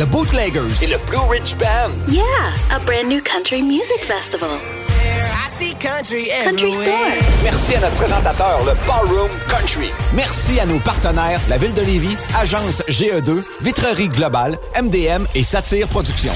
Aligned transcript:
The 0.00 0.06
Bootleggers 0.06 0.82
et 0.82 0.86
le 0.86 0.96
Blue 1.08 1.18
Ridge 1.28 1.54
Band. 1.56 1.92
Yeah, 2.08 2.24
a 2.74 2.78
brand 2.86 3.06
new 3.10 3.20
country 3.20 3.60
music 3.60 4.02
festival. 4.02 4.48
Country 5.78 6.72
Store. 6.72 6.94
Merci 7.42 7.74
à 7.74 7.80
notre 7.80 7.96
présentateur, 7.96 8.64
le 8.64 8.72
Ballroom 8.86 9.28
Country. 9.50 9.90
Merci 10.14 10.58
à 10.58 10.64
nos 10.64 10.78
partenaires, 10.78 11.38
la 11.50 11.58
Ville 11.58 11.74
de 11.74 11.82
Lévis, 11.82 12.16
Agence 12.34 12.82
GE2, 12.88 13.44
Vitrerie 13.60 14.08
Globale, 14.08 14.56
MDM 14.82 15.26
et 15.34 15.42
Satire 15.42 15.86
Productions. 15.88 16.32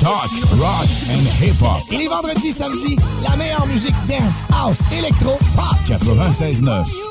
Talk, 0.00 0.30
rock 0.58 0.88
and 1.10 1.44
hip-hop. 1.44 1.82
Et 1.92 1.98
les 1.98 2.08
vendredis, 2.08 2.52
samedis, 2.52 2.96
la 3.22 3.36
meilleure 3.36 3.66
musique 3.66 3.96
dance, 4.06 4.46
house, 4.50 4.80
électro, 4.98 5.38
pop. 5.54 5.76
96.9. 5.86 7.07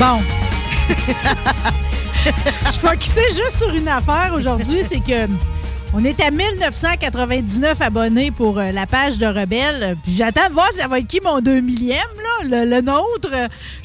Bon. 0.00 0.18
Je 2.72 2.78
focusée 2.78 3.28
juste 3.36 3.58
sur 3.58 3.68
une 3.68 3.86
affaire 3.86 4.32
aujourd'hui, 4.34 4.80
c'est 4.82 5.00
que 5.00 5.30
on 5.92 6.02
est 6.06 6.18
à 6.20 6.30
1999 6.30 7.82
abonnés 7.82 8.30
pour 8.30 8.58
euh, 8.58 8.72
la 8.72 8.86
page 8.86 9.18
de 9.18 9.26
Rebelle. 9.26 9.98
Puis 10.02 10.14
j'attends 10.14 10.48
de 10.48 10.54
voir 10.54 10.68
si 10.72 10.78
ça 10.78 10.88
va 10.88 11.00
être 11.00 11.06
qui 11.06 11.20
mon 11.20 11.42
2 11.42 11.60
millième, 11.60 11.98
là, 12.16 12.29
le, 12.44 12.64
le 12.64 12.80
nôtre. 12.80 13.30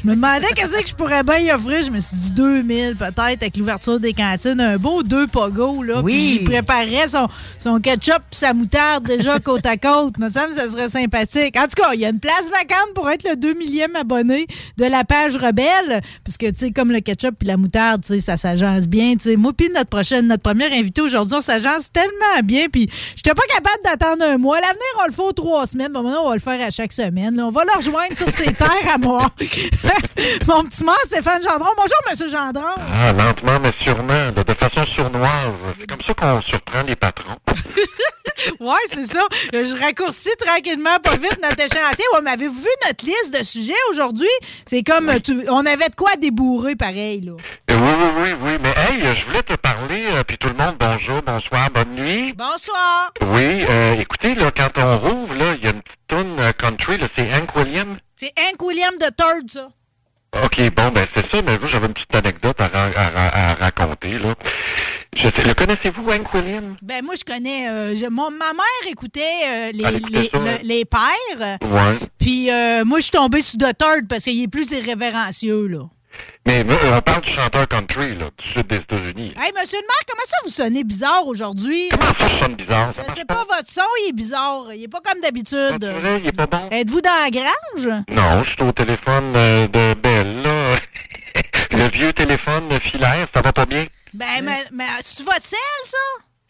Je 0.02 0.08
me 0.08 0.16
demandais 0.16 0.48
qu'est-ce 0.56 0.82
que 0.82 0.88
je 0.88 0.96
pourrais 0.96 1.24
bien 1.24 1.38
y 1.40 1.52
offrir. 1.52 1.82
Je 1.86 1.92
me 1.92 2.00
suis 2.00 2.16
dit 2.18 2.32
2000 2.34 2.96
peut-être 2.96 3.20
avec 3.20 3.58
l'ouverture 3.58 4.00
des 4.00 4.14
cantines. 4.14 4.60
Un 4.60 4.78
beau 4.78 5.04
deux 5.04 5.28
pogo, 5.28 5.84
là. 5.84 6.02
Oui. 6.02 6.14
Puis 6.14 6.36
il 6.42 6.46
préparait 6.46 7.08
son, 7.08 7.28
son 7.58 7.80
ketchup 7.80 8.22
et 8.32 8.36
sa 8.36 8.54
moutarde 8.54 9.06
déjà 9.06 9.40
côte 9.44 9.66
à 9.66 9.78
côte. 9.78 10.18
Me 10.18 10.30
semble 10.30 10.50
que 10.50 10.56
ça 10.56 10.70
serait 10.70 10.90
sympathique. 10.90 11.58
En 11.58 11.64
tout 11.64 11.82
cas, 11.82 11.94
il 11.94 12.00
y 12.02 12.06
a 12.06 12.10
une 12.10 12.20
place 12.20 12.50
vacante 12.52 12.94
pour 12.94 13.10
être 13.10 13.28
le 13.30 13.36
2 13.36 13.54
millième 13.54 13.96
abonné 13.96 14.48
de 14.78 14.86
la 14.86 15.04
page 15.04 15.36
Rebelle. 15.38 16.02
Parce 16.24 16.38
que, 16.38 16.48
tu 16.48 16.58
sais, 16.58 16.72
comme 16.72 16.92
le 16.92 17.00
ketchup 17.02 17.44
et 17.44 17.46
la 17.46 17.58
moutarde, 17.58 18.02
tu 18.06 18.14
sais, 18.14 18.22
ça 18.22 18.38
s'agence 18.38 18.88
bien. 18.88 19.14
Tu 19.16 19.30
sais, 19.30 19.36
moi, 19.36 19.52
puis 19.56 19.70
notre 19.74 19.90
prochaine, 19.90 20.28
notre 20.28 20.44
première 20.44 20.72
invité 20.72 21.02
aujourd'hui, 21.02 21.36
on 21.38 21.42
s'agence 21.42 21.92
tellement 21.92 22.42
bien. 22.44 22.66
Puis, 22.72 22.90
j'étais 23.16 23.34
pas 23.34 23.44
capable 23.54 23.84
d'attendre 23.84 24.24
un 24.24 24.38
mois. 24.38 24.60
L'avenir, 24.60 24.82
on 25.04 25.08
le 25.08 25.14
fait 25.14 25.22
aux 25.22 25.32
trois 25.34 25.68
semaines. 25.68 25.92
Bon, 25.92 26.04
maintenant, 26.04 26.24
on 26.26 26.30
va 26.30 26.36
le 26.36 26.42
faire 26.42 26.62
à 26.66 26.72
chaque 26.72 26.94
semaine. 26.94 27.36
là. 27.36 27.48
On 27.48 27.52
va 27.52 27.64
le 27.64 27.76
rejoindre 27.78 28.16
sur 28.16 28.30
ses 28.30 28.45
terres 28.54 28.94
à 28.94 28.98
moi. 28.98 29.28
Mon 30.48 30.64
petit 30.64 30.84
mort, 30.84 30.98
Stéphane 31.06 31.42
Gendron. 31.44 31.70
Bonjour, 31.76 31.98
Monsieur 32.10 32.30
Gendron. 32.30 32.76
Ah, 32.78 33.12
lentement, 33.14 33.60
mais 33.62 33.72
sûrement, 33.78 34.32
de 34.36 34.54
façon 34.54 34.86
sournoise. 34.86 35.30
C'est 35.80 35.88
comme 35.90 36.02
ça 36.02 36.14
qu'on 36.14 36.42
surprend 36.42 36.84
les 36.88 36.96
patrons. 36.96 37.36
Ouais, 38.60 38.76
c'est 38.94 39.06
ça. 39.06 39.22
Je 39.54 39.80
raccourcis 39.80 40.30
tranquillement, 40.38 40.98
pas 41.02 41.16
vite, 41.16 41.40
notre 41.42 41.60
échéancier. 41.64 42.04
Ouais, 42.14 42.20
mais 42.24 42.32
avez-vous 42.32 42.60
vu 42.62 42.68
notre 42.86 43.04
liste 43.06 43.34
de 43.40 43.44
sujets 43.44 43.74
aujourd'hui? 43.92 44.28
C'est 44.70 44.84
comme, 44.84 45.20
tu- 45.22 45.46
on 45.50 45.66
avait 45.66 45.90
de 45.90 45.96
quoi 45.96 46.12
débourrer, 46.20 46.76
pareil, 46.76 47.22
là. 47.22 47.32
Oui, 47.70 47.76
oui, 47.78 48.08
oui, 48.24 48.30
oui, 48.42 48.52
mais 48.62 48.70
hey, 48.70 49.16
je 49.16 49.26
voulais 49.26 49.42
te 49.42 49.54
parler, 49.56 50.06
euh, 50.12 50.24
puis 50.24 50.38
tout 50.38 50.48
le 50.50 50.54
monde, 50.54 50.76
bonjour, 50.80 51.22
bonsoir, 51.24 51.70
bonne 51.72 51.96
nuit. 51.96 52.34
Bonsoir. 52.34 53.12
Oui, 53.22 53.66
euh, 53.70 53.94
écoutez, 54.00 54.36
là, 54.36 54.52
quand 54.56 54.78
on 54.82 54.98
rouvre, 54.98 55.34
là, 55.36 55.54
il 55.58 55.64
y 55.64 55.68
a 55.68 55.72
une 55.72 55.82
toune 56.08 56.36
euh, 56.40 56.52
country, 56.54 56.98
là, 56.98 57.08
c'est 57.16 57.28
Hank 57.34 57.56
Williams. 57.56 57.98
C'est 58.16 58.32
Hank 58.40 58.62
William 58.64 58.94
de 58.96 59.06
Third, 59.08 59.52
ça. 59.52 59.70
OK, 60.44 60.60
bon, 60.76 60.90
ben 60.92 61.06
c'est 61.14 61.26
ça, 61.30 61.42
mais 61.42 61.58
moi, 61.58 61.68
j'avais 61.68 61.88
une 61.88 61.94
petite 61.94 62.14
anecdote 62.14 62.60
à, 62.60 62.68
ra- 62.68 62.90
à 62.96 63.10
ra- 63.10 63.32
à 63.52 63.54
raconter, 63.56 64.20
là. 64.20 64.34
Je 65.16 65.30
sais, 65.30 65.44
le 65.46 65.54
connaissez-vous, 65.54 66.10
Hank 66.12 66.34
Williams? 66.34 66.76
Ben, 66.82 67.04
moi, 67.06 67.16
je 67.18 67.24
connais. 67.24 67.70
euh, 67.70 67.96
je- 67.96 68.06
mon- 68.08 68.32
ma 68.32 68.52
mère 68.52 68.90
écoutait 68.92 69.22
euh, 69.48 69.72
les, 69.74 69.98
écoutait 69.98 70.20
les, 70.22 70.28
ça, 70.30 70.38
le- 70.40 70.48
hein? 70.48 70.58
les 70.64 70.84
pères. 70.86 71.58
Ouais. 71.62 72.08
Puis, 72.18 72.52
euh, 72.52 72.84
moi, 72.84 73.00
je 73.00 73.04
suis 73.04 73.12
tombée 73.12 73.42
sur 73.42 73.58
The 73.58 73.78
Third 73.78 74.08
parce 74.10 74.26
qu'il 74.26 74.42
est 74.42 74.48
plus 74.50 74.72
irrévérencieux, 74.72 75.68
là. 75.68 75.84
Mais 76.46 76.64
on 76.94 77.02
parle 77.02 77.22
du 77.22 77.30
chanteur 77.32 77.68
country, 77.68 78.16
là, 78.16 78.26
du 78.38 78.48
sud 78.48 78.68
des 78.68 78.76
États-Unis. 78.76 79.34
Hey, 79.42 79.52
monsieur 79.60 79.80
le 79.80 79.88
maire, 79.88 80.06
comment 80.08 80.26
ça 80.26 80.38
vous 80.44 80.52
sonnez 80.52 80.84
bizarre 80.84 81.26
aujourd'hui? 81.26 81.90
Comment 81.90 82.14
ça, 82.14 82.28
je 82.28 82.36
sonne 82.36 82.56
bizarre? 82.56 82.94
Sais 83.16 83.26
pas, 83.26 83.44
votre 83.50 83.72
son, 83.72 83.82
il 84.04 84.10
est 84.10 84.14
bizarre. 84.14 84.68
Il 84.74 84.84
est 84.84 84.88
pas 84.88 85.02
comme 85.04 85.22
d'habitude. 85.22 85.84
vrai, 85.84 86.20
il 86.22 86.28
est 86.28 86.32
pas 86.32 86.46
bon? 86.46 86.70
Êtes-vous 86.70 87.02
dans 87.02 87.24
la 87.24 87.30
grange? 87.32 88.04
Non, 88.12 88.44
je 88.44 88.50
suis 88.52 88.62
au 88.62 88.72
téléphone 88.72 89.34
euh, 89.36 89.68
de 89.68 89.94
Belle, 89.96 90.44
là. 90.44 90.76
Le 91.72 91.90
vieux 91.90 92.14
téléphone 92.14 92.80
filaire, 92.80 93.28
ça 93.34 93.42
va 93.42 93.52
pas 93.52 93.66
bien? 93.66 93.86
Ben, 94.14 94.44
mais, 94.44 94.64
mais 94.72 94.86
c'est 95.02 95.24
votre 95.24 95.44
sel, 95.44 95.58
ça? 95.84 95.98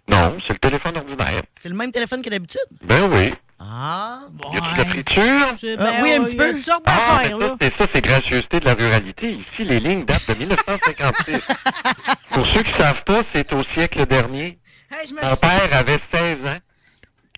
Non, 0.07 0.37
c'est 0.45 0.53
le 0.53 0.59
téléphone 0.59 0.97
ordinaire. 0.97 1.41
C'est 1.59 1.69
le 1.69 1.75
même 1.75 1.91
téléphone 1.91 2.21
que 2.21 2.29
d'habitude? 2.29 2.59
Ben 2.83 3.09
oui. 3.11 3.33
Ah, 3.57 4.19
Y 4.53 4.57
a-tu 4.57 4.73
de 4.73 4.77
la 4.77 4.85
friture? 4.85 5.23
C'est- 5.57 5.75
Ah, 5.79 5.91
oui, 6.01 6.11
un 6.13 6.23
petit 6.25 6.35
il 6.35 6.39
y 6.39 6.43
a 6.43 6.45
peu. 6.47 6.53
toutes 6.53 6.65
sortes 6.65 6.83
Ah, 6.85 6.91
d'affaires, 7.21 7.37
là. 7.37 7.47
ça, 7.47 7.55
c'est 7.61 7.73
ça, 7.77 7.85
c'est 7.93 8.01
gracieuseté 8.01 8.59
de 8.59 8.65
la 8.65 8.73
ruralité. 8.73 9.31
Ici, 9.31 9.63
les 9.63 9.79
lignes 9.79 10.03
datent 10.03 10.27
de 10.27 10.33
1956. 10.33 11.39
Pour 12.31 12.45
ceux 12.45 12.63
qui 12.63 12.73
savent 12.73 13.03
pas, 13.05 13.21
c'est 13.31 13.53
au 13.53 13.63
siècle 13.63 14.05
dernier. 14.05 14.59
Hey, 14.91 15.07
je 15.07 15.13
me 15.13 15.21
Mon 15.21 15.27
suis- 15.27 15.37
père 15.39 15.69
avait 15.77 15.99
16 16.13 16.37
ans. 16.45 16.57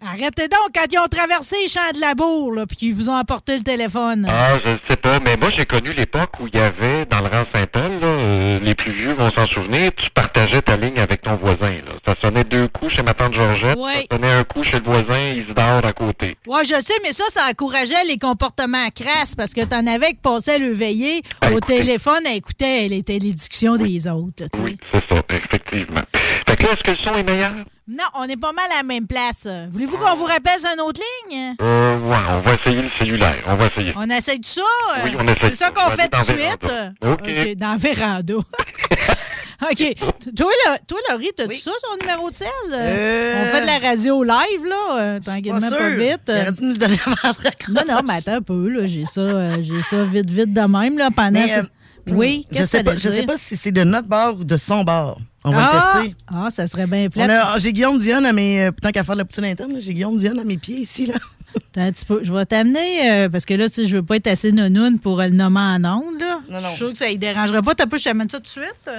Arrêtez 0.06 0.48
donc 0.48 0.70
quand 0.76 0.86
ils 0.92 1.00
ont 1.00 1.08
traversé 1.08 1.56
les 1.64 1.68
champs 1.68 1.92
de 1.94 2.00
labour, 2.00 2.54
là, 2.54 2.66
puis 2.68 2.76
qu'ils 2.78 2.94
vous 2.94 3.10
ont 3.10 3.16
apporté 3.16 3.58
le 3.58 3.64
téléphone. 3.64 4.28
Ah, 4.30 4.58
je 4.64 4.70
sais 4.88 4.96
pas, 4.96 5.20
mais 5.20 5.38
moi, 5.38 5.50
j'ai 5.50 5.66
connu 5.66 5.90
l'époque 5.98 6.34
où 6.40 6.48
il 6.48 6.56
y 6.58 6.62
avait, 6.62 7.06
dans 7.06 7.20
le 7.20 7.26
rang 7.26 7.44
Saint-Paul, 7.52 7.82
là, 8.02 8.08
euh, 8.08 8.60
les 8.62 8.76
plus 8.76 8.92
vieux 8.92 9.14
vont 9.14 9.32
s'en 9.32 9.46
souvenir, 9.48 9.92
tu 9.96 10.10
partageais 10.12 10.62
ta 10.62 10.78
ligne 10.78 11.00
avec 11.00 11.22
ton 11.24 11.36
voisin. 11.36 11.72
Là. 11.72 11.94
Ça 12.06 12.14
sonnait 12.16 12.44
deux 12.44 12.68
coups 12.68 12.94
chez 12.94 13.02
ma 13.04 13.14
tante 13.16 13.34
Georgette, 13.34 13.78
Ouais. 13.78 14.06
ça 14.12 14.18
sonnait 14.18 14.32
un 14.32 14.44
coup 14.44 14.64
chez 14.64 14.78
le 14.78 14.84
voisin 14.86 15.18
Isidore 15.36 15.84
à 15.84 15.94
côté. 15.94 16.36
Ouais, 16.48 16.64
je 16.64 16.80
sais, 16.80 16.94
mais 17.04 17.12
ça, 17.14 17.24
ça 17.32 17.48
encourageait 17.50 18.06
les 18.08 18.20
comportements 18.20 18.90
crasses 18.94 19.34
parce 19.36 19.54
que 19.54 19.66
t'en 19.66 19.86
avais 19.88 20.10
qui 20.10 20.20
passaient 20.22 20.60
le 20.60 20.72
veiller 20.74 21.22
au 21.52 21.60
téléphone 21.60 22.26
à 22.28 22.34
écouter 22.34 22.88
les 22.88 23.02
télédictions 23.02 23.76
des 23.78 24.08
autres, 24.08 24.44
là. 24.44 24.48
Oui, 24.64 24.78
c'est 24.94 25.04
ça, 25.10 25.22
effectivement. 25.32 26.02
Fait 26.48 26.56
que 26.56 26.64
là, 26.64 26.70
est-ce 26.74 26.84
que 26.84 26.92
le 26.92 26.98
son 26.98 27.16
est 27.16 27.24
meilleur? 27.24 27.52
Non, 27.90 28.04
on 28.16 28.24
est 28.26 28.36
pas 28.36 28.52
mal 28.52 28.66
à 28.74 28.78
la 28.78 28.84
même 28.84 29.08
place. 29.08 29.48
Voulez-vous 29.72 29.98
qu'on 29.98 30.16
vous 30.18 30.26
rappelle 30.26 30.60
sur 30.60 30.70
une 30.74 30.82
autre 30.82 31.00
ligne? 31.30 31.56
Euh, 31.62 31.98
ouais, 32.00 32.18
on 32.32 32.40
va 32.42 32.54
essayer 32.56 32.82
le 32.82 32.90
cellulaire. 32.90 33.36
On 33.48 33.56
va 33.56 33.68
essayer. 33.68 33.94
On 33.96 34.10
essaye 34.10 34.40
de 34.40 34.46
ça? 34.46 34.62
Oui, 35.06 35.12
on 35.18 35.26
essaye 35.28 35.50
C'est 35.52 35.56
ça 35.56 35.66
ça. 35.68 35.72
qu'on 35.72 35.92
fait 35.92 36.10
tout 36.10 36.20
de 36.20 36.38
suite? 36.38 36.72
OK. 37.06 37.56
dans 37.56 37.78
véranda. 37.78 38.34
OK. 39.72 39.96
Toi, 40.36 40.52
là, 40.66 40.78
toi 40.88 41.00
Laurie, 41.10 41.32
t'as-tu 41.36 41.56
ça, 41.58 41.72
son 41.82 41.98
numéro 42.06 42.30
de 42.30 42.36
sel? 42.36 42.48
Euh, 42.74 43.42
On 43.44 43.56
fait 43.56 43.62
de 43.62 43.66
la 43.66 43.90
radio 43.90 44.22
live, 44.24 44.66
là, 44.68 44.98
euh, 45.00 45.20
tranquillement, 45.20 45.60
pas 45.62 45.70
pas, 45.72 45.78
sûr. 45.78 45.98
vite. 45.98 46.32
Dû 46.60 46.66
nous 46.68 46.78
donner 46.78 47.00
avant 47.24 47.34
Non, 47.70 47.82
non, 47.88 48.00
mais 48.06 48.16
attends 48.18 48.34
un 48.36 48.42
peu, 48.42 48.70
là. 48.70 48.86
J'ai 48.86 49.06
ça, 49.06 49.22
euh, 49.22 49.58
j'ai 49.62 49.82
ça 49.82 50.04
vite, 50.04 50.30
vite 50.30 50.54
de 50.54 50.62
même, 50.62 50.98
là, 51.00 51.10
pendant... 51.16 51.32
Mais, 51.40 51.48
ce- 51.48 51.60
euh, 51.60 51.64
oui, 52.10 52.46
je 52.52 52.64
sais 52.64 52.84
pas, 52.84 52.94
je 52.98 53.10
sais 53.10 53.24
pas 53.24 53.38
si 53.38 53.58
c'est 53.58 53.72
de 53.72 53.84
notre 53.84 54.08
bar 54.08 54.36
ou 54.38 54.44
de 54.44 54.58
son 54.58 54.84
bar. 54.84 55.18
On 55.44 55.52
va 55.52 55.70
ah, 55.72 55.94
le 56.00 56.02
tester. 56.04 56.16
Ah, 56.28 56.48
ça 56.50 56.68
serait 56.68 56.88
bien 56.88 57.08
a- 57.30 57.60
J'ai 57.60 57.72
Guillaume 57.72 58.00
Dionne 58.00 58.26
à 58.26 58.34
mes. 58.34 58.66
euh, 58.66 58.72
Tant 58.82 58.92
qu'à 58.92 59.04
faire 59.04 59.16
de 59.16 59.20
la 59.20 59.26
poutine 59.26 59.46
interne, 59.46 59.78
j'ai 59.80 59.94
Guillaume 59.94 60.18
Dionne 60.18 60.40
à 60.40 60.44
mes 60.44 60.58
pieds 60.58 60.78
ici. 60.78 61.06
Là. 61.06 61.14
Attends 61.56 61.82
un 61.82 61.92
petit 61.92 62.06
peu. 62.06 62.20
Je 62.24 62.34
vais 62.34 62.46
t'amener, 62.46 63.10
euh, 63.12 63.30
parce 63.30 63.46
que 63.46 63.54
là, 63.54 63.70
tu 63.70 63.76
sais, 63.76 63.86
je 63.86 63.96
veux 63.96 64.04
pas 64.04 64.18
être 64.18 64.28
assez 64.28 64.52
nounoune 64.52 65.00
pour 65.00 65.18
le 65.22 65.30
nommer 65.30 65.60
en 65.60 65.86
ondes, 65.86 66.20
là. 66.20 66.42
Non, 66.50 66.60
non. 66.62 66.64
Je 66.64 66.68
suis 66.70 66.78
sûr 66.78 66.92
que 66.92 66.98
ça 66.98 67.10
ne 67.10 67.16
dérangerait 67.16 67.62
pas. 67.62 67.76
T'as 67.76 67.86
pas, 67.86 67.98
je 67.98 68.04
t'amène 68.04 68.30
ça 68.30 68.38
tout 68.38 68.44
de 68.44 68.48
suite? 68.48 68.90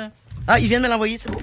Ah, 0.47 0.59
il 0.59 0.69
vient 0.69 0.79
de 0.81 0.85
me 0.85 0.91
l'envoyer, 0.91 1.19
c'est 1.19 1.31
beau. 1.31 1.41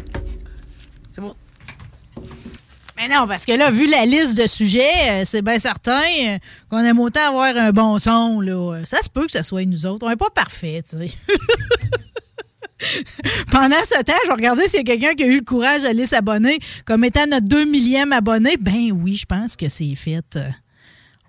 Mais 2.98 3.10
non, 3.10 3.28
parce 3.28 3.46
que 3.46 3.52
là, 3.52 3.70
vu 3.70 3.88
la 3.88 4.06
liste 4.06 4.38
de 4.38 4.48
sujets, 4.48 5.10
euh, 5.10 5.24
c'est 5.26 5.42
bien 5.42 5.60
certain 5.60 6.02
euh, 6.22 6.38
qu'on 6.70 6.80
aime 6.80 7.00
autant 7.00 7.28
avoir 7.28 7.56
un 7.56 7.72
bon 7.72 8.00
son, 8.00 8.40
là. 8.40 8.82
Ça 8.86 9.02
se 9.02 9.10
peut 9.10 9.26
que 9.26 9.32
ce 9.32 9.44
soit 9.44 9.66
nous 9.66 9.86
autres. 9.86 10.06
On 10.06 10.10
n'est 10.10 10.16
pas 10.16 10.30
parfait, 10.30 10.84
tu 10.90 10.98
sais. 10.98 11.12
Pendant 13.52 13.82
ce 13.86 14.02
temps, 14.04 14.14
je 14.24 14.28
vais 14.28 14.34
regarder 14.34 14.68
s'il 14.68 14.80
y 14.80 14.82
a 14.82 14.84
quelqu'un 14.84 15.14
qui 15.14 15.24
a 15.24 15.28
eu 15.28 15.40
le 15.40 15.46
courage 15.46 15.84
d'aller 15.84 16.06
s'abonner 16.06 16.60
comme 16.86 17.04
étant 17.04 17.26
notre 17.26 17.48
2 17.48 17.66
millième 17.66 18.14
abonné. 18.14 18.58
Ben 18.58 18.92
oui, 18.92 19.16
je 19.16 19.26
pense 19.26 19.56
que 19.56 19.70
c'est 19.70 19.96
fait. 19.96 20.38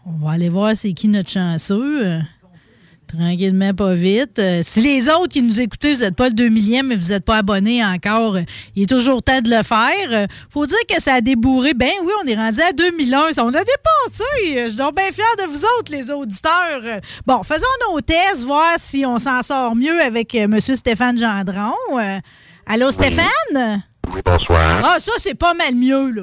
On 0.04 0.24
va 0.24 0.32
aller 0.32 0.48
voir 0.48 0.76
c'est 0.76 0.92
qui 0.92 1.08
notre 1.08 1.30
chanceux. 1.30 2.20
Tranquillement, 3.08 3.73
pas 3.73 3.94
vite. 3.94 4.38
Euh, 4.41 4.62
si 4.64 4.81
les 4.82 5.08
autres 5.08 5.29
qui 5.29 5.41
nous 5.41 5.61
écoutez, 5.61 5.94
vous 5.94 6.00
n'êtes 6.00 6.17
pas 6.17 6.29
le 6.29 6.35
2 6.35 6.49
millième, 6.49 6.88
mais 6.88 6.97
vous 6.97 7.08
n'êtes 7.11 7.25
pas 7.25 7.37
abonné 7.37 7.85
encore, 7.85 8.35
euh, 8.35 8.43
il 8.75 8.82
est 8.82 8.87
toujours 8.87 9.23
temps 9.23 9.41
de 9.41 9.49
le 9.49 9.62
faire. 9.62 10.08
Euh, 10.11 10.26
faut 10.50 10.67
dire 10.67 10.76
que 10.88 11.00
ça 11.00 11.14
a 11.14 11.20
débourré. 11.20 11.73
Ben 11.73 11.91
oui, 12.03 12.12
on 12.25 12.26
est 12.26 12.35
rendu 12.35 12.61
à 12.61 12.73
2001. 12.73 13.32
Ça, 13.35 13.44
On 13.44 13.49
a 13.55 13.62
dépassé. 13.62 14.25
Euh, 14.58 14.62
Je 14.64 14.69
suis 14.69 14.76
donc 14.76 14.97
bien 14.97 15.12
fier 15.12 15.25
de 15.38 15.44
vous 15.49 15.62
autres, 15.79 15.93
les 15.93 16.11
auditeurs. 16.11 17.00
Bon, 17.26 17.43
faisons 17.44 17.64
nos 17.93 18.00
tests, 18.00 18.44
voir 18.44 18.75
si 18.79 19.06
on 19.06 19.19
s'en 19.20 19.43
sort 19.43 19.76
mieux 19.76 20.00
avec 20.03 20.35
M. 20.35 20.58
Stéphane 20.61 21.17
Gendron. 21.17 21.75
Allô, 22.67 22.91
Stéphane? 22.91 23.82
Oui, 24.12 24.20
bonsoir. 24.25 24.81
Ah, 24.85 24.97
ça, 24.99 25.12
c'est 25.19 25.35
pas 25.37 25.55
mal 25.55 25.75
mieux, 25.75 26.11
là. 26.11 26.23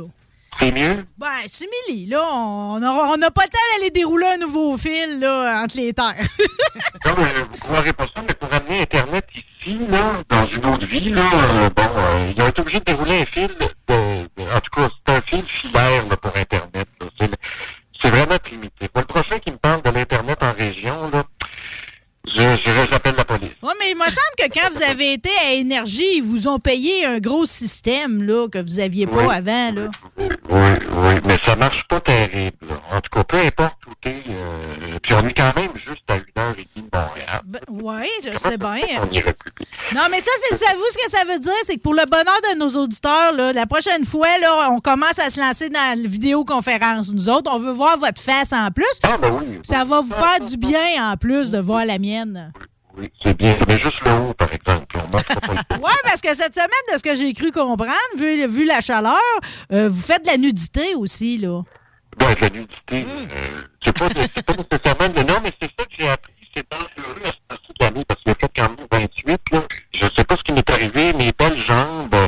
C'est 0.64 0.72
mieux? 0.72 1.04
Ben, 1.18 1.28
simili, 1.48 2.06
là, 2.06 2.24
on 2.26 2.80
n'a 2.80 3.32
pas 3.32 3.44
le 3.44 3.50
temps 3.50 3.60
d'aller 3.76 3.92
dérouler 3.92 4.28
un 4.28 4.38
nouveau 4.38 4.78
fil, 4.78 5.20
là, 5.20 5.62
entre 5.62 5.76
les 5.76 5.94
terres. 5.94 6.16
Non, 7.06 7.12
mais 7.18 7.44
vous 7.44 7.56
ne 7.56 7.60
croirez 7.60 7.92
pas 7.92 8.06
ça, 8.06 8.22
mais 8.26 8.34
pour 8.34 8.52
amener 8.54 8.82
Internet 8.82 9.28
ici, 9.36 9.78
là, 9.90 10.00
dans 10.30 10.46
une 10.46 10.66
autre 10.66 10.86
vie, 10.86 11.10
là, 11.10 11.22
euh, 11.22 11.70
bon, 11.70 11.84
euh, 11.84 12.32
ils 12.34 12.42
ont 12.42 12.48
été 12.48 12.62
obligés 12.62 12.80
de 12.80 12.86
dérouler 12.86 13.22
un 13.22 13.26
fil, 13.26 13.48
de, 13.48 13.94
en 13.94 14.60
tout 14.62 14.82
cas, 14.82 14.90
c'est 15.06 15.14
un 15.14 15.22
fil 15.22 15.44
filaire 15.46 16.08
là, 16.10 16.16
pour 16.16 16.32
Internet. 16.36 16.88
C'est 18.00 18.10
vraiment 18.10 18.38
primitif. 18.38 18.90
Moi, 18.96 19.02
le 19.02 19.06
prochain 19.06 19.38
qui 19.40 19.52
me 19.52 19.58
parle 19.58 19.82
de 19.82 19.90
l'Internet 19.90 20.42
en 20.44 20.54
région, 20.54 21.10
là, 21.12 21.24
je, 22.26 22.42
je- 22.56 22.86
j'appelle 22.90 23.16
la 23.18 23.26
police. 23.26 23.52
Oui, 23.62 23.72
mais 23.80 23.92
il 23.92 23.96
me 23.98 24.04
semble 24.06 24.36
que 24.38 24.46
quand 24.54 24.70
vous 24.72 24.82
avez 24.84 25.14
été 25.14 25.30
à 25.46 25.52
Énergie, 25.54 26.18
ils 26.18 26.24
vous 26.24 26.48
ont 26.48 26.58
payé 26.60 27.06
un 27.06 27.20
gros 27.20 27.46
système, 27.46 28.24
là, 28.24 28.48
que 28.48 28.60
vous 28.60 28.80
aviez 28.80 29.06
pas 29.08 29.26
Oui. 29.28 29.36
avant, 29.36 29.72
là. 29.72 29.90
Oui, 30.18 30.30
oui, 30.50 31.14
mais 31.26 31.38
ça 31.38 31.56
marche 31.58 31.86
pas 31.88 32.00
terrible. 32.00 32.56
là. 32.70 32.76
En 32.96 33.02
tout 33.02 33.10
cas, 33.12 33.24
peu 33.26 33.38
importe 33.38 33.76
où 33.88 33.92
t'es, 34.00 34.16
euh, 34.30 34.98
puis 35.02 35.14
on 35.16 35.28
est 35.28 35.34
quand 35.34 35.54
même 35.56 35.72
juste 35.76 36.04
à 36.10 36.16
une 36.16 36.24
heure 36.42 36.56
et 36.58 36.66
demie 36.76 36.88
de 36.90 36.98
Montréal. 36.98 37.42
Ben, 37.44 37.60
oui, 37.70 38.08
je 38.24 38.38
sais 38.38 38.58
bien. 38.58 39.02
On 39.02 39.12
irait 39.14 39.34
plus. 39.34 39.52
Non, 39.94 40.04
mais 40.10 40.22
ça, 40.22 40.32
c'est 40.50 40.56
ça. 40.58 40.72
Vous, 40.76 40.84
ce 40.94 41.06
que 41.06 41.12
ça 41.12 41.26
veut 41.34 41.40
dire, 41.40 41.52
c'est 41.66 41.76
que 41.76 41.82
pour 41.82 41.94
le 41.94 42.06
bonheur 42.10 42.40
de 42.54 42.58
nos 42.58 42.70
auditeurs, 42.82 43.34
là, 43.36 43.52
la 43.52 43.66
prochaine 43.66 44.06
fois, 44.06 44.30
là, 44.40 44.70
on 44.72 44.80
commence 44.80 45.20
à 45.20 45.30
se 45.30 45.40
lancer 45.42 45.70
dans 45.70 46.02
la 46.02 46.08
vidéoconférence. 46.08 47.12
Nous 47.14 47.28
autres, 47.28 47.52
on 47.54 47.60
veut 47.60 47.74
voir 47.74 47.98
votre 48.00 48.22
face 48.22 48.54
en 48.54 48.70
plus. 48.72 48.86
Ah, 49.04 49.18
ben 49.22 49.30
oui. 49.34 49.60
Ça 49.64 49.84
va 49.84 50.00
vous 50.02 50.14
faire 50.14 50.40
du 50.48 50.56
bien 50.56 51.12
en 51.12 51.18
plus 51.18 51.52
de 51.52 51.60
voir 51.60 51.84
la 51.86 51.98
mienne. 52.00 52.13
Oui, 52.96 53.10
c'est 53.22 53.36
bien. 53.36 53.56
Mais 53.68 53.78
juste 53.78 54.04
le 54.06 54.12
haut, 54.12 54.34
par 54.34 54.54
exemple. 54.54 54.96
Le 54.98 55.78
Oui, 55.84 55.92
parce 56.04 56.22
que 56.22 56.36
cette 56.36 56.54
semaine, 56.54 56.70
de 56.92 56.98
ce 56.98 57.04
que 57.04 57.16
j'ai 57.16 57.34
cru 57.34 57.52
comprendre, 57.52 57.92
vu, 58.18 58.46
vu 58.48 58.66
la 58.66 58.82
chaleur, 58.82 59.18
euh, 59.72 59.90
vous 59.90 60.02
faites 60.02 60.24
de 60.24 60.30
la 60.30 60.38
nudité 60.38 60.94
aussi, 60.96 61.38
là. 61.40 61.64
Ben, 62.18 62.36
la 62.40 62.50
nudité, 62.50 63.06
euh, 63.08 63.62
c'est 63.84 63.98
pas, 63.98 64.08
pas 64.10 64.54
nécessairement 64.54 65.10
de 65.10 65.28
non, 65.28 65.40
mais 65.44 65.52
c'est 65.60 65.72
ça 65.78 65.86
que 65.86 65.92
j'ai 65.98 66.10
appris. 66.10 66.34
C'est 66.56 66.70
dangereux 66.70 67.16
à 67.26 67.32
ce 67.32 67.38
temps-ci 67.48 67.74
de 67.80 67.84
l'année 67.86 68.06
parce 68.06 68.22
qu'il 68.22 68.32
a 68.32 68.36
fait 68.36 68.52
quand 68.56 68.70
même 68.70 68.88
28, 68.92 69.42
là. 69.52 69.64
Je 69.92 70.08
sais 70.08 70.24
pas 70.24 70.38
ce 70.38 70.44
qui 70.44 70.52
m'est 70.52 70.70
arrivé, 70.70 71.14
mes 71.14 71.32
belles 71.32 71.58
jambes, 71.58 72.14
euh, 72.14 72.28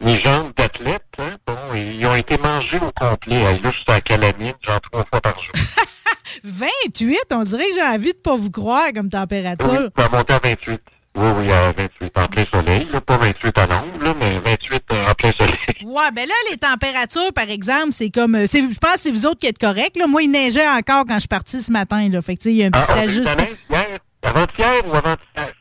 mes 0.00 0.16
jambes 0.16 0.52
d'athlète, 0.56 1.04
bon, 1.46 1.54
ils 1.74 2.06
ont 2.06 2.14
été 2.14 2.36
mangés 2.38 2.78
au 2.78 2.90
complet. 2.92 3.40
Là, 3.62 3.70
je 3.70 3.70
suis 3.70 3.84
à 3.88 4.00
calamine, 4.00 4.52
genre 4.60 4.80
trois 4.80 5.04
fois 5.10 5.20
par 5.20 5.38
jour. 5.38 5.52
28, 6.44 7.18
on 7.32 7.42
dirait 7.42 7.68
que 7.68 7.74
j'ai 7.74 7.82
envie 7.82 8.12
de 8.12 8.18
pas 8.18 8.34
vous 8.36 8.50
croire 8.50 8.92
comme 8.94 9.06
Oui, 9.06 9.10
température. 9.10 9.90
ça 9.96 10.04
a 10.04 10.08
monté 10.08 10.32
à 10.32 10.40
28. 10.42 10.80
Oui, 11.14 11.28
oui, 11.40 11.52
à 11.52 11.72
28 11.72 12.18
en 12.18 12.26
plein 12.26 12.44
soleil, 12.46 12.88
là. 12.90 13.00
Pas 13.02 13.18
28 13.18 13.58
à 13.58 13.66
l'ombre, 13.66 14.16
mais 14.18 14.38
28 14.50 14.82
en 15.10 15.14
plein 15.14 15.32
soleil. 15.32 15.52
Ouais, 15.84 16.10
ben 16.14 16.26
là, 16.26 16.34
les 16.50 16.56
températures, 16.56 17.32
par 17.34 17.50
exemple, 17.50 17.88
c'est 17.92 18.08
comme. 18.10 18.34
euh, 18.36 18.46
Je 18.50 18.78
pense 18.78 18.94
que 18.94 19.00
c'est 19.00 19.10
vous 19.10 19.26
autres 19.26 19.38
qui 19.40 19.46
êtes 19.46 19.58
corrects. 19.58 19.96
Là. 19.96 20.06
Moi, 20.06 20.22
il 20.22 20.30
neigeait 20.30 20.66
encore 20.68 21.04
quand 21.06 21.14
je 21.14 21.20
suis 21.20 21.28
partie 21.28 21.60
ce 21.60 21.70
matin. 21.72 22.08
Là. 22.08 22.22
Fait 22.22 22.36
que, 22.36 22.42
tu 22.42 22.44
sais, 22.44 22.52
il 22.52 22.56
y 22.58 22.62
a 22.62 22.66
un 22.68 22.70
petit 22.70 22.84
Ah, 22.88 22.94
on 22.94 23.00
a 23.00 23.04
eu 23.04 23.06
de 23.06 23.10
ajustement. 23.10 23.36
la 23.36 23.42
neige 23.44 23.56
hier, 23.70 23.98
avant-hier 24.22 24.86
ou 24.88 24.94
avant-hier? 24.94 25.52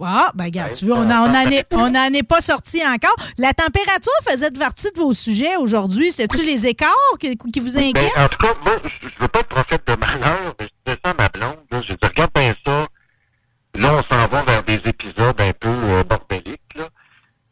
Ah, 0.00 0.30
ben 0.34 0.44
regarde, 0.44 0.72
tu 0.72 0.86
veux, 0.86 0.94
on 0.94 1.04
n'en 1.04 1.32
est, 1.50 1.66
on 1.72 1.94
en 1.94 2.12
est 2.14 2.22
pas 2.22 2.40
sorti 2.40 2.82
encore. 2.86 3.14
La 3.38 3.52
température 3.52 4.12
faisait 4.26 4.50
partie 4.50 4.90
de 4.94 4.98
vos 5.00 5.12
sujets 5.12 5.56
aujourd'hui. 5.56 6.10
C'est-tu 6.12 6.44
les 6.44 6.66
écarts 6.66 6.88
qui, 7.20 7.36
qui 7.36 7.60
vous 7.60 7.72
Ben, 7.74 7.88
inquiètent? 7.90 8.16
en 8.18 8.28
tout 8.28 8.38
cas, 8.38 8.54
moi, 8.64 8.74
je 8.84 9.08
je 9.08 9.18
veux 9.20 9.28
pas 9.28 9.40
être 9.40 9.48
prophète 9.48 9.86
de 9.86 9.94
malheur, 9.96 10.54
mais 10.58 10.66
je 10.66 10.92
disais 10.92 11.00
ça 11.04 11.10
à 11.10 11.14
ma 11.14 11.28
blonde. 11.28 11.58
Là, 11.70 11.80
j'ai 11.82 11.94
dit, 11.94 12.06
regarde 12.06 12.30
bien 12.34 12.54
ça. 12.64 12.86
Là, 13.74 13.90
on 13.94 14.02
s'en 14.02 14.26
va 14.28 14.42
vers 14.42 14.62
des 14.64 14.80
épisodes 14.86 15.40
un 15.40 15.52
peu 15.58 15.68
euh, 15.68 16.04
bordéliques. 16.04 16.60
Là. 16.76 16.84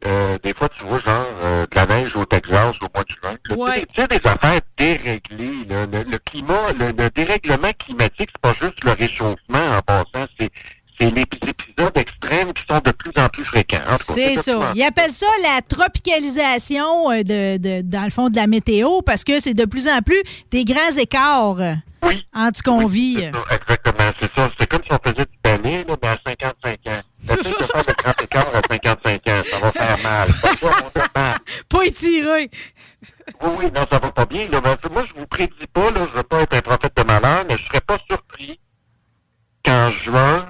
Euh, 0.06 0.38
des 0.42 0.54
fois, 0.54 0.68
tu 0.70 0.82
vois, 0.84 0.98
genre, 0.98 1.26
euh, 1.42 1.66
de 1.66 1.76
la 1.76 1.86
neige 1.86 2.16
au 2.16 2.24
Texas 2.24 2.74
au 2.80 2.86
mois 2.94 3.04
de 3.04 3.10
juin. 3.54 3.56
Ouais. 3.56 3.84
Tu 3.92 4.00
sais, 4.00 4.06
des 4.08 4.26
affaires 4.26 4.60
déréglées. 4.76 5.64
Là. 5.68 5.86
Le, 5.92 6.10
le 6.10 6.18
climat, 6.18 6.72
le, 6.78 6.86
le 6.92 7.10
dérèglement 7.10 7.70
climatique, 7.78 8.30
c'est 8.32 8.40
pas 8.40 8.52
juste 8.54 8.82
le 8.84 8.92
réchauffement 8.92 9.76
en 9.76 9.80
passant, 9.82 10.26
c'est 10.38 10.50
c'est 11.00 11.10
les 11.14 11.22
épisodes 11.22 11.96
extrêmes 11.96 12.52
qui 12.52 12.62
sont 12.68 12.80
de 12.84 12.90
plus 12.92 13.12
en 13.16 13.28
plus 13.28 13.44
fréquents. 13.44 13.78
C'est 14.00 14.36
ça. 14.36 14.72
Ils 14.74 14.82
appellent 14.82 15.10
ça 15.12 15.26
la 15.42 15.60
tropicalisation 15.62 17.10
euh, 17.10 17.22
de, 17.22 17.56
de- 17.56 17.82
dans 17.82 18.04
le 18.04 18.10
fond 18.10 18.28
de 18.28 18.36
la 18.36 18.46
météo 18.46 19.00
parce 19.02 19.24
que 19.24 19.40
c'est 19.40 19.54
de 19.54 19.64
plus 19.64 19.88
en 19.88 20.00
plus 20.02 20.22
des 20.50 20.64
grands 20.64 20.94
écarts 20.98 21.56
Oui. 22.04 22.26
entre 22.34 22.58
ce 22.58 22.62
qu'on 22.62 22.86
vit. 22.86 23.16
Ça, 23.32 23.56
exactement, 23.56 24.10
c'est 24.20 24.32
ça. 24.34 24.50
C'est 24.58 24.66
comme 24.68 24.82
si 24.84 24.92
on 24.92 24.98
faisait 25.02 25.24
du 25.24 25.38
balai, 25.42 25.84
là, 25.88 25.96
mais 26.02 26.08
à 26.08 26.16
55 26.26 26.70
ans. 26.86 27.00
Peut-être 27.26 27.42
de 27.60 27.64
faire 27.64 27.84
le 27.86 27.94
grand 28.02 28.22
écart 28.22 28.46
à 28.54 28.60
55 28.74 29.28
ans. 29.28 29.42
Ça 29.50 29.58
va 29.58 29.72
faire 29.72 29.98
mal. 30.02 30.28
Ça. 30.60 31.34
Pas 31.68 31.84
étiré. 31.86 32.50
Oui, 33.42 33.50
oui, 33.58 33.64
non, 33.74 33.86
ça 33.90 33.98
va 33.98 34.10
pas 34.12 34.26
bien. 34.26 34.48
Là. 34.48 34.60
Moi, 34.92 35.04
je 35.06 35.18
vous 35.18 35.26
prédis 35.26 35.52
pas, 35.72 35.90
là, 35.90 36.06
je 36.10 36.16
veux 36.16 36.22
pas 36.24 36.42
être 36.42 36.54
un 36.54 36.60
prophète 36.60 36.92
de 36.96 37.02
malheur, 37.04 37.44
mais 37.48 37.56
je 37.56 37.64
serais 37.64 37.80
pas 37.80 37.96
surpris 38.08 38.58
qu'en 39.64 39.90
juin, 39.90 40.46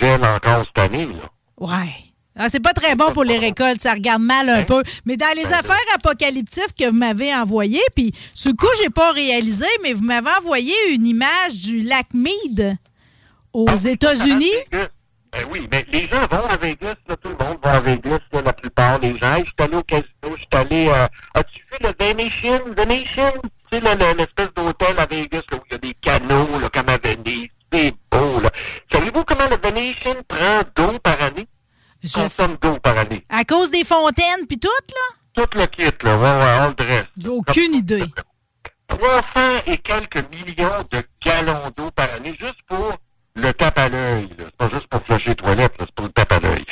gel 0.00 0.24
encore 0.24 0.64
cette 0.64 0.78
année. 0.78 1.06
Là. 1.06 1.28
Ouais. 1.58 1.94
Ah, 2.36 2.48
c'est 2.48 2.60
pas 2.60 2.72
très 2.72 2.94
bon 2.94 3.12
pour 3.12 3.24
les 3.24 3.36
récoltes, 3.38 3.82
ça 3.82 3.92
regarde 3.92 4.22
mal 4.22 4.48
un 4.48 4.62
peu. 4.62 4.82
Mais 5.04 5.16
dans 5.16 5.34
les 5.36 5.44
affaires 5.46 5.76
apocalyptiques 5.94 6.74
que 6.78 6.86
vous 6.88 6.96
m'avez 6.96 7.34
envoyées, 7.34 7.82
puis 7.94 8.12
ce 8.34 8.48
coup, 8.48 8.68
j'ai 8.82 8.88
pas 8.88 9.12
réalisé, 9.12 9.66
mais 9.82 9.92
vous 9.92 10.04
m'avez 10.04 10.30
envoyé 10.38 10.72
une 10.92 11.06
image 11.06 11.54
du 11.64 11.82
lac 11.82 12.06
Mead 12.14 12.76
aux 13.52 13.66
Ah, 13.68 13.74
États-Unis. 13.88 14.52
Ben 15.32 15.44
oui, 15.52 15.68
mais 15.70 15.84
les 15.92 16.06
gens 16.08 16.26
vont 16.30 16.44
à 16.48 16.56
Vegas, 16.56 16.94
là, 17.08 17.16
tout 17.16 17.28
le 17.28 17.44
monde 17.44 17.58
va 17.62 17.74
à 17.74 17.80
Vegas, 17.80 18.18
là, 18.32 18.42
la 18.44 18.52
plupart 18.52 18.98
des 18.98 19.14
gens. 19.16 19.36
Je 19.38 19.44
suis 19.44 19.54
allé 19.58 19.76
au 19.76 19.82
casino, 19.82 20.08
je 20.24 20.36
suis 20.36 20.48
allé... 20.52 20.88
Euh, 20.88 21.06
As-tu 21.34 21.62
vu 21.70 21.78
le 21.82 22.04
Venetian? 22.04 22.58
Venetian? 22.76 23.32
Tu 23.70 23.78
sais, 23.78 24.14
l'espèce 24.16 24.48
d'hôtel 24.56 24.98
à 24.98 25.06
Vegas, 25.06 25.42
là, 25.52 25.58
où 25.58 25.60
il 25.68 25.72
y 25.72 25.74
a 25.74 25.78
des 25.78 25.94
canaux, 25.94 26.48
là, 26.60 26.68
comme 26.72 26.88
à 26.88 26.96
Venise. 26.98 27.48
C'est 27.72 27.92
beau, 28.10 28.40
là. 28.40 28.50
Savez-vous 28.92 29.24
comment 29.24 29.46
le 29.48 29.56
Venetian 29.68 30.14
prend 30.28 30.60
d'eau 30.74 30.98
par 30.98 31.20
année? 31.22 31.46
Je 32.02 32.14
Consomme 32.14 32.56
d'eau 32.60 32.78
par 32.78 32.96
année. 32.98 33.24
À 33.28 33.44
cause 33.44 33.70
des 33.70 33.84
fontaines 33.84 34.46
puis 34.48 34.58
tout, 34.58 34.68
là? 34.68 35.16
Tout 35.44 35.58
le 35.58 35.66
kit, 35.66 35.82
là. 36.02 36.16
Ouais, 36.16 36.22
ouais, 36.22 36.58
on 36.64 36.68
le 36.68 36.74
dresse. 36.74 37.04
J'ai 37.18 37.28
aucune 37.28 37.74
idée. 37.74 38.04
300 38.88 39.22
et 39.66 39.78
quelques 39.78 40.24
millions 40.34 40.82
de 40.90 41.02
gallons 41.24 41.70
d'eau 41.76 41.90
par 41.92 42.12
année, 42.14 42.34
juste 42.38 42.60
pour 42.66 42.96
le 43.36 43.52
tape 43.52 43.78
à 43.78 43.88
l'œil. 43.88 44.28
C'est 44.38 44.56
pas 44.56 44.68
juste 44.68 44.86
pour 44.88 45.02
flusher 45.04 45.30
les 45.30 45.36
toilettes, 45.36 45.74
c'est 45.78 45.92
pour 45.94 46.06
le 46.06 46.12
tape 46.12 46.32
à 46.32 46.40
l'œil. 46.40 46.64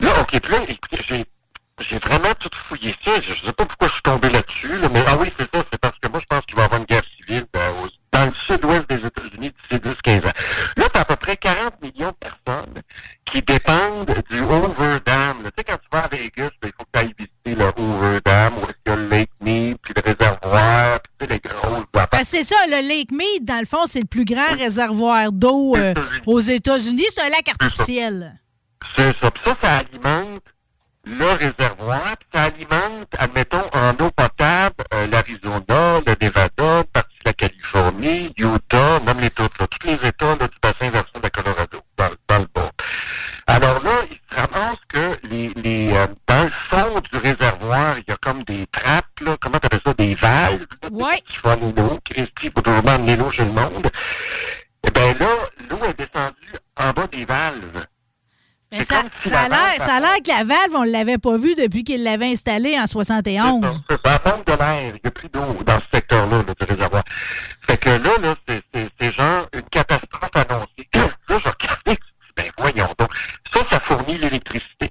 Là, 0.00 0.20
OK, 0.20 0.38
puis 0.38 0.52
là, 0.52 0.58
écoutez, 0.68 0.98
j'ai, 1.02 1.24
j'ai 1.80 1.98
vraiment 1.98 2.32
tout 2.38 2.50
fouillé 2.54 2.94
ça. 3.02 3.20
Je, 3.20 3.34
je 3.34 3.44
sais 3.46 3.52
pas 3.52 3.66
pourquoi 3.66 3.88
je 3.88 3.94
suis 3.94 4.02
tombé 4.02 4.30
là-dessus, 4.30 4.76
là, 4.78 4.88
mais 4.92 5.02
ah 5.08 5.16
oui, 5.18 5.32
c'est 5.36 5.52
ça, 5.52 5.64
c'est 5.72 5.80
parce 5.80 5.98
que 5.98 6.08
moi, 6.08 6.20
je 6.20 6.26
pense 6.26 6.42
qu'il 6.46 6.56
va 6.56 6.62
y 6.62 6.64
avoir 6.66 6.80
une 6.80 6.86
guerre 6.86 7.02
civile 7.04 7.44
ben, 7.52 7.70
au- 7.82 7.88
dans 8.18 8.26
le 8.26 8.34
sud-ouest 8.34 8.88
des 8.88 9.06
États-Unis 9.06 9.52
d'ici 9.70 9.80
10-15 9.80 10.26
ans. 10.26 10.32
Là, 10.76 10.84
t'as 10.92 11.00
à 11.00 11.04
peu 11.04 11.16
près 11.16 11.36
40 11.36 11.80
millions 11.82 12.08
de 12.08 12.16
personnes 12.28 12.74
qui 13.24 13.42
dépendent 13.42 14.12
du 14.30 14.40
Hoover 14.40 14.98
Dam. 15.04 15.42
là. 15.44 15.50
Tu 15.50 15.58
sais, 15.58 15.64
quand 15.64 15.76
tu 15.76 15.88
vas 15.92 16.04
à 16.04 16.08
Vegas, 16.08 16.50
ben, 16.60 16.68
il 16.68 16.72
faut 16.76 16.84
que 16.84 16.90
tu 16.92 16.98
ailles 16.98 17.14
visiter 17.16 17.54
le 17.54 17.68
Hoover 17.80 18.18
Dam, 18.24 18.54
où 18.56 18.60
est-ce 18.62 18.72
qu'il 18.84 18.88
y 18.88 18.90
a 18.90 18.96
le 18.96 19.08
Lake 19.08 19.30
Mead, 19.40 19.78
puis 19.80 19.94
le 19.94 20.02
réservoir, 20.02 21.00
puis 21.00 21.12
tu 21.18 21.26
sais, 21.26 21.32
les 21.32 21.48
grosses. 21.48 21.84
Ben, 21.92 22.24
c'est 22.24 22.42
ça, 22.42 22.56
le 22.68 22.88
Lake 22.88 23.12
Mead, 23.12 23.44
dans 23.44 23.60
le 23.60 23.66
fond, 23.66 23.86
c'est 23.88 24.00
le 24.00 24.06
plus 24.06 24.24
grand 24.24 24.56
réservoir 24.58 25.30
d'eau 25.30 25.76
euh, 25.76 25.94
aux 26.26 26.40
États-Unis. 26.40 27.04
C'est 27.14 27.22
un 27.22 27.28
lac 27.28 27.48
artificiel. 27.48 28.40
C'est 28.96 29.16
ça. 29.16 29.30
Puis 29.30 29.42
ça, 29.44 29.56
ça 29.60 29.76
alimente 29.78 30.42
le 31.04 31.32
réservoir, 31.32 32.16
puis 32.18 32.28
ça 32.34 32.42
alimente, 32.44 33.08
admettons, 33.18 33.64
en 33.72 33.90
eau 34.04 34.10
potable, 34.10 34.74
euh, 34.94 35.06
l'Arizona, 35.06 36.00
le 36.06 36.14
Nevada, 36.20 36.84
de 37.38 37.46
Californie, 37.46 38.32
Utah, 38.38 39.00
même 39.06 39.18
les 39.20 39.30
là, 39.38 39.48
tous 39.48 39.86
les 39.86 40.08
États 40.08 40.26
là, 40.36 40.48
du 40.48 40.58
bassin 40.62 40.90
versant 40.90 41.20
de 41.22 41.28
Colorado, 41.28 41.78
dans, 41.96 42.10
dans 42.28 42.38
le 42.38 42.46
bas. 42.54 42.70
Alors 43.46 43.82
là, 43.82 43.90
il 44.10 44.16
se 44.16 44.40
ramasse 44.40 44.76
que 44.88 45.28
les, 45.28 45.48
les, 45.62 45.92
euh, 45.94 46.06
dans 46.26 46.42
le 46.44 46.50
fond 46.50 47.00
du 47.12 47.18
réservoir, 47.18 47.96
il 47.98 48.04
y 48.08 48.12
a 48.12 48.16
comme 48.16 48.42
des 48.44 48.66
trappes, 48.66 49.20
là, 49.22 49.36
comment 49.40 49.58
t'appelles 49.58 49.80
ça, 49.84 49.94
des 49.94 50.14
valves, 50.14 50.66
Ouais. 50.92 51.20
qui 51.26 51.36
font 51.36 51.58
l'eau, 51.76 51.98
Christy, 52.04 52.50
pour 52.50 52.62
toujours 52.62 52.86
emmener 52.86 53.16
l'eau 53.16 53.30
chez 53.30 53.44
le 53.44 53.52
monde. 53.52 53.88
Eh 54.86 54.90
bien 54.90 55.14
là, 55.14 55.28
l'eau 55.70 55.78
est 55.86 55.98
descendue 55.98 56.54
en 56.76 56.90
bas 56.92 57.06
des 57.06 57.24
valves. 57.24 57.84
C'est 58.70 58.84
ça, 58.84 59.02
ça 59.18 59.40
a 59.40 59.48
la 59.48 59.56
l'air, 59.56 59.84
ça 59.86 59.94
a 59.96 60.00
l'air 60.00 60.16
que 60.22 60.28
la 60.28 60.44
valve, 60.44 60.74
on 60.74 60.84
ne 60.84 60.90
l'avait 60.90 61.16
pas 61.18 61.36
vue 61.38 61.54
depuis 61.54 61.84
qu'il 61.84 62.02
l'avait 62.02 62.26
installée 62.32 62.78
en 62.78 62.86
71. 62.86 63.62
C'est 63.88 63.94
ça, 63.94 64.00
ça 64.12 64.18
pompe 64.18 64.46
de 64.46 64.52
l'air. 64.52 64.82
Il 64.94 65.00
n'y 65.02 65.08
a 65.08 65.10
plus 65.10 65.28
d'eau 65.30 65.40
dans 65.64 65.78
ce 65.80 65.86
secteur-là 65.92 66.36
là, 66.38 66.42
du 66.42 66.64
réservoir. 66.74 67.02
Fait 67.66 67.78
que 67.78 67.88
là, 67.88 68.10
là 68.20 68.34
c'est- 68.46 68.62
c'est 68.74 68.88
c'est 69.00 69.10
genre 69.10 69.46
une 69.54 69.62
catastrophe 69.62 70.30
annoncée. 70.34 70.88
Là, 71.28 71.36
je 71.38 71.48
regardais, 71.48 71.98
ben 72.36 72.44
voyons 72.58 72.88
donc. 72.98 73.08
Ça, 73.52 73.60
ça 73.70 73.80
fournit 73.80 74.16
l'électricité. 74.18 74.90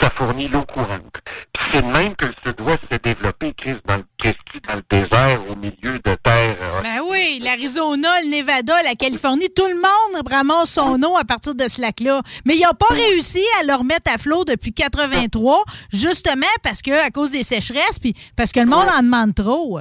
Ça 0.00 0.08
fournit 0.08 0.48
l'eau 0.48 0.62
courante. 0.64 1.20
Puis 1.52 1.62
c'est 1.72 1.82
de 1.82 1.86
même 1.92 2.14
que 2.16 2.24
le 2.24 2.32
sud-ouest 2.42 2.80
s'est 2.90 2.98
développé, 3.02 3.52
Chris, 3.52 3.76
dans 3.84 3.96
le, 3.96 4.04
Christy, 4.16 4.60
dans 4.66 4.76
le 4.76 4.82
désert, 4.88 5.40
au 5.50 5.56
milieu 5.56 5.98
de 5.98 6.14
terre. 6.14 6.56
euh, 6.60 6.80
Ben 6.82 7.00
oui, 7.10 7.38
l'Arizona, 7.44 8.08
le 8.22 8.30
Nevada, 8.30 8.82
la 8.82 8.94
Californie, 8.94 9.50
tout 9.54 9.66
le 9.68 9.74
monde 9.74 10.26
ramasse 10.30 10.70
son 10.70 11.00
eau 11.02 11.16
à 11.18 11.24
partir 11.24 11.54
de 11.54 11.68
ce 11.68 11.80
lac-là. 11.82 12.22
Mais 12.46 12.56
ils 12.56 12.62
n'ont 12.62 12.72
pas 12.72 12.86
réussi 12.94 13.42
à 13.60 13.64
le 13.64 13.74
remettre 13.74 14.10
à 14.12 14.16
flot 14.16 14.44
depuis 14.46 14.72
83, 14.72 15.62
justement 15.92 16.46
parce 16.62 16.80
que 16.80 17.06
à 17.06 17.10
cause 17.10 17.30
des 17.32 17.42
sécheresses, 17.42 17.98
puis 18.00 18.14
parce 18.36 18.52
que 18.52 18.60
le 18.60 18.66
monde 18.66 18.88
en 18.98 19.02
demande 19.02 19.34
trop. 19.34 19.80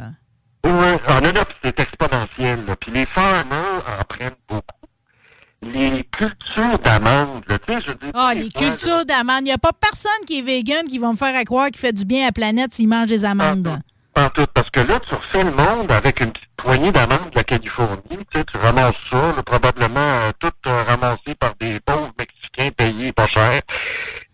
Oui, 0.66 0.72
ah, 1.08 1.22
non, 1.22 1.32
non, 1.32 1.42
puis 1.48 1.58
c'est 1.64 1.80
exponentiel. 1.80 2.60
Puis 2.82 2.92
les 2.92 3.06
farmers 3.06 3.84
en 4.00 4.04
prennent 4.04 4.36
beaucoup. 4.50 4.64
Les 5.62 6.04
cultures 6.04 6.80
d'amandes, 6.80 7.44
là, 7.48 7.60
tu 7.60 7.74
sais, 7.74 7.82
je 7.82 7.92
dis... 7.92 8.12
Ah, 8.14 8.32
les 8.34 8.50
cultures 8.50 9.06
d'amandes. 9.06 9.42
Il 9.42 9.46
n'y 9.46 9.52
a 9.52 9.58
pas 9.58 9.74
personne 9.74 10.26
qui 10.26 10.40
est 10.40 10.42
vegan 10.42 10.86
qui 10.88 11.00
va 11.00 11.10
me 11.12 11.18
faire 11.18 11.36
à 11.36 11.44
croire 11.44 11.68
qu'il 11.68 11.80
fait 11.80 11.92
du 11.92 12.06
bien 12.06 12.24
à 12.24 12.26
la 12.28 12.32
planète 12.32 12.74
s'il 12.74 12.88
mange 12.88 13.08
des 13.08 13.26
amandes. 13.26 13.80
En 14.16 14.30
tout, 14.30 14.46
parce 14.54 14.70
que 14.70 14.80
là, 14.80 15.00
tu 15.00 15.16
refais 15.16 15.44
le 15.44 15.52
monde 15.52 15.92
avec 15.92 16.22
une 16.22 16.32
petite 16.32 16.50
poignée 16.58 16.92
d'amandes 16.92 17.30
de 17.32 17.36
la 17.36 17.44
Californie. 17.44 18.00
Tu 18.10 18.40
sais, 18.40 18.44
tu 18.44 18.58
ramasses 18.58 18.96
ça, 19.10 19.18
là, 19.18 19.44
probablement 19.46 20.00
euh, 20.00 20.32
tout 20.40 20.52
euh, 20.68 20.84
ramassé 20.84 21.36
par 21.38 21.54
des 21.60 21.80
pauvres 21.82 22.12
Mexicains 22.18 22.70
payés 22.76 23.14
pas 23.14 23.28
cher. 23.28 23.62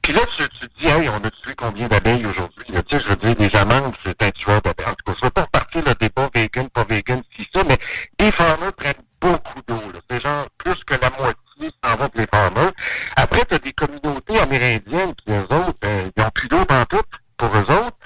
Puis 0.02 0.14
là, 0.14 0.22
tu, 0.36 0.44
tu 0.48 0.68
te 0.68 0.78
dis, 0.80 0.88
hey, 0.88 1.10
on 1.10 1.18
a 1.18 1.30
tué 1.30 1.54
combien 1.58 1.88
d'abeilles 1.88 2.26
aujourd'hui? 2.26 2.66
Tu 2.68 2.98
sais, 2.98 3.04
je 3.04 3.10
veux 3.10 3.16
dire, 3.16 3.36
des 3.36 3.56
amandes, 3.56 3.96
c'est 4.04 4.22
un 4.24 4.32
tueur 4.32 4.62
d'abeilles. 4.62 4.88
En 4.88 4.94
tout 4.94 5.12
cas, 5.12 5.14
je 5.20 5.26
veux 5.26 5.32
pas 5.32 5.42
repartir 5.42 5.82
le 5.86 5.94
débat 5.96 6.30
vegan, 6.34 6.70
pas 6.70 6.86
vegan, 6.88 7.22
si 7.36 7.48
ça, 7.52 7.64
mais 7.68 7.78
les 8.20 8.32
farmers 8.32 8.74
prennent 8.74 8.94
beaucoup 9.26 9.62
d'eau. 9.68 9.92
là. 9.92 10.00
C'est 10.10 10.22
genre 10.22 10.46
plus 10.58 10.84
que 10.84 10.94
la 10.94 11.10
moitié 11.10 11.72
s'en 11.84 11.96
va 11.96 12.10
pour 12.10 12.22
les 12.22 12.28
farmers. 12.32 12.72
Après, 13.16 13.46
tu 13.46 13.56
as 13.56 13.60
des 13.60 13.74
communautés 13.74 14.40
amérindiennes 14.40 15.14
qui, 15.16 15.32
eux 15.32 15.44
autres, 15.44 15.74
euh, 15.86 16.10
ils 16.16 16.22
n'ont 16.22 16.30
plus 16.30 16.48
d'eau 16.48 16.64
dans 16.66 16.86
tout 16.86 17.02
pour 17.38 17.50
eux 17.56 17.72
autres. 17.72 17.98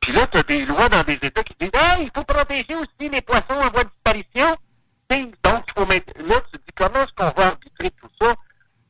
Puis 0.00 0.12
là, 0.12 0.26
tu 0.26 0.38
as 0.38 0.42
des 0.44 0.64
lois 0.64 0.88
dans 0.88 1.02
des 1.02 1.14
États 1.14 1.42
qui 1.42 1.54
disent 1.60 1.70
Hey, 1.74 2.04
il 2.04 2.10
faut 2.14 2.24
protéger 2.24 2.74
aussi 2.74 3.10
les 3.10 3.20
poissons 3.22 3.60
en 3.60 3.70
voie 3.70 3.84
de 3.84 3.90
disparition. 3.90 4.56
Donc, 5.42 5.64
faut 5.76 5.86
mettre. 5.86 6.12
Là, 6.24 6.36
tu 6.52 6.58
te 6.58 6.64
dis 6.64 6.72
comment 6.76 7.02
est-ce 7.02 7.12
qu'on 7.14 7.40
va 7.40 7.48
arbitrer 7.48 7.90
tout 7.90 8.08
ça? 8.20 8.28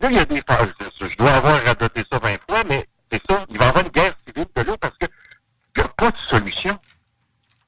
Là, 0.01 0.11
il 0.11 0.17
y 0.17 0.19
a 0.19 0.25
des 0.25 0.43
phases. 0.47 0.73
Je 1.01 1.17
dois 1.17 1.33
avoir 1.33 1.63
radoté 1.65 2.03
ça 2.11 2.19
20 2.19 2.29
fois, 2.49 2.63
mais 2.69 2.87
c'est 3.11 3.23
ça. 3.29 3.45
Il 3.49 3.59
va 3.59 3.65
y 3.65 3.69
avoir 3.69 3.85
une 3.85 3.91
guerre 3.91 4.13
civile 4.27 4.47
de 4.55 4.63
l'eau 4.63 4.77
parce 4.79 4.97
que 4.99 5.07
il 5.77 5.81
n'y 5.81 5.87
a 5.87 5.89
pas 5.89 6.11
de 6.11 6.17
solution. 6.17 6.79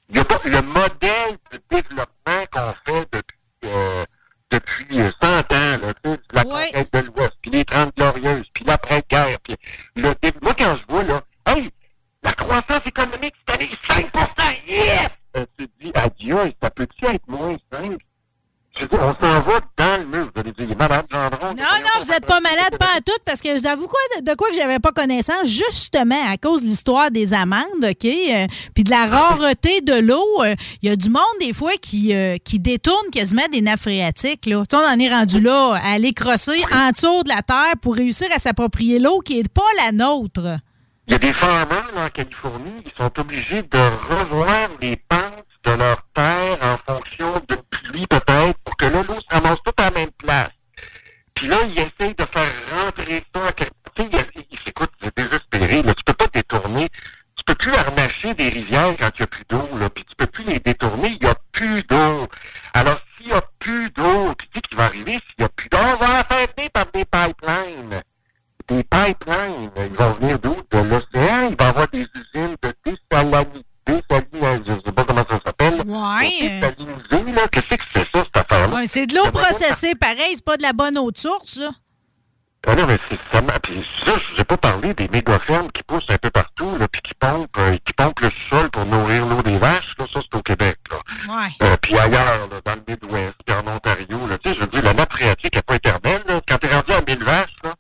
Il 0.09 0.16
n'y 0.16 0.21
a 0.21 0.25
pas 0.25 0.40
le 0.45 0.61
modèle 0.62 1.38
de 1.50 1.59
développement 1.71 2.45
qu'on 2.52 2.75
fait 2.85 3.09
depuis, 3.12 3.38
euh, 3.64 4.04
depuis 4.50 5.00
euh, 5.00 5.11
100 5.23 5.28
ans, 5.28 5.42
là, 5.52 5.78
tu 6.04 6.11
sais, 6.11 6.19
la 6.33 6.47
Ouais. 6.47 6.66
conquête 6.73 6.92
de 6.92 6.99
l'Ouest, 7.00 7.33
puis 7.40 7.50
les 7.50 7.64
30 7.64 7.97
glorieuses, 7.97 8.49
puis 8.52 8.64
l'après-guerre, 8.64 9.38
puis 9.42 9.57
le 9.97 10.14
Moi, 10.42 10.54
quand 10.59 10.76
je 10.76 10.85
vois, 10.92 11.02
là, 11.04 11.21
hey, 11.47 11.71
la 12.23 12.33
croissance 12.33 12.87
économique, 12.87 13.35
cette 13.47 13.57
année, 13.57 13.71
5 13.87 14.11
yes! 14.69 15.09
Euh, 15.37 15.47
tu 15.59 15.66
te 15.66 15.85
dis, 15.85 15.92
adieu, 15.95 16.52
ça 16.62 16.71
peut-tu 16.71 17.07
être 17.07 17.26
moins 17.26 17.57
5? 17.73 17.99
Je 18.76 18.81
veux 18.83 18.88
dire, 18.88 19.00
on 19.02 19.14
s'en 19.14 19.40
va 19.40 19.61
dans 19.76 20.00
le 20.00 20.04
mur. 20.07 20.31
Vous 20.35 20.40
allez 20.40 20.52
dire, 20.52 20.64
il 20.66 20.73
est 20.73 20.78
malade, 20.78 21.07
Gendron. 21.11 21.42
Vous 22.02 22.09
n'êtes 22.09 22.26
pas 22.26 22.40
malade, 22.40 22.76
pas 22.80 22.97
à 22.97 23.00
tout, 23.00 23.16
parce 23.25 23.40
que 23.40 23.61
j'avoue 23.62 23.87
quoi, 23.87 24.00
de, 24.23 24.35
quoi 24.35 24.49
que 24.49 24.56
j'avais 24.56 24.80
pas 24.80 24.90
connaissance, 24.90 25.47
justement, 25.47 26.21
à 26.28 26.37
cause 26.37 26.62
de 26.62 26.66
l'histoire 26.66 27.12
des 27.12 27.32
amandes, 27.32 27.62
OK, 27.80 28.04
euh, 28.04 28.47
puis 28.75 28.82
de 28.82 28.90
la 28.90 29.06
rareté 29.06 29.80
de 29.82 30.00
l'eau, 30.00 30.42
euh, 30.42 30.56
il 30.82 30.88
y 30.88 30.92
a 30.92 30.97
du 30.97 31.09
monde, 31.11 31.23
des 31.38 31.52
fois, 31.52 31.75
qui, 31.80 32.12
euh, 32.12 32.38
qui 32.42 32.59
détourne 32.59 33.09
quasiment 33.12 33.47
des 33.52 33.61
nappes 33.61 33.78
phréatiques, 33.78 34.47
là. 34.47 34.64
Tu 34.68 34.75
on 34.75 34.80
en 34.80 34.99
est 34.99 35.11
rendu 35.11 35.40
là, 35.40 35.75
à 35.75 35.92
aller 35.92 36.12
crosser 36.12 36.61
en 36.73 36.90
dessous 36.90 37.23
de 37.23 37.28
la 37.28 37.42
terre 37.42 37.75
pour 37.80 37.94
réussir 37.94 38.26
à 38.35 38.40
s'approprier 38.40 38.99
l'eau 38.99 39.21
qui 39.21 39.37
n'est 39.37 39.44
pas 39.44 39.62
la 39.85 39.92
nôtre. 39.92 40.59
Il 41.06 41.12
y 41.12 41.14
a 41.14 41.18
des 41.18 41.32
farmers 41.32 41.92
en 41.97 42.09
Californie 42.09 42.82
qui 42.85 42.92
sont 42.97 43.21
obligés 43.21 43.62
de 43.62 43.78
revoir 43.78 44.71
les 44.80 44.97
pentes 44.97 45.44
de 45.64 45.71
leur 45.71 45.99
terre 46.14 46.59
en 46.62 46.92
fonction 46.92 47.32
de 47.49 47.56
pluie 47.71 48.06
peut-être 48.09 48.59
pour 48.64 48.76
que 48.76 48.87
l'eau 48.87 49.04
se 49.04 49.37
ramasse 49.37 49.59
tout 49.64 49.73
à 49.76 49.85
la 49.85 49.90
même 49.92 50.11
place. 50.18 50.49
Puis 51.43 51.51
là, 51.51 51.57
ils 51.65 51.73
essayent 51.73 52.15
de 52.15 52.25
faire 52.25 52.85
rentrer 52.85 53.25
ça 53.35 53.49
à 53.49 53.53
quelque 53.53 53.73
il- 53.99 54.47
il- 54.49 54.59
écoute, 54.69 54.93
c'est 55.03 55.17
désespéré. 55.17 55.83
Là. 55.83 55.93
Tu 55.93 56.05
peux 56.05 56.13
pas 56.13 56.29
détourner. 56.33 56.89
Tu 57.35 57.43
peux 57.45 57.57
plus 57.57 57.75
arnacher 57.75 58.33
des 58.35 58.49
rivières 58.49 58.95
quand 58.97 59.11
il 59.19 59.23
n'y 59.23 59.25
a 59.25 59.27
plus 59.27 59.45
d'eau. 59.49 59.69
Puis 59.93 60.05
tu 60.05 60.15
peux 60.15 60.27
plus 60.29 60.45
les 60.45 60.61
détourner. 60.61 61.09
Il 61.09 61.19
n'y 61.21 61.29
a 61.29 61.35
plus 61.51 61.83
d'eau. 61.83 62.29
Alors, 62.75 63.01
s'il 63.17 63.27
n'y 63.27 63.33
a 63.33 63.43
plus 63.59 63.91
d'eau, 63.91 64.33
tu 64.39 64.47
sais 64.55 64.61
ce 64.65 64.71
qui 64.71 64.77
va 64.77 64.85
arriver 64.85 65.15
s'il 65.15 65.35
n'y 65.41 65.45
a 65.45 65.49
plus 65.49 65.69
d'eau, 65.69 65.79
on 65.83 65.97
va 65.97 66.19
affecter 66.21 66.69
par 66.69 66.87
des 66.95 67.05
pipelines 67.05 68.01
des 68.69 68.85
pipelines. 68.85 69.71
Ils 69.79 69.97
vont 69.97 70.13
venir 70.13 70.39
d'où? 70.39 70.55
De 70.71 70.79
l'océan. 70.79 71.49
Il 71.51 71.57
va 71.59 71.65
y 71.65 71.69
avoir 71.69 71.89
des 71.89 72.07
usines 72.15 72.57
de 72.63 72.73
désalinité. 72.85 73.65
Ouais. 75.87 76.61
Qu'est-ce 77.51 77.69
que 77.75 77.83
c'est 77.93 78.11
ça, 78.11 78.25
cette 78.25 78.37
affaire-là? 78.37 78.75
Ouais, 78.77 78.87
c'est 78.87 79.07
de 79.07 79.15
l'eau 79.15 79.31
processée, 79.31 79.95
pareil, 79.95 80.33
c'est 80.35 80.45
pas 80.45 80.57
de 80.57 80.62
la 80.62 80.73
bonne 80.73 80.97
eau 80.99 81.11
de 81.11 81.19
source, 81.19 81.57
là. 81.57 81.71
Ah 82.65 82.77
non, 82.77 82.87
mais 82.87 82.97
c'est 83.11 83.19
ça. 83.33 83.41
m'a- 83.43 83.59
Puis 83.59 83.83
ça, 84.05 84.12
je 84.17 84.39
n'ai 84.39 84.45
pas 84.45 84.57
parlé 84.57 84.95
des 84.95 85.09
méga-fermes 85.09 85.69
qui 85.73 85.83
poussent 85.83 86.11
un 86.11 86.17
peu 86.19 86.31
partout, 86.31 86.77
là, 86.79 86.87
puis 86.87 87.03
qui 87.03 87.12
pompent, 87.15 87.59
euh, 87.59 87.77
qui 87.85 87.93
pompent 87.93 88.21
le 88.21 88.31
sol 88.31 88.71
pour 88.71 88.87
nourrir 88.87 89.27
l'eau 89.27 89.43
des 89.43 89.59
vaches. 89.59 89.97
Là, 89.99 90.05
ça, 90.07 90.21
c'est 90.23 90.37
au 90.39 90.43
Québec, 90.43 90.77
là. 90.93 90.99
Ouais. 91.43 91.51
Euh, 91.65 91.77
puis 91.83 91.99
ailleurs, 91.99 92.49
là, 92.49 92.61
dans 92.65 92.75
le 92.75 92.83
Midwest, 92.87 93.35
puis 93.45 93.57
en 93.57 93.75
Ontario, 93.75 94.27
là, 94.29 94.39
tu 94.39 94.49
sais, 94.51 94.55
je 94.55 94.61
veux 94.61 94.69
dire, 94.69 94.83
la 94.85 94.95
nappe 94.95 95.12
phréatique 95.12 95.57
n'est 95.57 95.62
pas 95.62 95.75
éternelle, 95.75 96.23
là. 96.29 96.41
Quand 96.47 96.59
t'es 96.59 96.69
rendu 96.73 96.93
à 96.93 97.01
1000 97.01 97.25
vaches, 97.25 97.57
là, 97.65 97.71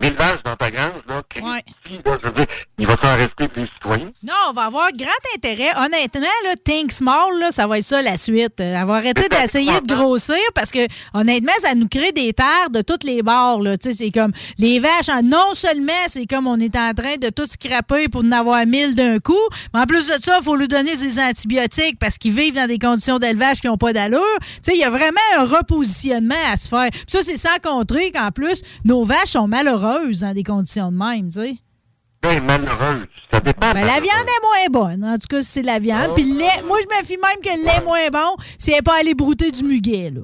1000 0.00 0.12
vaches 0.12 0.42
dans 0.44 0.54
ta 0.54 0.70
grange, 0.70 0.92
là, 1.08 1.22
Christy, 1.28 1.48
Ouais. 1.50 1.64
là, 2.06 2.16
je 2.22 2.26
veux 2.28 2.32
dire, 2.32 2.46
il 2.78 2.86
va 2.86 2.96
s'en 2.96 3.16
rester 3.16 3.48
des 3.48 3.66
citoyens. 3.66 4.10
Non, 4.22 4.34
on 4.50 4.52
va 4.52 4.62
avoir 4.66 4.92
grand 4.92 5.08
intérêt. 5.34 5.70
Honnêtement, 5.76 6.26
là, 6.44 6.54
Think 6.64 6.92
Small, 6.92 7.38
là, 7.40 7.50
ça 7.50 7.66
va 7.66 7.78
être 7.78 7.84
ça 7.84 8.00
la 8.00 8.16
suite. 8.16 8.60
Elle 8.60 8.86
va 8.86 8.94
arrêter 8.94 9.28
d'essayer 9.28 9.80
de 9.80 9.92
grossir 9.94 10.36
parce 10.54 10.70
que, 10.70 10.86
honnêtement, 11.14 11.52
ça 11.60 11.74
nous 11.74 11.88
crée 11.88 12.12
des 12.12 12.32
terres 12.32 12.70
de 12.70 12.80
toutes 12.80 13.02
les 13.02 13.22
bords. 13.22 13.60
Là. 13.60 13.76
Tu 13.76 13.88
sais, 13.92 14.04
C'est 14.04 14.10
comme 14.12 14.30
les 14.58 14.78
vaches, 14.78 15.08
hein, 15.08 15.22
non 15.24 15.54
seulement 15.54 15.92
c'est 16.06 16.26
comme 16.26 16.46
on 16.46 16.60
est 16.60 16.76
en 16.76 16.92
train 16.94 17.16
de 17.20 17.30
tout 17.30 17.46
scraper 17.46 18.08
pour 18.08 18.22
en 18.22 18.30
avoir 18.30 18.64
mille 18.66 18.94
d'un 18.94 19.18
coup, 19.18 19.34
mais 19.74 19.80
en 19.80 19.86
plus 19.86 20.06
de 20.06 20.14
ça, 20.22 20.38
il 20.40 20.44
faut 20.44 20.54
lui 20.54 20.68
donner 20.68 20.94
des 20.96 21.18
antibiotiques 21.18 21.98
parce 21.98 22.18
qu'ils 22.18 22.32
vivent 22.32 22.54
dans 22.54 22.68
des 22.68 22.78
conditions 22.78 23.18
d'élevage 23.18 23.60
qui 23.60 23.66
n'ont 23.66 23.76
pas 23.76 23.92
d'allure. 23.92 24.22
Tu 24.40 24.46
sais, 24.62 24.74
Il 24.74 24.80
y 24.80 24.84
a 24.84 24.90
vraiment 24.90 25.18
un 25.38 25.44
repositionnement 25.44 26.34
à 26.52 26.56
se 26.56 26.68
faire. 26.68 26.88
Puis 26.92 27.02
ça, 27.08 27.22
c'est 27.24 27.36
sans 27.36 27.56
contrer 27.62 28.12
qu'en 28.12 28.30
plus, 28.30 28.62
nos 28.84 29.02
vaches 29.04 29.30
sont 29.32 29.48
malheureuses 29.48 29.87
dans 30.20 30.34
des 30.34 30.44
conditions 30.44 30.90
de 30.92 30.96
même. 30.96 31.30
tu 31.30 31.40
sais. 31.40 32.40
Malheureuse. 32.40 33.06
Ça 33.30 33.40
dépend. 33.40 33.72
Ben, 33.72 33.86
la 33.86 34.00
viande 34.00 34.26
est 34.26 34.42
moins 34.42 34.82
bonne. 34.82 35.04
En 35.04 35.18
tout 35.18 35.28
cas, 35.28 35.42
c'est 35.42 35.62
la 35.62 35.78
viande. 35.78 36.14
Puis 36.14 36.24
le 36.24 36.38
lait, 36.38 36.62
moi, 36.66 36.78
je 36.82 36.98
me 36.98 37.04
fie 37.04 37.16
même 37.16 37.40
que 37.42 37.48
le 37.56 37.64
lait 37.64 37.76
est 37.78 37.84
moins 37.84 38.08
bon 38.12 38.36
si 38.58 38.70
elle 38.70 38.76
n'est 38.76 38.82
pas 38.82 38.98
allée 39.00 39.14
brouter 39.14 39.50
du 39.50 39.62
muguet, 39.62 40.10
là. 40.10 40.22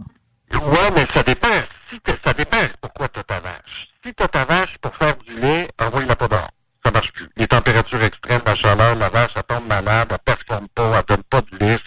Ouais, 0.59 0.91
mais 0.95 1.07
ça 1.07 1.23
dépend. 1.23 1.49
Si 1.91 1.99
ça 2.25 2.33
dépend 2.33 2.59
pourquoi 2.81 3.09
tu 3.09 3.21
as 3.21 3.23
ta 3.23 3.41
vache. 3.41 3.89
Si 4.05 4.13
tu 4.15 4.23
as 4.23 4.29
ta 4.29 4.45
vache 4.45 4.79
pour 4.79 4.95
faire 4.97 5.15
du 5.17 5.41
lait, 5.41 5.69
envoie-la 5.81 6.17
pas 6.17 6.29
dehors. 6.29 6.49
Ça 6.85 6.91
marche 6.93 7.13
plus. 7.13 7.29
Les 7.37 7.47
températures 7.47 8.03
extrêmes, 8.03 8.43
la 8.45 8.55
chaleur, 8.55 8.95
la 8.97 9.09
vache, 9.09 9.33
elle 9.37 9.43
tombe 9.45 9.67
malade, 9.67 10.09
elle 10.11 10.19
performe 10.25 10.69
pas, 10.75 10.99
elle 10.99 11.05
donne 11.17 11.23
pas 11.25 11.41
de 11.41 11.59
lait, 11.59 11.79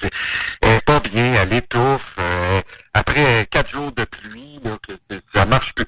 elle 0.62 0.69
est 0.72 0.86
pas 0.86 1.00
bien, 1.01 1.34
elle 1.36 1.53
étouffe. 1.53 2.15
euh, 2.19 2.62
après 2.93 3.46
quatre 3.51 3.69
jours 3.69 3.91
de 3.91 4.05
pluie, 4.05 4.60
que 4.88 5.15
ça 5.34 5.46
marche 5.46 5.74
plus. 5.75 5.86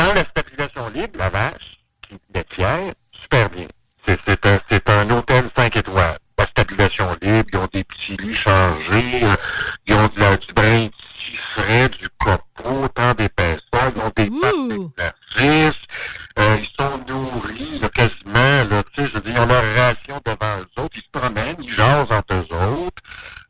Dans 0.00 0.14
la 0.14 0.24
stabilisation 0.24 0.88
libre, 0.94 1.18
la 1.18 1.28
vache, 1.28 1.76
qui 2.00 2.14
est 2.14 2.34
laitière, 2.34 2.94
super 3.12 3.50
bien. 3.50 3.66
C'est 4.06 4.88
un, 4.88 4.98
un 4.98 5.10
hôtel 5.10 5.44
5 5.54 5.76
étoiles. 5.76 6.16
La 6.38 6.46
stabilisation 6.46 7.06
libre, 7.20 7.50
ils 7.52 7.58
ont 7.58 7.68
des 7.70 7.84
petits 7.84 8.16
lits 8.16 8.32
changés, 8.32 9.20
euh, 9.24 9.36
ils 9.86 9.92
ont 9.92 10.08
de 10.08 10.20
la, 10.20 10.38
du 10.38 10.54
brin 10.54 10.86
si 11.14 11.36
frais, 11.36 11.90
du 11.90 12.08
copeau, 12.18 12.88
tant 12.94 13.12
d'épaisseur, 13.12 13.92
ils 13.94 14.00
ont 14.00 14.12
des 14.16 14.30
Ouh! 14.30 14.40
pattes 14.40 15.12
d'exercice, 15.36 15.82
euh, 16.38 16.56
ils 16.58 16.82
sont 16.82 16.98
nourris 17.06 17.78
là, 17.80 17.90
quasiment, 17.90 18.64
là, 18.70 18.82
tu 18.94 19.02
sais, 19.02 19.06
je 19.06 19.14
veux 19.16 19.20
dire, 19.20 19.34
ils 19.36 19.40
ont 19.40 19.46
leur 19.46 19.62
ration 19.76 20.18
devant 20.24 20.60
eux 20.60 20.82
autres, 20.82 20.96
ils 20.96 21.02
se 21.02 21.10
promènent, 21.12 21.56
ils 21.62 21.68
jasent 21.68 22.10
entre 22.10 22.34
eux 22.36 22.54
autres, 22.54 23.02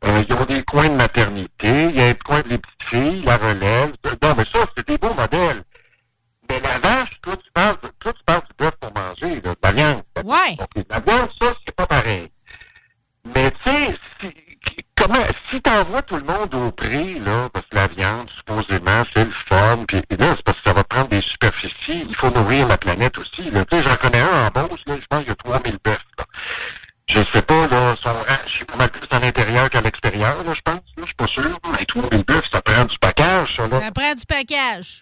euh, 0.03 0.23
ils 0.27 0.33
ont 0.33 0.43
des 0.43 0.63
coins 0.63 0.89
de 0.89 0.95
maternité, 0.95 1.85
il 1.85 1.95
y 1.95 2.01
a 2.01 2.07
un 2.07 2.13
coin 2.13 2.41
des 2.41 2.57
petites 2.57 2.83
filles, 2.83 3.21
la 3.25 3.37
relève. 3.37 3.93
Non, 4.21 4.35
mais 4.37 4.43
ça, 4.43 4.59
c'est 4.75 4.85
des 4.85 4.97
beaux 4.97 5.13
modèles. 5.13 5.63
Mais 6.51 6.59
la 6.59 6.79
vache, 6.79 7.21
toi, 7.21 7.37
tu 7.37 7.49
parles, 7.53 7.77
toi, 7.99 8.11
tu 8.11 8.23
parles 8.25 8.41
du 8.41 8.55
bœuf 8.59 8.71
pour 8.81 8.91
manger, 8.93 9.35
là, 9.41 9.51
de 9.51 9.57
la 9.63 9.71
viande. 9.71 10.01
Ouais. 10.25 10.57
OK, 10.59 10.85
la 10.89 10.99
viande, 10.99 11.29
ça, 11.39 11.53
c'est 11.65 11.75
pas 11.75 11.85
pareil. 11.85 12.27
Mais 13.33 13.51
tu 13.51 13.69
sais, 13.69 13.95
si, 14.19 14.29
comment, 14.97 15.23
si 15.49 15.61
t'envoies 15.61 16.01
tout 16.01 16.17
le 16.17 16.23
monde 16.23 16.53
au 16.55 16.71
prix, 16.71 17.19
là, 17.19 17.47
parce 17.53 17.65
que 17.67 17.75
la 17.75 17.87
viande, 17.87 18.29
supposément, 18.29 19.03
c'est 19.13 19.23
le 19.23 19.31
fun, 19.31 19.85
puis 19.87 20.01
là, 20.19 20.33
c'est 20.35 20.43
parce 20.43 20.57
que 20.57 20.63
ça 20.65 20.73
va 20.73 20.83
prendre 20.83 21.07
des 21.07 21.21
superficies, 21.21 22.05
il 22.09 22.15
faut 22.15 22.29
nourrir 22.31 22.67
la 22.67 22.77
planète 22.77 23.17
aussi, 23.17 23.49
là. 23.49 23.63
Tu 23.63 23.77
sais, 23.77 23.83
j'en 23.83 23.95
connais 23.95 24.19
un 24.19 24.47
en 24.47 24.49
Beauce, 24.49 24.83
là, 24.87 24.95
je 24.99 25.07
pense 25.07 25.19
qu'il 25.21 25.29
y 25.29 25.31
a 25.31 25.35
3000 25.35 25.77
bœufs, 25.81 25.97
là. 26.17 26.25
Je 27.07 27.23
sais 27.23 27.41
pas, 27.41 27.67
là, 27.67 27.95
son 27.95 28.09
ranch, 28.09 28.59
c'est 28.59 28.65
pas 28.65 28.75
mal 28.75 28.89
plus 28.89 29.07
à 29.09 29.19
l'intérieur 29.19 29.69
qu'à 29.69 29.79
l'extérieur, 29.79 30.43
là, 30.43 30.53
je 30.53 30.61
pense, 30.61 30.75
là, 30.75 30.81
je 30.97 31.05
suis 31.05 31.15
pas 31.15 31.27
sûr. 31.27 31.59
Mais 31.71 31.85
3000 31.85 32.23
bœufs, 32.25 32.49
ça 32.51 32.61
prend 32.61 32.83
du 32.83 32.97
package, 32.99 33.55
ça, 33.55 33.67
là. 33.67 33.79
Ça 33.79 33.91
prend 33.91 34.13
du 34.13 34.25
package. 34.25 35.01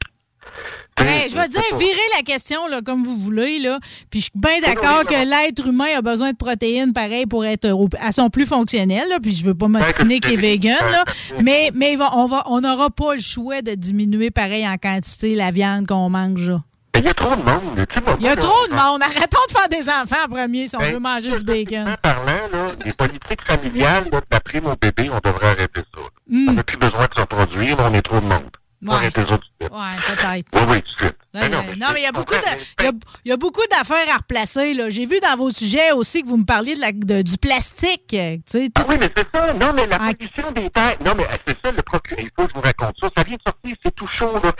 Ben, 0.98 1.30
je 1.30 1.34
vais 1.36 1.48
dire, 1.48 1.62
virez 1.78 2.10
la 2.18 2.24
question 2.24 2.68
là, 2.68 2.82
comme 2.82 3.04
vous 3.06 3.18
voulez. 3.18 3.60
Là. 3.60 3.80
Puis 4.12 4.20
je 4.20 4.24
suis 4.26 4.32
bien 4.36 4.60
d'accord 4.60 5.06
que 5.06 5.14
l'être 5.14 5.66
humain 5.68 5.88
a 5.98 6.02
besoin 6.02 6.32
de 6.32 6.36
protéines 6.38 6.92
pareil 6.92 7.26
pour 7.26 7.46
être 7.46 7.70
au- 7.72 7.88
à 8.02 8.12
son 8.12 8.30
plus 8.30 8.46
fonctionnel. 8.46 9.08
Là. 9.10 9.20
Puis 9.22 9.34
je 9.34 9.46
veux 9.46 9.56
pas 9.56 9.70
m'ostiner 9.70 10.20
qui 10.20 10.34
est 10.34 10.38
vegan. 10.38 10.76
Là. 10.92 11.06
Mais, 11.44 11.72
mais 11.74 11.96
on 12.14 12.26
va, 12.28 12.44
on 12.48 12.60
n'aura 12.62 12.90
pas 12.90 13.16
le 13.16 13.22
choix 13.22 13.62
de 13.62 13.76
diminuer 13.76 14.30
pareil 14.30 14.68
en 14.68 14.76
quantité 14.76 15.36
la 15.36 15.52
viande 15.52 15.88
qu'on 15.88 16.10
mange. 16.10 16.50
là. 16.50 16.62
Il 16.98 17.06
y 17.06 17.08
a 17.08 17.14
trop 17.14 17.30
de 17.34 17.42
monde. 17.44 17.86
tu 17.88 18.00
Il 18.20 18.26
y 18.26 18.28
a 18.28 18.36
trop 18.36 18.68
de 18.68 18.74
monde. 18.74 19.02
Arrêtons 19.02 19.38
de 19.48 19.54
faire 19.58 19.70
des 19.70 19.88
enfants 19.90 20.26
en 20.26 20.28
premier 20.30 20.68
si 20.68 20.76
on 20.76 20.80
Ben, 20.80 20.94
veut 20.96 21.00
manger 21.00 21.32
du 21.32 21.44
bacon. 21.46 21.88
En 21.88 21.96
parlant, 22.02 22.50
là, 22.52 22.72
les 22.84 22.92
politiques 22.92 23.42
familiales, 23.46 24.10
d'après 24.30 24.60
mon 24.60 24.74
bébé, 24.82 25.10
on 25.10 25.20
devrait 25.30 25.48
arrêter 25.48 25.80
ça. 25.96 26.02
Hmm. 26.30 26.50
On 26.50 26.54
n'a 26.54 26.64
plus 26.64 26.78
besoin 26.78 27.06
de 27.16 27.22
reproduire, 27.22 27.78
on 27.80 27.94
est 27.94 28.02
trop 28.02 28.20
de 28.20 28.26
monde. 28.26 28.50
Ouais. 28.82 29.10
peut-être. 29.12 30.46
Oui, 30.54 30.62
oui, 30.70 30.82
tout 30.82 30.84
de 30.84 30.88
suite. 30.88 31.16
Ouais, 31.34 31.48
Ben 31.50 31.64
mais 31.68 31.76
non, 31.76 31.88
mais 31.94 32.00
il 32.00 32.04
y 32.04 32.08
a 32.08 32.12
beaucoup 32.12 32.34
de, 32.34 32.84
y 32.84 32.88
a, 32.88 33.34
y 33.34 33.38
beaucoup 33.38 33.62
d'affaires 33.70 34.08
à 34.14 34.18
replacer. 34.18 34.74
là. 34.74 34.90
J'ai 34.90 35.06
vu 35.06 35.20
dans 35.20 35.36
vos 35.38 35.50
sujets 35.52 35.92
aussi 35.92 36.24
que 36.24 36.28
vous 36.28 36.38
me 36.38 36.46
parliez 36.46 36.76
de 36.76 36.82
la, 36.82 36.92
de- 36.94 37.22
du 37.22 37.38
plastique. 37.38 38.14
euh, 38.14 38.38
tu 38.38 38.42
sais, 38.66 38.70
Ah 38.76 38.86
oui, 38.88 38.96
mais 39.00 39.10
c'est 39.16 39.28
ça. 39.36 39.54
Non, 39.54 39.74
mais 39.74 39.86
la 39.86 39.98
Ah. 40.02 40.12
pollution 40.14 40.52
des 40.52 40.70
terres. 40.70 40.98
Non, 41.06 41.14
mais 41.16 41.26
c'est 41.46 41.58
ça, 41.64 41.72
le 41.72 41.82
procureur. 41.84 42.20
Il 42.24 42.30
faut 42.36 42.46
que 42.48 42.50
je 42.52 42.56
vous 42.56 42.62
raconte 42.62 42.98
ça. 43.00 43.10
Ça 43.16 43.24
vient 43.24 43.36
de 43.36 43.42
sortir, 43.46 43.76
c'est 43.84 43.96
tout 43.96 44.08
chaud, 44.08 44.40
là. 44.44 44.52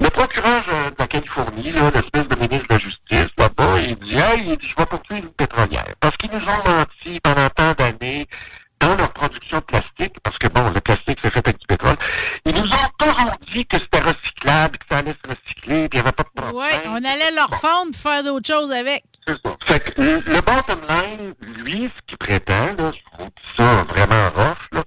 Le 0.00 0.10
procureur 0.10 0.62
euh, 0.72 0.90
de 0.90 0.94
la 0.98 1.06
Californie, 1.08 1.72
là, 1.72 1.90
l'espèce 1.92 2.28
de 2.28 2.36
ministre 2.36 2.68
de 2.68 2.72
la 2.74 2.78
Justice, 2.78 3.30
là-bas, 3.36 3.80
il 3.80 3.96
dit, 3.96 4.16
hey, 4.16 4.42
il 4.46 4.56
dit, 4.56 4.66
je 4.68 4.76
vais 4.76 4.86
poursuivre 4.86 5.22
une 5.24 5.30
pétrolière. 5.32 5.84
Parce 6.00 6.16
qu'ils 6.16 6.30
nous 6.30 6.38
ont 6.38 6.70
menti 6.70 7.20
pendant 7.20 7.48
tant 7.50 7.72
d'années 7.72 8.26
dans 8.80 8.94
leur 8.96 9.12
production 9.12 9.58
de 9.58 9.62
plastique, 9.64 10.14
parce 10.22 10.38
que 10.38 10.48
bon, 10.48 10.70
le 10.70 10.80
plastique, 10.80 11.18
c'est 11.22 11.30
fait 11.30 11.46
avec 11.46 11.58
du 11.58 11.66
pétrole. 11.66 11.96
Ils 12.44 12.54
nous 12.54 12.72
ont 12.72 12.88
toujours 12.98 13.32
dit 13.52 13.66
que 13.66 13.78
c'était 13.78 14.00
recyclable, 14.00 14.78
que 14.78 14.84
ça 14.90 14.98
allait 14.98 15.14
se 15.24 15.30
recycler, 15.30 15.88
qu'il 15.88 16.00
n'y 16.00 16.06
avait 16.06 16.12
pas 16.12 16.22
de 16.22 16.40
problème. 16.40 16.56
Ouais, 16.56 16.80
on 16.88 16.96
allait 16.96 17.32
leur 17.32 17.50
fondre 17.54 17.92
pour 17.92 18.00
faire 18.00 18.22
d'autres 18.24 18.46
choses 18.46 18.72
avec. 18.72 19.04
C'est 19.26 19.34
ça. 19.44 19.56
Fait 19.64 19.80
que 19.80 20.00
le 20.00 20.40
bottom 20.40 20.80
line, 20.88 21.34
lui, 21.64 21.90
ce 21.94 22.02
qu'il 22.06 22.18
prétend, 22.18 22.66
là, 22.78 22.92
je 22.92 23.02
trouve 23.12 23.30
ça 23.56 23.84
vraiment 23.84 24.28
rough, 24.34 24.68
là, 24.72 24.84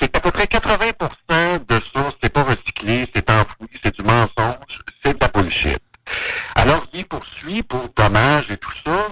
c'est 0.00 0.08
qu'à 0.08 0.20
peu 0.20 0.30
près 0.30 0.44
80% 0.44 1.66
de 1.66 1.80
ça, 1.80 2.10
c'est 2.22 2.32
pas 2.32 2.42
recyclé, 2.42 3.08
c'est 3.14 3.30
enfoui, 3.30 3.68
c'est 3.82 3.94
du 3.94 4.02
mensonge, 4.02 4.80
c'est 5.02 5.14
de 5.14 5.18
la 5.20 5.28
bullshit. 5.28 5.78
Alors, 6.54 6.86
il 6.92 7.04
poursuit 7.06 7.62
pour 7.62 7.88
dommages 7.96 8.50
et 8.50 8.56
tout 8.56 8.74
ça, 8.84 9.08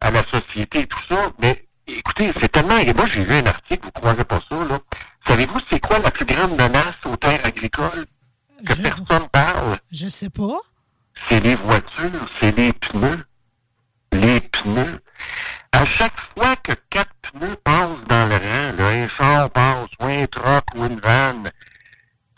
à 0.00 0.10
la 0.10 0.24
société 0.24 0.80
et 0.80 0.86
tout 0.86 1.02
ça, 1.08 1.30
mais 1.40 1.67
écoutez, 1.88 2.32
c'est 2.40 2.50
tellement... 2.50 2.78
Et 2.78 2.92
moi, 2.94 3.06
j'ai 3.06 3.22
vu 3.22 3.34
un 3.34 3.46
article, 3.46 3.84
vous 3.84 3.90
croirez 3.92 4.24
pas 4.24 4.40
ça, 4.48 4.64
là. 4.64 4.78
Savez-vous 5.26 5.58
c'est 5.68 5.80
quoi 5.80 5.98
la 5.98 6.10
plus 6.10 6.24
grande 6.24 6.52
menace 6.52 6.96
aux 7.04 7.16
terres 7.16 7.44
agricoles 7.44 8.06
que 8.66 8.74
Je, 8.74 8.82
personne 8.82 9.28
parle? 9.30 9.76
je 9.92 10.08
sais 10.08 10.30
pas. 10.30 10.58
c'est 11.28 11.40
les 11.40 11.54
voitures, 11.54 12.26
c'est 12.40 12.56
les 12.56 12.72
pneus. 12.72 13.24
Les 14.12 14.40
pneus. 14.40 15.00
À 15.72 15.84
chaque 15.84 16.18
fois 16.36 16.56
que 16.56 16.72
quatre 16.90 17.12
pneus 17.20 17.56
passent 17.62 18.02
dans 18.08 18.26
le 18.26 18.36
rang, 18.36 18.76
là, 18.78 18.88
un 18.88 19.06
char 19.08 19.50
passe, 19.50 19.86
ou 20.00 20.06
un 20.06 20.26
truck 20.26 20.64
ou 20.76 20.86
une 20.86 20.98
vanne, 21.00 21.50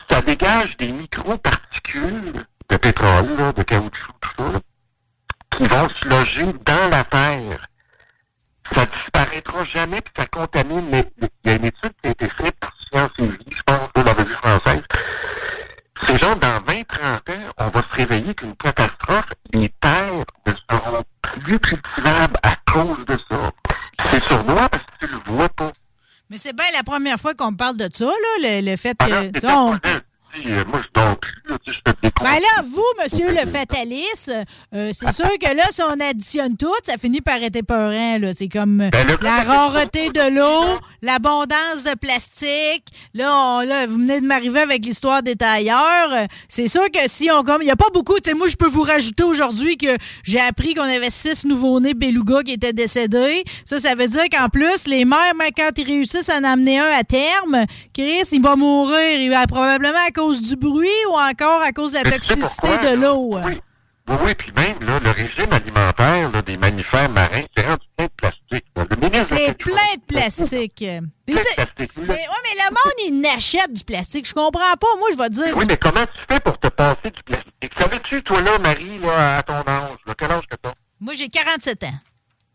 ça 0.09 0.21
dégage 0.23 0.76
des 0.76 0.90
micro-particules 0.92 2.33
de 2.69 2.76
pétrole, 2.76 3.37
là, 3.38 3.52
de 3.52 3.62
caoutchouc, 3.62 4.12
tout 4.21 4.30
ça, 4.38 4.61
qui 5.50 5.64
vont 5.66 5.88
se 5.88 6.09
loger 6.09 6.52
dans 6.64 6.88
la 6.90 7.04
terre. 7.04 7.66
Ça 8.74 8.86
disparaîtra 8.86 9.64
jamais, 9.64 10.00
puis 10.00 10.14
ça 10.16 10.26
contamine. 10.26 10.86
Mais 10.90 11.04
il 11.44 11.50
y 11.50 11.52
a 11.52 11.56
une 11.56 11.64
étude 11.64 11.92
qui 12.02 12.08
a 12.08 12.10
été 12.10 12.28
faite 12.28 12.56
par 12.60 12.72
Science 12.78 13.10
et 13.18 13.26
Vie, 13.26 13.56
je 13.56 13.62
pense, 13.62 13.88
pour 13.92 14.04
la 14.04 14.12
revue 14.12 14.32
française. 14.32 14.82
C'est 16.06 16.18
genre, 16.18 16.36
dans 16.36 16.58
20-30 16.60 17.32
ans, 17.32 17.52
on 17.58 17.68
va 17.68 17.82
se 17.82 17.94
réveiller 17.96 18.34
qu'une 18.34 18.56
catastrophe, 18.56 19.26
les 19.52 19.68
terres 19.80 20.24
ne 20.46 20.52
seront 20.52 21.02
plus 21.20 21.58
cultivables 21.58 22.36
à 22.42 22.56
cause 22.72 23.04
de 23.04 23.18
ça. 23.18 23.50
C'est 24.10 24.22
sur 24.22 24.44
moi 24.44 24.68
parce 24.68 24.84
que 24.84 25.06
tu 25.06 25.12
le 25.12 25.32
vois 25.32 25.48
pas. 25.50 25.70
Mais 26.30 26.38
c'est 26.38 26.54
bien 26.54 26.64
la 26.72 26.82
première 26.84 27.18
fois 27.18 27.34
qu'on 27.34 27.54
parle 27.54 27.76
de 27.76 27.88
ça, 27.92 28.06
là, 28.06 28.60
le, 28.62 28.70
le 28.70 28.76
fait 28.76 28.96
Alors, 29.00 29.80
que. 29.80 29.88
Euh, 30.46 30.64
moi, 30.68 30.80
je 30.82 30.88
dors 30.94 31.16
plus, 31.18 31.42
là, 31.49 31.56
tu 31.64 31.72
sais, 31.72 31.78
je 31.84 31.90
fais 31.90 31.96
des 32.02 32.10
Ben 32.22 32.34
là, 32.40 32.62
vous, 32.64 32.84
monsieur 33.02 33.30
le 33.30 33.46
fataliste, 33.50 34.32
euh, 34.75 34.90
c'est 34.92 35.12
sûr 35.12 35.28
que 35.38 35.56
là, 35.56 35.64
si 35.70 35.82
on 35.82 36.00
additionne 36.00 36.56
tout, 36.56 36.72
ça 36.84 36.96
finit 36.99 37.20
par 37.20 37.42
être 37.42 37.56
épeurant. 37.56 38.18
là. 38.18 38.32
C'est 38.34 38.49
comme 38.49 38.80
euh, 38.80 38.90
Ben, 38.90 39.06
la 39.22 39.42
rareté 39.42 40.10
de 40.10 40.37
l'eau, 40.37 40.78
l'abondance 41.02 41.84
de 41.84 41.94
plastique. 41.99 42.84
Là, 43.14 43.30
on- 43.34 43.60
là, 43.60 43.87
vous 43.87 43.94
venez 43.94 44.20
de 44.20 44.26
m'arriver 44.26 44.60
avec 44.60 44.84
l'histoire 44.84 45.22
des 45.22 45.37
tailleurs. 45.37 46.26
C'est 46.49 46.68
sûr 46.68 46.84
que 46.92 47.00
si 47.08 47.30
on 47.30 47.42
comme. 47.42 47.62
Il 47.62 47.66
n'y 47.66 47.70
a 47.70 47.76
pas 47.76 47.90
beaucoup. 47.92 48.18
Tu 48.20 48.30
sais, 48.30 48.34
moi, 48.37 48.49
je 48.49 48.56
peux 48.56 48.68
vous 48.68 48.82
rajouter 48.82 49.22
aujourd'hui 49.25 49.76
que 49.76 49.96
j'ai 50.22 50.40
appris 50.40 50.75
qu'on 50.75 50.82
avait 50.82 51.10
six 51.10 51.44
nouveaux-nés 51.44 51.94
belugas 51.94 52.42
qui 52.44 52.52
étaient 52.52 52.72
décédés. 52.72 53.45
Ça, 53.64 53.80
ça 53.80 53.95
veut 53.95 54.06
dire 54.08 54.25
qu'en 54.32 54.49
plus, 54.49 54.86
les 54.86 55.04
mères, 55.04 55.32
quand 55.56 55.71
ils 55.76 55.84
réussissent 55.86 56.28
à 56.28 56.36
en 56.38 56.45
amener 56.45 56.78
un 56.78 56.90
à 56.99 57.02
terme, 57.04 57.64
Chris, 57.95 58.23
il 58.32 58.43
va 58.43 58.56
mourir. 58.56 59.21
Il 59.21 59.30
va 59.30 59.47
probablement 59.47 59.99
à 60.06 60.10
cause 60.21 60.43
du 60.43 60.56
bruit 60.56 60.89
ou 61.09 61.13
encore 61.13 61.63
à 61.63 61.73
cause 61.73 61.93
de 61.93 61.99
la 61.99 62.04
Mais 62.04 62.19
tu 62.19 62.26
sais 62.26 62.35
toxicité 62.35 62.69
pourquoi, 62.69 62.91
de 62.91 62.97
l'eau? 62.97 63.41
Oui. 63.43 63.61
Oui, 64.09 64.17
oui, 64.25 64.35
puis 64.35 64.52
même, 64.56 64.76
là, 64.87 64.99
le 64.99 65.11
régime 65.11 65.52
alimentaire 65.52 66.30
là, 66.33 66.43
des 66.43 66.56
mammifères 66.56 67.09
marins, 67.11 67.45
c'est 67.56 67.67
rendu 67.67 67.87
plein 67.97 68.06
de 68.06 68.13
plastique. 68.17 68.65
C'est 69.26 69.54
plein 69.56 69.95
de 69.95 70.00
plastique. 70.06 70.85
Plastique. 71.26 71.93
mais, 71.97 72.04
ouais, 72.04 72.43
mais 72.43 72.56
le 72.56 72.71
monde, 72.71 72.95
il 73.06 73.21
n'achète 73.21 73.73
du 73.73 73.85
plastique. 73.85 74.26
Je 74.26 74.35
comprends 74.35 74.75
pas. 74.80 74.97
Moi, 74.99 75.09
je 75.13 75.17
vais 75.17 75.28
dire. 75.30 75.56
Oui, 75.56 75.65
mais 75.69 75.76
comment 75.76 76.04
tu 76.04 76.21
fais 76.28 76.41
pour 76.41 76.59
te 76.59 76.69
passer 76.69 77.11
du 77.15 77.23
plastique? 77.23 77.73
Savais-tu, 77.78 78.23
toi, 78.23 78.41
là, 78.41 78.59
Marie, 78.59 78.99
là, 78.99 79.39
à 79.39 79.43
ton 79.43 79.54
âge, 79.54 79.99
là, 80.06 80.15
quel 80.19 80.33
âge 80.33 80.47
que 80.49 80.56
t'as? 80.56 80.73
Moi, 81.00 81.15
j'ai 81.15 81.28
47 81.28 81.85
ans. 81.85 81.95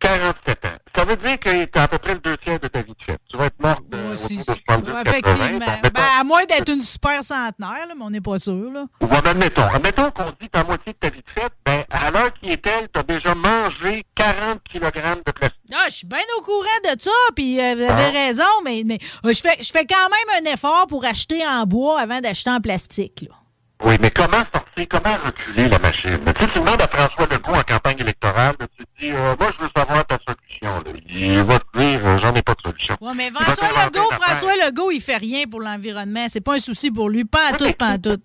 47 0.05 0.65
ans. 0.65 0.69
Ça 0.95 1.03
veut 1.03 1.15
dire 1.17 1.39
que 1.39 1.65
t'as 1.65 1.83
à 1.83 1.87
peu 1.87 1.97
près 1.97 2.13
le 2.13 2.19
deux 2.19 2.37
tiers 2.37 2.59
de 2.59 2.67
ta 2.67 2.81
vie 2.81 2.93
de 2.97 3.03
fête. 3.03 3.19
Tu 3.29 3.37
vas 3.37 3.45
être 3.47 3.59
morte 3.61 3.83
de, 3.89 3.97
Moi 3.97 4.11
aussi. 4.13 4.37
de 4.37 4.43
70, 4.43 4.91
Ouais, 4.91 5.03
80. 5.03 5.11
effectivement. 5.11 5.65
Admettons, 5.65 5.89
Ben, 5.93 6.03
à 6.19 6.23
moins 6.23 6.45
d'être 6.45 6.71
une 6.71 6.79
super 6.79 7.23
centenaire, 7.23 7.87
là, 7.87 7.93
mais 7.97 8.03
on 8.03 8.09
n'est 8.11 8.21
pas 8.21 8.39
sûr. 8.39 8.71
Là. 8.71 8.85
ou 9.01 9.07
ben, 9.07 9.21
admettons, 9.25 9.63
admettons 9.73 10.09
qu'on 10.11 10.31
dit 10.39 10.49
ta 10.49 10.63
moitié 10.63 10.93
de 10.93 10.97
ta 10.97 11.09
vie 11.09 11.21
de 11.21 11.29
fête, 11.41 11.51
ben, 11.65 11.83
à 11.91 12.11
l'heure 12.11 12.31
qui 12.33 12.51
est 12.51 12.65
elle, 12.67 12.87
t'as 12.89 13.03
déjà 13.03 13.33
mangé 13.35 14.03
40 14.15 14.59
kg 14.71 14.85
de 15.25 15.31
plastique. 15.31 15.59
Ah, 15.73 15.85
je 15.89 15.93
suis 15.95 16.07
bien 16.07 16.19
au 16.37 16.41
courant 16.43 16.79
de 16.93 17.01
ça, 17.01 17.11
puis 17.35 17.59
euh, 17.59 17.75
vous 17.75 17.83
avez 17.83 18.03
Ah. 18.07 18.11
raison, 18.11 18.43
mais, 18.63 18.83
mais 18.85 18.99
euh, 19.25 19.33
je, 19.33 19.41
fais, 19.41 19.57
je 19.61 19.71
fais 19.71 19.85
quand 19.85 19.95
même 20.09 20.45
un 20.45 20.51
effort 20.53 20.85
pour 20.87 21.03
acheter 21.05 21.45
en 21.45 21.63
bois 21.65 21.99
avant 21.99 22.21
d'acheter 22.21 22.51
en 22.51 22.61
plastique. 22.61 23.25
Là. 23.27 23.35
Oui, 23.83 23.97
mais 23.99 24.09
comment 24.09 24.43
sortir, 24.53 24.85
comment 24.89 25.15
reculer 25.25 25.67
la 25.67 25.79
machine? 25.79 26.19
Tu 26.33 26.43
sais, 26.43 26.49
tu 26.51 26.59
demandes 26.59 26.81
à 26.81 26.87
François 26.87 27.27
Legault 27.29 27.53
en 27.53 27.63
campagne 27.63 27.99
électorale, 27.99 28.55
tu 28.77 28.85
te 28.85 28.89
dis, 28.99 29.11
euh, 29.11 29.35
moi, 29.39 29.49
je 29.53 29.63
veux 29.63 29.69
savoir 29.75 30.05
ta 30.05 30.17
solution. 30.25 30.83
Là. 30.85 30.99
Il 31.09 31.43
va 31.43 31.59
te 31.59 31.77
dire, 31.77 31.99
euh, 32.05 32.17
j'en 32.17 32.33
ai 32.33 32.41
pas 32.41 32.53
de 32.53 32.61
solution. 32.61 32.95
Ouais, 33.01 33.11
mais 33.15 33.29
François 33.31 33.67
Legault. 33.85 34.09
François 34.11 34.53
Legault, 34.65 34.91
il 34.91 35.01
fait 35.01 35.17
rien 35.17 35.45
pour 35.45 35.59
l'environnement. 35.59 36.25
C'est 36.29 36.41
pas 36.41 36.55
un 36.55 36.59
souci 36.59 36.89
pour 36.89 37.09
lui. 37.09 37.25
Pas 37.25 37.49
à 37.49 37.53
tout, 37.57 37.71
pas 37.73 37.89
à 37.89 37.97
tout. 37.97 38.17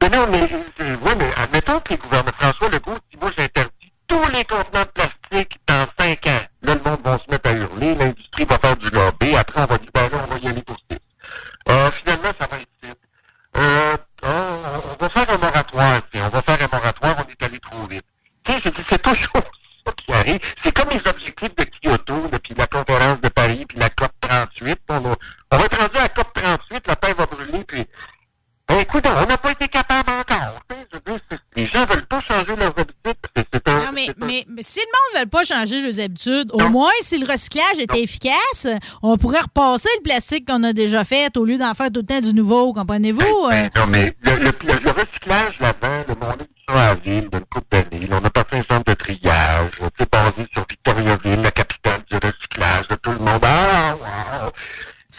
Mais 0.00 0.08
non, 0.10 0.26
mais, 0.30 0.42
euh, 0.80 0.96
oui, 1.02 1.12
mais 1.18 1.30
admettons 1.42 1.80
que 1.80 1.90
les 1.90 1.98
gouvernements, 1.98 2.32
François 2.38 2.68
Legault 2.68 2.96
dit, 3.10 3.18
moi, 3.20 3.30
j'interdis 3.36 3.92
tous 4.06 4.26
les 4.32 4.44
contenants 4.44 4.84
de 4.84 4.90
plastique 4.94 5.58
dans 5.66 5.86
5 5.98 6.26
ans. 6.26 6.40
Là, 6.62 6.74
le 6.74 6.90
monde 6.90 7.00
va 7.04 7.18
se 7.18 7.30
mettre 7.30 7.50
à 7.50 7.52
hurler, 7.52 7.94
l'industrie 7.94 8.44
va 8.44 8.58
faire 8.58 8.76
du 8.76 8.90
lobby, 8.90 9.34
après, 9.34 9.62
on 9.62 9.66
va 9.66 9.76
libérer, 9.76 10.24
on 10.24 10.34
va 10.34 10.38
y 10.38 10.48
aller 10.48 10.62
pour 10.62 10.76
six. 10.76 10.98
Euh, 11.68 11.90
finalement, 11.90 12.30
ça 12.38 12.46
va 12.50 12.56
être 12.58 12.68
vite. 12.82 14.03
Euh, 14.24 14.80
on, 14.98 15.02
va 15.02 15.08
faire 15.08 15.30
un 15.30 15.38
moratoire, 15.38 16.00
tiens, 16.10 16.26
on 16.26 16.28
va 16.30 16.42
faire 16.42 16.58
un 16.62 16.76
moratoire, 16.76 17.16
on 17.18 17.30
est 17.30 17.42
allé 17.42 17.58
trop 17.58 17.86
vite. 17.86 18.04
Tu 18.44 18.52
sais, 18.52 18.72
c'est 18.88 19.02
toujours 19.02 19.42
ça 19.86 19.92
qui 19.96 20.12
arrive. 20.12 20.38
C'est 20.62 20.72
comme 20.72 20.88
les 20.90 21.06
objectifs 21.08 21.54
de 21.54 21.64
Kyoto, 21.64 22.28
puis 22.42 22.54
la 22.56 22.66
conférence 22.66 23.20
de 23.20 23.28
Paris, 23.28 23.66
puis 23.68 23.78
la 23.78 23.90
COP 23.90 24.10
38. 24.20 24.78
On, 24.88 25.00
va- 25.00 25.16
on 25.52 25.58
va 25.58 25.64
être 25.64 25.78
rendu 25.78 25.96
à 25.98 26.02
la 26.02 26.08
COP 26.08 26.32
38, 26.32 26.86
la 26.86 26.96
terre 26.96 27.14
va 27.16 27.26
brûler, 27.26 27.64
puis 27.64 27.84
ben, 28.66 28.78
écoute, 28.78 29.04
on 29.06 29.26
n'a 29.26 29.36
pas 29.36 29.50
été 29.52 29.68
capable 29.68 30.10
encore. 30.10 30.60
je 30.70 30.98
les 31.54 31.66
gens 31.66 31.84
veulent 31.84 32.06
pas 32.06 32.20
changer 32.20 32.56
si 34.64 34.80
le 34.80 34.86
monde 34.86 35.14
ne 35.14 35.20
veut 35.20 35.30
pas 35.30 35.44
changer 35.44 35.80
leurs 35.80 36.00
habitudes, 36.00 36.50
au 36.52 36.68
moins, 36.70 36.90
si 37.02 37.18
le 37.18 37.30
recyclage 37.30 37.78
était 37.78 38.02
efficace, 38.02 38.66
on 39.02 39.16
pourrait 39.18 39.40
repasser 39.42 39.88
le 39.98 40.02
plastique 40.02 40.46
qu'on 40.48 40.62
a 40.62 40.72
déjà 40.72 41.04
fait 41.04 41.36
au 41.36 41.44
lieu 41.44 41.58
d'en 41.58 41.74
faire 41.74 41.90
tout 41.92 42.00
le 42.00 42.06
temps 42.06 42.20
du 42.20 42.32
nouveau, 42.34 42.72
comprenez-vous? 42.72 43.48
Ben, 43.48 43.64
Euh, 43.74 43.80
non, 43.80 43.86
mais 43.88 44.16
le, 44.22 44.32
le, 44.36 44.44
le- 44.44 44.80
le 44.84 44.90
recyclage 44.90 45.60
là-bas, 45.60 46.04
le 46.08 46.14
monde 46.14 46.46
la 46.72 46.94
ville 46.94 47.28
d'une 47.28 47.44
couple 47.44 47.66
d'années. 47.70 48.08
On 48.10 48.24
a 48.24 48.30
passé 48.30 48.56
un 48.56 48.62
centre 48.62 48.90
de 48.90 48.94
triage, 48.94 49.70
sais, 49.98 50.06
basé 50.10 50.48
sur 50.50 50.64
Victoriaville, 50.68 51.42
la 51.42 51.50
capitale 51.50 52.00
du 52.10 52.16
recyclage, 52.16 52.88
de 52.88 52.94
tout 52.96 53.10
le 53.10 53.18
monde. 53.18 53.42
Ah, 53.42 53.94
wow! 54.00 54.50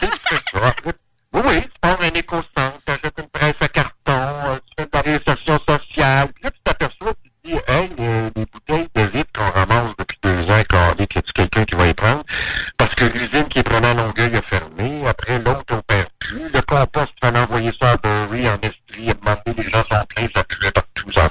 C'est 0.00 0.10
c'est 0.28 0.58
ça. 0.58 0.74
Oui, 1.34 1.42
oui, 1.48 1.60
pars 1.82 1.98
un 2.00 2.18
éco-centre, 2.18 2.78
tu 2.86 2.92
achètes 2.92 3.18
une 3.18 3.28
presse 3.28 3.56
à 3.60 3.68
carton, 3.68 3.92
euh, 4.06 4.56
tu 4.64 4.74
fais 4.78 4.84
de 4.84 4.90
la 4.94 5.00
réinsertion 5.02 5.58
sociale. 5.68 6.28
Puis 6.32 6.44
là, 6.44 6.50
tu 6.50 6.58
t'aperçois, 6.64 7.12
tu 7.22 7.30
te 7.30 7.48
dis, 7.48 7.54
hey, 7.68 7.90
euh, 8.00 8.30
les 8.36 8.46
bouteilles 8.46 8.88
de 8.94 9.02
vitre 9.02 9.30
qu'on 9.34 9.50
ramasse 9.50 9.90
depuis 9.98 10.16
deux 10.22 10.50
ans, 10.50 10.62
carré, 10.66 10.94
y 10.98 11.02
a-tu 11.02 11.32
quelqu'un 11.34 11.64
qui 11.64 11.74
va 11.74 11.88
y 11.88 11.94
prendre? 11.94 12.22
Parce 12.78 12.94
que 12.94 13.04
l'usine 13.04 13.44
qui 13.48 13.58
est 13.58 13.62
prenée 13.64 13.88
à 13.88 13.94
Longueuil 13.94 14.34
a 14.34 14.40
fermé. 14.40 15.06
Après, 15.06 15.38
l'autre 15.40 15.74
n'opère 15.74 16.06
plus. 16.18 16.48
Le 16.54 16.62
compost, 16.62 17.12
il 17.22 17.26
fallait 17.26 17.40
envoyer 17.40 17.72
ça 17.78 17.90
à 17.90 17.96
Bury, 17.98 18.48
en 18.48 18.54
Estrie, 18.62 19.10
à 19.10 19.14
demander, 19.14 19.62
les 19.62 19.68
gens 19.68 19.82
sont 19.90 20.04
pleins, 20.14 20.28
ça 20.34 20.44
puait 20.44 20.70
partout, 20.70 21.10
ça 21.12 21.28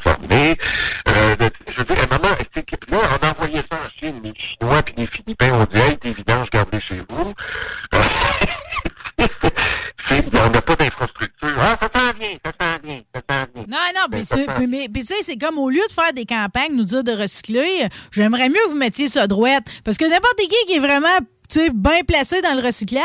lieu 15.76 15.82
de 15.88 15.94
faire 15.94 16.14
des 16.14 16.26
campagnes, 16.26 16.76
nous 16.76 16.84
dire 16.84 16.95
de 17.06 17.14
recycler, 17.14 17.88
j'aimerais 18.12 18.50
mieux 18.50 18.60
que 18.66 18.72
vous 18.72 18.78
mettiez 18.78 19.08
ça 19.08 19.28
droite. 19.28 19.64
Parce 19.84 19.98
que 19.98 20.06
n'importe 20.06 20.38
qui 20.38 20.66
qui 20.68 20.74
est 20.74 20.80
vraiment 20.80 21.18
tu 21.50 21.60
sais, 21.60 21.70
bien 21.74 22.02
placé 22.08 22.42
dans 22.42 22.54
le 22.56 22.66
recyclage, 22.66 23.04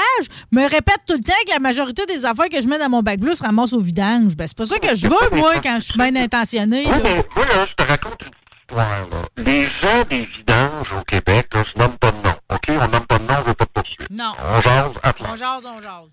me 0.50 0.62
répète 0.62 1.00
tout 1.06 1.14
le 1.14 1.22
temps 1.22 1.32
que 1.46 1.52
la 1.52 1.58
majorité 1.58 2.06
des 2.06 2.24
affaires 2.24 2.48
que 2.48 2.60
je 2.60 2.68
mets 2.68 2.78
dans 2.78 2.88
mon 2.88 3.02
bac 3.02 3.20
bleu 3.20 3.34
se 3.34 3.42
ramassent 3.42 3.72
au 3.72 3.80
vidange. 3.80 4.36
Ben, 4.36 4.46
c'est 4.46 4.56
pas 4.56 4.66
ça 4.66 4.78
que 4.78 4.94
je 4.94 5.08
veux, 5.08 5.36
moi, 5.36 5.54
quand 5.62 5.76
je 5.76 5.84
suis 5.84 5.98
bien 5.98 6.14
intentionné. 6.16 6.84
Oui, 6.86 7.00
mais 7.02 7.24
moi, 7.36 7.44
là, 7.46 7.66
je 7.66 7.74
te 7.74 7.82
raconte 7.82 8.22
une 8.22 8.30
histoire. 8.60 9.08
Là. 9.10 9.44
Les 9.44 9.64
gens 9.64 10.04
des 10.08 10.20
vidanges 10.22 10.92
au 10.98 11.04
Québec, 11.04 11.48
là, 11.54 11.62
je 11.62 11.78
nomme 11.78 11.96
pas 11.98 12.10
de 12.10 12.16
nom. 12.16 12.34
OK? 12.52 12.68
On 12.68 12.88
nomme 12.88 13.06
pas 13.06 13.18
de 13.18 13.24
nom, 13.24 13.34
on 13.40 13.48
veut 13.48 13.54
pas 13.54 13.64
de 13.64 13.70
poursuite. 13.70 14.10
Non. 14.10 14.32
On 14.38 14.60
jase 14.60 14.92
à 15.02 15.12
On 15.32 15.36
jase, 15.36 15.66
on 15.66 15.80
jase. 15.80 16.10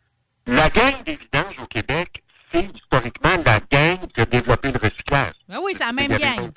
La 0.48 0.70
gang 0.70 0.94
des 1.06 1.18
vidanges 1.18 1.60
au 1.62 1.66
Québec, 1.66 2.24
c'est 2.52 2.70
historiquement 2.74 3.44
la 3.46 3.60
gang 3.72 3.98
qui 4.14 4.22
a 4.22 4.26
développé 4.26 4.72
le 4.72 4.80
recyclage. 4.80 5.34
Ben 5.50 5.58
oui, 5.62 5.74
c'est 5.78 5.86
la 5.86 5.92
même 5.92 6.08
gang. 6.08 6.52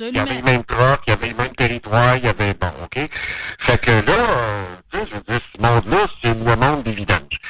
Il 0.00 0.14
y 0.14 0.18
avait 0.18 0.34
les 0.34 0.42
mêmes 0.42 0.64
trocs, 0.64 1.00
il 1.06 1.10
y 1.10 1.12
avait 1.14 1.28
les 1.28 1.34
mêmes 1.34 1.56
territoires, 1.56 2.16
il 2.16 2.24
y 2.24 2.28
avait... 2.28 2.52
Bon, 2.54 2.70
OK? 2.82 3.08
Fait 3.58 3.80
que 3.80 3.90
là, 3.90 4.12
euh, 4.12 4.64
je 4.92 5.32
veux 5.32 5.40
ce 5.40 5.62
monde-là, 5.62 6.06
c'est 6.20 6.34
le 6.34 6.56
monde 6.56 6.82
des 6.82 6.92
vidanges. 6.92 7.40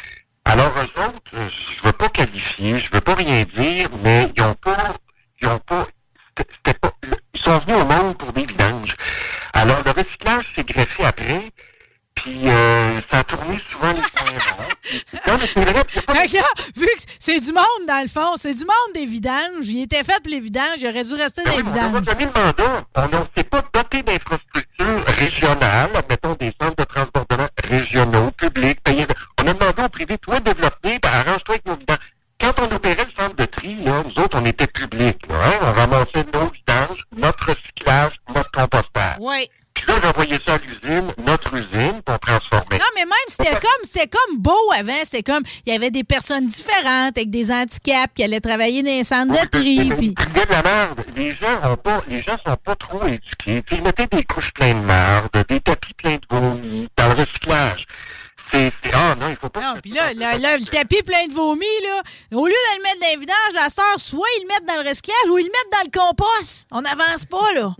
Alors, 0.44 0.72
eux 0.78 1.00
autres, 1.00 1.32
euh, 1.34 1.48
je 1.48 1.82
veux 1.82 1.92
pas 1.92 2.08
qualifier, 2.08 2.78
je 2.78 2.90
veux 2.92 3.00
pas 3.00 3.14
rien 3.14 3.44
dire, 3.44 3.88
mais 4.04 4.30
ils 4.36 4.42
ont 4.42 4.54
pas... 4.54 4.94
Ils 5.40 5.48
ont 5.48 5.58
pas... 5.58 5.86
pas 6.36 6.92
ils 7.34 7.40
sont 7.40 7.58
venus 7.58 7.78
au 7.78 7.84
monde 7.84 8.16
pour 8.16 8.32
des 8.32 8.46
vidanges. 8.46 8.96
Alors, 9.52 9.82
le 9.84 9.90
recyclage 9.90 10.54
s'est 10.54 10.64
greffé 10.64 11.04
après, 11.04 11.42
puis 12.16 12.40
euh, 12.48 13.00
ça 13.10 13.18
a 13.18 13.24
tourné 13.24 13.58
souvent 13.70 13.92
les 13.92 14.00
points 14.00 14.56
ronds. 14.56 14.62
Là, 15.26 15.36
vu 16.76 16.86
que 16.86 17.02
c'est 17.18 17.40
du 17.40 17.52
monde, 17.52 17.86
dans 17.88 18.02
le 18.02 18.08
fond, 18.08 18.34
c'est 18.36 18.54
du 18.54 18.64
monde 18.64 18.94
des 18.94 19.06
vidanges. 19.06 19.64
Il 19.66 19.82
était 19.82 20.04
fait 20.04 20.20
pour 20.22 20.30
les 20.30 20.40
vidanges, 20.40 20.76
il 20.78 20.86
aurait 20.88 21.02
dû 21.04 21.14
rester 21.14 21.42
Ben 21.44 21.50
dans 21.52 21.56
oui, 21.56 21.62
les 21.64 21.70
mais 21.72 21.80
on 21.80 21.86
vidanges. 21.90 22.04
pas 22.04 22.14
donné 22.14 22.24
le 22.24 22.40
mandat. 22.40 22.84
On 22.94 23.02
ne 23.08 23.24
s'est 23.36 23.44
pas 23.44 23.62
doté 23.72 24.02
d'infrastructures 24.02 25.04
régionales, 25.18 25.90
mettons 26.08 26.34
des 26.34 26.52
centres 26.60 26.76
de 26.76 26.84
transbordement 26.84 27.46
régionaux, 27.64 28.30
publics, 28.32 28.80
payés. 28.82 29.06
On 29.42 29.46
a 29.46 29.52
demandé 29.52 29.82
au 29.82 29.88
privé, 29.88 30.18
toi, 30.18 30.40
développer, 30.40 30.98
ben, 31.00 31.08
arrange-toi 31.12 31.54
avec 31.56 31.66
nos 31.66 31.76
vidanges. 31.76 31.98
Quand 32.38 32.52
on 32.60 32.74
opérait 32.76 33.04
le 33.04 33.22
centre 33.22 33.34
de 33.36 33.44
tri, 33.46 33.76
là, 33.84 34.02
nous 34.04 34.22
autres, 34.22 34.38
on 34.40 34.44
était 34.44 34.66
publics. 34.66 35.22
hein. 35.30 35.52
On 35.62 35.72
ramassait 35.72 36.24
nos 36.34 36.50
vidanges, 36.50 37.04
notre 37.16 37.46
recyclage, 37.50 38.12
notre 38.34 38.50
compostage. 38.50 39.16
Oui. 39.20 39.48
Puis 39.76 39.84
là, 39.88 39.94
j'envoyais 40.02 40.38
ça 40.42 40.54
à 40.54 40.58
l'usine, 40.58 41.12
notre 41.26 41.54
usine, 41.54 42.00
pour 42.02 42.18
transformer. 42.18 42.78
Non, 42.78 42.86
mais 42.94 43.04
même, 43.04 43.28
c'était 43.28 43.50
comme, 43.50 43.84
c'était 43.84 44.08
comme 44.08 44.38
beau 44.38 44.72
avant. 44.74 45.04
C'était 45.04 45.22
comme, 45.22 45.42
il 45.66 45.72
y 45.72 45.76
avait 45.76 45.90
des 45.90 46.02
personnes 46.02 46.46
différentes 46.46 47.16
avec 47.16 47.28
des 47.28 47.52
handicaps 47.52 48.14
qui 48.14 48.24
allaient 48.24 48.40
travailler 48.40 48.82
dans 48.82 48.88
les 48.88 49.04
centres 49.04 49.34
de 49.34 49.46
tri. 49.48 49.90
Puis, 49.98 50.14
de 50.14 50.50
la 50.50 50.62
merde. 50.62 51.04
Les 51.14 51.30
gens 51.30 51.70
ont 51.70 51.76
pas, 51.76 52.02
les 52.08 52.22
gens 52.22 52.36
sont 52.38 52.56
pas 52.64 52.74
trop 52.74 53.06
éduqués. 53.06 53.60
Puis 53.62 53.76
ils 53.76 53.82
mettaient 53.82 54.06
des 54.06 54.24
couches 54.24 54.52
pleines 54.54 54.80
de 54.80 54.86
merde, 54.86 55.28
des 55.46 55.60
tapis 55.60 55.92
pleins 55.92 56.16
de 56.16 56.26
vomi 56.30 56.88
dans 56.96 57.08
le 57.08 57.14
recyclage. 57.14 57.86
C'est, 58.50 58.72
ah 58.94 59.14
non, 59.20 59.28
il 59.28 59.36
faut 59.36 59.48
pas. 59.50 59.60
non, 59.60 59.74
puis 59.82 59.90
là, 59.90 60.14
là, 60.14 60.38
là, 60.38 60.56
le 60.56 60.64
tapis 60.64 61.02
plein 61.02 61.26
de 61.26 61.32
vomi, 61.34 61.66
là, 61.82 62.02
au 62.32 62.46
lieu 62.46 62.52
de 62.52 62.76
le 62.78 62.82
mettre 62.82 63.00
dans 63.00 63.08
les 63.08 63.16
vidanges, 63.16 63.54
la 63.54 63.68
star, 63.68 63.98
soit 63.98 64.26
ils 64.38 64.42
le 64.42 64.48
mettent 64.48 64.66
dans 64.66 64.82
le 64.82 64.88
recyclage 64.88 65.30
ou 65.30 65.38
ils 65.38 65.44
le 65.44 65.50
mettent 65.50 65.72
dans 65.72 65.90
le 65.90 66.06
compost. 66.08 66.66
On 66.70 66.80
n'avance 66.80 67.26
pas, 67.26 67.52
là. 67.54 67.74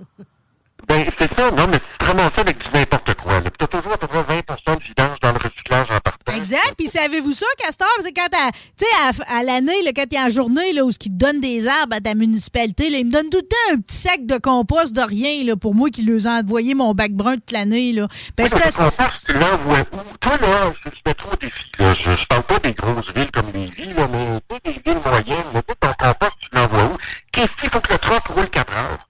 Ben, 0.88 1.05
c'est 1.18 1.35
ça, 1.35 1.51
non, 1.51 1.66
mais 1.68 1.79
tu 1.81 1.99
te 1.99 2.05
ramasses 2.05 2.38
avec 2.38 2.59
du 2.59 2.68
n'importe 2.79 3.14
quoi, 3.14 3.35
là. 3.35 3.40
Puis 3.42 3.53
t'as 3.59 3.66
toujours 3.66 3.92
à 3.92 3.99
peu 3.99 4.07
près 4.07 4.22
20 4.22 4.37
de 4.77 4.85
vidange 4.85 5.18
dans 5.20 5.33
le 5.33 5.38
recyclage 5.38 5.90
en 5.90 5.99
partant. 5.99 6.33
Exact. 6.35 6.75
Puis 6.79 6.87
savez-vous 6.87 7.33
ça, 7.33 7.46
Castor? 7.59 7.88
C'est 8.03 8.12
quand 8.12 8.29
t'as- 8.31 8.53
tu 8.53 8.85
sais, 8.85 9.25
à, 9.33 9.38
à 9.38 9.42
l'année, 9.42 9.83
là, 9.85 9.90
quand 9.94 10.05
a 10.16 10.27
en 10.27 10.31
journée, 10.31 10.72
là, 10.72 10.85
où 10.85 10.92
ce 10.92 10.99
qui 10.99 11.09
te 11.09 11.14
donne 11.14 11.40
des 11.40 11.66
arbres 11.66 11.96
à 11.96 12.01
ta 12.01 12.14
municipalité, 12.14 12.88
là, 12.90 12.99
il 12.99 13.07
me 13.07 13.11
donne 13.11 13.29
tout 13.31 13.38
le 13.38 13.49
temps 13.49 13.75
un 13.75 13.81
petit 13.81 13.96
sac 13.96 14.27
de 14.27 14.38
compost 14.38 14.92
de 14.92 15.01
rien, 15.01 15.44
là, 15.44 15.57
pour 15.57 15.75
moi 15.75 15.90
qui 15.90 16.03
lui 16.03 16.22
ai 16.25 16.29
envoyé 16.29 16.75
mon 16.75 16.94
bac 16.94 17.11
brun 17.12 17.35
toute 17.35 17.51
l'année, 17.51 17.92
là. 17.92 18.07
Ben, 18.37 18.49
c'était 18.49 18.68
que 18.70 18.77
compost, 18.77 19.27
tu 19.27 19.33
l'envoies 19.33 19.81
où? 19.92 20.16
Toi, 20.20 20.37
là, 20.40 20.72
je 20.85 21.01
mets 21.05 21.14
trop 21.14 21.33
au 21.33 21.37
défi, 21.37 21.64
là. 21.81 21.94
Je, 21.94 22.11
je 22.16 22.27
parle 22.27 22.42
pas 22.44 22.59
des 22.61 22.72
grosses 22.75 23.12
villes 23.12 23.31
comme 23.33 23.46
les 23.55 23.64
villes, 23.66 23.94
là, 23.96 24.07
mais 24.12 24.40
tu 24.62 24.72
des 24.72 24.81
villes 24.85 25.03
moyennes, 25.05 25.46
là. 25.53 25.62
Ton 25.81 25.92
compost, 25.99 26.33
tu 26.40 26.49
l'envoies 26.53 26.85
où? 26.85 26.96
Qu'est-ce 27.33 27.53
qu'il 27.61 27.70
faut 27.70 27.81
que 27.81 27.92
le 27.92 27.99
truck 27.99 28.27
roule 28.29 28.49
4 28.49 28.72
heures? 28.72 29.06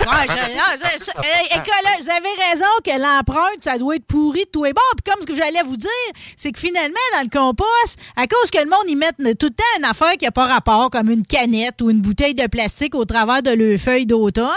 Ouais, 0.00 0.26
je- 0.28 0.56
non, 0.56 0.62
vous 2.00 2.10
avez 2.10 2.28
raison 2.50 2.64
que 2.84 2.98
l'empreinte, 3.00 3.62
ça 3.64 3.78
doit 3.78 3.96
être 3.96 4.06
pourri 4.06 4.44
de 4.44 4.50
tout 4.50 4.64
et 4.64 4.72
bord. 4.72 4.84
Puis 5.02 5.12
comme 5.12 5.20
ce 5.22 5.26
que 5.26 5.34
j'allais 5.34 5.62
vous 5.64 5.76
dire, 5.76 5.90
c'est 6.36 6.52
que 6.52 6.58
finalement, 6.58 6.94
dans 7.14 7.22
le 7.22 7.28
compost, 7.30 7.98
à 8.16 8.26
cause 8.26 8.50
que 8.50 8.58
le 8.58 8.66
monde 8.70 8.84
y 8.88 8.96
mette 8.96 9.16
tout 9.38 9.46
le 9.46 9.50
temps 9.54 9.64
une 9.78 9.84
affaire 9.84 10.12
qui 10.12 10.24
n'a 10.24 10.30
pas 10.30 10.46
rapport, 10.46 10.90
comme 10.90 11.10
une 11.10 11.26
canette 11.26 11.82
ou 11.82 11.90
une 11.90 12.00
bouteille 12.00 12.34
de 12.34 12.46
plastique 12.46 12.94
au 12.94 13.04
travers 13.04 13.42
de 13.42 13.50
leurs 13.50 13.78
feuilles 13.80 14.06
d'automne, 14.06 14.48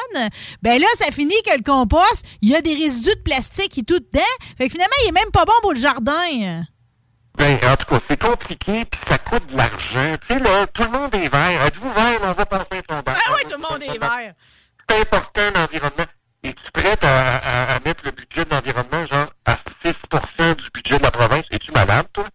ben 0.62 0.80
là, 0.80 0.88
ça 0.96 1.12
finit 1.12 1.42
que 1.46 1.56
le 1.58 1.64
compost, 1.64 2.26
il 2.42 2.50
y 2.50 2.56
a 2.56 2.62
des 2.62 2.74
résidus 2.74 3.16
de 3.16 3.22
plastique 3.22 3.72
qui 3.72 3.84
tout 3.84 4.00
dedans. 4.00 4.22
Fait 4.58 4.68
que 4.68 4.72
finalement, 4.72 4.96
il 5.04 5.10
est 5.10 5.12
même 5.12 5.32
pas 5.32 5.46
bon 5.46 5.54
pour 5.62 5.74
le 5.74 5.80
jardin. 5.80 6.64
Ben, 7.38 7.58
en 7.66 7.76
tout 7.78 7.86
cas, 7.86 8.00
c'est 8.08 8.22
compliqué, 8.22 8.84
puis 8.86 9.00
ça 9.08 9.18
coûte 9.18 9.48
de 9.52 9.58
l'argent. 9.58 10.16
Tu 10.28 10.34
sais, 10.34 10.40
là, 10.40 10.68
tout 10.68 10.84
le 10.84 10.90
monde 10.90 11.16
est 11.16 11.30
vert. 11.30 11.66
Êtes-vous 11.66 11.90
vert? 11.92 12.20
On 12.24 12.34
va 12.34 12.46
passer 12.46 12.66
un 12.74 12.96
sondage. 12.96 13.18
Ah 13.26 13.32
oui, 13.36 13.42
tout 13.50 13.56
le 13.56 13.70
monde 13.70 13.82
est 13.82 13.98
vert. 13.98 14.34
C'est 14.92 15.00
important, 15.02 15.42
l'environnement. 15.56 16.06
Es-tu 16.44 16.72
prête 16.74 17.04
à, 17.04 17.38
à- 17.38 17.76
à 17.76 17.80
mettre 17.86 18.04
le 18.04 18.12
budget 18.12 18.44
de 18.46 18.50
l'environnement, 18.50 19.06
genre, 19.06 19.28
à 19.46 19.56
6% 19.86 20.56
du 20.56 20.70
budget 20.74 20.98
de 20.98 21.04
la 21.04 21.12
province? 21.12 21.46
Es-tu 21.52 21.72
malade, 21.72 22.08
toi? 22.12 22.26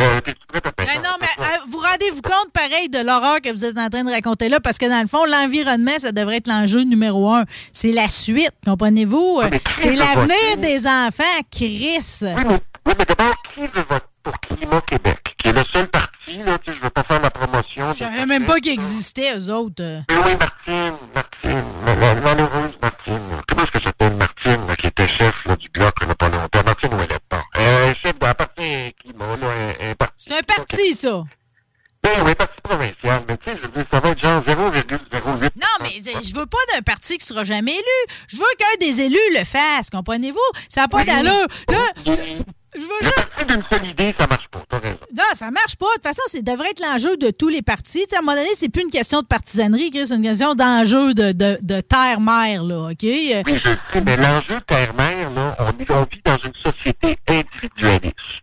Euh, 0.00 0.20
prête 0.48 0.66
à? 0.66 0.70
Ben 0.76 0.86
non, 1.04 1.10
mais 1.20 1.26
euh, 1.38 1.48
vous 1.68 1.78
rendez-vous 1.78 2.22
compte, 2.22 2.50
pareil, 2.52 2.88
de 2.88 2.98
l'horreur 3.00 3.40
que 3.42 3.52
vous 3.52 3.64
êtes 3.64 3.78
en 3.78 3.88
train 3.90 4.02
de 4.02 4.10
raconter 4.10 4.48
là, 4.48 4.58
parce 4.58 4.78
que 4.78 4.86
dans 4.86 5.00
le 5.02 5.06
fond, 5.06 5.24
l'environnement, 5.26 5.98
ça 5.98 6.10
devrait 6.10 6.38
être 6.38 6.48
l'enjeu 6.48 6.80
numéro 6.82 7.30
un. 7.30 7.44
C'est 7.72 7.92
la 7.92 8.08
suite, 8.08 8.50
comprenez-vous? 8.66 9.42
mais 9.50 9.60
C'est 9.76 9.94
l'avenir 9.94 10.56
des 10.56 10.86
enfants, 10.86 11.22
Chris. 11.52 11.98
Oui, 12.22 12.32
mais, 12.48 12.60
oui, 12.86 12.92
mais 12.98 13.04
d'abord, 13.04 13.34
qui 13.54 13.60
veut 13.60 13.84
voter 13.88 14.06
pour 14.22 14.38
Climat 14.40 14.80
Québec? 14.82 15.34
Qui 15.38 15.48
est 15.48 15.52
le 15.52 15.64
seul 15.64 15.88
parti, 15.88 16.38
là, 16.44 16.58
tu 16.58 16.70
sais, 16.70 16.76
je 16.78 16.82
veux 16.82 16.90
pas 16.90 17.02
faire 17.02 17.20
la 17.20 17.30
promotion. 17.30 17.92
Je 17.92 17.98
savais 18.00 18.26
même 18.26 18.44
pas 18.44 18.58
qu'ils 18.60 18.72
existaient, 18.72 19.36
eux 19.36 19.50
autres. 19.52 19.82
Mais 19.82 20.16
oui, 20.24 20.36
Martine, 20.38 20.96
Martine, 21.14 21.64
la, 21.86 21.94
la- 21.94 22.14
malheureuse 22.16 22.78
Martine. 22.82 23.20
Comment 23.48 23.62
est-ce 23.62 23.72
que 23.72 23.80
s'appelle 23.80 24.14
Martine, 24.14 24.66
là, 24.68 24.76
qui 24.76 24.86
était 24.88 25.08
chef 25.08 25.46
là, 25.46 25.56
du 25.56 25.68
bloc 25.70 25.94
a 26.02 26.14
pas 26.14 26.28
longtemps? 26.28 26.62
Martine 26.64 26.94
Ouellette, 26.94 27.22
bon. 27.30 27.38
Euh, 27.58 27.94
chef 27.94 28.18
d'un 28.18 28.34
parti 28.34 28.94
climat, 29.00 29.36
là, 29.40 29.46
un, 29.46 29.90
un 29.90 29.94
parti. 29.94 30.26
C'est 30.28 30.38
un 30.38 30.42
parti, 30.42 30.94
ça. 30.94 31.24
Ben 32.02 32.10
oui, 32.24 32.34
parti 32.34 32.56
provincial, 32.62 33.22
mais 33.28 33.36
tu 33.36 33.50
sais, 33.50 33.56
je 33.58 33.62
veux 33.62 33.68
dire, 33.68 33.84
ça 33.90 34.00
va 34.00 34.08
être 34.08 34.18
genre 34.18 34.42
0,08. 34.42 35.50
Non, 35.56 35.66
mais 35.82 35.90
je 36.02 36.34
veux 36.34 36.46
pas 36.46 36.56
d'un 36.72 36.80
parti 36.80 37.18
qui 37.18 37.26
sera 37.26 37.44
jamais 37.44 37.72
élu. 37.72 38.14
Je 38.28 38.36
veux 38.38 38.42
qu'un 38.58 38.86
des 38.86 39.02
élus 39.02 39.18
le 39.38 39.44
fasse, 39.44 39.90
comprenez-vous? 39.92 40.38
Ça 40.70 40.82
n'a 40.82 40.88
pas 40.88 41.04
d'allure. 41.04 41.46
Là, 41.68 41.78
je 42.74 42.80
veux 42.80 42.86
juste... 43.02 43.48
d'une 43.48 43.62
seule 43.62 43.86
idée, 43.86 44.14
ça 44.18 44.26
marche 44.26 44.48
pas. 44.48 44.60
Non, 45.16 45.22
ça 45.34 45.50
marche 45.50 45.76
pas. 45.76 45.86
De 45.86 45.92
toute 45.94 46.02
façon, 46.04 46.22
ça 46.28 46.40
devrait 46.40 46.70
être 46.70 46.80
l'enjeu 46.80 47.16
de 47.16 47.30
tous 47.30 47.48
les 47.48 47.62
partis. 47.62 48.02
Tu 48.04 48.10
sais, 48.10 48.16
à 48.16 48.18
un 48.18 48.22
moment 48.22 48.36
donné, 48.36 48.50
c'est 48.54 48.68
plus 48.68 48.82
une 48.82 48.90
question 48.90 49.22
de 49.22 49.26
partisanerie, 49.26 49.90
c'est 49.92 50.14
une 50.14 50.22
question 50.22 50.54
d'enjeu 50.54 51.14
de, 51.14 51.32
de, 51.32 51.58
de 51.60 51.80
terre-mère, 51.80 52.62
là, 52.62 52.90
OK? 52.90 52.98
Oui, 53.02 53.34
je 53.46 53.58
sais, 53.92 54.00
mais 54.04 54.16
l'enjeu 54.16 54.60
terre-mère, 54.66 55.30
là, 55.30 55.56
on, 55.60 55.82
est- 55.82 55.90
on 55.90 56.02
vit 56.04 56.20
dans 56.24 56.36
une 56.38 56.54
société 56.54 57.16
individualiste. 57.28 58.42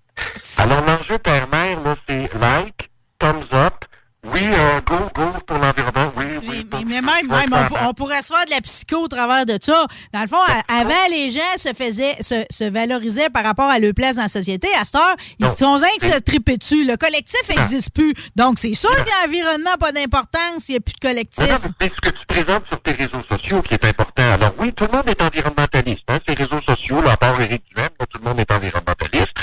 Alors, 0.58 0.84
l'enjeu 0.86 1.20
terre-mère, 1.20 1.82
là, 1.84 1.96
c'est 2.08 2.30
like, 2.40 2.90
thumbs 3.20 3.46
up, 3.54 3.86
oui, 4.34 4.42
euh, 4.44 4.82
go, 4.86 4.96
go 5.16 5.24
pour 5.46 5.58
l'environnement, 5.58 6.12
oui, 6.18 6.26
oui. 6.48 6.68
Mais, 6.72 6.84
mais 6.86 7.02
même, 7.02 7.28
même 7.28 7.54
on, 7.54 7.68
pour- 7.68 7.80
on 7.90 7.94
pourrait 7.94 8.22
se 8.22 8.28
faire 8.28 8.46
de 8.46 8.52
la 8.52 8.62
psycho 8.62 8.98
au 9.04 9.08
travers 9.08 9.46
de 9.46 9.58
ça. 9.62 9.86
Dans 10.13 10.22
le 10.22 10.28
fond, 10.28 10.38
avant, 10.68 10.94
les 11.10 11.30
gens 11.32 11.40
se 11.58 11.70
faisaient, 11.74 12.16
se, 12.22 12.44
se 12.50 12.63
valorisaient 12.66 13.30
par 13.30 13.44
rapport 13.44 13.70
à 13.70 13.80
leur 13.80 13.94
place 13.94 14.16
dans 14.18 14.24
la 14.24 14.30
société. 14.30 14.68
À 14.80 14.86
cette 14.86 14.96
heure, 14.96 15.16
ils 15.40 15.46
Non. 15.46 15.56
sont 15.56 15.76
rien 15.76 15.90
que 16.00 16.12
se 16.12 16.20
triper 16.20 16.58
dessus. 16.58 16.84
Le 16.86 16.98
collectif 16.98 17.40
n'existe 17.56 17.92
plus. 17.92 18.13
Donc, 18.36 18.60
c'est 18.60 18.74
sûr 18.74 18.90
que 18.96 19.10
l'environnement 19.26 19.72
n'a 19.72 19.78
pas 19.78 19.92
d'importance, 19.92 20.68
il 20.70 20.74
n'y 20.74 20.78
a 20.78 20.80
plus 20.82 20.94
de 20.94 21.00
collectif. 21.00 21.48
Non, 21.48 21.54
non, 21.63 21.72
mais 21.82 21.90
ce 21.94 22.02
que 22.02 22.10
tu 22.10 22.26
présentes 22.26 22.68
sur 22.68 22.82
tes 22.82 22.92
réseaux 22.92 23.24
sociaux 23.30 23.62
qui 23.62 23.74
est 23.74 23.86
important. 23.86 24.24
Alors 24.34 24.54
oui, 24.60 24.74
tout 24.74 24.86
le 24.92 24.98
monde 24.98 25.08
est 25.10 25.22
environnementaliste. 25.22 26.04
Hein, 26.10 26.20
ces 26.28 26.34
réseaux 26.34 26.62
sociaux, 26.62 27.02
là, 27.02 27.13
à 27.13 27.18
part 27.18 27.40
Éric 27.42 27.63
Duhem, 27.76 27.90
tout 28.10 28.20
le 28.24 28.30
monde 28.30 28.40
est 28.40 28.52
environnementaliste. 28.52 29.34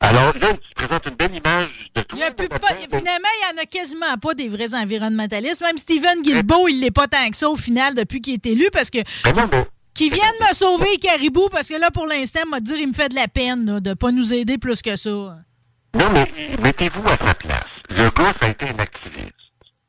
Alors 0.00 0.32
là, 0.40 0.48
tu 0.60 0.74
présentes 0.74 1.06
une 1.06 1.14
belle 1.14 1.34
image 1.34 1.90
de 1.94 2.02
tout. 2.02 2.16
Il 2.16 2.20
y 2.20 2.24
a 2.24 2.30
plus 2.30 2.48
pas- 2.48 2.58
finalement, 2.88 3.28
il 3.42 3.54
n'y 3.54 3.60
en 3.60 3.62
a 3.62 3.66
quasiment 3.66 4.16
pas 4.20 4.27
des 4.34 4.48
vrais 4.48 4.74
environnementalistes. 4.74 5.62
Même 5.62 5.78
Stephen 5.78 6.22
Guilbeault, 6.22 6.68
il 6.68 6.80
l'est 6.80 6.90
pas 6.90 7.06
tant 7.06 7.28
que 7.30 7.36
ça 7.36 7.48
au 7.48 7.56
final 7.56 7.94
depuis 7.94 8.20
qu'il 8.20 8.34
est 8.34 8.46
élu 8.46 8.68
parce 8.72 8.90
que 8.90 8.98
Mais 9.24 9.32
non, 9.32 9.48
mais 9.50 9.64
qu'il 9.94 10.12
vienne 10.12 10.34
me 10.48 10.54
sauver 10.54 10.96
Caribou 10.98 11.48
parce 11.50 11.68
que 11.68 11.74
là, 11.74 11.90
pour 11.90 12.06
l'instant, 12.06 12.40
m'a 12.48 12.60
dire, 12.60 12.76
il 12.76 12.88
me 12.88 12.92
fait 12.92 13.08
de 13.08 13.16
la 13.16 13.26
peine 13.26 13.66
là, 13.66 13.80
de 13.80 13.94
pas 13.94 14.12
nous 14.12 14.32
aider 14.32 14.56
plus 14.56 14.80
que 14.80 14.94
ça. 14.96 15.10
Non, 15.10 16.10
mais 16.12 16.30
mettez-vous 16.62 17.08
à 17.08 17.16
sa 17.16 17.34
place. 17.34 17.66
Le 17.90 18.08
gars, 18.10 18.32
ça 18.38 18.46
a 18.46 18.48
été 18.50 18.66
un 18.68 18.78
activiste. 18.78 19.32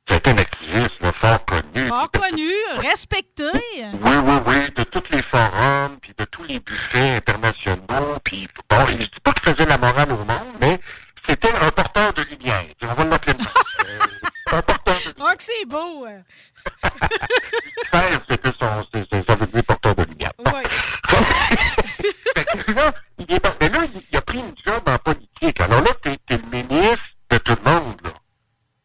Ça 0.08 0.16
a 0.16 0.18
été 0.18 0.32
un 0.32 0.38
activiste, 0.38 1.02
là, 1.02 1.12
fort 1.12 1.46
connu. 1.46 1.86
Fort 1.88 2.10
connu, 2.10 2.50
respecté. 2.78 3.44
Oui, 3.54 4.12
oui, 4.24 4.34
oui, 4.48 4.56
de 4.76 4.84
tous 4.84 5.04
les 5.12 5.22
forums, 5.22 5.98
puis 6.02 6.14
de 6.18 6.26
tous 6.26 6.44
les 6.48 6.60
buffets 6.60 7.18
internationaux, 7.18 8.18
puis 8.24 8.48
bon, 8.68 8.78
je 8.88 8.96
dis 8.96 9.10
pas 9.24 9.34
qu'il 9.34 9.54
faisait 9.54 9.68
la 9.68 9.78
morale 9.78 10.12
au 10.12 10.18
monde, 10.18 10.54
mais 10.60 10.80
c'était 11.26 11.54
un 11.54 11.72
porteur 11.72 12.14
de 12.14 12.22
lumière. 12.24 12.66
On 12.84 12.94
va 12.94 13.04
l'appeler. 13.06 13.36
Euh, 13.36 14.56
un 14.58 14.62
porteur 14.62 14.96
de 14.96 15.14
Oh, 15.20 15.36
que 15.38 15.44
c'est 15.44 15.66
beau! 15.68 16.08
Faire, 17.92 18.22
c'était 18.30 18.52
son, 18.60 19.24
ça 19.28 19.36
veut 19.36 19.48
dire 19.48 19.64
porteur 19.64 19.96
de 19.96 20.04
lumière. 20.04 20.32
Ouais. 20.40 20.64
Fait 22.36 22.46
que 22.46 22.72
là, 22.72 22.92
il 23.18 23.36
est 23.36 23.50
mais 23.62 23.70
là, 23.70 23.80
il, 24.12 24.18
a 24.18 24.22
pris 24.22 24.40
une 24.40 24.54
job 24.66 24.82
en 24.88 24.98
politique. 24.98 25.62
Alors 25.62 25.82
là, 25.82 25.92
t'es, 26.02 26.18
t'es 26.26 26.38
le 26.38 26.58
ministre 26.58 27.06
de 27.30 27.38
tout 27.38 27.56
le 27.64 27.72
monde, 27.72 27.96
là. 28.04 28.12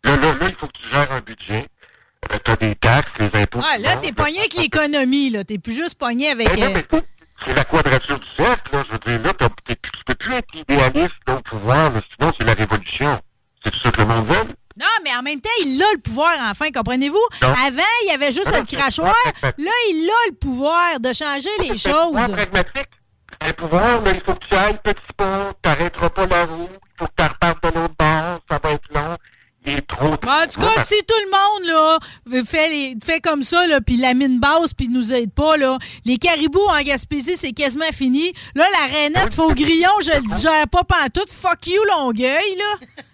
Là, 0.04 0.16
là, 0.16 0.34
là, 0.40 0.46
il 0.48 0.54
faut 0.54 0.66
que 0.66 0.78
tu 0.78 0.88
gères 0.88 1.12
un 1.12 1.20
budget. 1.20 1.66
Euh, 2.32 2.38
t'as 2.42 2.56
des 2.56 2.74
taxes, 2.74 3.12
les 3.18 3.40
impôts. 3.40 3.60
Ah, 3.64 3.78
là, 3.78 3.96
t'es 3.96 4.12
pogné 4.12 4.38
avec 4.40 4.54
l'économie, 4.54 5.30
là. 5.30 5.44
T'es 5.44 5.58
plus 5.58 5.74
juste 5.74 5.98
pogné 5.98 6.30
avec. 6.30 6.48
Mais 6.54 6.60
non, 6.60 6.66
euh, 6.66 6.82
mais 6.92 7.02
c'est 7.44 7.54
la 7.54 7.64
quadrature 7.64 8.18
du 8.18 8.26
cercle, 8.26 8.76
là. 8.76 8.82
Je 8.86 8.92
veux 8.92 9.18
dire, 9.18 9.26
là, 9.26 9.48
tu 9.66 10.04
peux 10.06 10.14
plus 10.14 10.34
être 10.34 10.54
idéaliste, 10.54 11.14
là, 11.26 11.34
au 11.36 11.40
pouvoir, 11.40 11.90
là, 11.90 12.00
sinon 12.18 12.32
c'est 12.36 12.44
la 12.44 12.54
révolution. 12.54 13.18
C'est 13.62 13.74
ça 13.74 13.90
que 13.90 14.00
le 14.00 14.06
monde 14.06 14.26
veut? 14.26 14.44
Non, 14.78 14.86
mais 15.04 15.14
en 15.14 15.22
même 15.22 15.40
temps, 15.40 15.50
il 15.62 15.80
a 15.82 15.86
le 15.94 16.00
pouvoir, 16.00 16.36
enfin, 16.50 16.66
comprenez-vous? 16.74 17.26
Avant, 17.40 17.82
il 18.02 18.08
y 18.08 18.10
avait 18.10 18.32
juste 18.32 18.52
Non, 18.52 18.58
le 18.58 18.76
crachoir. 18.76 19.14
Là, 19.42 19.70
il 19.90 20.10
a 20.10 20.30
le 20.30 20.34
pouvoir 20.34 21.00
de 21.00 21.12
changer 21.12 21.48
les 21.60 21.78
choses. 21.78 22.12
pragmatique. 22.12 22.90
Un 23.40 23.52
pouvoir, 23.52 24.00
là, 24.02 24.10
il 24.12 24.20
faut 24.20 24.34
que 24.34 24.46
tu 24.46 24.54
ailles 24.54 24.78
petit 24.82 25.12
pas, 25.16 25.52
t'arrêteras 25.62 26.10
pas 26.10 26.26
la 26.26 26.44
roue, 26.46 26.68
il 26.72 26.98
faut 26.98 27.06
que 27.06 27.12
tu 27.16 27.28
repartes 27.28 27.62
de 27.62 27.68
l'autre 27.78 27.94
bord, 27.98 28.38
ça 28.50 28.60
va 28.62 28.70
être 28.70 28.94
long. 28.94 29.16
Il 29.66 29.72
est 29.74 29.80
trop... 29.86 30.08
Bon, 30.08 30.30
en 30.30 30.46
tout 30.46 30.60
cas, 30.60 30.84
si 30.84 30.94
tout 31.06 31.14
le 31.24 31.30
monde 31.30 31.68
là, 31.68 32.42
fait, 32.44 32.68
les- 32.68 32.96
fait 33.02 33.20
comme 33.20 33.42
ça, 33.42 33.66
là, 33.66 33.80
puis 33.80 33.96
la 33.96 34.12
mine 34.12 34.38
basse, 34.38 34.74
puis 34.76 34.88
nous 34.88 35.12
aide 35.14 35.32
pas, 35.32 35.56
là, 35.56 35.78
les 36.04 36.18
caribous 36.18 36.66
en 36.68 36.82
Gaspésie, 36.82 37.36
c'est 37.36 37.52
quasiment 37.52 37.90
fini. 37.92 38.32
Là, 38.54 38.66
la 38.80 38.92
rainette 38.94 39.32
Faux-Grillon, 39.34 39.88
je 40.02 40.10
le 40.10 40.34
digère 40.34 40.68
pas 40.68 40.84
pantoute. 40.84 41.30
Fuck 41.30 41.66
you, 41.66 41.80
Longueuil, 41.96 42.56
là. 42.58 42.86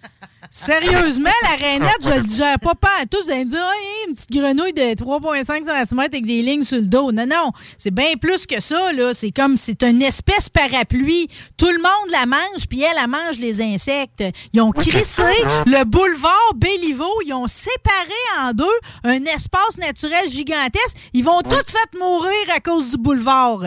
Sérieusement, 0.53 1.29
la 1.43 1.65
rainette, 1.65 1.97
je 2.01 2.09
le 2.09 2.23
digère 2.23 2.59
pas 2.59 2.75
pantoute. 2.75 3.23
Vous 3.23 3.31
allez 3.31 3.45
me 3.45 3.49
dire, 3.49 3.59
Hey, 3.59 4.09
une 4.09 4.15
petite 4.15 4.31
grenouille 4.31 4.73
de 4.73 4.81
3,5 5.01 5.87
cm 5.87 5.99
avec 5.99 6.25
des 6.25 6.41
lignes 6.41 6.65
sur 6.65 6.77
le 6.77 6.87
dos. 6.87 7.13
Non, 7.13 7.25
non, 7.25 7.51
c'est 7.77 7.89
bien 7.89 8.15
plus 8.19 8.45
que 8.45 8.61
ça, 8.61 8.91
là. 8.91 9.13
C'est 9.13 9.31
comme, 9.31 9.55
c'est 9.55 9.81
une 9.81 10.01
espèce 10.01 10.49
parapluie. 10.49 11.29
Tout 11.55 11.69
le 11.69 11.77
monde 11.77 12.11
la 12.11 12.25
mange, 12.25 12.67
puis 12.69 12.81
elle, 12.81 12.97
elle 13.01 13.09
mange 13.09 13.39
les 13.39 13.61
insectes. 13.61 14.25
Ils 14.51 14.59
ont 14.59 14.73
crissé 14.73 15.23
le 15.67 15.85
boulevard 15.85 16.53
Béliveau. 16.57 17.21
Ils 17.25 17.33
ont 17.33 17.47
séparé 17.47 18.11
en 18.41 18.51
deux 18.51 18.65
un 19.05 19.23
espace 19.23 19.77
naturel 19.77 20.27
gigantesque. 20.27 20.97
Ils 21.13 21.23
vont 21.23 21.41
toutes 21.43 21.69
fait 21.69 21.97
mourir 21.97 22.33
à 22.53 22.59
cause 22.59 22.91
du 22.91 22.97
boulevard. 22.97 23.61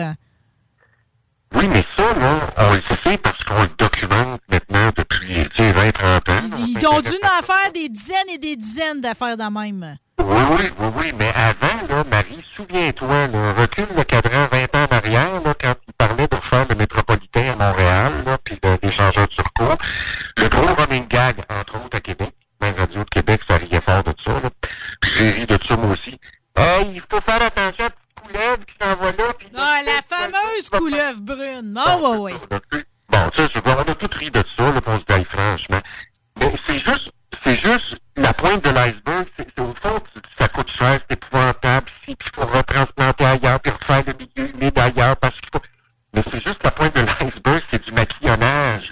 Oui, 1.53 1.67
mais 1.67 1.83
ça, 1.95 2.03
là, 2.19 2.39
on 2.57 2.73
le 2.73 2.81
sait 2.81 3.17
parce 3.17 3.43
qu'on 3.43 3.61
le 3.61 3.69
documente 3.77 4.41
maintenant 4.49 4.89
depuis, 4.95 5.47
tu 5.49 5.55
sais, 5.57 5.71
20, 5.71 5.91
30 5.91 6.29
ans. 6.29 6.33
Ils, 6.57 6.77
ils 6.79 6.87
ont 6.87 6.99
dû 6.99 7.09
en 7.23 7.43
faire 7.45 7.71
des 7.73 7.87
dizaines 7.87 8.29
et 8.33 8.37
des 8.37 8.55
dizaines 8.57 8.99
d'affaires 8.99 9.37
de 9.37 9.43
même. 9.43 9.97
Oui, 10.19 10.41
oui, 10.51 10.71
oui, 10.79 10.87
oui, 10.97 11.13
mais 11.17 11.31
avant, 11.35 11.87
là, 11.87 12.03
Marie, 12.09 12.43
souviens-toi, 12.55 13.27
là, 13.27 13.53
recule 13.53 13.87
le 13.95 14.03
cadran 14.03 14.47
20 14.51 14.75
ans 14.75 14.87
en 14.91 14.95
arrière, 14.95 15.41
là, 15.45 15.53
quand 15.59 15.75
il 15.87 15.93
parlait 15.93 16.27
de 16.27 16.35
faire 16.37 16.65
le 16.69 16.75
métropolitain 16.75 17.53
à 17.53 17.55
Montréal, 17.67 18.11
là, 18.25 18.37
puis 18.43 18.57
de- 18.61 18.77
des 18.81 18.91
changeurs 18.91 19.27
de 19.27 19.33
surcours. 19.33 19.77
Le 20.37 20.47
gros 20.49 20.73
running 20.75 21.07
gag, 21.07 21.35
entre 21.49 21.75
autres, 21.83 21.97
à 21.97 21.99
Québec. 22.01 22.33
Même 22.61 22.73
Radio 22.77 23.03
de 23.03 23.09
Québec, 23.09 23.41
ça 23.47 23.57
riait 23.57 23.81
fort 23.81 24.03
de 24.03 24.13
ça, 24.21 24.31
là. 24.33 24.49
Puis 25.01 25.11
j'ai 25.17 25.31
ri 25.31 25.45
de 25.45 25.57
ça, 25.65 25.77
moi 25.77 25.91
aussi. 25.91 26.17
Hey, 26.57 26.87
il 26.95 27.01
faut 27.01 27.21
faire 27.21 27.41
attention 27.43 27.85
à 27.85 27.89
la 27.89 27.89
petite 27.89 28.15
couleuvre 28.23 28.65
qui 28.65 28.75
s'en 28.81 28.95
va 28.95 29.05
là. 29.11 29.33
puis 29.37 29.47
Ah, 29.55 29.81
là, 29.85 29.91
la 29.97 30.17
fameuse 30.17 30.69
couleuvre 30.71 31.21
brune. 31.21 31.77
Ah, 31.85 31.97
ouais, 31.97 32.17
ouais. 32.17 32.33
Bon, 33.09 33.29
tu 33.31 33.41
sais, 33.43 33.49
je 33.53 33.59
vois, 33.59 33.83
on 33.85 33.91
a 33.91 33.95
tout 33.95 34.09
ri 34.17 34.31
de 34.31 34.41
ça, 34.47 34.71
là, 34.71 34.79
pour 34.81 34.97
se 34.97 35.03
dire 35.03 35.25
franchement. 35.29 35.79
Mais 36.39 36.51
c'est 36.65 36.79
juste, 36.79 37.11
c'est 37.43 37.55
juste 37.55 37.97
la 38.15 38.33
pointe 38.33 38.63
de 38.63 38.69
l'iceberg. 38.69 39.27
C'est, 39.37 39.47
c'est 39.55 39.61
au 39.61 39.73
fond, 39.81 39.97
c- 40.13 40.21
ça 40.39 40.47
coûte 40.47 40.71
cher, 40.71 40.99
c'est 41.07 41.13
épouvantable. 41.17 41.87
Si, 42.05 42.15
puis 42.15 42.29
il 42.33 42.39
faut 42.41 42.47
retransplanter 42.47 43.25
ailleurs, 43.25 43.59
puis 43.59 43.71
refaire 43.73 44.03
le 44.07 44.13
milieu 44.13 44.53
humide 44.55 44.79
ailleurs, 44.79 45.17
parce 45.17 45.35
qu'il 45.39 45.49
faut... 45.53 45.61
Mais 46.13 46.23
c'est 46.31 46.41
juste 46.43 46.63
la 46.63 46.71
pointe 46.71 46.95
de 46.95 47.01
l'iceberg, 47.01 47.61
c'est 47.69 47.83
du 47.85 47.91
maquillonnage. 47.91 48.91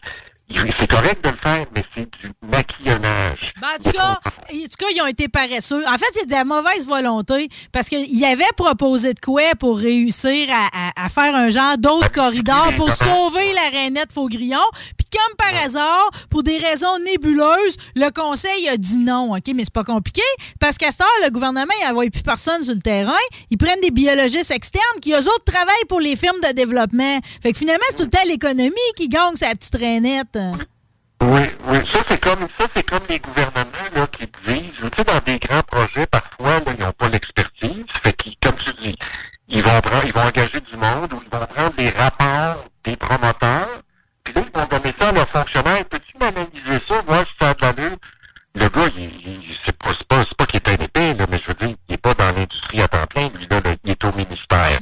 Il- 0.50 0.72
C'est 0.74 0.88
correct 0.88 1.24
de 1.24 1.30
le 1.30 1.36
faire, 1.36 1.66
mais 1.74 1.84
c'est 1.96 2.10
du 2.20 2.32
maquillonnage. 2.46 3.54
Ben, 3.62 3.68
en, 3.80 3.84
tout 3.84 3.92
cas, 3.92 4.20
en 4.26 4.30
tout 4.30 4.78
cas, 4.78 4.86
ils 4.94 5.02
ont 5.02 5.08
été 5.08 5.28
paresseux. 5.28 5.83
En 5.94 5.98
fait, 5.98 6.06
c'est 6.14 6.26
de 6.26 6.32
la 6.32 6.44
mauvaise 6.44 6.88
volonté 6.88 7.50
parce 7.72 7.88
qu'ils 7.90 8.26
avaient 8.26 8.44
proposé 8.58 9.14
de 9.14 9.20
quoi 9.20 9.44
pour 9.60 9.78
réussir 9.78 10.48
à, 10.52 10.90
à- 10.90 11.06
à 11.06 11.10
faire 11.10 11.36
un 11.36 11.50
genre 11.50 11.78
d'autre 11.78 12.12
corridor 12.12 12.70
pour 12.78 12.92
sauver 12.96 13.54
la 13.54 13.70
rainette 13.78 14.12
Faugrillon. 14.12 14.58
Puis 14.98 15.08
comme 15.12 15.36
par 15.38 15.64
hasard, 15.64 16.10
pour 16.30 16.42
des 16.44 16.58
raisons 16.58 16.98
nébuleuses, 17.06 17.76
le 17.96 18.10
conseil 18.10 18.68
a 18.70 18.78
dit 18.78 18.98
non. 18.98 19.32
OK, 19.34 19.44
mais 19.54 19.64
c'est 19.66 19.74
pas 19.74 19.84
compliqué 19.84 20.22
parce 20.60 20.78
qu'à 20.78 20.92
ce 20.92 21.00
temps, 21.00 21.06
le 21.24 21.30
gouvernement 21.30 21.74
n'envoie 21.86 22.10
plus 22.10 22.24
personne 22.24 22.64
sur 22.64 22.74
le 22.74 22.82
terrain. 22.82 23.14
Ils 23.52 23.58
prennent 23.58 23.82
des 23.82 23.92
biologistes 23.92 24.52
externes 24.52 25.00
qui, 25.02 25.12
eux 25.14 25.18
autres, 25.28 25.44
travaillent 25.46 25.86
pour 25.90 26.00
les 26.00 26.16
firmes 26.16 26.40
de 26.42 26.54
développement. 26.54 27.20
Fait 27.42 27.52
que 27.52 27.58
finalement, 27.58 27.84
c'est 27.90 27.98
tout 27.98 28.04
le 28.04 28.10
temps 28.10 28.20
l'économie 28.26 28.72
qui 28.96 29.08
gagne 29.10 29.36
sa 29.36 29.52
petite 29.54 29.76
rainette. 29.76 30.38
Oui, 31.24 31.42
oui. 31.68 31.80
Ça, 31.86 32.00
c'est 32.06 32.20
comme, 32.20 32.48
ça, 32.58 32.66
c'est 32.76 32.84
comme 32.84 33.04
les 33.08 33.20
gouvernements, 33.20 33.90
là, 33.96 34.08
qui 34.08 34.28
disent, 34.46 34.82
dans 34.82 35.20
des 35.26 35.40
grands 35.40 35.62
projets, 35.62 36.06
parfois, 36.06 36.60
là, 36.60 36.74
ils 36.78 36.84
n'ont 36.84 36.92
pas 36.92 37.08
l'expertise. 37.08 37.86
Fait 38.04 38.12
qu'ils, 38.12 38.36
comme 38.44 38.56
tu 38.58 38.74
dis, 38.74 38.96
ils 39.48 39.64
vont 39.64 39.80
prendre, 39.80 40.04
ils 40.06 40.12
vont 40.12 40.22
engager 40.22 40.60
du 40.60 40.76
monde 40.76 41.14
ou 41.14 41.22
ils 41.26 41.38
vont 41.38 41.46
prendre 41.46 41.74
des 41.76 41.90
rapports 41.92 42.66
des 42.84 42.98
promoteurs. 42.98 43.70
Puis 44.24 44.34
là, 44.34 44.42
ils 44.46 44.60
vont 44.60 44.66
donner 44.68 44.94
ça 45.00 45.10
à 45.10 45.12
leurs 45.14 45.30
fonctionnaires. 45.30 45.86
Peux-tu 45.86 46.18
m'analyser 46.20 46.86
ça, 46.86 47.02
voir 47.08 47.26
si 47.26 47.34
ça 47.40 47.50
a 47.52 47.74
de? 47.74 47.90
Le 48.56 48.70
gars, 48.70 48.88
il, 48.98 49.04
il, 49.28 49.56
c'est 49.64 49.78
pas, 49.78 49.94
c'est 49.94 50.36
pas, 50.36 50.46
qu'il 50.46 50.58
est 50.58 50.70
un 50.70 50.78
mais 51.30 51.38
je 51.38 51.48
veux 51.48 51.54
dire, 51.54 51.76
il 51.88 51.94
est 51.94 51.98
pas 51.98 52.14
dans 52.14 52.32
l'industrie 52.36 52.82
à 52.82 52.88
temps 52.88 53.08
plein, 53.08 53.30
lui, 53.30 53.48
là, 53.50 53.62
il 53.84 53.92
est 53.92 54.04
au 54.04 54.12
ministère. 54.14 54.78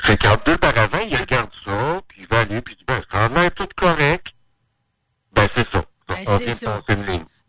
Fait 0.00 0.16
qu'en 0.16 0.36
deux 0.44 0.58
par 0.58 0.76
avant, 0.78 1.00
il 1.10 1.16
regarde 1.16 1.50
ça, 1.64 2.00
puis 2.06 2.20
il 2.20 2.28
va 2.28 2.42
aller, 2.42 2.60
puis 2.60 2.74
il 2.74 2.78
dit, 2.78 2.84
ben, 2.86 3.00
ça 3.10 3.24
a 3.24 3.28
l'air 3.28 3.50
tout 3.52 3.66
correct. 3.74 4.32
Ben, 5.32 5.48
c'est 5.54 5.68
ça. 5.70 5.82
Ben, 6.24 6.38
c'est 6.38 6.54
ça. 6.54 6.80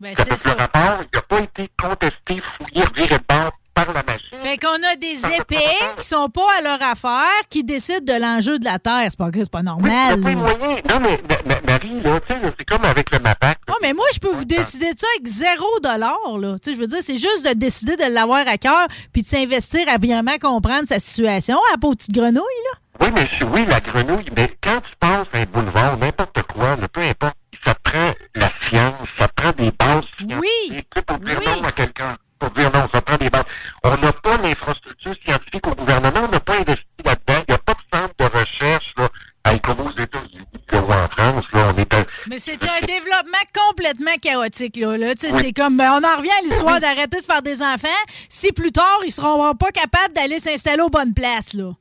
Ben, 0.00 0.14
c'est 0.16 0.36
ça. 0.36 0.50
Le 0.54 0.56
rapport, 0.60 1.00
n'a 1.12 1.22
pas 1.22 1.40
été 1.40 1.68
contesté, 1.80 2.40
fouillé, 2.40 2.84
reviré 2.84 3.16
de 3.18 3.22
bord 3.28 3.50
par 3.74 3.92
la 3.92 4.02
machine. 4.02 4.36
Fait 4.42 4.56
qu'on 4.58 4.74
a 4.74 4.96
des 4.96 5.18
épées 5.36 5.56
qui 5.98 6.06
sont 6.06 6.28
pas 6.28 6.46
à 6.58 6.62
leur 6.62 6.82
affaire, 6.82 7.42
qui 7.48 7.62
décident 7.64 8.00
de 8.14 8.20
l'enjeu 8.20 8.58
de 8.58 8.64
la 8.64 8.78
Terre. 8.78 9.06
C'est 9.10 9.18
pas, 9.18 9.30
c'est 9.32 9.50
pas 9.50 9.58
Oui, 9.58 9.64
normal. 9.64 10.20
moyen. 10.20 10.76
Non, 10.88 11.00
mais 11.00 11.20
Ma- 11.28 11.54
Ma- 11.54 11.60
Marie, 11.72 12.00
là, 12.00 12.20
tu 12.20 12.32
sais, 12.34 12.40
là, 12.40 12.50
c'est 12.58 12.64
comme 12.68 12.84
avec 12.84 13.10
le 13.12 13.18
MAPAC. 13.20 13.58
Oh, 13.70 13.74
mais 13.82 13.92
moi, 13.92 14.04
je 14.12 14.18
peux 14.18 14.30
vous 14.32 14.44
décider 14.44 14.92
de 14.94 14.98
ça 14.98 15.06
avec 15.16 15.26
zéro 15.28 15.80
dollar, 15.80 16.16
là. 16.38 16.56
Tu 16.62 16.70
sais, 16.70 16.76
je 16.76 16.80
veux 16.80 16.86
dire, 16.88 16.98
c'est 17.02 17.18
juste 17.18 17.46
de 17.48 17.52
décider 17.54 17.96
de 17.96 18.04
l'avoir 18.12 18.46
à 18.48 18.58
cœur 18.58 18.86
puis 19.12 19.22
de 19.22 19.28
s'investir 19.28 19.80
à 19.88 19.96
vraiment 19.98 20.36
comprendre 20.40 20.86
sa 20.88 20.98
situation, 21.00 21.56
à 21.68 21.72
la 21.72 21.78
pauvre 21.78 21.96
petite 21.96 22.12
grenouille, 22.14 22.34
là. 22.72 22.78
Oui, 23.00 23.08
mais 23.14 23.24
oui, 23.52 23.64
la 23.68 23.78
grenouille, 23.78 24.24
mais 24.36 24.50
quand 24.60 24.80
tu 24.80 24.90
passes 24.98 25.28
un 25.32 25.44
boulevard, 25.44 25.96
n'importe 25.98 26.42
quoi, 26.52 26.76
peu 26.92 27.00
importe, 27.00 27.36
ça 27.64 27.74
prend 27.80 28.10
la 28.38 28.50
science, 28.50 29.08
ça 29.16 29.28
prend 29.28 29.50
des 29.52 29.70
bases. 29.72 30.04
Oui. 30.28 30.82
Pour 31.06 31.18
dire 31.18 31.38
Oui. 31.40 31.46
non 31.60 31.64
à 31.68 31.72
quelqu'un. 31.72 32.16
Pour 32.38 32.50
dire 32.50 32.70
non, 32.72 32.88
ça 32.92 33.00
prend 33.02 33.16
des 33.16 33.30
bases. 33.30 33.44
On 33.82 33.96
n'a 33.96 34.12
pas 34.12 34.36
l'infrastructure 34.38 35.14
scientifique 35.24 35.66
au 35.66 35.74
gouvernement, 35.74 36.20
on 36.28 36.32
n'a 36.32 36.40
pas 36.40 36.54
investi 36.54 36.86
là-dedans. 37.04 37.42
Il 37.48 37.52
n'y 37.52 37.54
a 37.54 37.58
pas 37.58 37.74
de 37.74 37.96
centre 37.98 38.14
de 38.18 38.38
recherche, 38.38 38.94
là, 38.98 39.08
à- 39.44 39.58
comme 39.58 39.80
aux 39.80 39.90
États-Unis 39.90 40.44
en 40.72 41.08
France, 41.10 41.44
là, 41.52 41.72
on 41.74 41.80
est 41.80 41.92
à- 41.94 42.04
Mais 42.28 42.38
c'est 42.38 42.62
un 42.62 42.86
développement 42.86 43.44
complètement 43.68 44.14
chaotique, 44.22 44.76
là. 44.76 44.96
là. 44.96 45.08
Oui. 45.20 45.30
C'est 45.42 45.52
comme, 45.52 45.76
ben, 45.76 45.90
on 46.00 46.06
en 46.06 46.16
revient 46.18 46.30
à 46.38 46.42
l'histoire 46.44 46.80
d'arrêter 46.80 47.20
de 47.20 47.24
faire 47.26 47.42
des 47.42 47.60
enfants 47.62 47.88
si 48.28 48.52
plus 48.52 48.70
tard, 48.72 49.00
ils 49.04 49.12
seront 49.12 49.54
pas 49.54 49.70
capables 49.70 50.14
d'aller 50.14 50.38
s'installer 50.38 50.82
aux 50.82 50.88
bonnes 50.90 51.14
places, 51.14 51.54
là. 51.54 51.72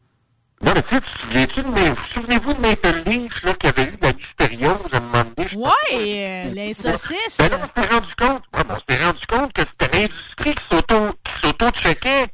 Non, 0.62 0.74
mais 0.74 0.82
tu 0.82 0.96
sais, 0.96 1.02
tu 1.02 1.12
te 1.12 1.20
souviens-tu 1.20 1.62
de 1.62 1.68
mes- 1.68 1.94
souvenez-vous 2.14 2.54
de 2.54 2.62
Maple 2.62 3.04
Leaf, 3.06 3.44
là, 3.44 3.54
qui 3.54 3.68
avait 3.68 3.84
eu 3.84 3.98
la 4.02 4.12
listériose 4.12 4.92
à 4.92 4.98
un 4.98 5.00
moment 5.02 5.24
donné? 5.38 5.50
Ouais, 5.56 5.94
euh, 5.94 6.52
les 6.54 6.74
saucisses. 6.74 7.38
Ben 7.38 7.50
là, 7.50 7.60
on 7.62 7.82
s'est 7.82 7.88
rendu 7.88 8.16
compte, 8.18 8.44
ouais, 8.56 8.64
mais 8.68 8.74
on 8.74 8.94
s'est 8.94 9.04
rendu 9.06 9.26
compte 9.28 9.54
que 9.54 9.62
c'était 9.62 9.98
l'industrie 10.00 10.56
qui 10.56 10.64
s'auto, 10.70 11.14
qui 11.24 11.42
s'auto-checkait. 11.42 12.28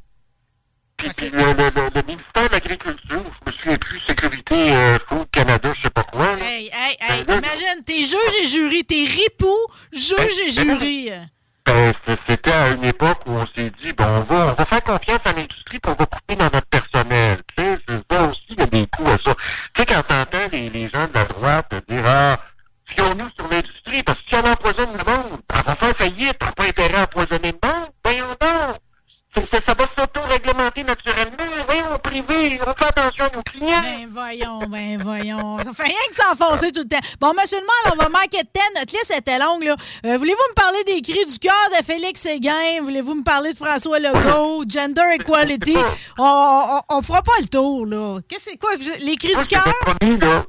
Puis, 0.96 1.08
Ah, 1.10 1.14
puis 1.18 1.30
c'est- 1.32 1.36
le, 1.36 1.46
le, 1.54 1.70
le, 1.70 1.90
le 1.96 2.02
ministère 2.04 2.48
de 2.48 2.52
l'Agriculture, 2.54 3.24
je 3.42 3.46
me 3.46 3.52
souviens 3.52 3.78
plus, 3.78 4.00
Sécurité 4.00 4.72
euh, 4.74 4.98
Food 5.10 5.28
Canada, 5.30 5.72
je 5.76 5.82
sais 5.82 5.90
pas 5.90 6.04
quoi. 6.04 6.26
là. 6.38 6.46
Hey, 6.46 6.68
hey, 6.74 6.96
hey, 7.02 7.24
Ben 7.26 7.42
là- 7.42 7.48
imagine, 7.48 7.84
t'es 7.86 8.04
juge 8.04 8.36
et 8.42 8.48
jury, 8.48 8.86
t'es 8.86 9.04
ripoux, 9.06 9.68
juge 9.92 10.16
et 10.48 10.56
Ben 10.56 10.68
là- 10.68 10.74
jury. 10.80 11.10
Ben, 11.66 11.94
c'était 12.28 12.52
à 12.52 12.70
une 12.72 12.84
époque 12.84 13.20
où 13.26 13.32
on 13.32 13.46
s'est 13.46 13.72
dit, 13.82 13.94
bon, 13.94 14.04
on 14.06 14.20
va, 14.22 14.48
on 14.48 14.54
va 14.54 14.66
faire 14.66 14.84
confiance 14.84 15.22
à 15.26 15.32
l'industrie 15.32 15.80
puis 15.80 15.92
on 15.92 15.96
va 15.96 16.06
couper 16.06 16.36
dans 16.36 16.50
notre 16.52 16.68
personnel. 16.68 17.38
Tu 17.58 17.64
sais, 17.64 17.73
ça 18.10 18.24
aussi, 18.24 18.46
il 18.50 18.60
y 18.60 18.62
a 18.62 18.66
des 18.66 18.88
coûts 18.88 19.08
à 19.08 19.18
ça. 19.18 19.36
Tu 19.74 19.82
sais, 19.82 19.86
quand 19.86 20.04
t'entends 20.08 20.48
les, 20.52 20.70
les 20.70 20.88
gens 20.88 21.08
de 21.08 21.14
la 21.14 21.26
droite 21.26 21.74
dire, 21.88 22.04
ah, 22.06 22.40
fions-nous 22.86 23.30
sur 23.36 23.48
l'industrie, 23.50 24.04
parce 24.04 24.22
que 24.22 24.30
si 24.30 24.36
on 24.36 24.46
empoisonne 24.46 24.92
le 24.98 25.12
monde, 25.12 25.40
elle 25.54 25.64
va 25.64 25.76
faire 25.76 25.96
faillite, 25.96 26.38
on 26.42 26.46
n'a 26.46 26.52
pas 26.52 26.64
intérêt 26.66 26.96
à 26.96 27.04
empoisonner 27.04 27.52
le 27.52 27.70
monde. 27.70 27.90
Voyons 28.04 28.28
donc. 28.40 28.78
Ça, 29.36 29.60
ça 29.60 29.74
va 29.74 29.86
s'auto-réglementer 29.98 30.84
naturellement. 30.84 31.36
Voyons, 31.66 31.98
privé, 32.04 32.24
oui, 32.30 32.60
on 32.66 32.72
fait 32.74 32.86
attention 32.86 33.26
à 33.26 33.36
nos 33.36 33.42
clients. 33.42 33.82
Ben 33.82 34.08
voyons, 34.10 34.60
ben 34.68 34.98
voyons. 35.02 35.58
Ça 35.58 35.74
fait 35.74 35.84
rien 35.84 35.96
que 36.10 36.16
s'enfoncer 36.16 36.72
tout 36.72 36.82
le 36.84 36.88
temps. 36.88 37.00
Bon, 37.20 37.34
monsieur 37.34 37.58
le 37.58 37.64
maire, 37.64 37.94
on 37.94 38.04
va 38.04 38.10
manquer 38.10 38.44
de 38.44 38.50
temps. 38.54 38.62
Notre 38.80 38.94
liste 38.94 39.12
était 39.18 39.40
longue, 39.40 39.64
là. 39.64 39.76
Euh, 40.06 40.18
Voulez-vous 40.18 40.50
me 40.50 40.54
parler 40.54 40.84
des 40.86 41.02
cris 41.02 41.26
du 41.26 41.40
cœur 41.40 41.54
de 41.80 41.84
Félix 41.84 42.22
Séguin? 42.22 42.82
Voulez-vous 42.84 43.16
me 43.16 43.24
parler 43.24 43.54
de 43.54 43.58
François 43.58 44.00
Legault? 44.00 44.66
Gender 44.70 45.02
equality? 45.16 45.78
On, 46.20 46.82
on, 46.90 46.98
on 46.98 47.02
fera 47.02 47.24
pas 47.24 47.34
le 47.42 47.48
tour, 47.48 47.86
là. 47.88 48.20
Qu'est-ce 48.28 48.46
que 48.46 48.52
c'est 48.52 48.58
quoi? 48.58 48.76
Les 49.02 49.16
cris 49.18 49.34
Moi, 49.34 49.42
du 49.44 49.48
cœur? 49.50 50.46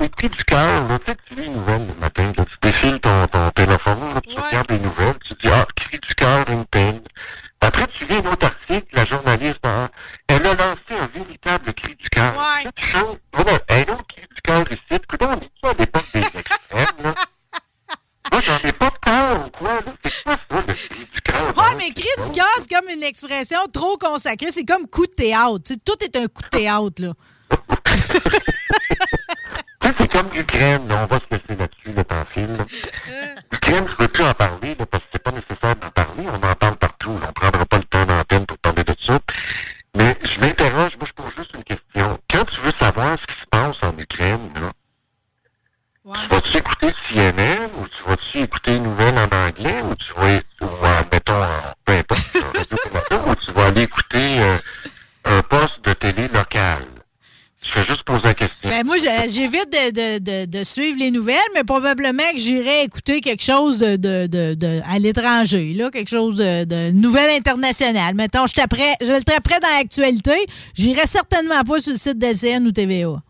les 0.00 0.08
cris 0.10 0.28
du 0.28 0.44
cœur, 0.44 0.88
là, 0.88 0.98
tu 0.98 1.10
sais, 1.10 1.16
tu 1.26 1.34
lis 1.36 1.46
une 1.46 1.54
nouvelle 1.54 1.86
le 1.86 1.94
matin, 2.00 2.30
là, 2.36 2.44
tu 2.44 2.56
défiles 2.60 3.00
ton, 3.00 3.26
ton 3.28 3.50
téléphone, 3.52 3.98
là, 4.14 4.20
tu 4.20 4.36
Ouais. 4.36 4.42
regardes 4.48 4.70
les 4.70 4.78
nouvelles, 4.78 5.14
tu 5.24 5.32
dis, 5.34 5.48
ah, 5.50 5.66
cri 5.74 5.98
du 5.98 6.14
cœur, 6.14 6.44
une 6.50 6.66
peine. 6.66 7.00
Après, 7.64 7.86
tu 7.86 8.04
lis 8.06 8.16
un 8.16 8.32
autre 8.32 8.46
article, 8.46 8.86
la 8.92 9.04
journaliste, 9.04 9.60
ah, 9.62 9.88
elle 10.26 10.44
a 10.44 10.54
lancé 10.54 11.00
un 11.00 11.06
véritable 11.14 11.72
cri 11.74 11.94
du 11.94 12.10
cœur. 12.10 12.34
Ouais. 12.36 12.68
Tu 12.74 12.84
chantes, 12.84 13.20
voilà, 13.32 13.52
un 13.68 13.82
autre 13.82 14.04
cri 14.08 14.26
du 14.34 14.42
cœur 14.42 14.64
ici. 14.72 14.82
Écoute, 14.90 15.22
on 15.22 15.34
est 15.34 15.70
à 15.70 15.74
l'époque 15.78 16.06
des 16.12 16.20
extrêmes, 16.20 17.04
là? 17.04 17.14
Moi, 18.32 18.40
j'en 18.40 18.58
ai 18.68 18.72
pas 18.72 18.90
de 18.90 18.98
cœur, 18.98 19.46
ou 19.46 19.50
quoi, 19.50 19.74
là. 19.74 19.92
C'est 20.04 20.24
quoi 20.24 20.36
ça, 20.50 20.56
le 20.66 20.74
cri 20.74 21.06
du 21.12 21.20
cœur? 21.20 21.56
Ouais, 21.56 21.64
hein? 21.64 21.74
mais 21.78 21.92
cri 21.92 22.08
du 22.26 22.32
cœur, 22.32 22.46
c'est 22.58 22.74
comme 22.74 22.88
une 22.88 23.04
expression 23.04 23.60
trop 23.72 23.96
consacrée. 23.96 24.50
C'est 24.50 24.64
comme 24.64 24.88
coup 24.88 25.06
de 25.06 25.12
théâtre. 25.12 25.60
Tu 25.64 25.74
sais, 25.74 25.80
tout 25.84 26.02
est 26.02 26.16
un 26.16 26.26
coup 26.26 26.42
de 26.42 26.48
théâtre, 26.48 27.00
là. 27.00 27.12
C'est 29.98 30.10
comme 30.10 30.28
l'Ukraine, 30.34 30.88
là, 30.88 31.02
on 31.02 31.06
va 31.06 31.20
probablement 61.64 62.22
que 62.32 62.38
j'irai 62.38 62.82
écouter 62.84 63.20
quelque 63.20 63.42
chose 63.42 63.78
de, 63.78 63.96
de, 63.96 64.54
de, 64.54 64.80
à 64.88 64.98
l'étranger, 64.98 65.74
là, 65.74 65.90
quelque 65.90 66.10
chose 66.10 66.36
de, 66.36 66.64
de 66.64 66.90
nouvelle 66.92 67.30
internationale. 67.36 68.14
Mettons, 68.14 68.46
je, 68.46 68.54
taperais- 68.54 68.96
je 69.00 69.12
le 69.12 69.22
taperais 69.22 69.60
dans 69.60 69.68
l'actualité, 69.78 70.36
j'irai 70.74 71.06
certainement 71.06 71.62
pas 71.64 71.80
sur 71.80 71.92
le 71.92 71.98
site 71.98 72.18
d'LCN 72.18 72.66
ou 72.66 72.72
TVA. 72.72 73.22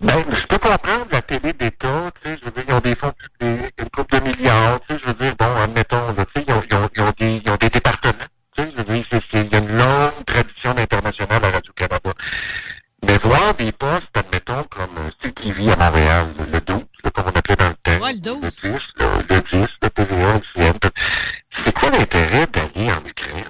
Ben, 0.00 0.14
je 0.32 0.46
peux 0.48 0.58
comprendre 0.58 1.06
la 1.12 1.22
télé 1.22 1.52
d'État, 1.52 2.10
tu 2.22 2.30
sais, 2.30 2.36
je 2.40 2.44
veux 2.46 2.50
dire, 2.50 2.64
ils 2.68 2.74
ont 2.74 2.80
des 2.80 2.94
fonds 2.96 3.12
publics, 3.38 3.72
une 3.78 3.88
couple 3.90 4.18
de 4.18 4.24
milliards, 4.24 4.80
tu 4.88 4.94
sais, 4.96 5.00
je 5.00 5.06
veux 5.08 5.14
dire, 5.14 5.34
bon, 5.38 5.46
admettons, 5.62 5.96
ils 6.34 6.52
ont, 6.52 6.62
ils 6.68 6.74
ont, 6.74 7.12
ils 7.20 7.50
ont 7.50 7.56
des, 7.56 7.70
départements, 7.70 8.12
tu 8.56 8.62
sais, 8.64 8.68
je 8.72 8.82
veux 8.82 8.84
dire, 8.84 9.04
il 9.34 9.52
y 9.52 9.54
a 9.54 9.58
une 9.58 9.76
longue 9.78 10.24
tradition 10.26 10.70
internationale 10.76 11.44
à 11.44 11.50
Radio-Canada. 11.50 12.10
Mais 13.06 13.16
voir 13.18 13.54
des 13.54 13.70
postes, 13.72 14.16
admettons, 14.16 14.64
comme 14.70 14.96
euh, 14.98 15.10
CTV 15.20 15.70
à 15.72 15.76
Montréal, 15.76 16.26
le, 16.38 16.52
le 16.52 16.60
12, 16.60 16.76
là, 16.78 16.84
comme 17.12 17.26
on 17.26 17.38
appelait 17.38 17.56
dans 17.56 17.68
le 17.68 17.74
temps, 17.74 18.04
Ouais, 18.04 18.12
le 18.12 18.20
12. 18.20 18.40
le 18.42 18.48
10, 18.50 18.88
là, 18.98 19.06
le 19.28 19.40
10, 19.42 19.68
le 19.82 19.90
TVA, 19.90 20.40
le 20.56 20.90
c'est 21.50 21.72
quoi 21.74 21.90
l'intérêt 21.90 22.46
d'aller 22.46 22.90
en 22.92 23.04
Ukraine? 23.06 23.44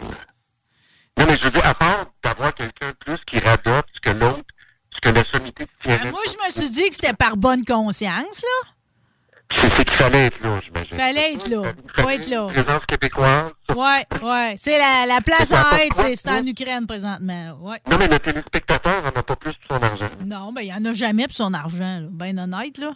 Non, 1.18 1.26
mais 1.26 1.36
je 1.36 1.44
veux 1.44 1.50
dire, 1.50 1.66
à 1.66 1.74
part 1.74 2.06
d'avoir 2.22 2.54
quelqu'un 2.54 2.92
plus 2.98 3.18
qui 3.26 3.38
radote 3.38 3.86
ce 3.92 4.00
que 4.00 4.10
l'autre, 4.10 4.44
ce 4.90 5.00
que 5.00 5.08
la 5.10 5.24
sommité 5.24 5.64
de 5.64 5.70
CNN... 5.82 5.98
Ben, 6.04 6.10
moi, 6.10 6.20
je 6.26 6.46
me 6.46 6.50
suis 6.50 6.70
dit 6.70 6.88
que 6.88 6.94
c'était 6.94 7.12
par 7.14 7.36
bonne 7.36 7.64
conscience, 7.64 8.42
là. 8.42 8.68
C'est 9.50 9.84
qu'il 9.84 9.90
fallait 9.90 10.26
être 10.26 10.40
là, 10.42 10.58
j'imagine. 10.64 10.96
Fallait 10.96 11.34
être 11.34 11.46
là. 11.48 11.62
Il 11.96 12.02
Faut 12.02 12.08
être 12.08 12.26
là. 12.28 12.46
Présence 12.46 12.86
québécoise. 12.86 13.52
Ouais, 13.76 14.06
ouais. 14.22 14.54
C'est 14.56 14.78
la, 14.78 15.04
la 15.06 15.20
place 15.20 15.50
aide, 15.50 15.88
pourquoi, 15.90 16.16
c'est 16.16 16.30
en? 16.30 16.46
Ukraine 16.46 16.86
présentement. 16.86 17.58
Ouais. 17.60 17.76
Non, 17.90 17.98
mais 17.98 18.08
le 18.08 18.18
téléspectateur 18.18 19.02
n'en 19.02 19.10
a 19.10 19.22
pas 19.22 19.36
plus 19.36 19.52
pour 19.68 19.76
son 19.76 19.82
argent. 19.82 20.08
Non, 20.24 20.52
ben, 20.54 20.62
il 20.62 20.68
n'y 20.68 20.74
en 20.74 20.84
a 20.86 20.94
jamais 20.94 21.24
pour 21.26 21.36
son 21.36 21.52
argent, 21.52 22.00
là. 22.00 22.06
Ben 22.10 22.38
honnête, 22.38 22.78
là. 22.78 22.92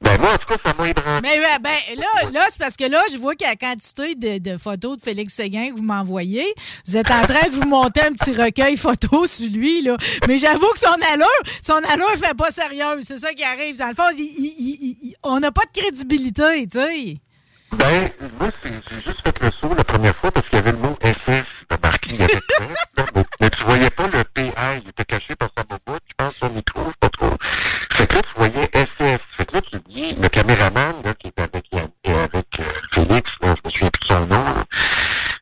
Ben, 0.00 0.20
moi, 0.20 0.34
en 0.34 0.38
tout 0.38 0.46
cas, 0.46 0.56
ça 0.62 0.74
m'a 0.78 0.88
ébranlé. 0.88 1.20
Mais 1.22 1.38
ouais, 1.40 1.58
ben 1.60 1.76
là, 1.96 2.30
là 2.32 2.40
c'est 2.50 2.58
parce 2.58 2.76
que 2.76 2.84
là, 2.84 3.00
je 3.12 3.16
vois 3.16 3.34
qu'il 3.34 3.46
y 3.46 3.48
a 3.48 3.52
la 3.52 3.56
quantité 3.56 4.14
de, 4.14 4.38
de 4.38 4.58
photos 4.58 4.98
de 4.98 5.02
Félix 5.02 5.32
Séguin 5.34 5.70
que 5.70 5.76
vous 5.76 5.82
m'envoyez. 5.82 6.44
Vous 6.86 6.96
êtes 6.98 7.10
en 7.10 7.26
train 7.26 7.48
de 7.48 7.54
vous 7.54 7.66
monter 7.66 8.02
un 8.02 8.12
petit 8.12 8.32
recueil 8.32 8.76
photo 8.76 9.26
sur 9.28 9.48
lui, 9.50 9.80
là. 9.82 9.96
Mais 10.28 10.36
j'avoue 10.36 10.70
que 10.72 10.78
son 10.78 10.96
allure, 11.12 11.26
son 11.62 11.80
allure 11.90 12.10
fait 12.18 12.34
pas 12.36 12.50
sérieux. 12.50 13.00
C'est 13.02 13.18
ça 13.18 13.32
qui 13.32 13.44
arrive. 13.44 13.78
Dans 13.78 13.88
le 13.88 13.94
fond, 13.94 14.02
il- 14.18 14.24
il- 14.24 14.54
il- 14.58 14.98
il- 15.02 15.14
on 15.22 15.40
n'a 15.40 15.50
pas 15.52 15.62
de 15.72 15.80
crédibilité, 15.80 16.66
tu 16.70 16.78
sais. 16.78 17.16
Ben, 17.72 18.10
moi, 18.38 18.50
c'est- 18.62 18.70
j'ai 18.90 19.00
juste 19.00 19.22
fait 19.24 19.36
le 19.40 19.50
saut 19.50 19.74
la 19.74 19.84
première 19.84 20.14
fois 20.14 20.30
parce 20.30 20.48
qu'il 20.48 20.56
y 20.58 20.62
avait 20.62 20.72
le 20.72 20.78
mot 20.78 20.96
FF 21.02 21.64
de 21.70 21.76
marqué 21.82 22.14
avec 22.22 22.40
mais, 23.40 23.50
tu 23.50 23.64
voyais 23.64 23.90
pas 23.90 24.06
le 24.06 24.22
PI. 24.24 24.50
Il 24.84 24.88
était 24.90 25.04
caché 25.04 25.34
par 25.34 25.48
sa 25.56 25.64
bobotte, 25.64 26.02
je 26.08 26.14
pense, 26.16 26.34
son 26.36 26.50
micro, 26.50 26.82
je 26.84 26.88
sais 26.90 26.94
pas 27.00 27.08
trop. 27.08 27.30
Fait 27.92 28.06
que 28.06 28.14
là, 28.14 28.22
tu 28.22 28.28
voyais 28.36 28.70
FF. 28.74 29.20
Là, 29.54 29.60
dis, 29.88 30.16
le 30.20 30.28
caméraman, 30.28 30.96
là, 31.04 31.14
qui 31.14 31.28
est 31.28 31.38
avec, 31.38 31.66
euh, 31.74 32.24
avec 32.24 32.46
euh, 32.58 32.64
Félix, 32.90 33.36
là, 33.40 33.54
je 33.54 33.60
me 33.64 33.70
souviens 33.70 33.90
plus 33.90 34.00
de 34.00 34.06
son 34.06 34.26
nom, 34.26 34.42
là. 34.42 34.64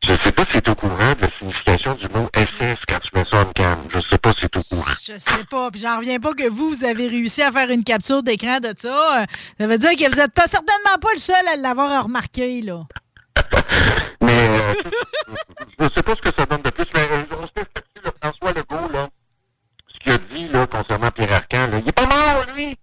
Je 0.05 0.15
sais 0.17 0.33
pas 0.33 0.45
si 0.45 0.51
tu 0.51 0.59
es 0.59 0.69
au 0.69 0.75
courant 0.75 1.15
de 1.17 1.23
la 1.23 1.31
signification 1.31 1.95
du 1.95 2.07
mot 2.09 2.29
FF 2.37 2.85
quand 2.87 2.99
tu 2.99 3.11
mets 3.15 3.25
ça 3.25 3.41
en 3.41 3.47
cam. 3.53 3.79
Je 3.89 4.01
sais 4.01 4.19
pas 4.19 4.35
si 4.35 4.41
tu 4.41 4.59
es 4.59 4.59
au 4.59 4.63
courant. 4.65 4.93
Je 5.01 5.17
sais 5.17 5.45
pas. 5.49 5.71
Puis 5.71 5.81
j'en 5.81 5.97
reviens 5.97 6.21
pas 6.21 6.35
que 6.35 6.47
vous, 6.47 6.69
vous 6.69 6.85
avez 6.85 7.09
réussi 7.09 7.41
à 7.41 7.51
faire 7.51 7.71
une 7.71 7.85
capture 7.85 8.23
d'écran 8.23 8.59
de 8.61 8.75
ça. 8.77 9.25
Ça 9.59 9.67
veut 9.67 9.79
dire 9.79 9.93
que 9.93 10.13
vous 10.13 10.21
êtes 10.21 10.33
pas 10.33 10.47
certainement 10.47 10.99
pas 11.01 11.13
le 11.15 11.19
seul 11.19 11.49
à 11.55 11.57
l'avoir 11.57 12.05
remarqué, 12.05 12.61
là. 12.61 12.83
Mais 14.21 14.49
euh, 14.49 14.75
je 15.79 15.85
ne 15.85 15.89
sais 15.89 16.03
pas 16.03 16.15
ce 16.15 16.21
que 16.21 16.35
ça 16.35 16.45
donne 16.45 16.61
de 16.61 16.71
plus, 16.71 16.85
mais 16.95 17.01
on 17.41 17.47
se 17.47 17.53
fait 17.55 18.13
François 18.21 18.53
Legault, 18.53 18.93
là, 18.93 19.09
ce 19.89 20.01
qu'il 20.01 20.13
a 20.13 20.19
dit 20.19 20.49
là, 20.49 20.67
concernant 20.67 21.11
Pierre 21.11 21.33
Arcan, 21.33 21.67
là, 21.69 21.79
il 21.79 21.89
est 21.89 21.93
pas 21.93 22.07
mort, 22.07 22.45
lui! 22.55 22.77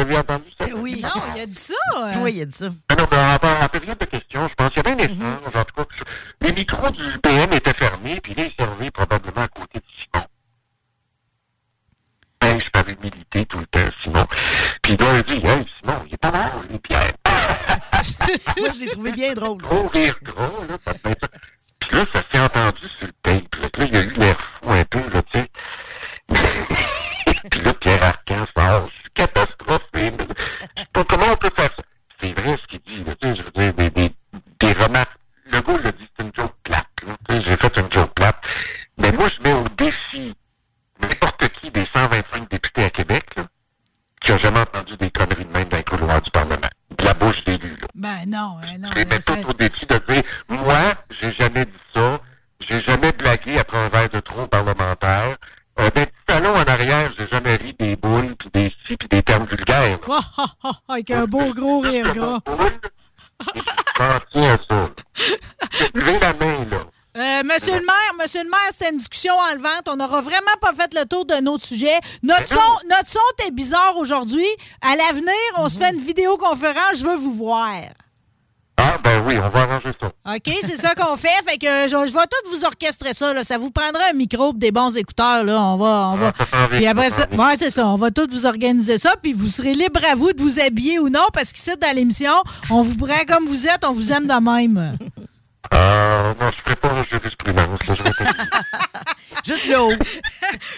Vous 0.00 0.06
avez 0.06 0.16
entendu 0.18 0.44
ça? 0.58 0.64
Oui. 0.76 1.00
Non, 1.02 1.10
il 1.36 1.40
a 1.42 1.46
dit 1.46 1.54
ça. 1.54 1.74
euh. 1.98 2.14
Oui, 2.20 2.32
il 2.36 2.40
a 2.42 2.44
dit 2.46 2.56
ça? 2.56 2.70
Ah 2.88 2.94
non, 2.96 3.06
mais 3.10 3.18
en, 3.18 3.64
en 3.64 3.68
période 3.68 3.98
de 3.98 4.04
questions, 4.06 4.48
je 4.48 4.54
pense 4.54 4.72
qu'il 4.72 4.82
y 4.82 4.86
avait 4.88 5.02
un 5.02 5.04
échange, 5.04 5.54
en 5.54 5.64
tout 5.64 5.74
cas. 5.76 5.84
je- 5.94 6.46
Les 6.46 6.52
micros 6.54 6.88
du 6.90 7.18
PM 7.18 7.52
étaient 7.52 7.74
fermés, 7.74 8.18
puis 8.22 8.32
là, 8.34 8.44
il 8.44 8.50
servait 8.50 8.90
probablement 8.90 9.42
à 9.42 9.48
côté 9.48 9.78
de 9.78 9.84
Simon. 9.94 10.24
Pêche 12.38 12.70
par 12.70 12.88
humilité 12.88 13.44
tout 13.44 13.58
le 13.58 13.66
temps, 13.66 13.90
Simon. 14.00 14.26
Puis 14.82 14.96
là, 14.96 15.06
il 15.18 15.22
dit, 15.24 15.46
hey, 15.46 15.66
Simon, 15.78 16.02
il 16.06 16.14
est 16.14 16.16
pas 16.16 16.30
mort, 16.30 16.62
lui, 16.70 16.78
Pierre. 16.78 17.12
Moi, 18.58 18.70
je 18.72 18.78
l'ai 18.80 18.86
trouvé 18.88 19.12
bien 19.12 19.34
drôle. 19.34 19.58
gros 19.58 19.86
rire 19.88 20.16
gras, 20.22 20.50
là, 20.66 20.76
ça 20.86 20.94
fait- 20.94 21.20
Puis 21.78 21.96
là, 21.96 22.04
ça 22.10 22.22
s'est 22.30 22.40
entendu 22.40 22.88
sur 22.88 23.06
le 23.06 23.12
tape, 23.22 23.54
là. 23.56 23.68
Puis 23.70 23.82
là, 23.82 23.88
il 23.88 23.94
y 23.94 23.96
a 23.98 24.02
eu 24.02 24.14
l'air 24.14 24.40
fou 24.40 24.70
un 24.70 24.84
peu, 24.84 25.00
là, 25.12 25.22
tu 25.22 25.38
sais. 25.40 25.48
Puis 27.50 27.60
là, 27.62 27.72
Pierre 27.74 28.02
Arcan 28.02 28.44
sort, 28.56 28.88
je 28.88 28.92
suis 29.00 29.10
catastrophé, 29.14 30.10
mais 30.10 30.10
je 30.18 30.34
sais 30.60 30.66
pas 30.66 30.69
comment 30.92 31.26
on 31.32 31.36
peut 31.36 31.50
faire 31.54 31.70
ça? 31.70 31.82
C'est 32.20 32.38
vrai 32.38 32.56
ce 32.56 32.66
qu'il 32.66 32.80
dit, 32.80 33.04
là, 33.04 33.14
tu 33.14 33.28
sais, 33.28 33.34
je 33.34 33.42
veux 33.42 33.50
dire, 33.50 33.74
des, 33.74 33.90
des, 33.90 34.10
des 34.58 34.72
remarques. 34.72 35.16
Le 35.52 35.60
gars 35.60 35.82
l'a 35.82 35.92
dit, 35.92 36.08
c'est 36.16 36.24
une 36.24 36.32
joke 36.34 36.54
plate, 36.62 36.86
j'ai 37.30 37.56
fait 37.56 37.76
une 37.78 37.90
joke 37.90 38.14
plate. 38.14 38.36
Mais 38.98 39.10
moi, 39.12 39.28
je 39.28 39.40
mets 39.42 39.52
au 39.52 39.68
défi 39.76 40.34
n'importe 41.00 41.48
qui 41.48 41.70
des 41.70 41.84
125 41.84 42.48
députés 42.48 42.84
à 42.84 42.90
Québec, 42.90 43.24
là, 43.36 43.44
qui 44.20 44.32
a 44.32 44.36
jamais 44.36 44.60
entendu 44.60 44.96
des 44.96 45.10
conneries 45.10 45.44
de 45.46 45.52
même 45.52 45.68
dans 45.68 45.76
les 45.76 45.84
couloirs 45.84 46.20
du 46.20 46.30
Parlement. 46.30 46.68
De 46.96 47.04
la 47.04 47.14
bouche 47.14 47.44
d'élus. 47.44 47.76
Ben 47.94 48.24
non, 48.26 48.58
ben 48.62 48.80
non. 48.80 48.88
Je 48.90 48.94
les 48.96 49.04
mais 49.06 49.16
mets 49.16 49.22
tous 49.22 49.48
au 49.48 49.52
défi 49.54 49.86
de 49.86 49.98
dire, 50.08 50.22
moi, 50.48 50.78
j'ai 51.10 51.30
jamais 51.32 51.64
dit 51.64 51.72
ça, 51.94 52.18
j'ai 52.60 52.80
jamais 52.80 53.09
avec 61.00 61.10
un 61.10 61.24
beau 61.24 61.54
gros 61.54 61.80
rire 61.80 62.14
gras. 62.14 62.40
Pensez 62.44 64.46
à 64.46 64.58
ça. 64.68 64.90
Levez 65.94 66.18
la 66.18 66.34
main, 66.34 66.66
là. 66.70 66.78
Euh, 67.16 67.42
monsieur 67.42 67.74
le 67.74 67.84
maire, 67.84 68.14
monsieur 68.20 68.44
le 68.44 68.50
maire, 68.50 68.68
c'était 68.70 68.90
une 68.90 68.98
discussion 68.98 69.34
enlevante. 69.50 69.88
On 69.88 69.96
n'aura 69.96 70.20
vraiment 70.20 70.56
pas 70.60 70.72
fait 70.74 70.94
le 70.94 71.06
tour 71.06 71.24
de 71.24 71.34
notre 71.36 71.64
sujet. 71.64 71.98
Notre 72.22 72.46
son, 72.46 72.60
notre 72.88 73.08
son 73.08 73.18
était 73.38 73.50
bizarre 73.50 73.96
aujourd'hui. 73.96 74.46
À 74.80 74.94
l'avenir, 74.94 75.34
on 75.56 75.68
se 75.68 75.78
fait 75.78 75.90
une 75.90 76.00
vidéoconférence. 76.00 76.98
Je 76.98 77.04
veux 77.04 77.16
vous 77.16 77.34
voir. 77.34 77.72
Ah, 78.82 78.96
ben 79.04 79.22
oui, 79.26 79.36
on 79.36 79.48
va 79.50 79.60
arranger 79.62 79.90
ça. 80.00 80.06
OK, 80.06 80.54
c'est 80.62 80.76
ça 80.76 80.94
qu'on 80.94 81.16
fait. 81.16 81.28
Fait 81.46 81.58
que 81.58 81.66
je, 81.66 82.08
je 82.08 82.12
vais 82.12 82.20
tout 82.22 82.50
vous 82.50 82.64
orchestrer 82.64 83.12
ça. 83.12 83.34
Là. 83.34 83.44
Ça 83.44 83.58
vous 83.58 83.70
prendra 83.70 84.00
un 84.10 84.14
micro 84.14 84.54
des 84.54 84.72
bons 84.72 84.96
écouteurs. 84.96 85.44
Là. 85.44 85.60
On 85.60 85.76
va. 85.76 86.10
On 86.14 86.16
va... 86.16 86.32
Ah, 86.52 86.66
Puis 86.70 86.86
après 86.86 87.10
ça 87.10 87.26
ouais, 87.30 87.56
c'est 87.58 87.70
ça. 87.70 87.86
On 87.86 87.96
va 87.96 88.10
tout 88.10 88.26
vous 88.30 88.46
organiser 88.46 88.96
ça. 88.96 89.12
Puis 89.22 89.34
vous 89.34 89.48
serez 89.48 89.74
libre 89.74 90.00
à 90.10 90.14
vous 90.14 90.32
de 90.32 90.40
vous 90.40 90.60
habiller 90.60 90.98
ou 90.98 91.10
non, 91.10 91.26
parce 91.34 91.52
qu'ici, 91.52 91.70
dans 91.80 91.94
l'émission, 91.94 92.32
on 92.70 92.80
vous 92.82 92.94
prend 92.94 93.24
comme 93.28 93.44
vous 93.46 93.66
êtes, 93.66 93.84
on 93.86 93.92
vous 93.92 94.12
aime 94.12 94.26
de 94.26 94.40
même. 94.40 94.96
Ah, 95.72 96.34
non, 96.40 96.50
je 96.50 96.56
ferai 96.58 96.76
pas 96.76 97.02
jurisprudence, 97.08 97.86
là, 97.86 97.94
je 97.94 98.02
vais 98.02 98.10
te- 98.10 98.24
Juste 99.46 99.66
le 99.66 99.78
haut. 99.80 99.92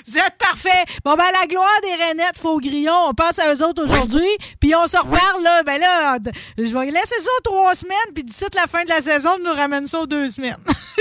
Vous 0.07 0.19
êtes 0.19 0.37
parfait. 0.39 0.85
Bon, 1.05 1.15
ben, 1.17 1.25
la 1.41 1.47
gloire 1.47 1.67
des 1.83 1.95
Renettes, 2.05 2.39
faux 2.41 2.59
grillon, 2.61 3.09
on 3.09 3.15
passe 3.15 3.39
à 3.39 3.55
eux 3.55 3.65
autres 3.65 3.85
aujourd'hui. 3.85 4.29
Puis 4.61 4.75
on 4.75 4.87
se 4.87 4.97
reparle, 4.99 5.43
là. 5.43 5.63
Ben 5.65 5.81
là, 5.81 6.19
je 6.59 6.63
vais 6.63 6.87
laisser 6.87 7.21
ça 7.21 7.31
trois 7.43 7.75
semaines. 7.75 7.97
Puis 8.15 8.23
d'ici 8.25 8.45
la 8.55 8.67
fin 8.67 8.85
de 8.85 8.91
la 8.91 9.01
saison, 9.01 9.31
on 9.41 9.49
nous 9.49 9.55
ramène 9.55 9.87
ça 9.87 10.01
aux 10.01 10.07
deux 10.07 10.29
semaines. 10.31 10.57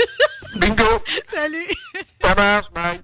Bingo! 0.56 1.02
Salut. 1.28 1.66
Ça 2.22 2.34
marche, 2.34 2.70
bye! 2.72 3.00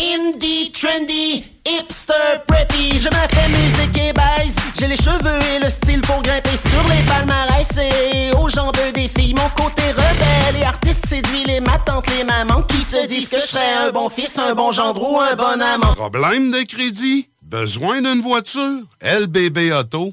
Indie, 0.00 0.70
trendy, 0.70 1.44
hipster, 1.66 2.44
preppy, 2.46 2.98
je 2.98 3.08
me 3.08 3.28
fais 3.34 3.48
musique 3.48 3.98
et 3.98 4.12
baise. 4.12 4.54
J'ai 4.78 4.86
les 4.86 4.96
cheveux 4.96 5.40
et 5.54 5.58
le 5.58 5.68
style 5.68 6.00
pour 6.02 6.22
grimper 6.22 6.56
sur 6.56 6.86
les 6.88 7.04
palmarès 7.04 7.68
et 7.78 8.32
aux 8.36 8.48
jambes 8.48 8.76
des 8.94 9.08
filles. 9.08 9.34
Mon 9.34 9.50
côté 9.50 9.82
rebelle 9.90 10.60
et 10.60 10.64
artiste 10.64 11.06
séduit 11.06 11.44
les 11.44 11.60
ma 11.60 11.78
tante, 11.78 12.06
les 12.16 12.22
mamans 12.22 12.62
qui 12.62 12.78
se 12.80 13.06
disent 13.06 13.28
que 13.28 13.40
je 13.40 13.46
serais 13.46 13.74
un 13.88 13.90
bon 13.90 14.08
fils, 14.08 14.38
un 14.38 14.54
bon 14.54 14.70
gendre 14.70 15.02
ou 15.02 15.20
un 15.20 15.34
bon 15.34 15.60
amant. 15.60 15.94
Problème 15.94 16.52
de 16.52 16.62
crédit? 16.62 17.28
Besoin 17.42 18.00
d'une 18.00 18.20
voiture? 18.20 18.82
LBBauto.com 19.02 20.12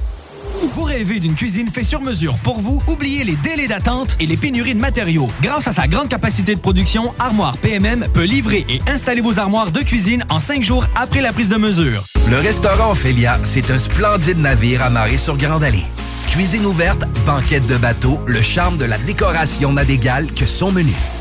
Vous 0.73 0.83
rêvez 0.83 1.19
d'une 1.19 1.35
cuisine 1.35 1.69
faite 1.69 1.85
sur 1.85 2.01
mesure 2.01 2.35
pour 2.43 2.59
vous? 2.59 2.81
Oubliez 2.87 3.23
les 3.23 3.35
délais 3.35 3.67
d'attente 3.67 4.15
et 4.19 4.25
les 4.25 4.37
pénuries 4.37 4.73
de 4.73 4.79
matériaux. 4.79 5.29
Grâce 5.41 5.67
à 5.67 5.71
sa 5.71 5.87
grande 5.87 6.09
capacité 6.09 6.55
de 6.55 6.59
production, 6.59 7.13
Armoire 7.19 7.57
PMM 7.57 8.07
peut 8.13 8.23
livrer 8.23 8.65
et 8.69 8.79
installer 8.87 9.21
vos 9.21 9.39
armoires 9.39 9.71
de 9.71 9.79
cuisine 9.81 10.23
en 10.29 10.39
cinq 10.39 10.63
jours 10.63 10.85
après 10.95 11.21
la 11.21 11.33
prise 11.33 11.49
de 11.49 11.57
mesure. 11.57 12.05
Le 12.29 12.37
restaurant 12.37 12.91
Ophélia, 12.91 13.39
c'est 13.43 13.71
un 13.71 13.79
splendide 13.79 14.39
navire 14.39 14.83
amarré 14.83 15.17
sur 15.17 15.37
Grande 15.37 15.63
Allée. 15.63 15.85
Cuisine 16.27 16.65
ouverte, 16.65 17.03
banquette 17.25 17.67
de 17.67 17.75
bateau, 17.75 18.19
le 18.25 18.41
charme 18.41 18.77
de 18.77 18.85
la 18.85 18.97
décoration 18.97 19.73
n'a 19.73 19.83
d'égal 19.83 20.31
que 20.31 20.45
son 20.45 20.71
menu. 20.71 20.93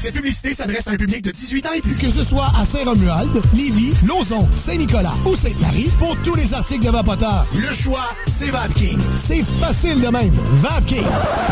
Cette 0.00 0.14
publicité 0.14 0.54
s'adresse 0.54 0.88
à 0.88 0.92
un 0.92 0.96
public 0.96 1.22
de 1.22 1.30
18 1.30 1.66
ans 1.66 1.72
et 1.76 1.80
plus. 1.80 1.94
Que 1.94 2.08
ce 2.08 2.24
soit 2.24 2.50
à 2.58 2.64
Saint-Romuald, 2.64 3.30
Lévis, 3.54 3.92
Lauson, 4.06 4.48
Saint-Nicolas 4.54 5.14
ou 5.26 5.36
Sainte-Marie, 5.36 5.90
pour 5.98 6.16
tous 6.24 6.34
les 6.34 6.54
articles 6.54 6.84
de 6.84 6.90
Vapoteur, 6.90 7.46
le 7.54 7.74
choix, 7.74 8.08
c'est 8.26 8.50
VapKing. 8.50 8.98
C'est 9.14 9.44
facile 9.60 10.00
de 10.00 10.08
même. 10.08 10.34
VapKing. 10.54 11.04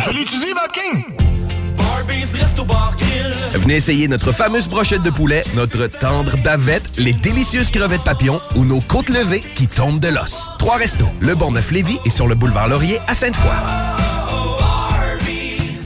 Je 0.07 0.11
l'utilise, 0.11 0.55
Vapking! 0.55 1.05
Venez 3.55 3.77
essayer 3.77 4.09
notre 4.09 4.33
fameuse 4.33 4.69
brochette 4.69 5.03
de 5.03 5.11
poulet, 5.11 5.43
notre 5.55 5.87
tendre 5.87 6.37
bavette, 6.43 6.97
les 6.97 7.13
délicieuses 7.13 7.71
crevettes 7.71 8.05
papillons 8.05 8.41
ou 8.57 8.65
nos 8.65 8.81
côtes 8.81 9.11
levées 9.11 9.43
qui 9.57 9.69
tombent 9.69 10.01
de 10.01 10.09
l'os. 10.09 10.49
Trois 10.59 10.77
restos, 10.77 11.09
le 11.21 11.35
Bonneuf 11.35 11.71
Lévis 11.71 11.99
et 12.07 12.11
sur 12.11 12.27
le 12.27 12.35
boulevard 12.35 12.69
Laurier 12.69 12.99
à 13.07 13.15
Sainte-Foy. 13.15 13.98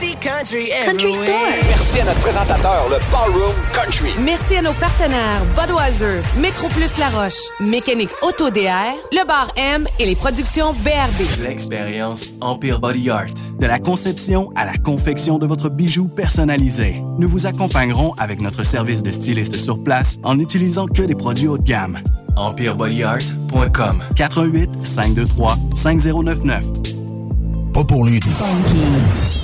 Country 0.00 1.12
Store. 1.12 1.34
Merci 1.68 2.00
à 2.00 2.04
notre 2.04 2.20
présentateur, 2.20 2.86
le 2.88 2.98
Ballroom 3.10 3.54
Country. 3.74 4.10
Merci 4.24 4.56
à 4.56 4.62
nos 4.62 4.72
partenaires 4.74 5.42
Budweiser, 5.56 6.20
Métro 6.40 6.68
Plus 6.68 6.96
La 6.98 7.08
Roche, 7.08 7.40
Mécanique 7.60 8.10
Auto 8.22 8.50
DR, 8.50 8.94
Le 9.10 9.26
Bar 9.26 9.50
M 9.56 9.88
et 9.98 10.06
les 10.06 10.14
productions 10.14 10.72
BRB. 10.72 11.42
L'expérience 11.42 12.28
Empire 12.40 12.78
Body 12.78 13.10
Art. 13.10 13.26
De 13.58 13.66
la 13.66 13.80
conception 13.80 14.52
à 14.54 14.66
la 14.66 14.76
confection 14.76 15.38
de 15.38 15.46
votre 15.46 15.68
bijou 15.68 16.06
personnalisé. 16.06 17.02
Nous 17.18 17.28
vous 17.28 17.46
accompagnerons 17.46 18.14
avec 18.18 18.40
notre 18.40 18.62
service 18.62 19.02
de 19.02 19.10
styliste 19.10 19.56
sur 19.56 19.82
place 19.82 20.18
en 20.22 20.36
n'utilisant 20.36 20.86
que 20.86 21.02
des 21.02 21.16
produits 21.16 21.48
haut 21.48 21.58
de 21.58 21.64
gamme. 21.64 21.98
EmpireBodyArt.com 22.36 24.04
418 24.14 24.86
523 24.86 25.56
5099 25.74 26.64
pas 27.72 27.84
pour 27.84 28.06
doux. 28.06 29.37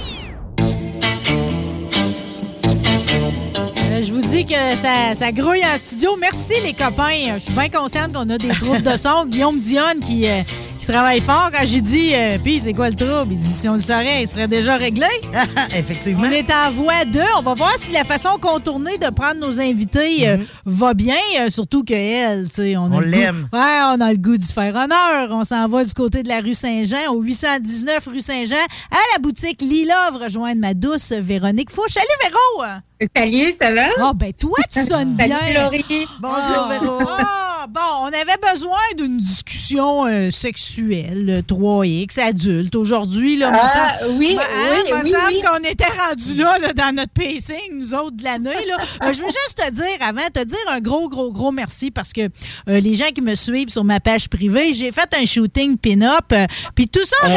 Euh, 2.76 4.02
Je 4.02 4.12
vous 4.12 4.20
dis 4.20 4.44
que 4.44 4.54
ça, 4.76 5.14
ça 5.14 5.32
grouille 5.32 5.62
en 5.64 5.76
studio. 5.76 6.16
Merci 6.20 6.54
les 6.62 6.72
copains. 6.72 7.34
Je 7.34 7.38
suis 7.44 7.52
bien 7.52 7.68
consciente 7.68 8.12
qu'on 8.12 8.28
a 8.28 8.38
des 8.38 8.48
troubles 8.48 8.82
de 8.82 8.96
son. 8.96 9.26
Guillaume 9.28 9.58
Dionne 9.60 10.00
qui, 10.00 10.26
euh, 10.28 10.42
qui 10.84 10.92
travaille 10.92 11.20
fort 11.20 11.50
quand 11.52 11.64
j'ai 11.64 11.80
dit 11.80 12.10
euh, 12.14 12.38
Puis 12.42 12.60
c'est 12.60 12.72
quoi 12.74 12.90
le 12.90 12.94
trouble? 12.96 13.32
Il 13.32 13.38
dit 13.38 13.52
si 13.52 13.68
on 13.68 13.74
le 13.74 13.80
saurait, 13.80 14.22
il 14.22 14.28
serait 14.28 14.48
déjà 14.48 14.76
réglé. 14.76 15.06
Effectivement. 15.74 16.24
On 16.26 16.30
est 16.30 16.50
en 16.52 16.70
voie 16.70 17.04
2. 17.06 17.20
On 17.38 17.42
va 17.42 17.54
voir 17.54 17.72
si 17.78 17.90
la 17.90 18.04
façon 18.04 18.36
contournée 18.40 18.98
de 18.98 19.08
prendre 19.10 19.36
nos 19.40 19.60
invités 19.60 20.28
euh, 20.28 20.36
va 20.66 20.92
bien. 20.94 21.14
euh, 21.40 21.48
surtout 21.48 21.84
qu'elle, 21.84 22.48
tu 22.48 22.56
sais, 22.56 22.76
on, 22.76 22.84
a 22.84 22.88
Mhm. 22.88 22.94
On 22.94 23.00
le 23.00 23.06
goût- 23.06 23.10
l'aime. 23.12 23.48
Ouais, 23.52 23.80
on 23.96 24.00
a 24.00 24.12
le 24.12 24.18
goût 24.18 24.36
d'y 24.36 24.52
faire 24.52 24.74
honneur. 24.74 25.28
On 25.30 25.44
s'en 25.44 25.66
va 25.68 25.84
du 25.84 25.94
côté 25.94 26.22
de 26.22 26.28
la 26.28 26.40
rue 26.40 26.54
Saint-Jean, 26.54 27.12
au 27.12 27.20
819 27.22 28.06
rue 28.06 28.20
Saint-Jean, 28.20 28.56
à 28.90 28.96
la 29.14 29.18
boutique 29.20 29.62
Lila, 29.62 30.10
rejoindre 30.10 30.60
ma 30.60 30.74
douce 30.74 31.12
Véronique 31.12 31.70
Fouche. 31.70 31.92
Salut 31.92 32.06
Véro! 32.22 32.68
Salut, 33.16 33.52
ça 33.58 33.72
va? 33.72 33.86
Oh, 34.02 34.12
ben 34.14 34.32
toi, 34.32 34.56
tu 34.72 34.82
sonnes 34.84 35.14
bien. 35.16 35.28
Salut, 35.40 35.54
Laurie. 35.54 36.06
Bonjour, 36.20 36.68
Véro. 36.68 36.98
Ah, 37.18 37.43
bon, 37.68 37.80
on 38.02 38.06
avait 38.06 38.38
besoin 38.52 38.78
d'une 38.96 39.18
discussion 39.18 40.06
euh, 40.06 40.30
sexuelle, 40.30 41.26
euh, 41.28 41.42
3X, 41.42 42.18
adulte, 42.20 42.74
aujourd'hui. 42.74 43.36
Là, 43.36 43.50
Ah, 43.54 43.98
semble- 44.00 44.18
oui, 44.18 44.36
Ben, 44.36 45.00
oui, 45.02 45.10
semble 45.10 45.26
oui. 45.34 45.40
qu'on 45.42 45.68
était 45.68 45.84
rendu 46.08 46.34
là, 46.34 46.58
là, 46.58 46.72
dans 46.72 46.94
notre 46.94 47.12
pacing, 47.12 47.72
nous 47.78 47.94
autres, 47.94 48.16
de 48.16 48.24
l'année. 48.24 48.50
Euh, 49.02 49.12
je 49.12 49.20
veux 49.20 49.26
juste 49.28 49.56
te 49.56 49.70
dire, 49.72 49.84
avant, 50.00 50.26
te 50.32 50.42
dire 50.44 50.56
un 50.70 50.80
gros, 50.80 51.08
gros, 51.08 51.30
gros 51.32 51.50
merci 51.52 51.90
parce 51.90 52.12
que 52.12 52.22
euh, 52.68 52.80
les 52.80 52.94
gens 52.94 53.08
qui 53.14 53.20
me 53.22 53.34
suivent 53.34 53.68
sur 53.68 53.84
ma 53.84 54.00
page 54.00 54.28
privée, 54.28 54.72
j'ai 54.74 54.92
fait 54.92 55.08
un 55.20 55.24
shooting 55.26 55.76
pin-up. 55.78 56.24
euh, 56.32 56.46
Puis 56.74 56.88
tout 56.88 57.04
ça, 57.04 57.28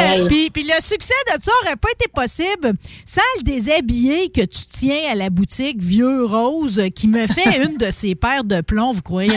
puis 0.52 0.62
le 0.62 0.80
succès 0.82 1.14
de 1.36 1.42
ça 1.42 1.50
aurait 1.64 1.76
pas 1.76 1.88
été 1.98 2.08
possible 2.08 2.72
sans 3.04 3.20
le 3.38 3.42
déshabillé 3.42 4.28
que 4.30 4.42
tu 4.42 4.60
tiens 4.66 5.10
à 5.10 5.14
la 5.14 5.30
boutique 5.30 5.80
Vieux 5.82 6.24
Rose 6.24 6.78
euh, 6.78 6.88
qui 6.88 7.08
me 7.08 7.26
fait 7.26 7.62
une 7.64 7.76
de 7.78 7.90
ses 7.90 8.14
paires 8.14 8.44
de 8.44 8.60
plomb, 8.60 8.92
vous 8.92 9.02
croyez? 9.02 9.32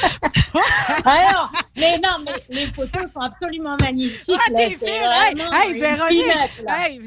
Alors, 1.04 1.52
mais 1.80 1.98
non, 1.98 2.24
mais 2.24 2.32
les 2.50 2.66
photos 2.66 3.10
sont 3.12 3.20
absolument 3.20 3.76
magnifiques. 3.80 4.34
Ah, 4.38 4.50
t'es 4.54 4.62
hey, 4.66 4.76
hey, 5.72 5.80
Véronique, 5.80 6.26
là. 6.66 6.88
hey, 6.88 7.00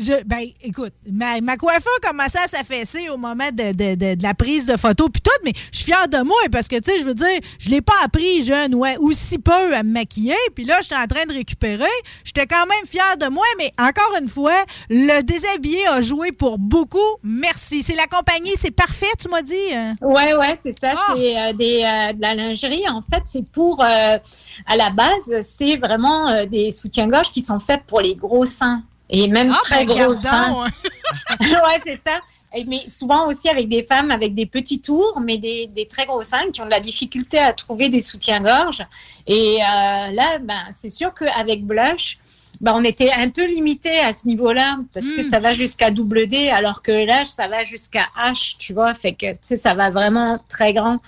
je- 0.00 0.24
ben, 0.24 0.40
écoute, 0.62 0.92
ma, 1.10 1.40
ma 1.40 1.56
coiffure 1.56 1.90
commençait 2.02 2.38
à 2.38 2.48
s'affaisser 2.48 3.08
au 3.08 3.16
moment 3.16 3.48
de, 3.52 3.72
de- 3.72 3.94
de- 3.94 4.14
de 4.14 4.22
la 4.22 4.34
prise 4.34 4.66
de 4.66 4.76
photo 4.76 5.08
puis 5.08 5.22
tout, 5.22 5.30
mais 5.44 5.52
je 5.72 5.76
suis 5.78 5.86
fière 5.86 6.08
de 6.08 6.18
moi 6.22 6.36
parce 6.52 6.68
que, 6.68 6.76
tu 6.76 6.92
sais, 6.92 6.98
je 7.00 7.04
veux 7.04 7.14
dire, 7.14 7.38
je 7.58 7.70
l'ai 7.70 7.80
pas 7.80 7.94
appris 8.04 8.42
jeune, 8.42 8.74
ouais, 8.74 8.96
aussi 8.98 9.38
peu 9.38 9.74
à 9.74 9.82
me 9.82 9.92
maquiller, 9.92 10.34
puis 10.54 10.64
là, 10.64 10.78
j'étais 10.82 10.96
en 10.96 11.06
train 11.06 11.24
de 11.26 11.32
récupérer, 11.32 11.84
j'étais 12.24 12.46
quand 12.46 12.66
même 12.66 12.86
fière 12.86 13.16
de 13.18 13.26
moi, 13.28 13.44
mais 13.58 13.72
encore 13.80 14.16
une 14.20 14.28
fois, 14.28 14.62
le 14.90 15.22
déshabillé 15.22 15.86
a 15.88 16.02
joué 16.02 16.32
pour 16.32 16.58
beaucoup, 16.58 16.98
merci. 17.22 17.82
C'est 17.82 17.94
la 17.96 18.06
compagnie, 18.06 18.52
c'est 18.56 18.70
parfait, 18.70 19.06
tu 19.20 19.28
m'as 19.28 19.42
dit? 19.42 19.54
hein? 19.74 19.94
Ouais, 20.02 20.34
ouais, 20.34 20.54
c'est 20.56 20.72
ça. 20.72 20.90
Ah. 20.94 21.14
C'est 21.16 21.38
euh, 21.38 21.52
des, 21.52 21.82
euh, 21.84 22.12
de 22.12 22.20
la 22.20 22.34
lingerie. 22.34 22.84
En 22.88 23.00
fait, 23.02 23.22
c'est 23.24 23.44
pour, 23.50 23.82
euh, 23.82 24.17
à 24.66 24.76
la 24.76 24.90
base, 24.90 25.40
c'est 25.40 25.76
vraiment 25.76 26.28
euh, 26.28 26.46
des 26.46 26.70
soutiens-gorge 26.70 27.30
qui 27.32 27.42
sont 27.42 27.60
faits 27.60 27.82
pour 27.86 28.00
les 28.00 28.14
gros 28.14 28.44
seins. 28.46 28.82
Et 29.10 29.26
même 29.28 29.52
Ah, 29.54 29.60
très 29.62 29.84
ben, 29.86 30.04
gros 30.04 30.14
seins. 30.14 30.54
ouais, 31.40 31.80
c'est 31.82 31.96
ça. 31.96 32.20
Et- 32.54 32.64
Mais 32.64 32.88
souvent 32.88 33.26
aussi 33.26 33.48
avec 33.48 33.68
des 33.68 33.82
femmes 33.82 34.10
avec 34.10 34.34
des 34.34 34.46
petits 34.46 34.80
tours, 34.80 35.20
mais 35.22 35.38
des, 35.38 35.66
des 35.66 35.86
très 35.86 36.04
gros 36.06 36.22
seins 36.22 36.50
qui 36.52 36.60
ont 36.60 36.66
de 36.66 36.70
la 36.70 36.80
difficulté 36.80 37.38
à 37.38 37.52
trouver 37.52 37.88
des 37.88 38.00
soutiens-gorge. 38.00 38.86
Et 39.26 39.58
euh, 39.62 40.10
là, 40.12 40.38
ben, 40.40 40.62
c'est 40.70 40.88
sûr 40.90 41.12
qu'avec 41.14 41.64
Blush, 41.66 42.18
ben, 42.60 42.72
on 42.74 42.82
était 42.84 43.10
un 43.12 43.28
peu 43.30 43.44
limité 43.46 43.98
à 44.00 44.12
ce 44.12 44.26
niveau-là 44.26 44.78
parce 44.94 45.06
que 45.10 45.20
Hmm. 45.20 45.30
ça 45.30 45.40
va 45.40 45.52
jusqu'à 45.52 45.90
double 45.90 46.26
D, 46.26 46.48
alors 46.50 46.82
que 46.82 46.92
là, 47.06 47.24
ça 47.24 47.48
va 47.48 47.62
jusqu'à 47.62 48.06
H, 48.18 48.56
tu 48.58 48.72
vois. 48.72 48.94
Fait 48.94 49.12
que, 49.14 49.32
tu 49.32 49.38
sais, 49.42 49.56
ça 49.56 49.74
va 49.74 49.90
vraiment 49.90 50.38
très 50.48 50.72
grand. 50.72 50.98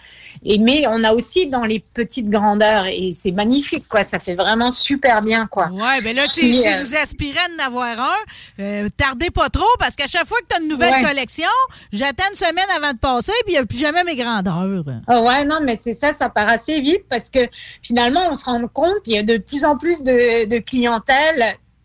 Et, 0.44 0.59
mais 0.59 0.84
on 0.86 1.03
a 1.05 1.12
aussi 1.12 1.46
dans 1.46 1.64
les 1.64 1.80
petites 1.80 2.28
grandeurs 2.30 2.86
et 2.86 3.11
c'est 3.12 3.32
magnifique, 3.32 3.86
quoi. 3.88 4.03
Ça 4.03 4.18
fait 4.18 4.34
vraiment 4.34 4.70
super 4.70 5.22
bien, 5.22 5.46
quoi. 5.46 5.68
Ouais, 5.72 6.01
ben 6.03 6.14
là, 6.16 6.26
si, 6.28 6.53
si 6.55 6.68
euh, 6.68 6.82
vous 6.82 6.94
aspirez 6.96 7.38
à 7.38 7.62
en 7.62 7.66
avoir 7.66 8.01
un, 8.01 8.62
euh, 8.62 8.88
tardez 8.96 9.30
pas 9.30 9.48
trop 9.48 9.64
parce 9.78 9.96
qu'à 9.96 10.07
chaque 10.07 10.26
fois 10.26 10.38
que 10.40 10.46
tu 10.48 10.57
as 10.57 10.62
une 10.62 10.68
nouvelle 10.68 10.94
Ouais. 10.94 11.03
collection, 11.05 11.48
j'attends 11.92 12.24
une 12.30 12.34
semaine 12.36 12.66
avant 12.76 12.92
de 12.92 12.98
passer 12.98 13.32
puis 13.44 13.53
il 13.53 13.53
n'y 13.53 13.59
a 13.59 13.66
plus 13.66 13.78
jamais 13.78 14.03
mes 14.05 14.16
grandeurs. 14.16 14.84
Ah 15.07 15.20
ouais, 15.22 15.44
non, 15.44 15.59
mais 15.62 15.76
c'est 15.76 15.92
ça, 15.94 16.12
ça 16.12 16.28
part 16.28 16.48
assez 16.48 16.80
vite 16.80 17.05
parce 17.09 17.30
que 17.30 17.40
finalement, 17.82 18.20
on 18.30 18.34
se 18.34 18.44
rend 18.44 18.66
compte 18.68 19.03
qu'il 19.05 19.14
y 19.14 19.18
a 19.18 19.22
de 19.22 19.36
plus 19.38 19.64
en 19.64 19.76
plus 19.76 20.03
de, 20.03 20.46
de 20.46 20.59
clientèle 20.59 21.39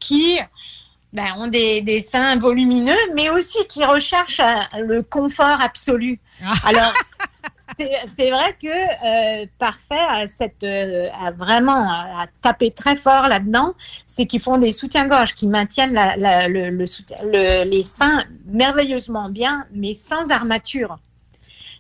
qui 0.06 0.40
ben, 1.14 1.28
ont 1.38 1.48
des, 1.48 1.82
des 1.82 2.02
seins 2.02 2.38
volumineux, 2.38 3.04
mais 3.16 3.30
aussi 3.30 3.66
qui 3.68 3.84
recherchent 3.86 4.42
euh, 4.42 4.80
le 4.92 5.02
confort 5.02 5.58
absolu. 5.62 6.20
Alors, 6.66 6.94
c'est 7.76 8.30
vrai 8.30 8.56
que 8.62 8.68
euh, 8.68 9.46
Parfait 9.58 10.28
cette, 10.28 10.64
euh, 10.64 11.10
a 11.26 11.32
vraiment 11.32 11.90
tapé 12.42 12.72
très 12.72 12.96
fort 12.96 13.28
là-dedans, 13.28 13.74
c'est 14.06 14.26
qu'ils 14.26 14.42
font 14.42 14.58
des 14.58 14.72
soutiens-gorge 14.72 15.34
qui 15.36 15.48
maintiennent 15.48 15.94
la- 15.94 16.16
la- 16.16 16.48
le, 16.48 16.70
le 16.70 16.86
soutien- 16.86 17.18
le- 17.24 17.64
les 17.70 17.84
seins 17.84 18.24
merveilleusement 18.46 19.30
bien, 19.30 19.66
mais 19.74 19.94
sans 19.94 20.32
armature. 20.32 20.98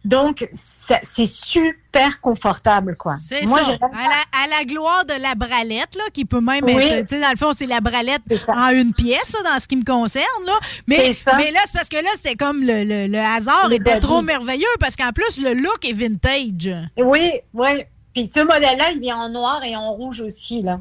Donc, 0.05 0.47
c'est 0.53 1.25
super 1.25 2.21
confortable, 2.21 2.95
quoi. 2.95 3.15
C'est 3.21 3.43
Moi, 3.45 3.63
ça. 3.63 3.71
À 3.71 3.77
la, 3.87 4.55
à 4.55 4.59
la 4.59 4.65
gloire 4.65 5.03
de 5.05 5.19
la 5.21 5.33
bralette, 5.35 5.95
là, 5.95 6.03
qui 6.13 6.25
peut 6.25 6.41
même 6.41 6.63
Oui. 6.63 6.73
être, 6.83 7.07
tu 7.07 7.15
sais, 7.15 7.21
dans 7.21 7.31
le 7.31 7.37
fond, 7.37 7.51
c'est 7.53 7.65
la 7.65 7.79
bralette 7.79 8.21
en 8.49 8.69
une 8.69 8.93
pièce, 8.93 9.33
là, 9.33 9.53
dans 9.53 9.59
ce 9.59 9.67
qui 9.67 9.75
me 9.77 9.83
concerne. 9.83 10.45
Là. 10.45 10.53
Mais, 10.87 11.11
ça. 11.13 11.35
mais 11.37 11.51
là, 11.51 11.59
c'est 11.65 11.73
parce 11.73 11.89
que 11.89 11.97
là, 11.97 12.09
c'est 12.21 12.35
comme 12.35 12.61
le, 12.63 12.83
le- 12.83 13.07
le 13.07 13.19
hasard 13.19 13.67
Le 13.69 13.75
était 13.75 13.95
body. 13.95 13.99
trop 14.05 14.21
merveilleux 14.21 14.65
parce 14.79 14.95
qu'en 14.95 15.11
plus, 15.11 15.39
le 15.41 15.53
look 15.53 15.83
est 15.83 15.93
vintage. 15.93 16.75
Oui, 16.97 17.31
oui. 17.53 17.83
Puis 18.13 18.27
ce 18.27 18.39
modèle-là, 18.39 18.91
il 18.93 19.01
vient 19.01 19.17
en 19.17 19.29
noir 19.29 19.61
et 19.65 19.75
en 19.75 19.91
rouge 19.91 20.21
aussi, 20.21 20.61
là. 20.61 20.79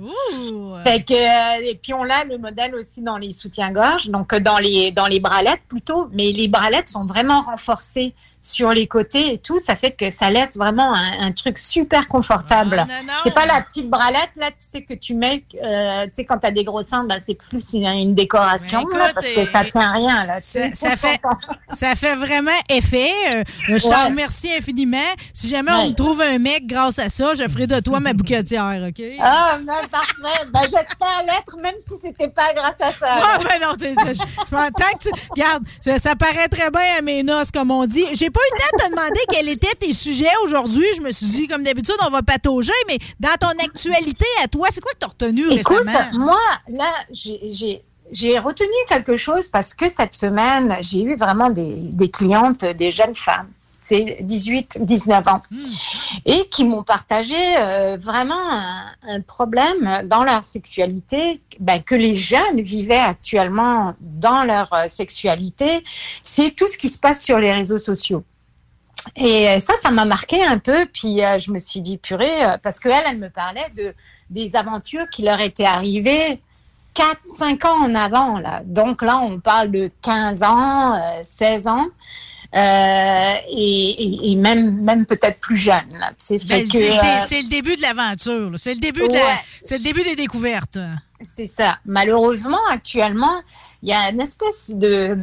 Fait 0.85 1.03
que, 1.03 1.15
euh, 1.15 1.69
et 1.69 1.75
puis 1.75 1.93
on 1.93 2.05
a 2.09 2.25
le 2.25 2.39
modèle 2.39 2.77
aussi 2.77 3.03
dans 3.03 3.19
les 3.19 3.33
soutiens-gorge, 3.33 4.09
donc 4.11 4.33
euh, 4.33 4.39
dans 4.39 4.59
les, 4.59 4.93
dans 4.93 5.07
les 5.09 5.19
bralettes 5.19 5.63
plutôt, 5.67 6.09
mais 6.13 6.31
les 6.31 6.47
bralettes 6.47 6.89
sont 6.89 7.07
vraiment 7.07 7.41
renforcées 7.41 8.15
sur 8.45 8.71
les 8.71 8.87
côtés 8.87 9.33
et 9.33 9.39
tout, 9.39 9.59
ça 9.59 9.75
fait 9.75 9.93
que 9.93 10.11
ça 10.11 10.31
laisse 10.31 10.57
vraiment 10.59 10.95
un, 10.95 11.27
un 11.27 11.33
truc 11.33 11.57
super 11.57 12.07
confortable. 12.09 12.87
c'est 13.23 13.33
pas 13.35 13.47
la 13.47 13.63
petite 13.63 13.89
bralette, 13.89 14.31
là, 14.37 14.51
tu 14.51 14.57
sais, 14.59 14.83
que 14.83 14.93
tu 14.95 15.15
mets, 15.15 15.43
euh, 15.63 16.05
tu 16.05 16.11
sais, 16.13 16.25
quand 16.27 16.37
t'as 16.39 16.51
des 16.51 16.63
gros 16.65 16.83
seins, 16.83 17.05
ben, 17.05 17.19
c'est 17.23 17.35
plus 17.37 17.73
une, 17.73 17.87
une 17.87 18.15
décoration, 18.15 18.85
Ben, 18.93 18.99
là, 18.99 19.11
parce 19.15 19.29
que 19.31 19.45
ça 19.45 19.65
tient 19.65 19.93
rien, 19.93 20.27
là. 20.27 20.41
Ça, 20.41 20.95
fait, 20.97 21.21
ça 21.73 21.95
fait 21.95 22.17
vraiment 22.17 22.51
effet. 22.69 23.11
Euh, 23.31 23.45
je 23.63 23.85
Ouais. 23.89 24.05
remercie 24.05 24.51
infiniment. 24.53 24.99
Si 25.33 25.49
jamais 25.49 25.73
on 25.73 25.89
me 25.91 25.95
trouve 25.95 26.21
un 26.21 26.39
mec 26.39 26.67
grâce 26.67 26.99
à 26.99 27.09
ça, 27.09 27.35
je 27.35 27.47
ferai 27.49 27.67
de 27.67 27.81
toi 27.81 28.01
ma 28.01 28.13
bouquetière, 28.13 28.85
OK? 28.89 29.03
Ah, 29.21 29.59
non, 29.65 29.75
parfait. 29.91 30.47
Ben, 30.53 30.61
j'espère 30.63 31.23
l'être, 31.27 31.57
même 31.63 31.75
si 31.79 31.95
c'était 32.01 32.29
pas 32.29 32.53
grâce 32.55 32.81
à 32.81 32.93
ça. 32.93 33.17
Ah, 33.23 33.39
ben 33.43 33.61
non, 33.67 33.75
je- 33.79 34.13
je- 34.15 34.57
tant 34.57 34.99
que 34.99 35.03
tu. 35.03 35.09
Regarde, 35.31 35.63
ça, 35.81 35.99
ça 35.99 36.15
paraît 36.17 36.49
très 36.49 36.71
bien 36.71 36.99
à 36.99 37.03
mes 37.03 37.23
noces, 37.23 37.51
comme 37.51 37.71
on 37.71 37.87
dit. 37.87 38.05
J'ai 38.15 38.31
pas 38.35 38.41
eu 38.41 38.55
le 38.55 38.59
temps 38.61 38.77
de 38.77 38.83
te 38.85 38.91
demander 38.91 39.21
quels 39.31 39.49
étaient 39.49 39.75
tes 39.79 39.93
sujets 39.93 40.27
aujourd'hui. 40.45 40.87
Je 40.97 41.03
me 41.03 41.13
suis 41.13 41.27
dit, 41.27 41.49
comme 41.49 41.63
d'habitude, 41.63 41.95
on 42.07 42.11
va 42.11 42.23
patauger, 42.23 42.73
mais 42.89 42.99
dans 43.21 43.35
ton 43.41 43.57
actualité 43.65 44.27
à 44.43 44.49
toi, 44.49 44.69
c'est 44.71 44.81
quoi 44.81 44.93
que 44.93 44.99
t'as 44.99 45.07
retenu 45.09 45.47
Écoute, 45.53 45.87
récemment? 45.87 46.25
moi, 46.27 46.41
là, 46.69 46.93
j'ai 47.13 48.39
retenu 48.39 48.69
quelque 48.89 49.17
chose 49.17 49.49
parce 49.49 49.73
que 49.73 49.89
cette 49.89 50.15
semaine, 50.15 50.77
j'ai 50.81 51.03
eu 51.03 51.17
vraiment 51.17 51.49
des, 51.51 51.75
des 51.75 52.11
clientes, 52.11 52.65
des 52.65 52.91
jeunes 52.91 53.15
femmes, 53.15 53.49
c'est 53.85 54.19
18, 54.21 54.85
19 54.85 55.29
ans, 55.29 55.43
et 56.27 56.49
qui 56.51 56.65
m'ont 56.65 56.83
partagé 56.83 57.37
euh, 57.59 57.97
vraiment 58.01 58.51
un, 58.51 58.87
un 59.07 59.21
problème 59.21 60.03
dans 60.09 60.25
leur 60.25 60.43
sexualité, 60.43 61.41
ben, 61.61 61.81
que 61.81 61.95
les 61.95 62.15
jeunes 62.15 62.61
vivaient 62.61 62.97
actuellement 62.97 63.95
dans 64.01 64.43
leur 64.43 64.73
euh, 64.75 64.89
sexualité, 64.89 65.85
c'est 66.25 66.51
tout 66.51 66.67
ce 66.67 66.77
qui 66.77 66.89
se 66.89 66.99
passe 66.99 67.23
sur 67.23 67.39
les 67.39 67.53
réseaux 67.53 67.79
sociaux. 67.79 68.25
Et 69.17 69.49
euh, 69.49 69.59
ça, 69.59 69.75
ça 69.77 69.91
m'a 69.91 70.05
marqué 70.05 70.43
un 70.45 70.59
peu. 70.59 70.87
Puis 70.87 71.23
euh, 71.23 71.39
je 71.39 71.51
me 71.51 71.59
suis 71.59 71.81
dit, 71.81 71.99
purée, 71.99 72.45
euh, 72.45 72.59
parce 72.63 72.81
qu'elle, 72.81 73.03
elle 73.07 73.19
me 73.19 73.29
parlait 73.29 73.69
de 73.77 73.95
des 74.31 74.57
aventures 74.57 75.09
qui 75.11 75.23
leur 75.23 75.41
étaient 75.41 75.65
arrivées 75.65 76.41
4, 76.95 77.19
5 77.23 77.65
ans 77.65 77.85
en 77.85 77.95
avant. 77.95 78.39
Là. 78.39 78.63
Donc 78.65 79.03
là, 79.03 79.19
on 79.19 79.41
parle 79.41 79.71
de 79.71 79.91
15 80.03 80.43
ans, 80.43 80.95
euh, 80.95 81.21
16 81.23 81.69
ans. 81.69 81.87
Euh, 82.55 83.35
et, 83.51 84.35
même, 84.37 84.81
même 84.83 85.07
peut-être 85.07 85.41
plus 85.41 85.57
jeune. 85.57 85.89
Ben, 85.91 86.13
c'est, 86.17 86.37
le 86.37 86.55
euh, 86.55 87.21
c'est 87.27 87.43
le 87.43 87.49
début 87.49 87.77
de 87.77 87.83
l'aventure. 87.83 88.53
C'est 88.57 88.75
le 88.75 88.81
début 88.81 89.09
de 89.09 89.13
la- 89.15 89.25
Ouais. 89.25 89.41
c'est 89.63 89.79
le 89.79 89.85
début 89.85 90.03
des 90.03 90.17
découvertes. 90.17 90.79
C'est 91.21 91.47
ça. 91.47 91.79
Malheureusement, 91.85 92.59
actuellement, 92.71 93.41
il 93.83 93.89
y 93.89 93.93
a 93.93 94.11
une 94.11 94.21
espèce 94.21 94.71
de, 94.75 95.19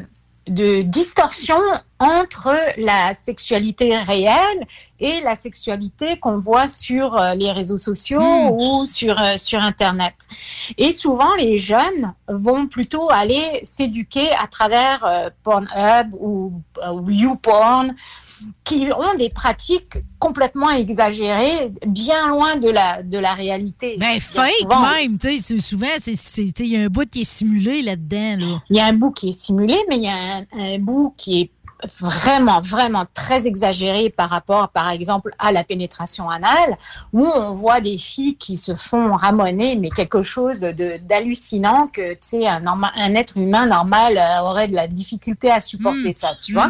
de 0.48 0.82
distorsion 0.82 1.60
entre 2.02 2.50
la 2.78 3.14
sexualité 3.14 3.96
réelle 3.96 4.62
et 5.00 5.22
la 5.22 5.36
sexualité 5.36 6.18
qu'on 6.20 6.38
voit 6.40 6.68
sur 6.68 7.16
euh, 7.16 7.36
les 7.36 7.52
réseaux 7.52 7.78
sociaux 7.78 8.20
Hmm. 8.22 8.50
ou 8.52 8.86
sur, 8.86 9.16
euh, 9.22 9.38
sur 9.38 9.60
Internet. 9.62 10.16
Et 10.78 10.92
souvent, 10.92 11.34
les 11.38 11.58
jeunes 11.60 12.14
vont 12.28 12.66
plutôt 12.68 13.10
aller 13.12 13.44
s'éduquer 13.64 14.28
à 14.32 14.48
travers 14.48 15.04
euh, 15.06 15.30
Pornhub 15.44 16.14
ou, 16.20 16.54
ou 16.92 17.10
YouPorn, 17.10 17.94
qui 18.64 18.88
ont 18.98 19.18
des 19.20 19.30
pratiques 19.30 20.00
complètement 20.18 20.72
exagérées, 20.72 21.72
bien 21.86 22.28
loin 22.28 22.56
de 22.56 22.70
la, 22.70 23.04
de 23.04 23.20
la 23.20 23.34
réalité. 23.36 23.98
Ben, 24.00 24.20
fake 24.20 24.50
souvent- 24.62 24.82
même, 24.92 25.18
tu 25.20 25.38
sais, 25.38 25.60
souvent, 25.60 25.88
il 26.08 26.68
y 26.68 26.78
a 26.78 26.82
un 26.82 26.88
bout 26.88 27.08
qui 27.08 27.22
est 27.22 27.24
simulé 27.24 27.84
là-dedans, 27.84 28.38
là. 28.40 28.58
Il 28.72 28.78
y 28.78 28.80
a 28.80 28.86
un 28.86 28.94
bout 28.94 29.12
qui 29.12 29.30
est 29.30 29.34
simulé, 29.34 29.76
mais 29.90 29.98
il 29.98 30.04
y 30.04 30.08
a 30.08 30.16
un, 30.38 30.46
un 30.58 30.80
bout 30.80 31.14
qui 31.18 31.42
est 31.42 31.52
vraiment, 32.00 32.62
vraiment 32.62 33.06
très 33.14 33.48
exagéré 33.48 34.10
par 34.10 34.30
rapport, 34.30 34.70
par 34.70 34.90
exemple, 34.90 35.32
à 35.40 35.52
la 35.52 35.64
pénétration 35.64 36.30
anale, 36.30 36.78
où 37.14 37.26
on 37.26 37.54
voit 37.54 37.82
des 37.82 37.98
filles 37.98 38.36
qui 38.36 38.58
se 38.58 38.76
font 38.76 39.14
ramoner, 39.14 39.76
mais 39.76 39.90
quelque 39.90 40.22
chose 40.22 40.62
d'hallucinant 40.62 41.88
que, 41.88 42.14
tu 42.14 42.20
sais, 42.22 42.48
un, 42.48 42.66
un 42.66 43.16
être 43.16 43.38
humain 43.38 43.66
normal 43.66 44.18
euh, 44.18 44.42
aurait 44.42 44.68
de 44.68 44.76
la 44.76 44.88
difficulté 44.88 45.52
à 45.52 45.60
supporter 45.60 46.14
ça, 46.14 46.34
tu 46.42 46.54
vois. 46.54 46.70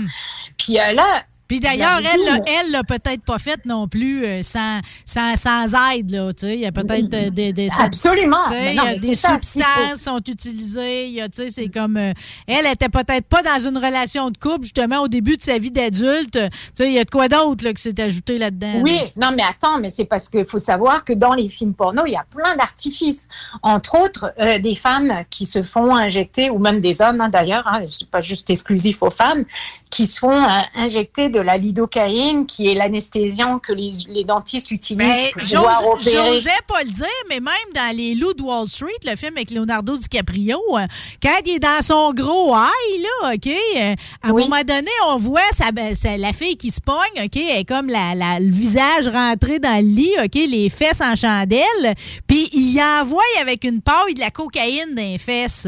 Puis 0.58 0.80
euh, 0.80 0.94
là... 0.94 1.24
Puis 1.52 1.60
d'ailleurs, 1.60 2.00
elle, 2.00 2.26
l'a- 2.26 2.40
elle 2.62 2.72
l'a 2.72 2.84
peut-être 2.86 3.24
pas 3.26 3.38
faite 3.38 3.66
non 3.66 3.90
plus 3.90 4.24
euh, 4.24 4.42
sans, 4.42 4.80
sans, 5.06 5.36
sans 5.36 5.66
aide, 5.92 6.10
là, 6.10 6.32
tu 6.32 6.46
sais. 6.46 6.54
Il 6.54 6.62
y 6.62 6.66
a 6.66 6.72
peut-être 6.72 7.14
euh, 7.14 7.30
des, 7.30 7.52
des... 7.52 7.68
Absolument. 7.78 8.38
Mais 8.50 8.74
non, 8.74 8.84
mais 8.86 8.96
des 8.96 9.16
substances 9.16 10.00
sont 10.00 10.22
utilisées, 10.26 11.08
il 11.08 11.16
y 11.16 11.20
a, 11.20 11.28
tu 11.28 11.42
sais, 11.42 11.50
c'est 11.50 11.68
comme... 11.68 11.98
euh, 11.98 12.14
elle 12.48 12.66
était 12.68 12.88
peut-être 12.88 13.26
pas 13.26 13.42
dans 13.44 13.68
une 13.68 13.78
relation 13.78 14.30
de 14.30 14.38
couple, 14.38 14.64
justement, 14.64 15.02
au 15.02 15.10
début 15.10 15.36
de 15.36 15.42
sa 15.42 15.58
vie 15.58 15.72
d'adulte. 15.72 16.36
Tu 16.40 16.50
sais, 16.74 16.88
il 16.88 16.94
y 16.94 17.00
a 17.00 17.04
de 17.04 17.10
quoi 17.10 17.28
d'autre, 17.28 17.66
là, 17.66 17.74
qui 17.74 17.82
s'est 17.82 18.00
ajouté 18.00 18.38
là-dedans. 18.38 18.80
Oui, 18.82 18.96
là. 19.18 19.30
non, 19.30 19.36
mais 19.36 19.44
attends, 19.44 19.78
mais 19.78 19.90
c'est 19.90 20.06
parce 20.06 20.30
qu'il 20.30 20.46
faut 20.46 20.58
savoir 20.58 21.04
que 21.04 21.12
dans 21.12 21.34
les 21.34 21.50
films 21.50 21.74
porno, 21.74 22.04
il 22.06 22.14
y 22.14 22.16
a 22.16 22.24
plein 22.34 22.56
d'artifices. 22.56 23.28
Entre 23.62 23.96
autres, 24.02 24.34
euh, 24.40 24.58
des 24.60 24.76
femmes 24.76 25.26
qui 25.30 25.46
se 25.46 25.64
font 25.64 25.94
injecter, 25.98 26.50
ou 26.50 26.60
même 26.60 26.80
des 26.80 27.02
hommes 27.02 27.20
hein, 27.20 27.28
d'ailleurs, 27.28 27.68
hein, 27.68 27.82
c'est 27.88 28.10
pas 28.10 28.22
juste 28.22 28.50
exclusif 28.50 29.04
aux 29.04 29.12
femmes, 29.12 29.44
qui 29.90 30.08
se 30.08 30.18
font 30.20 30.32
euh, 30.42 30.62
injecter 30.76 31.28
de 31.28 31.41
la 31.44 31.58
lidocaïne, 31.58 32.46
qui 32.46 32.68
est 32.70 32.74
l'anesthésiant 32.76 33.60
que 33.60 33.74
les, 33.74 33.92
les 34.10 34.24
dentistes 34.24 34.72
utilisent 34.72 35.08
Ben, 35.08 35.32
pour 35.34 35.44
pouvoir 35.44 35.88
opérer. 35.88 36.12
J'osais 36.36 36.50
pas 36.68 36.84
le 36.84 36.90
dire, 36.92 37.08
mais 37.30 37.40
même 37.40 37.54
dans 37.74 37.96
Les 37.96 38.16
Loups 38.16 38.34
de 38.34 38.42
Wall 38.44 38.68
Street, 38.68 38.88
le 39.06 39.16
film 39.16 39.34
avec 39.38 39.52
Leonardo 39.52 39.96
DiCaprio, 39.96 40.60
euh, 40.78 40.86
quand 41.22 41.38
il 41.46 41.54
est 41.56 41.60
dans 41.60 41.82
son 41.82 42.12
gros 42.14 42.56
high, 42.56 43.02
là, 43.02 43.34
OK, 43.34 43.48
euh, 43.48 43.96
à 44.24 44.28
un 44.28 44.34
moment 44.34 44.62
donné, 44.64 44.92
on 45.10 45.18
voit 45.18 45.42
sa, 45.54 45.72
ben, 45.72 45.96
sa- 45.96 46.18
la 46.18 46.34
fille 46.34 46.58
qui 46.58 46.72
se 46.72 46.82
pogne, 46.82 47.24
OK, 47.24 47.36
elle 47.36 47.60
est 47.60 47.66
comme 47.66 47.88
la, 47.88 48.16
la- 48.16 48.40
le 48.40 48.50
visage 48.52 49.08
rentré 49.08 49.60
dans 49.60 49.76
le 49.78 49.88
lit, 49.88 50.14
OK, 50.24 50.36
les 50.36 50.70
fesses 50.70 51.02
en 51.02 51.16
chandelle, 51.16 51.96
puis 52.28 52.50
il 52.54 52.72
y 52.76 52.82
envoie 52.84 53.22
avec 53.42 53.64
une 53.64 53.82
paille 53.82 54.14
de 54.16 54.20
la 54.20 54.30
cocaïne 54.32 54.96
dans 54.96 55.02
les 55.02 55.18
fesses. 55.18 55.68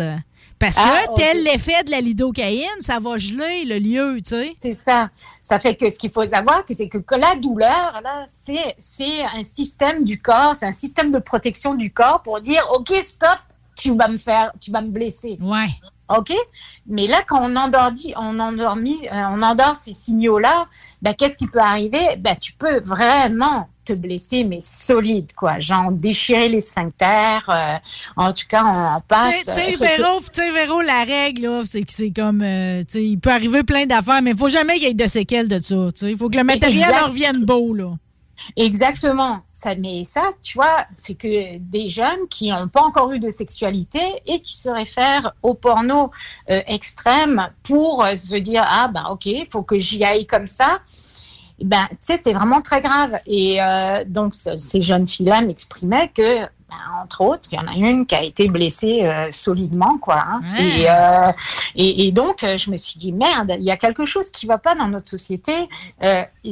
Parce 0.64 0.78
que, 0.78 0.82
Ah, 0.82 1.14
tel 1.18 1.43
l'effet 1.43 1.84
de 1.84 1.91
la 1.91 1.99
lidocaïne, 1.99 2.82
ça 2.82 2.99
va 3.01 3.18
geler 3.18 3.66
le 3.66 3.80
lieu, 3.80 4.22
tu 4.22 4.30
sais. 4.30 4.55
C'est 4.61 4.74
ça. 4.74 5.09
Ça 5.41 5.59
fait 5.59 5.76
que 5.76 5.89
ce 5.89 5.99
qu'il 5.99 6.09
faut 6.09 6.26
savoir, 6.26 6.64
c'est 6.70 6.88
que, 6.88 6.99
que 6.99 7.16
la 7.16 7.36
douleur, 7.36 7.99
là, 8.01 8.26
c'est, 8.28 8.76
un 9.36 9.43
système 9.43 10.05
du 10.05 10.22
corps, 10.22 10.55
c'est 10.55 10.66
un 10.66 10.72
système 10.72 11.11
de 11.11 11.20
protection 11.20 11.76
du 11.76 11.91
corps 11.91 12.22
pour 12.22 12.39
dire, 12.39 12.66
OK, 12.74 12.93
stop, 13.01 13.39
tu 13.76 13.93
vas 13.93 14.07
me 14.07 14.16
faire, 14.16 14.53
tu 14.61 14.72
vas 14.72 14.80
me 14.80 14.88
blesser. 14.88 15.38
Ouais. 15.41 15.68
OK? 16.18 16.34
Mais 16.88 17.07
là, 17.07 17.24
quand 17.28 17.41
on 17.41 17.57
endormit, 17.57 18.14
on 18.16 18.39
endormit, 18.39 19.05
euh, 19.11 19.26
on 19.32 19.41
endort 19.41 19.76
ces 19.76 19.91
signaux-là, 19.91 20.68
ben, 21.01 21.14
qu'est-ce 21.14 21.38
qui 21.38 21.47
peut 21.47 21.59
arriver? 21.59 22.16
Ben, 22.20 22.38
tu 22.38 22.53
peux 22.53 22.80
vraiment 22.80 23.68
te 23.84 23.93
blesser, 23.93 24.43
mais 24.43 24.59
solide, 24.61 25.34
quoi. 25.34 25.59
Genre 25.59 25.91
déchirer 25.91 26.49
les 26.49 26.61
sphincters, 26.61 27.45
euh, 27.49 27.77
en 28.15 28.34
tout 28.34 28.45
cas, 28.49 28.63
on 28.65 29.01
passe. 29.01 29.45
Tu 29.45 29.51
sais, 29.51 29.73
euh, 29.73 29.77
Véro, 29.79 30.53
Véro, 30.53 30.81
la 30.81 31.03
règle, 31.03 31.43
là, 31.43 31.61
c'est 31.65 31.81
que 31.81 31.93
c'est 31.93 32.11
comme, 32.11 32.41
euh, 32.41 32.79
tu 32.79 32.93
sais, 32.93 33.03
il 33.03 33.19
peut 33.19 33.31
arriver 33.31 33.63
plein 33.63 33.86
d'affaires, 33.86 34.21
mais 34.21 34.31
il 34.31 34.38
faut 34.38 34.49
jamais 34.49 34.75
qu'il 34.75 34.88
y 34.88 34.91
ait 34.91 34.93
de 34.93 35.07
séquelles 35.07 35.47
de 35.47 35.61
ça, 35.61 35.75
tu 35.93 35.99
sais. 35.99 36.11
Il 36.11 36.17
faut 36.17 36.29
que 36.29 36.38
le 36.38 36.43
matériel 36.43 36.89
Exact. 36.89 37.05
revienne 37.05 37.45
beau, 37.45 37.73
là. 37.73 37.91
Exactement. 38.57 39.39
Ça, 39.53 39.75
mais 39.75 40.03
ça, 40.03 40.29
tu 40.41 40.57
vois, 40.57 40.86
c'est 40.95 41.15
que 41.15 41.57
des 41.59 41.88
jeunes 41.88 42.27
qui 42.29 42.49
n'ont 42.49 42.67
pas 42.67 42.81
encore 42.81 43.11
eu 43.11 43.19
de 43.19 43.29
sexualité 43.29 44.01
et 44.25 44.41
qui 44.41 44.57
se 44.57 44.69
réfèrent 44.69 45.34
au 45.43 45.53
porno 45.53 46.11
euh, 46.49 46.61
extrême 46.67 47.49
pour 47.61 48.05
se 48.15 48.36
dire 48.36 48.65
ah 48.65 48.89
ben 48.93 49.05
ok, 49.11 49.27
il 49.27 49.45
faut 49.45 49.63
que 49.63 49.77
j'y 49.77 50.03
aille 50.03 50.25
comme 50.25 50.47
ça. 50.47 50.81
Ben, 51.64 51.88
tu 51.91 51.95
sais, 51.99 52.18
c'est 52.22 52.34
vraiment 52.34 52.61
très 52.61 52.82
grave. 52.82 53.20
Et 53.26 53.61
euh, 53.61 54.03
donc, 54.05 54.36
ce- 54.36 54.57
ces 54.57 54.82
jeunes 54.82 55.07
filles-là 55.07 55.41
m'exprimaient 55.41 56.09
que, 56.14 56.41
ben, 56.41 57.01
entre 57.03 57.22
autres, 57.22 57.49
il 57.51 57.55
y 57.55 57.59
en 57.59 57.68
a 57.68 57.74
une 57.76 58.05
qui 58.05 58.16
a 58.16 58.22
été 58.24 58.47
blessée 58.49 59.01
euh, 59.03 59.32
solidement, 59.32 59.97
quoi. 59.97 60.24
hein. 60.28 60.41
Et, 60.59 60.86
euh, 60.89 61.32
et, 61.76 62.07
et 62.07 62.11
donc, 62.11 62.43
euh, 62.43 62.57
je 62.57 62.70
me 62.72 62.78
suis 62.78 62.99
dit, 62.99 63.11
merde, 63.11 63.53
il 63.57 63.64
y 63.64 63.72
a 63.72 63.78
quelque 63.78 64.05
chose 64.05 64.30
qui 64.30 64.45
va 64.45 64.57
pas 64.57 64.76
dans 64.76 64.88
notre 64.88 65.07
société. 65.09 65.53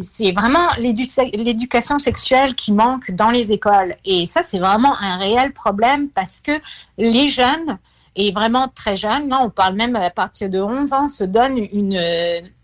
C'est 0.02 0.32
vraiment 0.32 0.68
l'édu- 0.78 1.08
l'éducation 1.34 2.00
sexuelle 2.00 2.56
qui 2.56 2.72
manque 2.72 3.12
dans 3.12 3.30
les 3.30 3.52
écoles. 3.52 3.96
Et 4.06 4.26
ça, 4.26 4.44
c'est 4.44 4.60
vraiment 4.60 4.96
un 5.00 5.18
réel 5.18 5.52
problème 5.54 6.08
parce 6.10 6.40
que 6.40 6.54
les 6.98 7.28
jeunes, 7.30 7.78
et 8.16 8.32
vraiment 8.32 8.68
très 8.74 8.96
jeunes, 8.98 9.30
là, 9.30 9.40
on 9.42 9.50
parle 9.50 9.76
même 9.76 9.96
à 9.96 10.10
partir 10.10 10.50
de 10.50 10.60
11 10.62 10.94
ans, 10.94 11.08
se 11.08 11.24
donnent 11.24 11.58
une... 11.72 11.98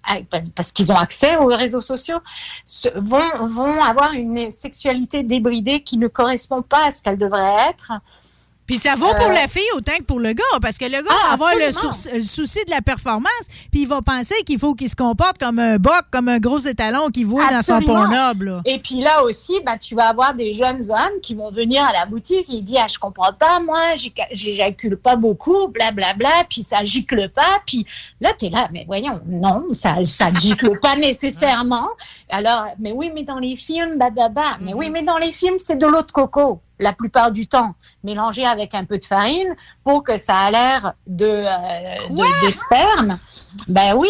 euh, 0.09 0.39
parce 0.55 0.71
qu'ils 0.71 0.91
ont 0.91 0.97
accès 0.97 1.37
aux 1.37 1.47
réseaux 1.47 1.81
sociaux, 1.81 2.19
vont 2.95 3.81
avoir 3.81 4.13
une 4.13 4.51
sexualité 4.51 5.23
débridée 5.23 5.81
qui 5.81 5.97
ne 5.97 6.07
correspond 6.07 6.61
pas 6.61 6.87
à 6.87 6.91
ce 6.91 7.01
qu'elle 7.01 7.17
devrait 7.17 7.69
être. 7.69 7.91
Puis 8.67 8.77
ça 8.77 8.95
vaut 8.95 9.13
pour 9.15 9.29
Euh, 9.29 9.33
la 9.33 9.47
fille 9.47 9.61
autant 9.75 9.95
que 9.97 10.03
pour 10.03 10.19
le 10.19 10.33
gars, 10.33 10.43
parce 10.61 10.77
que 10.77 10.85
le 10.85 10.91
gars 11.01 11.09
Ah, 11.09 11.27
va 11.29 11.33
avoir 11.33 11.55
le, 11.55 11.63
absolument. 11.67 11.93
sou- 11.93 12.09
le 12.13 12.21
souci 12.21 12.59
de 12.65 12.71
la 12.71 12.81
performance, 12.81 13.31
puis 13.71 13.81
il 13.83 13.87
va 13.87 14.01
penser 14.01 14.35
qu'il 14.45 14.59
faut 14.59 14.75
qu'il 14.75 14.89
se 14.89 14.95
comporte 14.95 15.37
comme 15.39 15.57
un 15.57 15.77
boc, 15.77 16.03
comme 16.11 16.27
un 16.27 16.39
gros 16.39 16.59
étalon 16.59 17.07
qu'il 17.09 17.25
voit 17.25 17.49
dans 17.49 17.61
son 17.63 17.75
Absolument. 17.75 18.33
Là. 18.41 18.61
Et 18.65 18.79
puis 18.79 18.99
là 19.01 19.23
aussi, 19.23 19.53
bah, 19.65 19.77
tu 19.77 19.95
vas 19.95 20.09
avoir 20.09 20.33
des 20.33 20.51
jeunes 20.53 20.81
hommes 20.91 21.21
qui 21.23 21.33
vont 21.33 21.49
venir 21.49 21.83
à 21.85 21.93
la 21.93 22.05
boutique 22.05 22.53
et 22.53 22.61
dire 22.61 22.81
ah, 22.83 22.87
je 22.91 22.99
comprends 22.99 23.31
pas, 23.33 23.59
moi, 23.61 23.79
j'éjacule 24.31 24.97
pas 24.97 25.15
beaucoup, 25.15 25.67
blablabla, 25.69 26.43
puis 26.49 26.61
ça 26.61 26.83
gicle 26.83 27.29
pas. 27.29 27.61
Puis 27.65 27.85
là, 28.21 28.31
tu 28.37 28.45
es 28.45 28.49
là, 28.49 28.67
mais 28.73 28.83
voyons, 28.85 29.21
non, 29.27 29.65
ça 29.71 29.95
ça 30.03 30.27
gicle 30.33 30.77
pas 30.81 30.95
nécessairement. 31.31 31.87
Alors, 32.29 32.65
mais 32.79 32.91
oui, 32.91 33.11
mais 33.13 33.23
dans 33.23 33.39
les 33.39 33.55
films, 33.55 33.97
bababa, 33.97 34.57
mais 34.59 34.73
oui, 34.73 34.89
mais 34.89 35.03
dans 35.03 35.17
les 35.17 35.31
films, 35.31 35.57
c'est 35.57 35.77
de 35.77 35.87
l'eau 35.87 36.01
de 36.01 36.11
coco 36.11 36.61
la 36.79 36.93
plupart 36.93 37.31
du 37.31 37.47
temps, 37.47 37.75
mélangé 38.03 38.45
avec 38.45 38.73
un 38.73 38.85
peu 38.85 38.97
de 38.97 39.05
farine 39.05 39.49
pour 39.83 40.03
que 40.03 40.17
ça 40.17 40.35
a 40.37 40.51
l'air 40.51 40.93
de, 41.05 41.25
euh, 41.25 42.09
de, 42.09 42.45
de 42.45 42.51
sperme. 42.51 43.19
Ben 43.67 43.95
oui. 43.95 44.09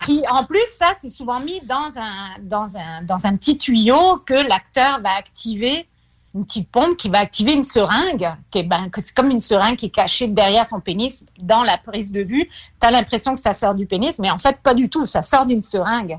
Puis 0.00 0.22
en 0.30 0.44
plus, 0.44 0.66
ça, 0.72 0.92
c'est 0.96 1.08
souvent 1.08 1.40
mis 1.40 1.60
dans 1.62 1.96
un, 1.96 2.42
dans 2.42 2.76
un, 2.76 3.02
dans 3.02 3.26
un 3.26 3.36
petit 3.36 3.58
tuyau 3.58 4.18
que 4.26 4.34
l'acteur 4.34 5.00
va 5.00 5.10
activer 5.16 5.88
une 6.34 6.44
petite 6.44 6.70
pompe 6.70 6.96
qui 6.96 7.08
va 7.08 7.18
activer 7.20 7.52
une 7.52 7.62
seringue, 7.62 8.28
qui 8.50 8.58
est, 8.58 8.62
ben, 8.62 8.90
que 8.90 9.00
c'est 9.00 9.14
comme 9.14 9.30
une 9.30 9.40
seringue 9.40 9.76
qui 9.76 9.86
est 9.86 9.90
cachée 9.90 10.28
derrière 10.28 10.64
son 10.64 10.78
pénis 10.78 11.24
dans 11.40 11.62
la 11.62 11.78
prise 11.78 12.12
de 12.12 12.20
vue. 12.20 12.48
Tu 12.80 12.86
as 12.86 12.90
l'impression 12.90 13.34
que 13.34 13.40
ça 13.40 13.54
sort 13.54 13.74
du 13.74 13.86
pénis, 13.86 14.18
mais 14.18 14.30
en 14.30 14.38
fait, 14.38 14.58
pas 14.62 14.74
du 14.74 14.88
tout. 14.88 15.06
Ça 15.06 15.22
sort 15.22 15.46
d'une 15.46 15.62
seringue. 15.62 16.18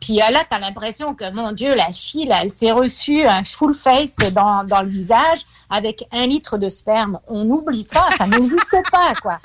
Puis 0.00 0.22
euh, 0.22 0.30
là, 0.30 0.44
tu 0.50 0.58
l'impression 0.58 1.14
que, 1.14 1.30
mon 1.32 1.52
Dieu, 1.52 1.74
la 1.74 1.92
fille, 1.92 2.30
elle 2.30 2.50
s'est 2.50 2.72
reçue 2.72 3.26
un 3.26 3.42
full 3.42 3.74
face 3.74 4.16
dans, 4.32 4.64
dans 4.64 4.82
le 4.82 4.88
visage 4.88 5.40
avec 5.70 6.06
un 6.12 6.26
litre 6.26 6.58
de 6.58 6.68
sperme. 6.68 7.18
On 7.26 7.48
oublie 7.50 7.82
ça, 7.82 8.06
ça 8.16 8.26
n'existe 8.26 8.76
pas, 8.90 9.14
quoi. 9.20 9.40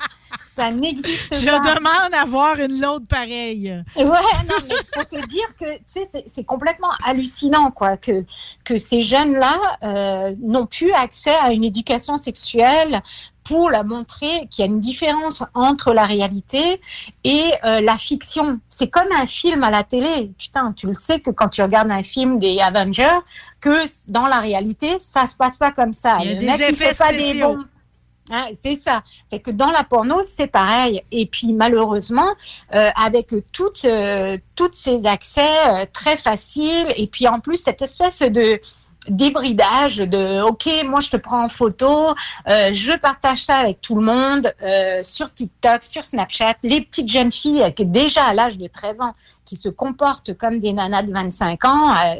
Ça 0.46 0.70
n'existe 0.70 1.34
Je 1.34 1.46
pas. 1.46 1.74
demande 1.74 2.14
à 2.14 2.24
voir 2.24 2.56
une 2.58 2.80
lourde 2.80 3.06
pareille. 3.06 3.82
Ouais, 3.96 4.04
non, 4.04 4.56
mais 4.68 4.74
pour 4.92 5.06
te 5.06 5.26
dire 5.26 5.46
que, 5.58 5.76
tu 5.78 5.82
sais, 5.86 6.24
c'est- 6.26 6.44
complètement 6.44 6.90
hallucinant, 7.04 7.70
quoi, 7.70 7.96
que, 7.96 8.24
que 8.64 8.78
ces 8.78 9.02
jeunes-là 9.02 9.58
euh, 9.82 10.34
n'ont 10.42 10.66
plus 10.66 10.92
accès 10.92 11.34
à 11.34 11.50
une 11.52 11.64
éducation 11.64 12.16
sexuelle 12.16 13.00
pour 13.42 13.68
la 13.70 13.82
montrer 13.82 14.46
qu'il 14.50 14.64
y 14.64 14.68
a 14.68 14.70
une 14.70 14.80
différence 14.80 15.42
entre 15.54 15.92
la 15.92 16.04
réalité 16.04 16.80
et 17.24 17.42
euh, 17.64 17.80
la 17.80 17.96
fiction. 17.98 18.58
C'est 18.70 18.88
comme 18.88 19.08
un 19.20 19.26
film 19.26 19.64
à 19.64 19.70
la 19.70 19.82
télé. 19.82 20.32
Putain, 20.38 20.72
tu 20.72 20.86
le 20.86 20.94
sais 20.94 21.20
que 21.20 21.30
quand 21.30 21.48
tu 21.48 21.62
regardes 21.62 21.90
un 21.90 22.02
film 22.02 22.38
des 22.38 22.58
Avengers, 22.60 23.18
que 23.60 23.76
dans 24.10 24.26
la 24.28 24.40
réalité, 24.40 24.88
ça 24.98 25.26
se 25.26 25.34
passe 25.34 25.56
pas 25.58 25.72
comme 25.72 25.92
ça. 25.92 26.16
Il 26.20 26.26
y 26.26 26.30
a 26.30 26.34
Le 26.34 26.40
des 26.40 26.46
mec, 26.46 26.56
il 26.58 26.64
effets 26.74 26.84
fait 26.94 26.94
pas 26.98 27.12
des 27.12 27.18
spéciaux. 27.18 27.58
Hein, 28.30 28.46
c'est 28.58 28.76
ça. 28.76 29.02
Fait 29.30 29.38
que 29.38 29.50
dans 29.50 29.70
la 29.70 29.84
porno, 29.84 30.22
c'est 30.22 30.46
pareil. 30.46 31.02
Et 31.12 31.26
puis 31.26 31.52
malheureusement, 31.52 32.28
euh, 32.74 32.90
avec 32.96 33.34
toutes 33.52 33.84
euh, 33.84 34.38
toutes 34.56 34.74
ces 34.74 35.04
accès 35.04 35.42
euh, 35.66 35.84
très 35.92 36.16
faciles, 36.16 36.88
et 36.96 37.06
puis 37.06 37.28
en 37.28 37.40
plus 37.40 37.58
cette 37.58 37.82
espèce 37.82 38.20
de 38.20 38.60
débridage 39.08 39.98
de 39.98 40.40
OK, 40.40 40.66
moi 40.86 41.00
je 41.00 41.10
te 41.10 41.18
prends 41.18 41.44
en 41.44 41.50
photo, 41.50 42.14
je 42.46 42.96
partage 42.96 43.44
ça 43.44 43.56
avec 43.56 43.82
tout 43.82 43.96
le 43.96 44.06
monde 44.06 44.50
sur 45.04 45.30
TikTok, 45.30 45.82
sur 45.82 46.02
Snapchat. 46.06 46.54
Les 46.62 46.80
petites 46.80 47.10
jeunes 47.10 47.30
filles 47.30 47.70
qui 47.76 47.84
déjà 47.84 48.24
à 48.24 48.32
l'âge 48.32 48.56
de 48.56 48.66
13 48.66 49.02
ans 49.02 49.14
qui 49.44 49.56
se 49.56 49.68
comportent 49.68 50.34
comme 50.34 50.58
des 50.58 50.72
nanas 50.72 51.02
de 51.02 51.12
25 51.12 51.64
ans 51.64 51.90
euh, 51.92 52.14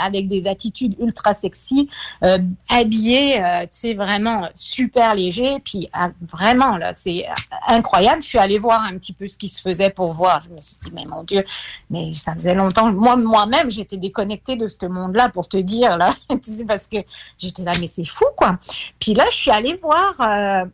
avec 0.00 0.26
des 0.26 0.46
attitudes 0.46 0.96
ultra 1.00 1.34
sexy, 1.34 1.88
euh, 2.22 2.38
habillées, 2.68 3.42
euh, 3.42 3.62
tu 3.62 3.68
sais 3.70 3.94
vraiment 3.94 4.48
super 4.54 5.14
léger, 5.14 5.58
puis 5.64 5.88
ah, 5.92 6.10
vraiment 6.20 6.76
là 6.76 6.94
c'est 6.94 7.26
incroyable. 7.66 8.22
Je 8.22 8.28
suis 8.28 8.38
allée 8.38 8.58
voir 8.58 8.84
un 8.84 8.96
petit 8.98 9.12
peu 9.12 9.26
ce 9.26 9.36
qui 9.36 9.48
se 9.48 9.60
faisait 9.60 9.90
pour 9.90 10.12
voir. 10.12 10.42
Je 10.48 10.54
me 10.54 10.60
suis 10.60 10.76
dit 10.82 10.90
mais 10.94 11.04
mon 11.04 11.22
Dieu, 11.24 11.44
mais 11.90 12.12
ça 12.12 12.34
faisait 12.34 12.54
longtemps. 12.54 12.92
Moi 12.92 13.16
moi-même 13.16 13.70
j'étais 13.70 13.96
déconnectée 13.96 14.56
de 14.56 14.66
ce 14.68 14.86
monde-là 14.86 15.28
pour 15.28 15.48
te 15.48 15.56
dire 15.56 15.96
là, 15.96 16.14
parce 16.68 16.86
que 16.86 16.98
j'étais 17.38 17.62
là 17.62 17.72
mais 17.80 17.86
c'est 17.86 18.04
fou 18.04 18.26
quoi. 18.36 18.58
Puis 18.98 19.14
là 19.14 19.24
je 19.30 19.36
suis 19.36 19.50
allée 19.50 19.78
voir. 19.82 20.68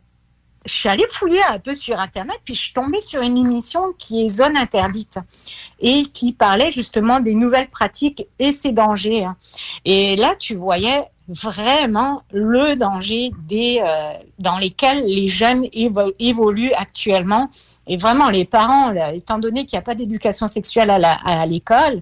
Je 0.65 0.73
suis 0.73 0.89
allée 0.89 1.05
fouiller 1.09 1.41
un 1.49 1.59
peu 1.59 1.75
sur 1.75 1.99
Internet, 1.99 2.37
puis 2.43 2.55
je 2.55 2.61
suis 2.61 2.73
tombée 2.73 3.01
sur 3.01 3.21
une 3.21 3.37
émission 3.37 3.93
qui 3.97 4.25
est 4.25 4.29
Zone 4.29 4.57
Interdite 4.57 5.19
et 5.79 6.03
qui 6.07 6.31
parlait 6.31 6.71
justement 6.71 7.19
des 7.19 7.35
nouvelles 7.35 7.69
pratiques 7.69 8.27
et 8.39 8.51
ses 8.51 8.71
dangers. 8.71 9.25
hein. 9.25 9.35
Et 9.85 10.15
là, 10.15 10.35
tu 10.37 10.55
voyais 10.55 11.05
vraiment 11.27 12.21
le 12.31 12.75
danger 12.75 13.31
des, 13.47 13.81
euh, 13.83 14.13
dans 14.37 14.57
lesquels 14.59 15.03
les 15.05 15.27
jeunes 15.27 15.63
évo- 15.73 16.13
évoluent 16.19 16.73
actuellement. 16.77 17.49
Et 17.87 17.97
vraiment, 17.97 18.29
les 18.29 18.45
parents, 18.45 18.93
étant 19.11 19.39
donné 19.39 19.65
qu'il 19.65 19.75
n'y 19.77 19.79
a 19.79 19.83
pas 19.83 19.95
d'éducation 19.95 20.47
sexuelle 20.47 20.91
à 20.91 21.45
l'école, 21.47 22.01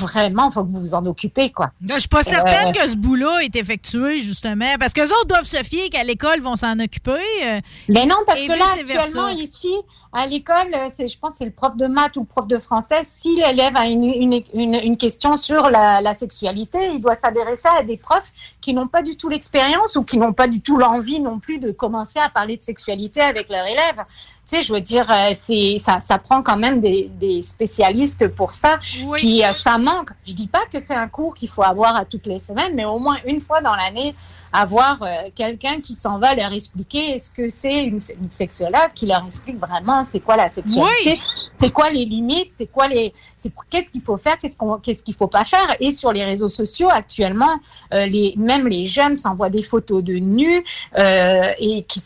vraiment, 0.00 0.48
il 0.50 0.52
faut 0.52 0.64
que 0.64 0.70
vous 0.70 0.80
vous 0.80 0.94
en 0.94 1.04
occupez, 1.06 1.50
quoi. 1.50 1.70
Je 1.86 1.98
suis 1.98 2.08
pas 2.08 2.22
certaine 2.22 2.68
Euh, 2.68 2.72
que 2.72 2.88
ce 2.88 2.96
bout-là 2.96 3.40
est 3.42 3.54
effectué, 3.56 4.18
justement, 4.18 4.74
parce 4.80 4.92
que 4.92 5.02
autres 5.02 5.26
doivent 5.26 5.44
se 5.44 5.62
fier 5.62 5.90
qu'à 5.90 6.04
l'école 6.04 6.40
vont 6.40 6.56
s'en 6.56 6.78
occuper. 6.80 7.12
euh, 7.44 7.60
Mais 7.88 8.06
non, 8.06 8.16
parce 8.26 8.40
que 8.40 8.52
là, 8.52 8.64
actuellement, 8.78 9.28
ici, 9.28 9.74
à 10.12 10.26
l'école, 10.26 10.72
euh, 10.74 10.86
c'est, 10.92 11.08
je 11.08 11.18
pense 11.18 11.32
que 11.32 11.38
c'est 11.38 11.44
le 11.44 11.50
prof 11.52 11.76
de 11.76 11.86
maths 11.86 12.16
ou 12.16 12.20
le 12.20 12.26
prof 12.26 12.46
de 12.46 12.58
français. 12.58 13.00
Si 13.04 13.36
l'élève 13.36 13.76
a 13.76 13.86
une, 13.86 14.04
une, 14.04 14.40
une, 14.54 14.74
une 14.74 14.96
question 14.96 15.36
sur 15.36 15.70
la, 15.70 16.00
la 16.00 16.12
sexualité, 16.12 16.78
il 16.92 17.00
doit 17.00 17.14
s'adresser 17.14 17.68
à 17.78 17.82
des 17.82 17.96
profs 17.96 18.32
qui 18.60 18.74
n'ont 18.74 18.86
pas 18.88 19.02
du 19.02 19.16
tout 19.16 19.28
l'expérience 19.28 19.96
ou 19.96 20.04
qui 20.04 20.18
n'ont 20.18 20.32
pas 20.32 20.48
du 20.48 20.60
tout 20.60 20.76
l'envie 20.76 21.20
non 21.20 21.38
plus 21.38 21.58
de 21.58 21.70
commencer 21.72 22.18
à 22.18 22.28
parler 22.28 22.56
de 22.56 22.62
sexualité 22.62 23.20
avec 23.20 23.48
leurs 23.48 23.66
élèves. 23.66 24.04
Tu 24.44 24.56
sais, 24.56 24.62
je 24.62 24.72
veux 24.72 24.80
dire, 24.80 25.08
euh, 25.10 25.32
c'est, 25.34 25.78
ça, 25.78 26.00
ça 26.00 26.18
prend 26.18 26.42
quand 26.42 26.56
même 26.56 26.80
des, 26.80 27.08
des 27.20 27.40
spécialistes 27.42 28.26
pour 28.28 28.54
ça. 28.54 28.78
Puis 29.16 29.44
euh, 29.44 29.52
ça 29.52 29.78
manque. 29.78 30.10
Je 30.26 30.32
dis 30.32 30.48
pas 30.48 30.66
que 30.72 30.80
c'est 30.80 30.94
un 30.94 31.08
cours 31.08 31.34
qu'il 31.34 31.48
faut 31.48 31.62
avoir 31.62 31.94
à 31.94 32.04
toutes 32.04 32.26
les 32.26 32.38
semaines, 32.38 32.74
mais 32.74 32.84
au 32.84 32.98
moins 32.98 33.16
une 33.24 33.40
fois 33.40 33.60
dans 33.60 33.74
l'année, 33.74 34.14
avoir 34.52 35.02
euh, 35.02 35.30
quelqu'un 35.34 35.80
qui 35.80 35.94
s'en 35.94 36.18
va 36.18 36.34
leur 36.34 36.52
expliquer 36.52 37.18
ce 37.18 37.30
que 37.30 37.48
c'est 37.48 37.84
une, 37.84 37.98
une 38.20 38.30
sexologue 38.30 38.92
qui 38.94 39.06
leur 39.06 39.24
explique 39.24 39.58
vraiment 39.58 40.02
c'est 40.02 40.20
quoi 40.20 40.36
la 40.36 40.48
sexualité, 40.48 41.18
c'est 41.54 41.70
quoi 41.70 41.90
les 41.90 42.04
limites, 42.04 42.48
c'est 42.50 42.70
quoi 42.70 42.88
les, 42.88 43.12
c'est 43.36 43.52
qu'est-ce 43.70 43.90
qu'il 43.90 44.02
faut 44.02 44.16
faire, 44.16 44.38
qu'est-ce 44.38 44.56
qu'on, 44.56 44.78
qu'est-ce 44.78 45.02
qu'il 45.02 45.14
faut 45.14 45.28
pas 45.28 45.44
faire. 45.44 45.76
Et 45.80 45.92
sur 45.92 46.12
les 46.12 46.24
réseaux 46.24 46.50
sociaux 46.50 46.88
actuellement, 46.90 47.60
euh, 47.94 48.06
les, 48.06 48.34
même 48.36 48.68
les 48.68 48.86
jeunes 48.86 49.16
s'envoient 49.16 49.50
des 49.50 49.62
photos 49.62 50.02
de 50.02 50.14
nus 50.14 50.64
euh, 50.98 51.42
et 51.58 51.82
qui 51.84 52.00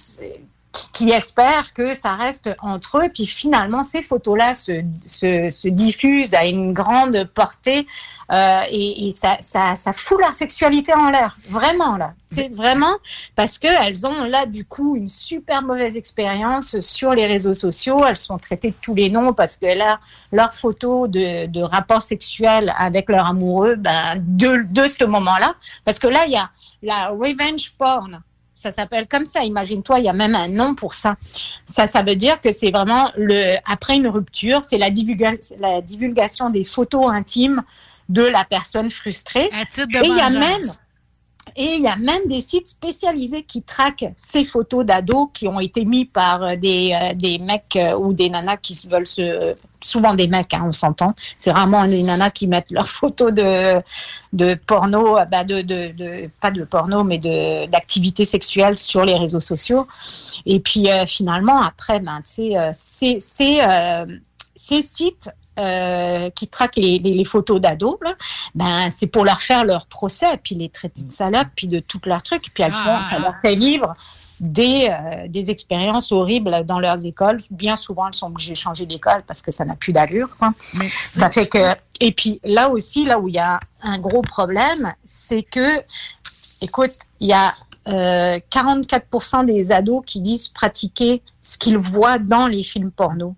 qui 0.93 1.11
espèrent 1.11 1.73
que 1.73 1.95
ça 1.95 2.15
reste 2.15 2.51
entre 2.61 2.99
eux. 2.99 3.09
Puis 3.13 3.27
finalement, 3.27 3.83
ces 3.83 4.03
photos-là 4.03 4.55
se, 4.55 4.83
se, 5.07 5.51
se 5.51 5.69
diffusent 5.69 6.35
à 6.35 6.45
une 6.45 6.73
grande 6.73 7.25
portée 7.35 7.87
euh, 8.33 8.61
et, 8.71 9.07
et 9.07 9.11
ça, 9.11 9.37
ça, 9.41 9.75
ça 9.75 9.93
fout 9.93 10.19
leur 10.21 10.33
sexualité 10.33 10.93
en 10.95 11.11
l'air. 11.11 11.39
Vraiment, 11.49 11.97
là. 11.97 12.13
C'est 12.29 12.53
vraiment 12.53 12.95
parce 13.37 13.57
qu'elles 13.57 14.05
ont 14.05 14.25
là, 14.25 14.47
du 14.47 14.65
coup, 14.65 14.97
une 14.97 15.09
super 15.09 15.63
mauvaise 15.63 15.97
expérience 15.97 16.81
sur 16.81 17.13
les 17.13 17.27
réseaux 17.27 17.55
sociaux. 17.55 17.99
Elles 18.07 18.17
sont 18.17 18.39
traitées 18.39 18.71
de 18.71 18.77
tous 18.83 18.95
les 18.95 19.11
noms 19.11 19.33
parce 19.33 19.57
que 19.57 19.67
là, 19.67 20.01
leurs 20.33 20.53
photos 20.53 21.09
de, 21.09 21.47
de 21.47 21.63
rapports 21.63 22.03
sexuels 22.03 22.75
avec 22.77 23.09
leur 23.09 23.27
amoureux, 23.27 23.77
ben, 23.77 24.17
de, 24.19 24.65
de 24.69 24.89
ce 24.89 25.05
moment-là. 25.05 25.55
Parce 25.85 26.01
que 26.01 26.09
là, 26.09 26.25
il 26.27 26.33
y 26.33 26.37
a 26.37 26.51
la 26.83 27.09
revenge 27.09 27.73
porn. 27.79 28.21
Ça 28.57 28.73
s'appelle 28.73 29.07
comme 29.07 29.27
ça. 29.27 29.45
Imagine-toi, 29.45 29.99
il 30.01 30.07
y 30.07 30.09
a 30.09 30.15
même 30.15 30.35
un 30.35 30.49
nom 30.49 30.75
pour 30.75 30.95
ça. 30.95 31.17
Ça, 31.67 31.87
ça 31.87 32.03
veut 32.03 32.17
dire 32.17 32.41
que 32.41 32.51
c'est 32.51 32.71
vraiment 32.71 33.13
le 33.17 33.57
après 33.71 33.97
une 33.97 34.09
rupture, 34.09 34.65
c'est 34.65 34.79
la, 34.79 34.91
divulga- 34.91 35.55
la 35.61 35.83
divulgation 35.83 36.49
des 36.51 36.65
photos 36.65 37.11
intimes 37.11 37.63
de 38.09 38.23
la 38.23 38.45
personne 38.45 38.91
frustrée. 38.91 39.49
de 39.87 39.99
Et 40.05 40.09
il 40.09 40.17
y 40.17 40.21
a 40.21 40.31
même 40.41 40.63
et 41.55 41.77
il 41.77 41.83
y 41.83 41.87
a 41.87 41.97
même 41.97 42.27
des 42.27 42.41
sites 42.41 42.67
spécialisés 42.67 43.43
qui 43.43 43.63
traquent 43.63 44.13
ces 44.17 44.45
photos 44.45 44.85
d'ados 44.85 45.29
qui 45.33 45.47
ont 45.47 45.61
été 45.61 45.85
mis 45.85 46.05
par 46.05 46.43
euh, 46.43 46.57
des, 46.57 46.93
euh, 46.93 47.15
des 47.15 47.39
mecs 47.39 47.77
euh, 47.77 47.97
ou 47.97 48.13
des 48.13 48.29
nanas 48.29 48.57
qui 48.57 48.75
se 48.75 48.89
veulent 48.89 49.07
se... 49.07 49.55
Souvent 49.81 50.15
des 50.15 50.27
mecs, 50.27 50.53
hein, 50.53 50.65
on 50.67 50.73
s'entend. 50.73 51.15
C'est 51.39 51.53
vraiment 51.53 51.85
les 51.85 52.03
nanas 52.03 52.31
qui 52.31 52.49
mettent 52.49 52.71
leurs 52.71 52.89
photos 52.89 53.33
de, 53.33 53.81
de 54.33 54.55
porno, 54.55 55.19
bah 55.31 55.45
de, 55.45 55.61
de, 55.63 56.29
pas 56.41 56.51
de 56.51 56.65
porno, 56.65 57.05
mais 57.05 57.19
de 57.19 57.67
d'activités 57.67 58.25
sexuelles 58.25 58.79
sur 58.79 59.05
les 59.05 59.15
réseaux 59.15 59.39
sociaux. 59.39 59.87
Et 60.45 60.59
puis 60.59 60.89
finalement, 61.07 61.63
après, 61.63 62.01
ben, 62.01 62.21
ces 62.25 63.21
sites 64.57 65.31
euh, 65.59 66.31
qui 66.31 66.49
traquent 66.49 66.77
les, 66.77 66.99
les, 66.99 67.15
les 67.15 67.25
photos 67.25 67.61
d'ados, 67.61 67.97
ben, 68.55 68.91
c'est 68.91 69.07
pour 69.07 69.25
leur 69.25 69.41
faire 69.41 69.65
leur 69.65 69.87
procès, 69.87 70.39
puis 70.43 70.55
les 70.55 70.69
traiter 70.69 71.03
de 71.03 71.13
salopes, 71.13 71.49
puis 71.57 71.67
de 71.67 71.79
tout 71.81 72.01
leur 72.05 72.23
truc. 72.23 72.51
Puis 72.53 72.63
elles 72.63 72.73
font, 72.73 73.03
ça 73.03 73.19
leur 73.19 73.37
fait 73.37 73.57
vivre 73.57 73.95
des, 74.41 74.89
euh, 74.91 75.29
des 75.29 75.51
expériences 75.51 76.13
horribles 76.13 76.65
dans 76.65 76.79
leurs 76.79 77.05
écoles. 77.05 77.39
Bien 77.51 77.77
souvent, 77.77 78.09
elles 78.09 78.15
sont 78.15 78.27
obligées 78.27 78.53
de 78.53 78.59
changer 78.59 78.87
d'école 78.87 79.23
parce 79.27 79.43
que 79.43 79.51
ça 79.51 79.65
n'a 79.65 79.75
plus 79.75 79.93
d'allure. 79.93 80.29
Ça 81.13 81.31
fait 81.31 81.47
que. 81.47 81.75
Et 82.01 82.13
puis 82.13 82.41
là 82.45 82.69
aussi, 82.69 83.05
là 83.05 83.19
où 83.19 83.29
il 83.29 83.37
y 83.37 83.39
a 83.39 83.59
un 83.83 83.99
gros 83.99 84.23
problème, 84.23 84.93
c'est 85.05 85.43
que, 85.43 85.83
écoute, 86.61 86.97
il 87.21 87.29
y 87.29 87.33
a 87.33 87.55
euh, 87.89 88.41
44% 88.51 89.47
des 89.47 89.71
ados 89.71 90.03
qui 90.05 90.21
disent 90.21 90.49
pratiquer 90.49 91.23
ce 91.41 91.57
qu'ils 91.57 91.79
voient 91.79 92.19
dans 92.19 92.47
les 92.47 92.65
films 92.65 92.91
porno. 92.91 93.37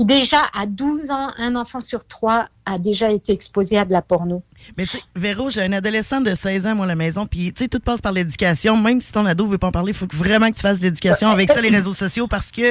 Qui 0.00 0.06
déjà, 0.06 0.40
à 0.54 0.64
12 0.64 1.10
ans, 1.10 1.30
un 1.36 1.56
enfant 1.56 1.82
sur 1.82 2.06
trois 2.06 2.48
a 2.64 2.78
déjà 2.78 3.12
été 3.12 3.34
exposé 3.34 3.76
à 3.76 3.84
de 3.84 3.92
la 3.92 4.00
porno. 4.00 4.42
Mais 4.78 4.86
tu 4.86 4.96
sais, 4.96 5.02
Véro, 5.14 5.50
j'ai 5.50 5.60
un 5.60 5.74
adolescent 5.74 6.22
de 6.22 6.34
16 6.34 6.64
ans, 6.64 6.74
moi, 6.74 6.86
à 6.86 6.88
la 6.88 6.94
maison, 6.94 7.26
puis 7.26 7.52
tu 7.52 7.64
sais, 7.64 7.68
tout 7.68 7.80
passe 7.80 8.00
par 8.00 8.12
l'éducation. 8.12 8.78
Même 8.78 9.02
si 9.02 9.12
ton 9.12 9.26
ado 9.26 9.46
veut 9.46 9.58
pas 9.58 9.66
en 9.66 9.72
parler, 9.72 9.90
il 9.90 9.94
faut 9.94 10.06
vraiment 10.10 10.48
que 10.50 10.54
tu 10.54 10.62
fasses 10.62 10.78
de 10.78 10.84
l'éducation 10.84 11.28
avec 11.28 11.50
ça, 11.52 11.60
les 11.60 11.68
réseaux 11.68 11.92
sociaux, 11.92 12.26
parce 12.28 12.50
que 12.50 12.62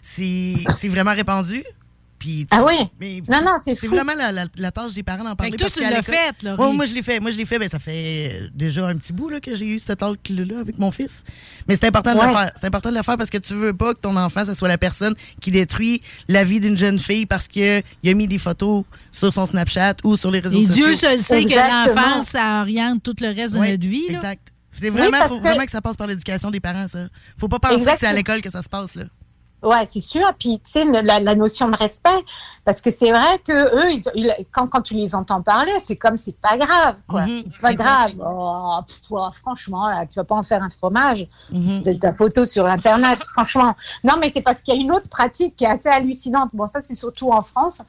c'est 0.00 0.88
vraiment 0.88 1.12
répandu. 1.12 1.64
Puis, 2.26 2.44
Ah 2.50 2.64
oui? 2.66 2.74
mais 2.98 3.22
Non, 3.28 3.40
non, 3.40 3.52
c'est 3.62 3.76
C'est 3.76 3.86
vraiment 3.86 4.14
la, 4.18 4.32
la- 4.32 4.46
la 4.56 4.70
tâche 4.72 4.94
des 4.94 5.04
parents 5.04 5.22
d'en 5.22 5.36
parler. 5.36 5.52
que 5.52 5.58
toi, 5.58 5.68
parce 5.68 5.74
tu 5.74 5.80
l'as 5.94 6.02
fait. 6.02 6.32
Ouais, 6.58 6.72
moi, 6.72 6.84
je 6.86 6.92
l'ai 6.94 7.02
fait. 7.02 7.20
Moi, 7.20 7.30
je 7.30 7.36
l'ai 7.36 7.46
fait. 7.46 7.60
Ben, 7.60 7.68
ça 7.68 7.78
fait 7.78 8.32
euh, 8.42 8.48
déjà 8.52 8.84
un 8.88 8.96
petit 8.96 9.12
bout 9.12 9.28
là, 9.28 9.38
que 9.38 9.54
j'ai 9.54 9.66
eu 9.66 9.78
cette 9.78 10.00
talk-là 10.00 10.58
avec 10.58 10.76
mon 10.80 10.90
fils. 10.90 11.22
Mais 11.68 11.76
c'est 11.76 11.86
important 11.86 12.14
de 12.14 12.20
le 12.20 12.32
faire. 12.34 12.52
C'est 12.60 12.66
important 12.66 12.90
de 12.90 12.96
le 12.96 13.02
faire 13.04 13.16
parce 13.16 13.30
que 13.30 13.38
tu 13.38 13.54
veux 13.54 13.72
pas 13.74 13.94
que 13.94 14.00
ton 14.00 14.16
enfant, 14.16 14.44
ce 14.44 14.54
soit 14.54 14.66
la 14.66 14.76
personne 14.78 15.14
qui 15.40 15.52
détruit 15.52 16.02
la 16.26 16.42
vie 16.42 16.58
d'une 16.58 16.76
jeune 16.76 16.98
fille 16.98 17.26
parce 17.26 17.46
qu'il 17.46 17.62
a 18.04 18.14
mis 18.14 18.26
des 18.26 18.38
photos 18.40 18.82
sur 19.12 19.32
son 19.32 19.46
Snapchat 19.46 19.94
ou 20.02 20.16
sur 20.16 20.32
les 20.32 20.40
réseaux 20.40 20.60
Et 20.60 20.66
sociaux. 20.66 20.86
Dieu 20.86 20.94
seul 20.94 21.18
sait 21.20 21.44
que 21.44 21.54
l'enfance, 21.54 22.26
ça 22.26 22.62
oriente 22.62 23.04
tout 23.04 23.14
le 23.20 23.28
reste 23.28 23.54
de 23.54 23.60
notre 23.60 23.86
vie. 23.86 24.08
là. 24.10 24.16
Exact. 24.18 24.42
C'est 24.72 24.90
vraiment, 24.90 25.18
faut 25.28 25.36
que- 25.36 25.42
vraiment 25.42 25.64
que 25.64 25.70
ça 25.70 25.80
passe 25.80 25.96
par 25.96 26.06
l'éducation 26.08 26.50
des 26.50 26.60
parents, 26.60 26.88
ça. 26.88 27.06
Faut 27.38 27.46
pas 27.48 27.58
penser 27.60 27.84
que 27.84 27.90
c'est 28.00 28.06
à 28.06 28.12
l'école 28.12 28.42
que 28.42 28.50
ça 28.50 28.62
se 28.62 28.68
passe, 28.68 28.94
là. 28.96 29.04
Ouais, 29.62 29.84
c'est 29.86 30.00
sûr. 30.00 30.26
Puis, 30.38 30.60
tu 30.64 30.70
sais, 30.70 30.84
la, 30.84 31.18
la 31.18 31.34
notion 31.34 31.68
de 31.68 31.76
respect, 31.76 32.24
parce 32.64 32.80
que 32.80 32.90
c'est 32.90 33.10
vrai 33.10 33.38
que 33.44 33.52
eux, 33.52 33.90
ils, 33.92 34.02
ils- 34.14 34.46
quand, 34.52 34.68
quand 34.68 34.82
tu 34.82 34.94
les 34.94 35.14
entends 35.14 35.42
parler, 35.42 35.72
c'est 35.78 35.96
comme 35.96 36.16
c'est 36.16 36.36
pas 36.38 36.56
grave, 36.56 36.96
quoi. 37.08 37.24
c'est 37.50 37.60
pas 37.62 37.72
grave. 37.74 38.12
Oh, 38.20 38.76
pff, 38.86 39.00
oh, 39.10 39.28
franchement, 39.32 39.88
là, 39.88 40.06
tu 40.06 40.14
vas 40.16 40.24
pas 40.24 40.36
en 40.36 40.42
faire 40.42 40.62
un 40.62 40.68
fromage. 40.68 41.26
C'est 41.84 41.98
ta 41.98 42.12
photo 42.14 42.44
sur 42.44 42.66
Internet, 42.66 43.18
franchement. 43.32 43.74
Non, 44.04 44.14
mais 44.20 44.30
c'est 44.30 44.42
parce 44.42 44.60
qu'il 44.60 44.74
y 44.74 44.78
a 44.78 44.80
une 44.80 44.92
autre 44.92 45.08
pratique 45.08 45.56
qui 45.56 45.64
est 45.64 45.68
assez 45.70 45.88
hallucinante. 45.88 46.50
Bon, 46.52 46.66
ça, 46.66 46.80
c'est 46.80 46.94
surtout 46.94 47.30
en 47.32 47.42
France 47.42 47.82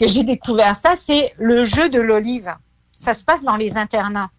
que 0.00 0.06
j'ai 0.08 0.22
découvert 0.24 0.74
ça. 0.76 0.94
C'est 0.96 1.34
le 1.38 1.64
jeu 1.66 1.88
de 1.90 2.00
l'olive. 2.00 2.54
Ça 2.96 3.12
se 3.12 3.22
passe 3.24 3.42
dans 3.42 3.56
les 3.56 3.76
internats. 3.76 4.30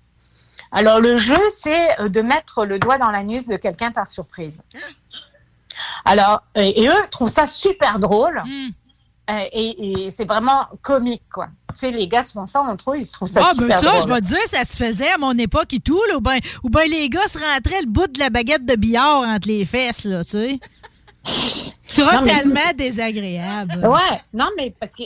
Alors, 0.72 1.00
le 1.00 1.18
jeu, 1.18 1.40
c'est 1.50 2.00
euh, 2.00 2.10
de 2.10 2.22
mettre 2.22 2.64
le 2.66 2.78
doigt 2.78 2.98
dans 3.00 3.10
l'anus 3.10 3.48
de 3.48 3.58
quelqu'un 3.58 3.92
par 3.92 4.06
surprise. 4.06 4.64
Alors, 6.06 6.44
et, 6.56 6.84
et 6.84 6.88
eux 6.88 7.08
trouvent 7.12 7.32
ça 7.32 7.48
super 7.48 8.00
drôle. 8.00 8.42
Euh, 9.30 9.40
et 9.54 10.06
et 10.06 10.12
c'est 10.12 10.26
vraiment 10.26 10.66
comique, 10.82 11.22
quoi. 11.32 11.50
Tu 11.70 11.82
sais, 11.82 11.92
les 11.92 12.08
gars 12.08 12.24
se 12.24 12.32
font 12.34 12.48
ça 12.48 12.62
entre 12.62 12.94
eux, 12.94 12.98
ils 12.98 13.06
se 13.06 13.12
trouvent 13.12 13.30
ça 13.30 13.42
Ah, 13.44 13.52
ben 13.56 13.64
super 13.66 13.80
ça, 13.80 13.86
drôle. 13.92 14.02
je 14.02 14.08
vais 14.14 14.22
te 14.22 14.26
dire, 14.26 14.48
ça 14.48 14.66
se 14.66 14.76
faisait 14.76 15.12
à 15.12 15.18
mon 15.20 15.38
époque 15.38 15.72
et 15.74 15.80
tout, 15.80 16.02
là, 16.10 16.18
ou 16.18 16.22
bien 16.22 16.40
ou 16.64 16.70
ben 16.70 16.90
les 16.90 17.10
gars 17.10 17.28
se 17.28 17.38
rentraient 17.38 17.82
le 17.82 17.88
bout 17.90 18.08
de 18.08 18.18
la 18.20 18.32
baguette 18.32 18.66
de 18.66 18.76
billard 18.76 19.20
entre 19.28 19.48
les 19.48 19.66
fesses, 19.66 20.06
là, 20.06 20.24
tu 20.24 20.32
sais. 20.32 20.60
Totalement 21.96 22.74
désagréable. 22.76 23.86
Ouais, 23.86 24.22
non, 24.34 24.48
mais 24.58 24.74
parce 24.80 24.94
que 24.96 25.04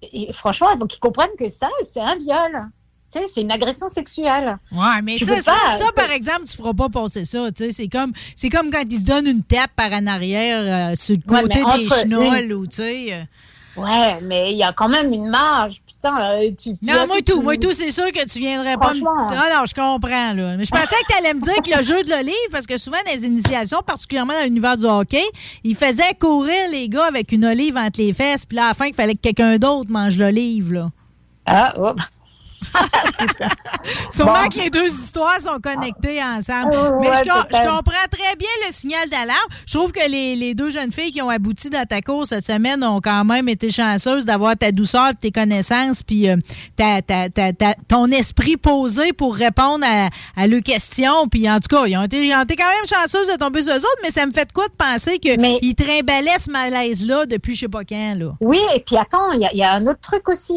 et 0.00 0.32
franchement, 0.32 0.68
il 0.74 0.78
faut 0.78 0.86
qu'ils 0.86 1.00
comprennent 1.00 1.36
que 1.38 1.48
ça, 1.48 1.68
c'est 1.84 2.00
un 2.00 2.16
viol. 2.16 2.68
Tu 3.12 3.18
sais, 3.18 3.24
c'est 3.32 3.40
une 3.40 3.50
agression 3.50 3.88
sexuelle. 3.88 4.58
Ouais, 4.70 5.00
mais 5.02 5.16
Tu 5.16 5.24
ça, 5.24 5.40
ça, 5.40 5.52
pas- 5.52 5.76
ça, 5.78 5.92
par 5.96 6.10
exemple, 6.10 6.42
tu 6.50 6.56
feras 6.56 6.74
pas 6.74 6.88
passer 6.90 7.24
ça. 7.24 7.50
tu 7.50 7.64
sais. 7.64 7.72
C'est 7.72 7.88
comme, 7.88 8.12
c'est 8.36 8.50
comme 8.50 8.70
quand 8.70 8.82
ils 8.88 8.98
se 8.98 9.04
donnent 9.04 9.26
une 9.26 9.42
tape 9.42 9.70
par 9.74 9.92
en 9.92 10.06
arrière 10.06 10.90
euh, 10.92 10.96
sur 10.96 11.16
le 11.26 11.32
Ouais, 11.34 11.40
côté 11.42 11.62
des 11.78 11.88
chenolles 11.88 12.44
une- 12.44 12.52
ou 12.52 12.66
tu 12.66 12.76
sais. 12.76 13.06
euh. 13.12 13.22
Ouais, 13.80 14.18
mais 14.22 14.50
il 14.52 14.58
y 14.58 14.64
a 14.64 14.72
quand 14.72 14.88
même 14.88 15.12
une 15.12 15.28
marge. 15.28 15.76
Putain, 15.86 16.32
euh, 16.32 16.48
tu, 16.50 16.76
tu 16.76 16.78
Non, 16.82 17.06
moi 17.06 17.18
tout, 17.24 17.40
moi 17.42 17.56
tout, 17.56 17.72
c'est 17.72 17.92
sûr 17.92 18.10
que 18.12 18.26
tu 18.26 18.40
viendrais 18.40 18.76
pas. 18.76 18.92
me-. 18.92 19.00
Ah 19.06 19.54
non, 19.54 19.64
je 19.66 19.74
comprends 19.74 20.32
là. 20.34 20.56
Mais 20.56 20.64
je 20.64 20.70
pensais 20.70 20.96
que 21.08 21.12
tu 21.12 21.16
allais 21.18 21.32
me 21.34 21.40
dire 21.40 21.54
que 21.64 21.78
le 21.78 21.82
jeu 21.84 22.02
de 22.02 22.10
l'olive, 22.10 22.34
parce 22.50 22.66
que 22.66 22.76
souvent 22.76 22.96
dans 23.06 23.12
les 23.14 23.24
initiations, 23.24 23.80
particulièrement 23.86 24.32
dans 24.34 24.44
l'univers 24.44 24.76
du 24.76 24.84
hockey, 24.84 25.22
ils 25.62 25.76
faisaient 25.76 26.12
courir 26.18 26.56
les 26.72 26.88
gars 26.88 27.04
avec 27.06 27.30
une 27.30 27.44
olive 27.46 27.76
entre 27.76 28.00
les 28.00 28.12
fesses, 28.12 28.44
puis 28.44 28.56
là, 28.56 28.64
à 28.64 28.68
la 28.68 28.74
fin, 28.74 28.86
il 28.86 28.94
fallait 28.94 29.14
que 29.14 29.20
quelqu'un 29.22 29.58
d'autre 29.58 29.90
mange 29.90 30.18
l'olive 30.18 30.72
là. 30.72 30.90
Ah, 31.46 31.72
oh. 31.78 31.92
Sûrement 34.10 34.42
Bon. 34.44 34.48
que 34.48 34.58
les 34.58 34.70
deux 34.70 34.86
histoires 34.88 35.40
sont 35.40 35.58
connectées 35.62 36.22
ensemble. 36.22 36.72
Ah, 36.74 36.90
Mais 37.00 37.08
ouais, 37.10 37.16
je, 37.24 37.58
comprends 37.58 38.06
très 38.10 38.36
bien 38.36 38.48
le 38.66 38.72
signal 38.72 39.08
d'alarme. 39.08 39.38
Je 39.66 39.74
trouve 39.74 39.92
que 39.92 40.08
les, 40.10 40.36
les 40.36 40.54
deux 40.54 40.70
jeunes 40.70 40.92
filles 40.92 41.10
qui 41.10 41.22
ont 41.22 41.28
abouti 41.30 41.70
dans 41.70 41.84
ta 41.86 42.00
course 42.00 42.30
cette 42.30 42.46
semaine 42.46 42.82
ont 42.84 43.00
quand 43.00 43.24
même 43.24 43.48
été 43.48 43.70
chanceuses 43.70 44.24
d'avoir 44.24 44.56
ta 44.56 44.72
douceur, 44.72 45.12
tes 45.20 45.30
connaissances, 45.30 46.02
puis 46.02 46.28
euh, 46.28 46.36
ta- 46.76 47.02
ta- 47.02 47.28
ta- 47.30 47.52
ta- 47.52 47.74
ton 47.88 48.06
esprit 48.10 48.56
posé 48.56 49.12
pour 49.12 49.34
répondre 49.34 49.84
à, 49.88 50.08
à 50.36 50.46
leurs 50.46 50.62
questions. 50.62 51.28
Puis 51.28 51.48
en 51.50 51.58
tout 51.60 51.68
cas, 51.74 51.86
ils 51.86 51.96
ont, 51.96 52.02
été, 52.04 52.26
ils 52.26 52.34
ont 52.34 52.42
été 52.42 52.56
quand 52.56 52.68
même 52.68 52.86
chanceuses 52.86 53.28
de 53.28 53.36
tomber 53.38 53.62
sur 53.62 53.72
eux 53.72 53.76
autres, 53.78 53.98
mais 54.02 54.10
ça 54.10 54.26
me 54.26 54.32
fait 54.32 54.46
de 54.46 54.52
quoi 54.52 54.66
de 54.68 54.72
penser 54.76 55.18
qu'ils 55.18 55.74
trimballaient 55.74 56.38
ce 56.38 56.50
malaise-là 56.50 57.26
depuis 57.26 57.54
je 57.54 57.60
sais 57.60 57.68
pas 57.68 57.84
quand. 57.84 58.14
Là. 58.18 58.32
Oui, 58.40 58.60
et 58.74 58.80
puis 58.80 58.96
attends, 58.96 59.32
il 59.32 59.40
y, 59.40 59.46
a- 59.46 59.52
il 59.52 59.58
y 59.58 59.62
a 59.62 59.72
un 59.72 59.86
autre 59.86 60.00
truc 60.00 60.28
aussi. 60.28 60.54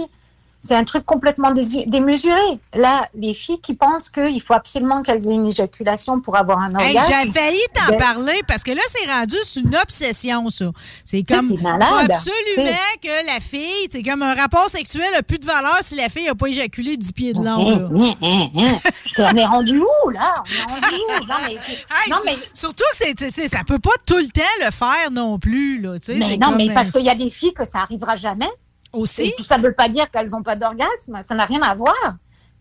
C'est 0.64 0.76
un 0.76 0.84
truc 0.84 1.06
complètement 1.06 1.52
démesuré. 1.88 2.40
Là, 2.76 3.08
les 3.16 3.34
filles 3.34 3.60
qui 3.62 3.74
pensent 3.74 4.12
qu'il 4.12 4.40
faut 4.42 4.54
absolument 4.54 5.02
qu'elles 5.02 5.28
aient 5.28 5.34
une 5.34 5.48
éjaculation 5.48 6.22
pour 6.22 6.38
avoir 6.38 6.60
un 6.60 6.76
Hey, 6.76 6.96
orgasme. 6.96 7.14
J'ai 7.26 7.32
failli 7.32 7.60
t'en 7.74 7.88
ben, 7.92 7.98
parler 7.98 8.42
parce 8.48 8.64
que 8.64 8.70
là, 8.72 8.82
c'est 8.90 9.12
rendu 9.12 9.36
une 9.56 9.76
obsession, 9.76 10.50
ça. 10.52 10.66
C'est 11.04 11.24
comme. 11.24 11.48
c'est 11.48 11.62
malade. 11.62 12.12
absolument 12.12 12.78
que 13.02 13.26
la 13.26 13.40
fille, 13.40 13.90
c'est 13.92 14.04
comme 14.04 14.22
un 14.22 14.36
rapport 14.36 14.70
sexuel 14.70 15.08
n'a 15.14 15.24
plus 15.24 15.40
de 15.40 15.48
valeur 15.48 15.80
si 15.82 15.96
la 15.96 16.10
fille 16.10 16.26
n'a 16.28 16.36
pas 16.36 16.46
éjaculé 16.48 16.96
10 16.96 17.12
pieds 17.12 17.34
de 17.34 17.44
long. 17.44 17.90
hum, 17.90 18.14
hum. 18.22 18.80
C'est- 19.12 19.24
on 19.24 19.36
est 19.36 19.46
rendu 19.46 19.80
où, 19.80 20.10
là? 20.12 20.44
On 20.46 20.52
est 20.52 20.74
rendu 20.74 20.96
où? 20.96 21.26
Non, 21.26 21.36
mais, 21.48 21.56
c'est- 21.60 21.72
Hey, 21.74 22.10
non, 22.12 22.18
c'est- 22.24 22.32
mais, 22.32 22.38
Surtout 22.54 22.84
que 23.00 23.06
c'est, 23.32 23.48
ça 23.48 23.64
peut 23.66 23.80
pas 23.80 23.90
tout 24.06 24.18
le 24.18 24.28
temps 24.28 24.42
le 24.64 24.70
faire 24.72 25.10
non 25.12 25.40
plus. 25.40 25.82
Là, 25.82 25.96
mais 26.08 26.38
non, 26.38 26.48
comme, 26.50 26.58
mais 26.58 26.70
euh, 26.70 26.74
parce 26.74 26.92
qu'il 26.92 27.04
y 27.04 27.10
a 27.10 27.16
des 27.16 27.30
filles 27.32 27.54
que 27.54 27.66
ça 27.66 27.80
arrivera 27.80 28.16
jamais. 28.16 28.50
Aussi. 28.94 29.24
Et 29.24 29.34
puis 29.36 29.46
ça 29.46 29.58
ne 29.58 29.64
veut 29.64 29.74
pas 29.74 29.90
dire 29.90 30.10
qu'elles 30.10 30.30
n'ont 30.32 30.44
pas 30.44 30.56
d'orgasme. 30.56 31.22
Ça 31.22 31.36
n'a 31.36 31.46
rien 31.46 31.62
à 31.62 31.74
voir. 31.74 32.16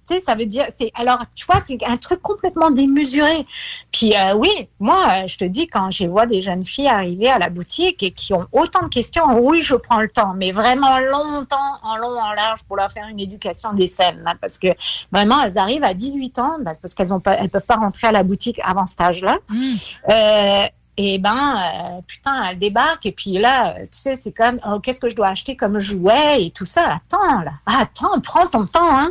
Tu 0.09 0.14
sais, 0.14 0.20
ça 0.20 0.35
veut 0.35 0.47
dire, 0.47 0.64
c'est, 0.70 0.91
alors, 0.95 1.18
tu 1.35 1.45
vois, 1.45 1.61
c'est 1.61 1.78
un 1.87 1.97
truc 1.99 2.22
complètement 2.22 2.70
démesuré. 2.70 3.47
Puis, 3.93 4.16
euh, 4.16 4.35
oui, 4.35 4.49
moi, 4.78 4.97
euh, 4.97 5.28
je 5.28 5.37
te 5.37 5.45
dis, 5.45 5.66
quand 5.66 5.91
je 5.91 6.07
vois 6.07 6.26
des 6.26 6.41
jeunes 6.41 6.64
filles 6.64 6.89
arriver 6.89 7.28
à 7.28 7.39
la 7.39 7.51
boutique 7.51 8.03
et 8.03 8.11
qui 8.11 8.33
ont 8.33 8.47
autant 8.53 8.83
de 8.83 8.89
questions, 8.89 9.24
oui, 9.39 9.62
je 9.62 9.74
prends 9.74 10.01
le 10.01 10.09
temps, 10.09 10.33
mais 10.35 10.53
vraiment 10.53 10.99
longtemps, 11.01 11.57
en 11.83 11.97
long, 11.97 12.18
en 12.18 12.33
large, 12.33 12.62
pour 12.64 12.76
leur 12.76 12.91
faire 12.91 13.07
une 13.09 13.20
éducation 13.20 13.74
des 13.74 13.87
scènes, 13.87 14.20
là, 14.24 14.35
parce 14.41 14.57
que 14.57 14.68
vraiment, 15.12 15.43
elles 15.43 15.59
arrivent 15.59 15.85
à 15.85 15.93
18 15.93 16.39
ans, 16.39 16.57
bah, 16.61 16.72
parce 16.81 16.95
qu'elles 16.95 17.12
ont 17.12 17.20
pas, 17.20 17.35
elles 17.35 17.51
peuvent 17.51 17.62
pas 17.62 17.76
rentrer 17.76 18.07
à 18.07 18.12
la 18.12 18.22
boutique 18.22 18.59
avant 18.64 18.87
cet 18.87 19.03
âge-là. 19.03 19.37
Euh, 20.09 20.66
et 21.03 21.17
ben, 21.17 21.57
euh, 21.57 22.03
putain, 22.07 22.45
elle 22.51 22.59
débarque 22.59 23.07
et 23.07 23.13
puis 23.13 23.39
là, 23.39 23.71
euh, 23.71 23.83
tu 23.85 23.99
sais, 23.99 24.17
c'est 24.17 24.33
comme, 24.33 24.61
oh, 24.67 24.81
qu'est-ce 24.81 25.01
que 25.01 25.09
je 25.09 25.17
dois 25.17 25.29
acheter 25.29 25.57
comme 25.57 25.79
jouet 25.79 26.45
et 26.45 26.51
tout 26.51 26.67
ça? 26.67 26.97
Attends, 26.97 27.41
là. 27.41 27.53
Attends, 27.65 28.21
prends 28.21 28.47
ton 28.47 28.67
temps, 28.67 28.99
hein. 28.99 29.09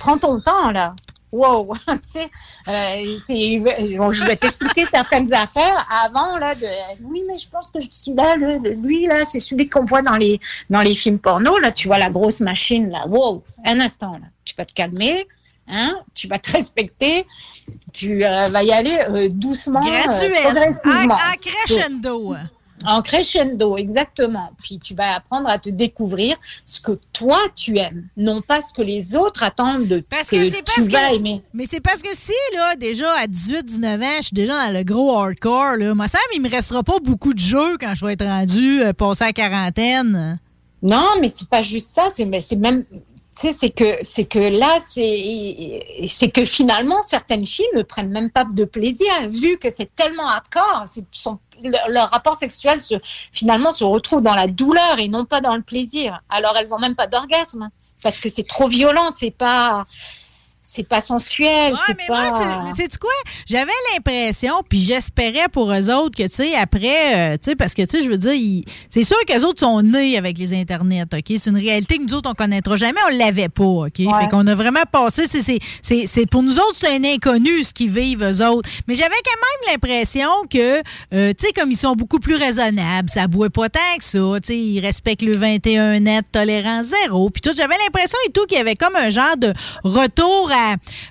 Prends 0.00 0.18
ton 0.18 0.40
temps, 0.40 0.72
là. 0.72 0.96
Wow, 1.30 1.76
tu 1.86 1.98
sais, 2.02 2.28
euh, 2.66 3.04
je 3.04 4.24
vais 4.24 4.34
t'expliquer 4.34 4.84
certaines 4.86 5.32
affaires 5.32 5.86
avant 6.04 6.36
là. 6.38 6.54
Oui, 7.02 7.22
mais 7.28 7.38
je 7.38 7.48
pense 7.48 7.70
que 7.70 7.78
celui-là, 7.88 8.34
lui 8.74 9.06
là, 9.06 9.24
c'est 9.24 9.38
celui 9.38 9.68
qu'on 9.68 9.84
voit 9.84 10.02
dans 10.02 10.16
les 10.16 10.40
dans 10.70 10.80
les 10.80 10.96
films 10.96 11.20
porno. 11.20 11.58
Là, 11.58 11.70
tu 11.70 11.86
vois 11.86 11.98
la 11.98 12.10
grosse 12.10 12.40
machine 12.40 12.90
là. 12.90 13.06
Wow, 13.06 13.44
un 13.64 13.78
instant 13.78 14.14
là, 14.14 14.26
tu 14.44 14.56
vas 14.56 14.64
te 14.64 14.72
calmer, 14.72 15.28
hein, 15.70 15.92
tu 16.14 16.28
vas 16.28 16.38
te 16.38 16.50
respecter, 16.52 17.26
tu 17.92 18.24
euh, 18.24 18.46
vas 18.48 18.62
y 18.62 18.72
aller 18.72 18.98
euh, 19.08 19.28
doucement, 19.30 19.80
euh, 19.80 19.90
Graduel. 19.90 20.32
progressivement. 20.42 21.14
En- 21.14 21.32
en 21.32 21.36
crescendo. 21.40 22.34
En 22.86 23.02
crescendo, 23.02 23.76
exactement. 23.76 24.52
Puis 24.62 24.78
tu 24.78 24.94
vas 24.94 25.16
apprendre 25.16 25.50
à 25.50 25.58
te 25.58 25.68
découvrir 25.68 26.36
ce 26.64 26.80
que 26.80 26.92
toi 27.12 27.36
tu 27.54 27.76
aimes, 27.78 28.08
non 28.16 28.40
pas 28.40 28.62
ce 28.62 28.72
que 28.72 28.80
les 28.80 29.14
autres 29.14 29.42
attendent 29.42 29.86
de 29.86 30.00
Parce 30.08 30.30
que 30.30 30.42
c'est 30.46 30.58
tu 30.60 30.64
parce 30.64 30.88
vas 30.88 31.10
que. 31.10 31.14
aimer. 31.16 31.42
Mais 31.52 31.66
c'est 31.68 31.80
parce 31.80 32.00
que 32.00 32.08
si, 32.14 32.32
là, 32.54 32.76
déjà 32.76 33.12
à 33.18 33.26
18, 33.26 33.66
19 33.66 34.00
ans, 34.00 34.06
je 34.20 34.22
suis 34.28 34.34
déjà 34.34 34.66
dans 34.66 34.72
le 34.72 34.82
gros 34.82 35.14
hardcore, 35.14 35.76
là, 35.76 35.94
moi, 35.94 36.08
Sam, 36.08 36.22
il 36.34 36.40
me 36.40 36.48
restera 36.48 36.82
pas 36.82 36.98
beaucoup 37.04 37.34
de 37.34 37.38
jeux 37.38 37.76
quand 37.78 37.94
je 37.94 38.06
vais 38.06 38.14
être 38.14 38.24
rendu 38.24 38.82
euh, 38.82 38.94
passé 38.94 39.24
à 39.24 39.26
la 39.26 39.32
quarantaine. 39.34 40.40
Non, 40.82 41.04
mais 41.20 41.28
c'est 41.28 41.50
pas 41.50 41.60
juste 41.60 41.88
ça. 41.90 42.08
C'est 42.08 42.24
même. 42.56 42.84
C'est 43.42 43.70
que 43.70 43.96
c'est 44.02 44.26
que 44.26 44.38
là, 44.38 44.78
c'est 44.80 46.04
c'est 46.06 46.30
que 46.30 46.44
finalement 46.44 47.00
certaines 47.00 47.46
filles 47.46 47.64
ne 47.74 47.82
prennent 47.82 48.10
même 48.10 48.30
pas 48.30 48.44
de 48.44 48.64
plaisir 48.64 49.08
vu 49.30 49.56
que 49.56 49.70
c'est 49.70 49.94
tellement 49.96 50.28
hardcore. 50.28 50.84
Son 51.10 51.38
leur, 51.88 52.10
rapport 52.10 52.34
sexuel 52.34 52.80
se 52.80 52.94
finalement 53.32 53.70
se 53.70 53.84
retrouve 53.84 54.22
dans 54.22 54.34
la 54.34 54.46
douleur 54.46 54.98
et 54.98 55.08
non 55.08 55.24
pas 55.24 55.40
dans 55.40 55.56
le 55.56 55.62
plaisir. 55.62 56.20
Alors 56.28 56.54
elles 56.58 56.74
ont 56.74 56.78
même 56.78 56.94
pas 56.94 57.06
d'orgasme 57.06 57.70
parce 58.02 58.20
que 58.20 58.28
c'est 58.28 58.46
trop 58.46 58.68
violent. 58.68 59.10
C'est 59.10 59.30
pas 59.30 59.86
c'est 60.72 60.88
pas 60.88 61.00
sensuel. 61.00 61.74
c'est 61.86 61.96
mais 61.98 62.04
pas. 62.06 62.30
moi, 62.30 62.72
tu 62.76 62.82
sais 62.82 62.88
quoi? 63.00 63.10
J'avais 63.46 63.72
l'impression, 63.92 64.54
puis 64.68 64.80
j'espérais 64.80 65.48
pour 65.52 65.72
eux 65.72 65.90
autres 65.90 66.16
que, 66.16 66.22
tu 66.28 66.34
sais, 66.34 66.54
après, 66.54 67.34
euh, 67.34 67.36
tu 67.42 67.50
sais, 67.50 67.56
parce 67.56 67.74
que, 67.74 67.82
tu 67.82 67.88
sais, 67.98 68.02
je 68.04 68.08
veux 68.08 68.18
dire, 68.18 68.32
ils- 68.34 68.64
c'est 68.88 69.02
sûr 69.04 69.16
qu'eux 69.26 69.44
autres 69.44 69.60
sont 69.60 69.82
nés 69.82 70.16
avec 70.16 70.38
les 70.38 70.52
Internets, 70.54 71.02
OK? 71.12 71.24
C'est 71.38 71.50
une 71.50 71.56
réalité 71.58 71.98
que 71.98 72.02
nous 72.04 72.14
autres, 72.14 72.30
on 72.30 72.34
connaîtra 72.34 72.76
jamais, 72.76 73.00
on 73.12 73.16
l'avait 73.16 73.48
pas, 73.48 73.64
OK? 73.64 73.96
Fait 73.96 74.28
qu'on 74.30 74.46
a 74.46 74.54
vraiment 74.54 74.82
passé, 74.90 75.24
c'est- 75.26 75.42
c'est- 75.42 75.58
c'est 75.82 76.06
c'est- 76.06 76.30
pour 76.30 76.42
nous 76.42 76.58
autres, 76.58 76.76
c'est 76.80 76.94
un 76.94 77.04
inconnu 77.04 77.64
ce 77.64 77.72
qu'ils 77.74 77.90
vivent, 77.90 78.22
eux 78.22 78.46
autres. 78.46 78.68
Mais 78.86 78.94
j'avais 78.94 79.10
quand 79.24 79.66
même 79.66 79.72
l'impression 79.74 80.28
que, 80.50 80.80
euh, 81.14 81.32
tu 81.36 81.46
sais, 81.46 81.52
comme 81.52 81.70
ils 81.72 81.76
sont 81.76 81.94
beaucoup 81.96 82.20
plus 82.20 82.36
raisonnables, 82.36 83.08
ça 83.10 83.26
bouait 83.26 83.50
pas 83.50 83.68
tant 83.68 83.80
que 83.98 84.04
ça, 84.04 84.18
tu 84.40 84.46
sais, 84.48 84.56
ils 84.58 84.80
respectent 84.80 85.22
le 85.22 85.34
21 85.36 85.98
net, 86.00 86.24
tolérance 86.30 86.86
zéro, 86.86 87.28
puis 87.30 87.40
tout. 87.40 87.50
J'avais 87.56 87.76
l'impression 87.84 88.18
et 88.28 88.32
tout 88.32 88.44
qu'il 88.46 88.58
y 88.58 88.60
avait 88.60 88.76
comme 88.76 88.94
un 88.96 89.10
genre 89.10 89.36
de 89.36 89.52
retour 89.84 90.50
à 90.52 90.59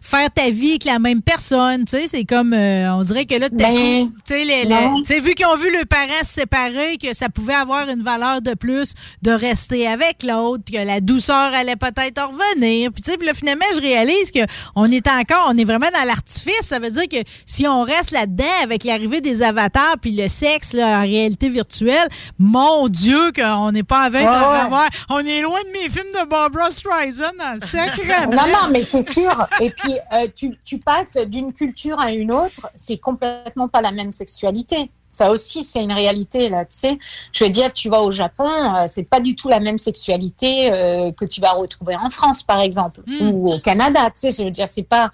faire 0.01 0.29
ta 0.31 0.49
vie 0.49 0.71
avec 0.71 0.85
la 0.85 0.99
même 0.99 1.21
personne, 1.21 1.85
tu 1.85 1.97
sais, 1.97 2.07
c'est 2.07 2.25
comme, 2.25 2.53
euh, 2.53 2.93
on 2.93 3.03
dirait 3.03 3.25
que 3.25 3.35
là, 3.35 3.47
à 3.47 3.49
Ben, 3.49 4.11
tu 4.25 4.33
sais, 5.05 5.19
vu 5.19 5.33
qu'ils 5.33 5.45
ont 5.45 5.55
vu 5.55 5.71
leurs 5.71 5.87
parents 5.87 6.23
se 6.23 6.33
séparer, 6.33 6.97
que 6.97 7.13
ça 7.13 7.29
pouvait 7.29 7.53
avoir 7.53 7.87
une 7.89 8.01
valeur 8.01 8.41
de 8.41 8.53
plus 8.53 8.93
de 9.21 9.31
rester 9.31 9.87
avec 9.87 10.23
l'autre, 10.23 10.63
que 10.71 10.77
la 10.77 10.99
douceur 10.99 11.53
allait 11.53 11.75
peut-être 11.75 12.21
revenir. 12.27 12.91
Puis, 12.91 13.01
tu 13.01 13.11
sais, 13.11 13.17
puis 13.17 13.27
là, 13.27 13.33
finalement, 13.33 13.65
je 13.75 13.81
réalise 13.81 14.31
qu'on 14.31 14.85
est 14.91 15.07
encore, 15.07 15.49
on 15.49 15.57
est 15.57 15.65
vraiment 15.65 15.89
dans 15.93 16.05
l'artifice. 16.07 16.61
Ça 16.61 16.79
veut 16.79 16.91
dire 16.91 17.07
que 17.07 17.17
si 17.45 17.67
on 17.67 17.83
reste 17.83 18.11
là-dedans 18.11 18.45
avec 18.63 18.83
l'arrivée 18.83 19.21
des 19.21 19.41
avatars 19.41 19.95
puis 20.01 20.11
le 20.11 20.27
sexe 20.27 20.73
là, 20.73 20.99
en 20.99 21.01
réalité 21.01 21.49
virtuelle, 21.49 22.07
mon 22.37 22.87
Dieu, 22.87 23.31
qu'on 23.35 23.71
n'est 23.71 23.83
pas 23.83 24.09
Ouais, 24.09 24.63
revoir. 24.63 24.89
On 25.09 25.19
est 25.19 25.41
loin 25.41 25.59
de 25.61 25.71
mes 25.71 25.89
films 25.89 26.11
de 26.19 26.27
Barbara 26.27 26.71
Streisand 26.71 27.31
dans 27.37 27.53
le 27.53 27.67
sacrement. 27.67 28.31
Non, 28.31 28.47
non, 28.47 28.69
mais 28.71 28.81
c'est 28.81 29.07
sûr. 29.07 29.38
Et 29.61 29.69
puis, 29.69 29.93
euh, 30.13 30.27
tu, 30.33 30.57
tu 30.63 30.79
passes 30.79 31.17
d'une 31.17 31.53
culture 31.53 31.99
à 31.99 32.11
une 32.11 32.31
autre, 32.31 32.69
c'est 32.75 32.97
complètement 32.97 33.67
pas 33.67 33.81
la 33.81 33.91
même 33.91 34.11
sexualité. 34.11 34.91
Ça 35.09 35.31
aussi, 35.31 35.63
c'est 35.63 35.81
une 35.81 35.91
réalité, 35.91 36.49
là, 36.49 36.65
tu 36.65 36.77
sais. 36.77 36.99
Je 37.31 37.43
veux 37.43 37.49
dire, 37.49 37.73
tu 37.73 37.89
vas 37.89 38.01
au 38.01 38.11
Japon, 38.11 38.49
euh, 38.49 38.85
c'est 38.85 39.09
pas 39.09 39.19
du 39.19 39.33
tout 39.35 39.49
la 39.49 39.59
même 39.59 39.79
sexualité 39.79 40.71
euh, 40.71 41.11
que 41.11 41.25
tu 41.25 41.41
vas 41.41 41.53
retrouver 41.53 41.95
en 41.95 42.11
France, 42.11 42.43
par 42.43 42.61
exemple, 42.61 43.01
ou 43.19 43.51
au 43.53 43.59
Canada, 43.59 44.11
tu 44.11 44.19
sais. 44.19 44.31
Je 44.31 44.43
veux 44.43 44.51
dire, 44.51 44.67
c'est 44.67 44.83
pas... 44.83 45.09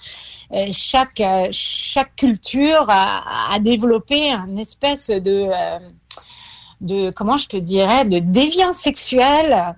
euh, 0.52 0.66
chaque, 0.72 1.22
chaque 1.52 2.16
culture 2.18 2.86
a, 2.90 3.54
a 3.54 3.60
développé 3.60 4.32
un 4.32 4.58
espèce 4.58 5.10
de... 5.10 5.50
de, 6.82 7.10
comment 7.12 7.38
je 7.38 7.48
te 7.48 7.58
dirais, 7.58 8.04
de 8.04 8.20
déviance 8.20 8.76
sexuelle 8.76 9.76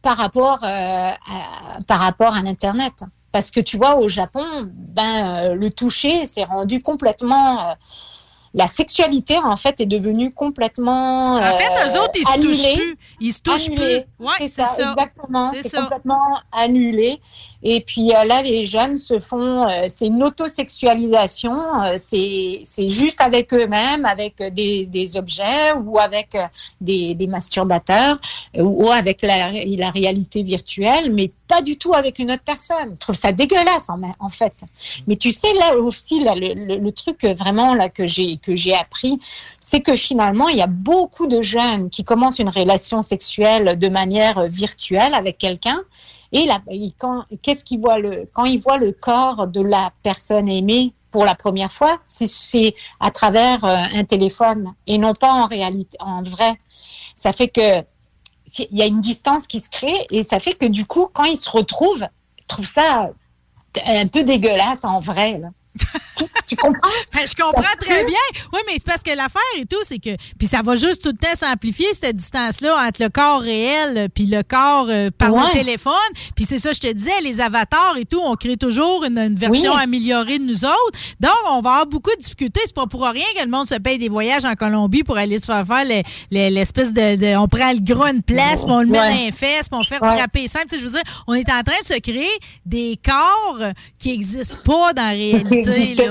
par 0.00 0.16
rapport, 0.16 0.64
euh, 0.64 1.10
à, 1.10 1.82
par 1.86 2.00
rapport 2.00 2.34
à 2.34 2.40
l'Internet. 2.42 3.04
Parce 3.32 3.50
que 3.50 3.60
tu 3.60 3.76
vois, 3.78 3.96
au 3.96 4.08
Japon, 4.08 4.44
ben, 4.72 5.52
euh, 5.52 5.54
le 5.54 5.70
toucher 5.70 6.26
s'est 6.26 6.44
rendu 6.44 6.82
complètement, 6.82 7.70
euh, 7.70 7.74
la 8.54 8.66
sexualité, 8.66 9.38
en 9.38 9.56
fait, 9.56 9.80
est 9.80 9.86
devenue 9.86 10.32
complètement. 10.32 11.36
En 11.36 11.56
fait, 11.56 11.72
eux 11.86 12.00
autres, 12.00 12.12
ils 12.16 12.24
se 12.26 12.32
annulée. 12.32 12.52
touchent 12.52 12.74
plus. 12.74 12.96
Ils 13.20 13.32
se 13.32 13.40
touchent 13.40 13.66
Annulée. 13.68 14.04
plus. 14.18 14.26
Ouais, 14.26 14.32
c'est 14.38 14.48
ça, 14.48 14.66
ça. 14.66 14.90
exactement. 14.90 15.52
C'est 15.60 15.76
complètement 15.80 16.38
annulé. 16.52 17.18
Et 17.62 17.80
puis 17.80 18.12
euh, 18.14 18.24
là, 18.24 18.42
les 18.42 18.64
jeunes 18.64 18.96
se 18.96 19.18
font, 19.20 19.68
euh, 19.68 19.86
c'est 19.88 20.06
une 20.06 20.22
autosexualisation. 20.22 21.82
euh, 21.84 21.94
c'est 21.98 22.60
c'est 22.64 22.88
juste 22.88 23.20
avec 23.20 23.52
eux-mêmes, 23.54 24.04
avec 24.04 24.40
euh, 24.40 24.50
des, 24.50 24.86
des 24.86 25.16
objets 25.16 25.72
ou 25.84 25.98
avec 25.98 26.34
euh, 26.34 26.44
des, 26.80 27.14
des 27.14 27.26
masturbateurs 27.26 28.18
euh, 28.56 28.62
ou, 28.62 28.86
ou 28.86 28.90
avec 28.90 29.22
la, 29.22 29.52
la 29.52 29.90
réalité 29.90 30.42
virtuelle, 30.42 31.12
mais 31.12 31.30
pas 31.48 31.62
du 31.62 31.76
tout 31.76 31.94
avec 31.94 32.18
une 32.18 32.30
autre 32.30 32.42
personne. 32.44 32.90
Je 32.94 32.98
trouve 33.00 33.14
ça 33.14 33.32
dégueulasse 33.32 33.88
en, 33.90 34.28
fait. 34.28 34.64
Mais 35.06 35.16
tu 35.16 35.32
sais 35.32 35.52
là 35.54 35.76
aussi 35.76 36.22
là, 36.22 36.34
le, 36.34 36.54
le- 36.54 36.78
le 36.78 36.92
truc 36.92 37.24
euh, 37.24 37.34
vraiment 37.34 37.74
là 37.74 37.88
que 37.88 38.06
j'ai 38.06 38.38
que 38.42 38.54
j'ai 38.56 38.74
appris, 38.74 39.18
c'est 39.60 39.80
que 39.80 39.94
finalement 39.96 40.48
il 40.48 40.58
y 40.58 40.62
a 40.62 40.66
beaucoup 40.66 41.26
de 41.26 41.40
jeunes 41.42 41.88
qui 41.90 42.04
commencent 42.04 42.38
une 42.38 42.48
relation 42.50 43.00
sexuelle 43.02 43.78
de 43.78 43.88
manière 43.88 44.38
euh, 44.38 44.48
virtuelle 44.48 45.14
avec 45.14 45.38
quelqu'un. 45.38 45.78
Et 46.34 46.48
quand 46.98 47.24
qu'est-ce 47.42 47.62
qu'ils 47.62 47.80
voient 47.80 47.98
le 47.98 48.28
quand 48.32 48.44
ils 48.46 48.58
voient 48.58 48.78
le 48.78 48.92
corps 48.92 49.46
de 49.46 49.60
la 49.60 49.92
personne 50.02 50.48
aimée 50.48 50.92
pour 51.10 51.26
la 51.26 51.34
première 51.34 51.70
fois, 51.70 51.98
c'est- 52.06 52.74
à 52.98 53.10
travers 53.10 53.62
euh, 53.64 53.76
un 53.94 54.04
téléphone 54.04 54.72
et 54.86 54.96
non 54.96 55.12
pas 55.12 55.30
en 55.32 55.46
réalité, 55.46 55.96
en 56.00 56.22
vrai. 56.22 56.56
Ça 57.14 57.32
fait 57.34 57.48
que 57.48 57.82
il 58.70 58.78
y 58.78 58.82
a 58.82 58.86
une 58.86 59.00
distance 59.00 59.46
qui 59.46 59.60
se 59.60 59.68
crée 59.70 60.06
et 60.10 60.22
ça 60.22 60.40
fait 60.40 60.54
que 60.54 60.66
du 60.66 60.84
coup, 60.86 61.08
quand 61.12 61.24
ils 61.24 61.36
se 61.36 61.50
retrouvent, 61.50 62.06
ils 62.38 62.46
trouvent 62.46 62.66
ça 62.66 63.10
un 63.86 64.06
peu 64.06 64.24
dégueulasse 64.24 64.84
en 64.84 65.00
vrai. 65.00 65.40
Tu, 65.78 65.86
tu 66.48 66.56
comprends? 66.56 66.80
Ben, 67.14 67.26
je 67.28 67.34
comprends 67.34 67.62
Parce 67.62 67.76
très 67.76 68.02
que- 68.02 68.06
bien. 68.06 68.42
Oui, 68.52 68.60
mais 68.66 68.74
c'est 68.74 68.84
parce 68.86 69.02
que 69.02 69.10
l'affaire 69.10 69.42
et 69.58 69.66
tout, 69.66 69.76
c'est 69.84 69.98
que. 69.98 70.10
Puis 70.38 70.46
ça 70.48 70.62
va 70.62 70.76
juste 70.76 71.02
tout 71.02 71.10
le 71.10 71.16
temps 71.16 71.34
s'amplifier, 71.36 71.86
cette 71.94 72.16
distance-là, 72.16 72.86
entre 72.86 73.02
le 73.02 73.08
corps 73.10 73.40
réel 73.40 73.96
euh, 73.98 74.08
puis 74.12 74.26
le 74.26 74.42
corps 74.42 74.86
euh, 74.88 75.10
par 75.16 75.30
le 75.30 75.52
téléphone. 75.52 75.92
Puis 76.34 76.46
c'est 76.48 76.58
ça, 76.58 76.72
je 76.72 76.80
te 76.80 76.90
disais, 76.92 77.20
les 77.22 77.40
avatars 77.40 77.96
et 77.98 78.04
tout, 78.06 78.20
on 78.22 78.34
crée 78.36 78.56
toujours 78.56 79.04
une, 79.04 79.18
une 79.18 79.34
version 79.34 79.72
Oui. 79.74 79.80
améliorée 79.82 80.38
de 80.38 80.44
nous 80.44 80.64
autres. 80.64 80.98
Donc, 81.20 81.32
on 81.50 81.60
va 81.60 81.70
avoir 81.70 81.86
beaucoup 81.86 82.10
de 82.16 82.20
difficultés. 82.22 82.60
C'est 82.64 82.74
pas 82.74 82.86
pour 82.86 83.02
rien 83.06 83.24
que 83.36 83.42
le 83.44 83.50
monde 83.50 83.66
se 83.68 83.74
paye 83.76 83.98
des 83.98 84.08
voyages 84.08 84.44
en 84.44 84.54
Colombie 84.54 85.02
pour 85.04 85.16
aller 85.18 85.38
se 85.38 85.46
faire 85.46 85.66
faire 85.66 85.84
le- 85.84 86.02
le- 86.30 86.50
l'espèce 86.54 86.92
de, 86.92 87.16
de- 87.16 87.36
On 87.36 87.48
prend 87.48 87.72
le 87.72 87.80
gros 87.80 88.06
une 88.06 88.22
place, 88.22 88.64
puis 88.64 88.72
on 88.72 88.80
le 88.80 88.86
met 88.86 88.98
Ouais. 89.00 89.14
dans 89.14 89.24
les 89.26 89.32
fesses, 89.32 89.68
puis 89.68 89.78
on 89.80 89.82
fait 89.84 89.96
frapper 89.96 90.48
simple. 90.48 90.66
Tu 90.70 90.74
sais, 90.76 90.80
je 90.80 90.86
veux 90.86 90.92
dire, 90.92 91.02
on 91.26 91.34
est 91.34 91.48
en 91.50 91.62
train 91.62 91.80
de 91.80 91.86
se 91.94 91.98
créer 92.00 92.30
des 92.66 92.98
corps 93.04 93.58
qui 93.98 94.10
n'existent 94.10 94.58
pas 94.66 94.92
dans 94.92 95.02
la 95.02 95.08
réalité. 95.10 95.61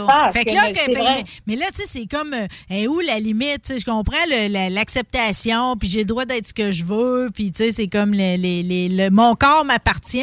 Pas, 0.06 0.32
Fait 0.32 0.46
que 0.46 0.52
là, 0.54 0.72
que- 0.74 0.92
vrai. 0.98 1.24
mais, 1.48 1.56
là, 1.56 1.66
tu 1.76 1.82
sais, 1.82 1.88
c'est 1.88 2.06
comme 2.06 2.34
euh, 2.34 2.86
où 2.88 3.00
la 3.00 3.20
limite, 3.20 3.74
je 3.78 3.86
comprends 3.86 4.18
la- 4.30 4.70
l'acceptation, 4.70 5.76
puis 5.78 5.90
j'ai 5.90 6.00
le 6.00 6.06
droit 6.06 6.26
d'être 6.26 6.48
ce 6.48 6.54
que 6.54 6.72
je 6.72 6.84
veux, 6.86 7.30
puis 7.34 7.52
tu 7.52 7.64
sais, 7.64 7.72
c'est 7.72 7.88
comme 7.88 8.12
le, 8.14 8.36
les- 8.38 8.64
les- 8.64 8.90
le- 8.90 9.10
mon 9.10 9.36
corps 9.36 9.66
m'appartient, 9.66 10.22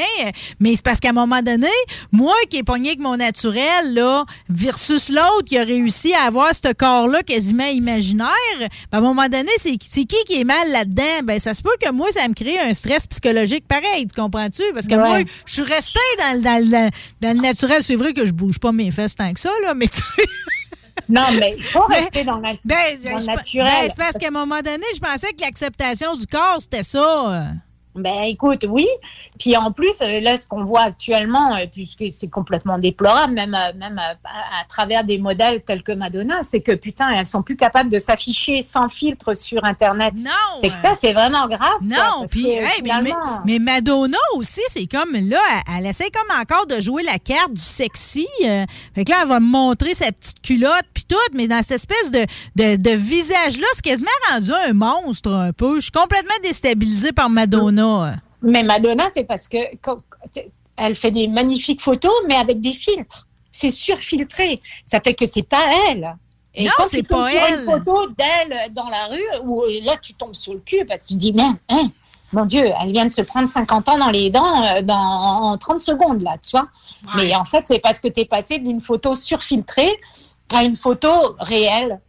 mais 0.60 0.76
c'est 0.76 0.82
parce 0.84 1.00
qu'à 1.00 1.10
un 1.10 1.12
moment 1.12 1.42
donné, 1.42 1.68
moi 2.12 2.34
qui 2.50 2.58
ai 2.58 2.62
pogné 2.62 2.90
avec 2.90 3.00
mon 3.00 3.16
naturel, 3.16 3.94
là, 3.94 4.24
versus 4.48 5.08
l'autre 5.08 5.44
qui 5.46 5.58
a 5.58 5.64
réussi 5.64 6.12
à 6.14 6.22
avoir 6.22 6.50
ce 6.54 6.72
corps-là 6.72 7.22
quasiment 7.22 7.66
imaginaire, 7.66 8.28
ben, 8.58 8.68
à 8.92 8.98
un 8.98 9.00
moment 9.00 9.28
donné, 9.28 9.50
c'est 9.58 9.76
qui 9.76 10.06
qui 10.26 10.40
est 10.40 10.44
mal 10.44 10.70
là-dedans? 10.70 11.22
Ben, 11.24 11.38
ça 11.40 11.54
se 11.54 11.62
peut 11.62 11.70
que 11.80 11.90
moi, 11.92 12.10
ça 12.12 12.26
me 12.28 12.34
crée 12.34 12.58
un 12.58 12.74
stress 12.74 13.06
psychologique 13.06 13.66
pareil, 13.66 14.06
tu 14.06 14.20
comprends-tu? 14.20 14.62
Parce 14.74 14.86
que 14.86 14.94
Ouais. 14.94 15.08
moi, 15.08 15.18
je 15.46 15.52
suis 15.52 15.62
restée 15.62 15.98
dans, 16.18 16.90
dans 17.20 17.36
le 17.36 17.40
naturel. 17.40 17.82
C'est 17.82 17.94
vrai 17.96 18.12
que 18.12 18.26
je 18.26 18.32
bouge 18.32 18.58
pas 18.58 18.72
mes 18.72 18.90
fesses 18.90 19.14
tant 19.18 19.32
que 19.34 19.40
ça, 19.40 19.50
là, 19.64 19.74
mais 19.74 19.88
tu 19.88 20.00
Non, 21.10 21.22
mais 21.38 21.54
il 21.56 21.64
faut 21.64 21.80
rester 21.84 22.22
dans, 22.24 22.38
la, 22.38 22.52
ben, 22.64 22.98
dans 23.02 23.12
le 23.14 23.18
je- 23.20 23.26
naturel. 23.26 23.64
ben, 23.64 23.88
c'est 23.88 23.96
parce 23.96 24.18
qu'à 24.18 24.28
un 24.28 24.30
moment 24.30 24.60
donné, 24.60 24.84
je 24.94 25.00
pensais 25.00 25.32
que 25.32 25.40
l'acceptation 25.42 26.14
du 26.14 26.26
corps, 26.26 26.58
c'était 26.60 26.84
ça. 26.84 27.44
Ben 28.03 28.22
écoute, 28.24 28.64
oui. 28.68 28.86
Puis 29.38 29.57
en 29.57 29.72
plus, 29.72 30.01
euh, 30.03 30.20
là, 30.20 30.36
ce 30.38 30.46
qu'on 30.46 30.64
voit 30.64 30.82
actuellement, 30.82 31.57
euh, 31.57 31.66
puisque 31.70 32.05
c'est 32.12 32.28
complètement 32.28 32.78
déplorable, 32.78 33.34
même, 33.34 33.55
euh, 33.55 33.72
même 33.78 33.99
à, 33.99 34.11
à 34.61 34.64
travers 34.68 35.05
des 35.05 35.18
modèles 35.18 35.62
tels 35.62 35.82
que 35.82 35.92
Madonna, 35.92 36.42
c'est 36.42 36.61
que 36.61 36.72
putain, 36.72 37.11
elles 37.11 37.26
sont 37.26 37.42
plus 37.42 37.57
capables 37.57 37.90
de 37.90 37.99
s'afficher 37.99 38.62
sans 38.62 38.88
filtre 38.88 39.34
sur 39.34 39.64
Internet. 39.64 40.14
Non. 40.22 40.30
C'est 40.62 40.70
que 40.70 40.74
ça, 40.76 40.94
c'est 40.94 41.12
vraiment 41.12 41.46
grave. 41.46 41.78
quoi, 41.78 41.86
Non, 41.88 42.20
parce 42.20 42.30
puis 42.32 42.42
que 42.44 42.49
hey, 42.49 42.59
mais, 42.59 42.66
mais, 42.82 43.11
finalement- 43.11 43.40
mais 43.44 43.59
Madonna 43.59 44.18
aussi, 44.36 44.61
c'est 44.70 44.86
comme 44.86 45.12
là, 45.14 45.38
elle, 45.68 45.78
elle 45.80 45.86
essaie 45.86 46.11
comme 46.11 46.38
encore 46.40 46.66
de 46.66 46.80
jouer 46.80 47.03
la 47.03 47.18
carte 47.18 47.53
du 47.53 47.62
sexy. 47.62 48.26
euh, 48.44 48.64
fait 48.94 49.05
que 49.05 49.11
là, 49.11 49.18
elle 49.22 49.28
va 49.28 49.40
me 49.40 49.46
montrer 49.46 49.94
sa 49.94 50.12
petite 50.12 50.40
culotte 50.42 50.84
puis 50.94 51.05
tout, 51.09 51.16
mais 51.34 51.49
dans 51.49 51.59
cette 51.62 51.72
espèce 51.72 52.11
de, 52.11 52.24
de, 52.57 52.76
de 52.76 52.90
visage-là, 52.90 53.66
c'est 53.74 53.82
quasiment 53.84 54.09
rendu 54.30 54.53
un 54.53 54.72
monstre 54.72 55.30
un 55.32 55.53
peu. 55.53 55.76
Je 55.76 55.82
suis 55.82 55.90
complètement 55.92 56.34
déstabilisée 56.42 57.12
par 57.12 57.28
Madonna. 57.30 57.88
Mais 58.43 58.62
Madonna, 58.62 59.09
c'est 59.12 59.24
parce 59.24 59.49
que 59.49 59.59
quand- 59.82 59.99
elle 60.76 60.95
fait 60.95 61.11
des 61.11 61.26
magnifiques 61.26 61.80
photos, 61.80 62.12
mais 62.28 62.36
avec 62.36 62.61
des 62.61 62.72
filtres. 62.72 63.26
C'est 63.51 63.70
surfiltré. 63.72 64.61
Ça 64.84 65.01
fait 65.01 65.14
que 65.14 65.26
c'est 65.26 65.43
pas 65.43 65.64
elle. 65.91 66.16
Et 66.55 66.64
Non, 66.64 66.70
quand 66.76 66.84
c'est 66.89 67.03
pas 67.03 67.30
sur 67.30 67.41
elle. 67.41 67.59
une 67.61 67.64
photo 67.64 68.07
d'elle 68.16 68.72
dans 68.72 68.89
la 68.89 69.07
rue, 69.07 69.41
où 69.45 69.64
là, 69.82 69.97
tu 70.01 70.14
tombes 70.14 70.34
sur 70.34 70.55
le 70.55 70.61
cul 70.61 70.84
parce 70.86 71.03
que 71.03 71.09
tu 71.09 71.14
dis, 71.16 71.32
mais, 71.32 71.43
hein, 71.68 71.89
mon 72.32 72.45
Dieu, 72.45 72.70
elle 72.80 72.93
vient 72.93 73.07
de 73.07 73.12
se 73.12 73.22
prendre 73.22 73.49
50 73.49 73.89
ans 73.89 73.99
dans 73.99 74.11
les 74.11 74.30
dents 74.30 74.64
euh, 74.64 74.82
dans, 74.82 74.95
en 74.95 75.57
30 75.59 75.80
secondes, 75.80 76.22
là, 76.22 76.36
tu 76.39 76.51
vois. 76.53 76.68
Mais 77.16 77.34
en 77.34 77.45
fait, 77.45 77.64
c'est 77.66 77.78
parce 77.80 77.99
que 78.01 78.09
tu 78.09 78.20
es 78.20 78.24
passé 78.24 78.59
d'une 78.59 78.80
photo 78.80 79.14
surfiltrée 79.14 79.91
à 80.55 80.62
une 80.62 80.76
photo 80.76 81.11
réelle. 81.41 82.01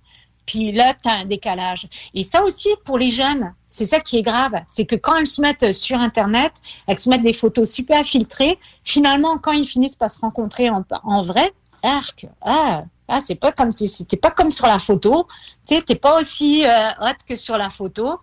Puis 0.45 0.71
là, 0.71 0.93
tu 1.01 1.09
as 1.09 1.13
un 1.13 1.25
décalage. 1.25 1.87
Et 2.13 2.23
ça 2.23 2.43
aussi, 2.43 2.69
pour 2.85 2.97
les 2.97 3.11
jeunes, 3.11 3.53
c'est 3.79 3.85
ça 3.85 4.01
qui 4.01 4.17
est 4.17 4.23
grave. 4.23 4.51
C'est 4.67 4.85
que 4.85 4.97
quand 4.97 5.15
elles 5.15 5.25
se 5.25 5.39
mettent 5.39 5.71
sur 5.71 5.97
Internet, 5.97 6.51
elles 6.85 6.99
se 6.99 7.07
mettent 7.07 7.21
des 7.21 7.31
photos 7.31 7.71
super 7.71 8.03
filtrées. 8.03 8.59
Finalement, 8.83 9.37
quand 9.37 9.53
ils 9.53 9.65
finissent 9.65 9.95
par 9.95 10.09
se 10.09 10.19
rencontrer 10.19 10.69
en, 10.69 11.23
vrai, 11.23 11.53
arc, 11.81 12.27
ah, 12.41 12.83
ah 13.07 13.21
c'est 13.21 13.35
pas 13.35 13.53
comme, 13.53 13.73
t'es 13.73 14.17
pas 14.17 14.31
comme 14.31 14.51
sur 14.51 14.67
la 14.67 14.79
photo. 14.79 15.27
Tu 15.65 15.75
sais, 15.75 15.81
t'es 15.81 15.95
pas 15.95 16.19
aussi 16.19 16.65
euh, 16.67 16.89
hot 16.99 17.19
que 17.25 17.37
sur 17.37 17.57
la 17.57 17.69
photo. 17.69 18.19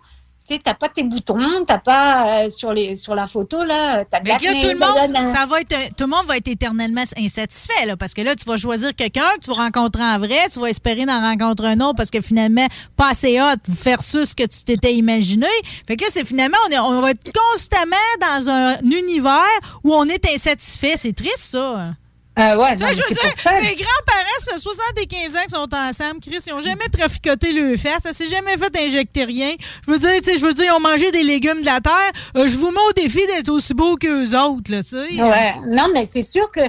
Tu 0.47 0.53
sais, 0.53 0.61
t'as 0.63 0.75
pas 0.75 0.87
tes 0.87 1.03
boutons, 1.03 1.65
t'as 1.65 1.77
pas 1.77 2.43
euh, 2.45 2.49
sur 2.49 2.71
les 2.71 2.95
sur 2.95 3.15
la 3.15 3.27
photo 3.27 3.65
là, 3.65 4.05
t'as 4.05 4.19
Fait 4.19 4.37
que 4.37 4.45
là, 4.45 4.51
tout 4.61 4.67
le 4.69 4.79
monde, 4.79 4.97
ça 5.33 5.45
va 5.45 5.59
être, 5.59 5.73
un- 5.73 5.87
tout 5.89 6.05
le 6.05 6.07
monde 6.07 6.25
va 6.25 6.37
être 6.37 6.47
éternellement 6.47 7.03
insatisfait, 7.17 7.85
là, 7.85 7.97
parce 7.97 8.13
que 8.13 8.21
là, 8.21 8.33
tu 8.33 8.45
vas 8.45 8.55
choisir 8.55 8.95
quelqu'un 8.95 9.27
que 9.35 9.41
tu 9.41 9.49
vas 9.49 9.57
rencontrer 9.63 10.03
en 10.03 10.17
vrai, 10.19 10.37
tu 10.51 10.59
vas 10.61 10.67
espérer 10.69 11.05
d'en 11.05 11.19
rencontrer 11.19 11.67
un 11.67 11.81
autre 11.81 11.97
parce 11.97 12.11
que 12.11 12.21
finalement, 12.21 12.65
pas 12.95 13.09
assez 13.09 13.41
hot 13.41 13.57
versus 13.67 14.29
ce 14.29 14.35
que 14.35 14.43
tu 14.43 14.63
t'étais 14.63 14.93
imaginé. 14.95 15.47
Fait 15.85 15.97
que 15.97 16.05
là, 16.05 16.09
c'est 16.13 16.25
finalement, 16.25 16.57
on, 16.69 16.71
est- 16.71 16.79
on 16.79 17.01
va 17.01 17.11
être 17.11 17.31
constamment 17.51 17.95
dans 18.21 18.49
un 18.49 18.77
univers 18.83 19.43
où 19.83 19.93
on 19.93 20.05
est 20.05 20.25
insatisfait. 20.33 20.93
C'est 20.95 21.13
triste, 21.13 21.51
ça. 21.51 21.91
Euh, 22.37 22.55
ouais, 22.57 22.75
Tu 22.75 22.83
non, 22.83 22.89
sais, 22.89 22.95
mais 22.95 23.01
je 23.01 23.01
veux 23.07 23.13
dire, 23.15 23.33
ça. 23.33 23.51
mes 23.59 23.75
grands-parents, 23.75 24.39
ça 24.39 24.53
fait 24.53 24.59
75 24.59 25.35
ans 25.35 25.39
qu'ils 25.41 25.49
sont 25.57 25.73
ensemble, 25.73 26.19
Chris, 26.21 26.37
ils 26.45 26.53
ont 26.53 26.61
jamais 26.61 26.87
traficoté 26.91 27.51
le 27.51 27.75
fesses, 27.77 28.03
ça 28.03 28.13
s'est 28.13 28.27
jamais 28.27 28.55
fait 28.57 28.75
injecter 28.77 29.23
rien. 29.23 29.55
Je 29.85 29.91
veux 29.91 29.97
dire, 29.99 30.11
tu 30.17 30.25
sais, 30.31 30.37
je 30.39 30.45
veux 30.45 30.53
dire, 30.53 30.65
ils 30.65 30.71
ont 30.71 30.79
mangé 30.79 31.11
des 31.11 31.23
légumes 31.23 31.61
de 31.61 31.65
la 31.65 31.79
terre. 31.79 32.11
Euh, 32.35 32.47
je 32.47 32.57
vous 32.57 32.69
mets 32.71 32.81
au 32.89 32.93
défi 32.93 33.25
d'être 33.27 33.49
aussi 33.49 33.73
beau 33.73 33.95
qu'eux 33.95 34.35
autres, 34.37 34.71
là, 34.71 34.83
tu 34.83 34.89
sais. 34.89 35.21
Ouais, 35.21 35.55
non, 35.65 35.87
mais 35.93 36.05
c'est 36.05 36.21
sûr 36.21 36.51
que 36.51 36.61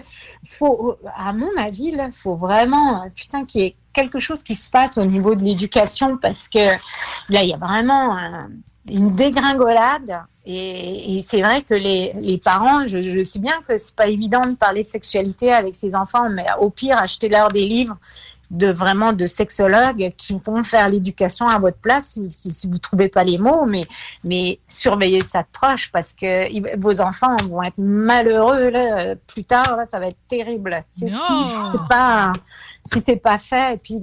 faut, 0.47 0.97
à 1.17 1.33
mon 1.33 1.51
avis, 1.59 1.91
là, 1.91 2.09
faut 2.11 2.37
vraiment, 2.37 3.07
putain, 3.15 3.45
qu'il 3.45 3.61
y 3.63 3.65
ait 3.67 3.77
quelque 3.93 4.19
chose 4.19 4.43
qui 4.43 4.55
se 4.55 4.69
passe 4.71 4.97
au 4.97 5.05
niveau 5.05 5.35
de 5.35 5.43
l'éducation 5.45 6.17
parce 6.17 6.49
que 6.49 6.59
là, 7.29 7.43
il 7.43 7.49
y 7.49 7.55
a 7.55 7.57
vraiment 7.59 8.17
un- 8.17 8.49
une 8.91 9.11
dégringolade. 9.11 10.19
Et, 10.51 11.19
et 11.19 11.21
c'est 11.23 11.43
vrai 11.43 11.61
que 11.61 11.75
les, 11.75 12.11
les 12.15 12.39
parents, 12.39 12.87
je, 12.87 13.03
je 13.03 13.23
sais 13.23 13.39
bien 13.39 13.61
que 13.69 13.77
c'est 13.77 13.95
pas 13.95 14.07
évident 14.07 14.47
de 14.47 14.55
parler 14.55 14.83
de 14.83 14.89
sexualité 14.89 15.53
avec 15.53 15.75
ses 15.75 15.95
enfants, 15.95 16.31
mais 16.31 16.47
au 16.59 16.71
pire, 16.71 16.97
achetez-leur 16.97 17.51
des 17.53 17.67
livres 17.67 17.97
de 18.51 18.69
vraiment 18.69 19.13
de 19.13 19.27
sexologues 19.27 20.11
qui 20.17 20.35
vont 20.47 20.65
faire 20.65 20.89
l'éducation 20.89 21.47
à 21.49 21.59
votre 21.59 21.77
place 21.77 22.19
si, 22.29 22.67
vous 22.67 22.79
trouvez 22.79 23.09
pas 23.09 23.23
les 23.23 23.37
mots, 23.37 23.67
mais 23.67 23.85
mais 24.25 24.59
surveillez 24.67 25.21
ça 25.21 25.43
de 25.43 25.49
proche 25.53 25.91
parce 25.93 26.15
que 26.15 26.79
vos 26.79 27.03
enfants 27.03 27.37
vont 27.51 27.63
être 27.63 27.77
malheureux 27.77 28.71
là, 28.71 29.17
plus 29.27 29.45
tard 29.45 29.77
là, 29.77 29.85
ça 29.85 30.01
va 30.01 30.07
être 30.09 30.17
terrible. 30.29 30.79
Tu 30.95 31.01
sais, 31.09 31.15
Non. 31.15 31.21
si 31.21 31.73
c'est 31.73 31.89
pas 31.91 32.33
si 32.89 33.01
c'est 33.01 33.17
pas 33.17 33.39
fait, 33.39 33.75
et 33.75 33.77
puis 33.77 34.01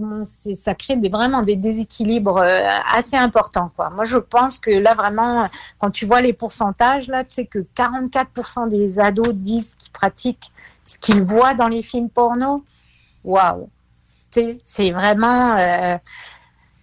ça 0.54 0.76
crée 0.76 0.98
vraiment 1.12 1.42
des 1.42 1.56
déséquilibres 1.56 2.38
euh, 2.38 2.68
assez 2.94 3.16
importants 3.16 3.70
quoi. 3.76 3.90
Moi 3.90 4.06
je 4.06 4.18
pense 4.18 4.60
que 4.60 4.72
là 4.72 4.94
vraiment 4.94 5.48
quand 5.80 5.92
tu 5.92 6.06
vois 6.06 6.22
les 6.22 6.34
pourcentages 6.34 7.08
là, 7.08 7.24
tu 7.24 7.36
sais 7.36 7.46
que 7.46 7.60
44% 7.76 8.70
des 8.70 9.00
ados 9.00 9.34
disent 9.34 9.76
qu'ils 9.76 9.92
pratiquent 9.92 10.52
ce 10.84 10.98
qu'ils 10.98 11.24
voient 11.24 11.54
dans 11.54 11.68
les 11.68 11.82
films 11.82 12.10
porno. 12.10 12.64
Waouh. 13.24 13.70
C'est 14.64 14.92
vraiment. 14.92 15.56
euh, 15.58 15.98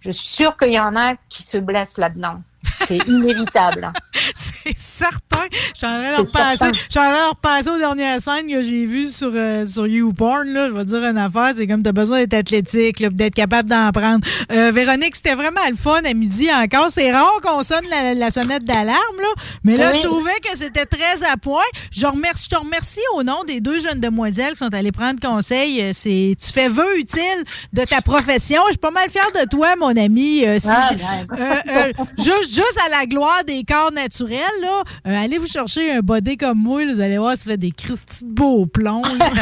je 0.01 0.11
suis 0.11 0.27
sûre 0.27 0.57
qu'il 0.57 0.73
y 0.73 0.79
en 0.79 0.95
a 0.95 1.15
qui 1.29 1.43
se 1.43 1.57
blessent 1.57 1.97
là-dedans. 1.97 2.41
C'est 2.73 3.07
inévitable. 3.07 3.91
C'est 4.35 4.77
certain. 4.77 5.43
Je 5.51 5.77
suis 5.77 5.85
en 5.87 5.89
train 5.99 6.09
de 6.09 6.15
repenser- 6.21 6.71
je 6.73 6.79
suis 6.89 6.99
en 6.99 7.11
train 7.11 7.25
de 7.25 7.29
repenser 7.29 7.69
aux 7.69 7.77
dernières 7.77 8.21
scènes 8.21 8.47
que 8.47 8.61
j'ai 8.63 8.85
vues 8.85 9.07
sur, 9.09 9.31
euh, 9.33 9.65
sur 9.65 9.85
YouPorn. 9.87 10.47
Là. 10.47 10.67
Je 10.69 10.73
vais 10.73 10.85
te 10.85 10.89
dire 10.89 11.03
une 11.03 11.17
affaire, 11.17 11.51
c'est 11.55 11.67
comme 11.67 11.83
tu 11.83 11.89
as 11.89 11.93
besoin 11.93 12.19
d'être 12.19 12.33
athlétique, 12.33 13.05
d'être 13.15 13.35
capable 13.35 13.69
d'en 13.69 13.91
prendre. 13.91 14.25
Euh, 14.51 14.71
Véronique, 14.73 15.15
c'était 15.15 15.35
vraiment 15.35 15.59
le 15.69 15.75
fun 15.75 16.01
à 16.05 16.13
midi 16.13 16.49
encore. 16.53 16.87
C'est 16.89 17.11
rare 17.11 17.29
qu'on 17.43 17.61
sonne 17.63 17.83
la, 17.89 18.13
la 18.13 18.31
sonnette 18.31 18.63
d'alarme, 18.63 19.17
là, 19.21 19.27
mais 19.63 19.75
là, 19.75 19.89
Oui. 19.93 19.99
je 20.01 20.07
trouvais 20.07 20.39
que 20.43 20.57
c'était 20.57 20.85
très 20.85 21.23
à 21.31 21.35
point. 21.37 21.61
Je, 21.91 22.05
remercie, 22.05 22.45
je 22.49 22.55
te 22.55 22.61
remercie 22.61 22.99
au 23.15 23.23
nom 23.23 23.43
des 23.45 23.59
deux 23.59 23.79
jeunes 23.79 23.99
demoiselles 23.99 24.51
qui 24.53 24.59
sont 24.59 24.73
allées 24.73 24.91
prendre 24.91 25.19
conseil. 25.19 25.81
Euh, 25.81 25.91
C'est, 25.93 26.35
tu 26.41 26.51
fais 26.53 26.69
vœu 26.69 26.97
utile 26.99 27.43
de 27.73 27.83
ta 27.83 28.01
profession. 28.01 28.61
Je 28.67 28.71
suis 28.71 28.77
pas 28.77 28.91
mal 28.91 29.09
fière 29.09 29.29
de 29.35 29.47
toi, 29.49 29.75
mon 29.79 29.95
ami. 29.97 30.45
Euh, 30.45 30.59
si 30.59 30.67
Ah, 30.69 30.91
ben. 31.29 31.91
juste, 32.17 32.52
juste 32.53 32.79
à 32.85 32.89
la 32.89 33.05
gloire 33.05 33.43
des 33.45 33.63
corps 33.63 33.91
naturels, 33.91 34.39
là, 34.61 34.83
euh, 35.07 35.23
allez 35.23 35.37
vous 35.37 35.47
chercher 35.47 35.91
un 35.93 35.99
body 36.01 36.37
comme 36.37 36.57
moi, 36.59 36.85
là, 36.85 36.93
vous 36.93 37.01
allez 37.01 37.17
voir, 37.17 37.35
ça 37.35 37.43
fait 37.43 37.57
des 37.57 37.71
Christy 37.71 38.23
de 38.23 38.29
beaux 38.29 38.65
plombs. 38.65 39.01
là. 39.19 39.29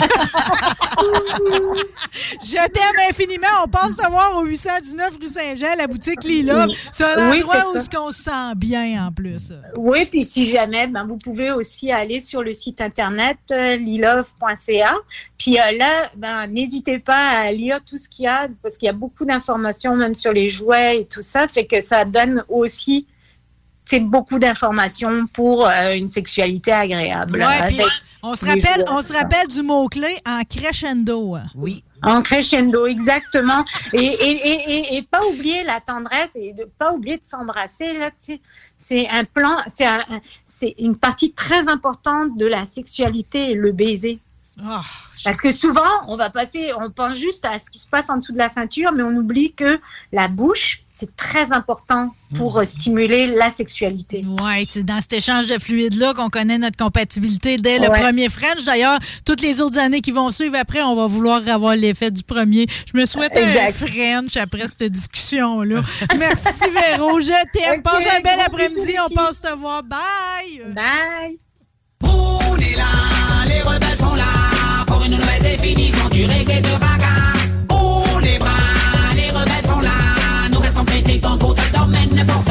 Je 2.43 2.55
t'aime 2.55 3.09
infiniment. 3.09 3.47
On 3.63 3.67
passe 3.67 3.95
te 3.95 4.09
voir 4.09 4.37
au 4.37 4.45
819 4.45 5.17
rue 5.19 5.25
Saint-Jean, 5.25 5.75
la 5.77 5.87
boutique 5.87 6.23
Lila. 6.23 6.67
C'est 6.91 7.03
un 7.03 7.31
Oui, 7.31 7.39
endroit 7.39 7.55
où 7.75 7.95
qu'on 7.95 8.11
se 8.11 8.23
sent 8.23 8.55
bien 8.55 9.07
en 9.07 9.11
plus. 9.11 9.51
Oui, 9.75 10.05
puis 10.05 10.23
si 10.23 10.45
jamais, 10.45 10.87
ben, 10.87 11.05
vous 11.05 11.17
pouvez 11.17 11.51
aussi 11.51 11.91
aller 11.91 12.21
sur 12.21 12.43
le 12.43 12.53
site 12.53 12.81
internet 12.81 13.37
euh, 13.51 13.75
lilove.ca. 13.77 14.95
Puis 15.37 15.57
euh, 15.57 15.77
là, 15.77 16.09
ben, 16.17 16.47
n'hésitez 16.47 16.99
pas 16.99 17.29
à 17.45 17.51
lire 17.51 17.79
tout 17.83 17.97
ce 17.97 18.09
qu'il 18.09 18.25
y 18.25 18.27
a, 18.27 18.47
parce 18.61 18.77
qu'il 18.77 18.87
y 18.87 18.89
a 18.89 18.93
beaucoup 18.93 19.25
d'informations, 19.25 19.95
même 19.95 20.15
sur 20.15 20.33
les 20.33 20.47
jouets 20.47 21.01
et 21.01 21.05
tout 21.05 21.21
ça, 21.21 21.47
fait 21.47 21.65
que 21.65 21.81
ça 21.81 22.05
donne 22.05 22.43
aussi 22.49 23.00
c'est 23.85 23.99
beaucoup 23.99 24.39
d'informations 24.39 25.25
pour 25.33 25.67
euh, 25.67 25.93
une 25.95 26.07
sexualité 26.07 26.71
agréable. 26.71 27.39
Ouais, 27.39 27.85
on 28.23 28.35
se 28.35 28.45
rappelle, 28.45 28.85
on 28.89 29.01
se 29.01 29.13
rappelle 29.13 29.47
du 29.47 29.61
mot-clé 29.63 30.15
en 30.27 30.43
crescendo. 30.43 31.37
Oui. 31.55 31.83
En 32.03 32.21
crescendo, 32.23 32.87
exactement. 32.87 33.63
Et, 33.93 33.99
et, 34.03 34.31
et, 34.31 34.77
et, 34.77 34.95
et 34.97 35.01
pas 35.03 35.23
oublier 35.25 35.63
la 35.63 35.79
tendresse 35.81 36.35
et 36.35 36.53
de 36.53 36.65
pas 36.77 36.93
oublier 36.93 37.17
de 37.17 37.23
s'embrasser. 37.23 37.93
Là, 37.93 38.09
c'est 38.77 39.07
un 39.09 39.23
plan, 39.23 39.57
c'est 39.67 39.85
un- 39.85 40.03
un- 40.09 40.21
c'est 40.45 40.73
une 40.79 40.97
partie 40.97 41.31
très 41.33 41.67
importante 41.67 42.37
de 42.37 42.45
la 42.47 42.65
sexualité, 42.65 43.53
le 43.53 43.71
baiser. 43.71 44.19
Ah, 44.65 44.81
Parce 45.23 45.41
que 45.41 45.49
souvent, 45.51 45.81
on 46.07 46.15
va 46.17 46.29
passer, 46.29 46.71
on 46.79 46.89
pense 46.91 47.17
juste 47.17 47.45
à 47.45 47.57
ce 47.57 47.69
qui 47.69 47.79
se 47.79 47.87
passe 47.87 48.09
en 48.09 48.17
dessous 48.17 48.33
de 48.33 48.37
la 48.37 48.49
ceinture, 48.49 48.91
mais 48.91 49.01
on 49.03 49.15
oublie 49.15 49.53
que 49.53 49.79
la 50.11 50.27
bouche, 50.27 50.80
c'est 50.91 51.15
très 51.15 51.51
important 51.53 52.13
pour 52.37 52.57
euh, 52.59 52.63
stimuler 52.63 53.27
la 53.27 53.49
sexualité. 53.49 54.23
Oui, 54.25 54.65
c'est 54.67 54.83
dans 54.83 54.99
cet 55.01 55.13
échange 55.13 55.47
de 55.47 55.57
fluides-là 55.57 56.13
qu'on 56.13 56.29
connaît 56.29 56.57
notre 56.57 56.77
compatibilité 56.77 57.57
dès 57.57 57.79
le 57.79 57.89
Ouais. 57.89 57.99
premier 58.01 58.27
French. 58.29 58.63
D'ailleurs, 58.65 58.99
toutes 59.25 59.41
les 59.41 59.61
autres 59.61 59.79
années 59.79 60.01
qui 60.01 60.11
vont 60.11 60.31
suivre 60.31 60.55
après, 60.59 60.81
on 60.81 60.95
va 60.95 61.07
vouloir 61.07 61.41
avoir 61.47 61.75
l'effet 61.75 62.11
du 62.11 62.23
premier. 62.23 62.67
Je 62.93 62.99
me 62.99 63.05
souhaite 63.05 63.35
Exact. 63.35 63.69
un 63.83 63.87
French 63.87 64.37
après 64.37 64.67
cette 64.67 64.91
discussion-là. 64.91 65.81
Merci, 66.19 66.65
Véro. 66.73 67.19
Je 67.21 67.31
t'aime. 67.53 67.81
Passe 67.81 68.03
un 68.17 68.21
bel 68.21 68.39
après-midi. 68.45 68.95
On 69.09 69.13
passe 69.13 69.41
te 69.41 69.53
voir. 69.55 69.83
Bye! 69.83 70.61
Bye! 70.75 71.37
On 72.03 72.57
est 72.57 72.75
là, 72.75 73.45
les 73.47 73.61
rebelles 73.61 73.97
sont 73.97 74.15
là 74.15 74.85
pour 74.87 75.03
une 75.03 75.11
nouvelle 75.11 75.41
définition 75.41 76.07
du 76.09 76.25
reggae 76.25 76.61
de 76.61 76.69
raga. 76.83 77.40
independent 82.21 82.50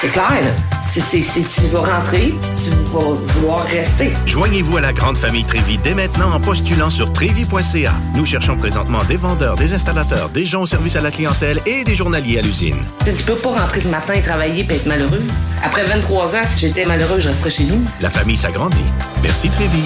C'est 0.00 0.08
clair, 0.08 0.30
là. 0.30 0.50
C'est- 0.90 1.00
c'est- 1.02 1.20
c'est- 1.22 1.46
tu 1.48 1.60
vas 1.68 1.80
rentrer, 1.80 2.34
tu 2.56 2.70
vas 2.92 3.12
vouloir 3.14 3.64
rester. 3.66 4.12
Joignez-vous 4.26 4.78
à 4.78 4.80
la 4.80 4.92
grande 4.92 5.16
famille 5.16 5.44
Trévi 5.44 5.78
dès 5.78 5.94
maintenant 5.94 6.32
en 6.32 6.40
postulant 6.40 6.90
sur 6.90 7.12
trévi.ca. 7.12 7.92
Nous 8.16 8.24
cherchons 8.24 8.56
présentement 8.56 9.04
des 9.04 9.16
vendeurs, 9.16 9.54
des 9.56 9.72
installateurs, 9.72 10.30
des 10.30 10.46
gens 10.46 10.62
au 10.62 10.66
service 10.66 10.96
à 10.96 11.00
la 11.00 11.10
clientèle 11.10 11.60
et 11.66 11.84
des 11.84 11.94
journaliers 11.94 12.38
à 12.38 12.42
l'usine. 12.42 12.76
Tu 13.04 13.22
peux 13.24 13.36
pas 13.36 13.50
rentrer 13.50 13.82
le 13.82 13.90
matin 13.90 14.14
et 14.14 14.22
travailler 14.22 14.66
et 14.68 14.72
être 14.74 14.86
malheureux. 14.86 15.22
Après 15.62 15.84
23 15.84 16.34
ans, 16.34 16.44
si 16.50 16.60
j'étais 16.60 16.86
malheureux, 16.86 17.20
je 17.20 17.28
resterais 17.28 17.50
chez 17.50 17.64
nous. 17.64 17.80
La 18.00 18.10
famille 18.10 18.36
s'agrandit. 18.38 18.84
Merci 19.22 19.48
Trévi. 19.50 19.82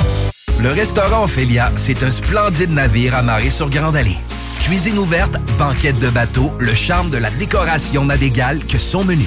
Le 0.63 0.71
restaurant 0.71 1.25
Ophélia, 1.25 1.73
c'est 1.77 2.03
un 2.05 2.11
splendide 2.13 2.71
navire 2.71 3.15
amarré 3.17 3.51
sur 3.51 3.69
Grande 3.69 3.97
Allée. 3.97 4.17
Cuisine 4.61 4.99
ouverte, 4.99 5.37
banquette 5.59 5.99
de 5.99 6.09
bateau, 6.09 6.51
le 6.59 6.75
charme 6.75 7.11
de 7.11 7.19
la 7.19 7.29
décoration 7.31 8.07
n'a 8.07 8.17
d'égal 8.17 8.65
que 8.65 8.79
son 8.79 9.05
menu. 9.05 9.27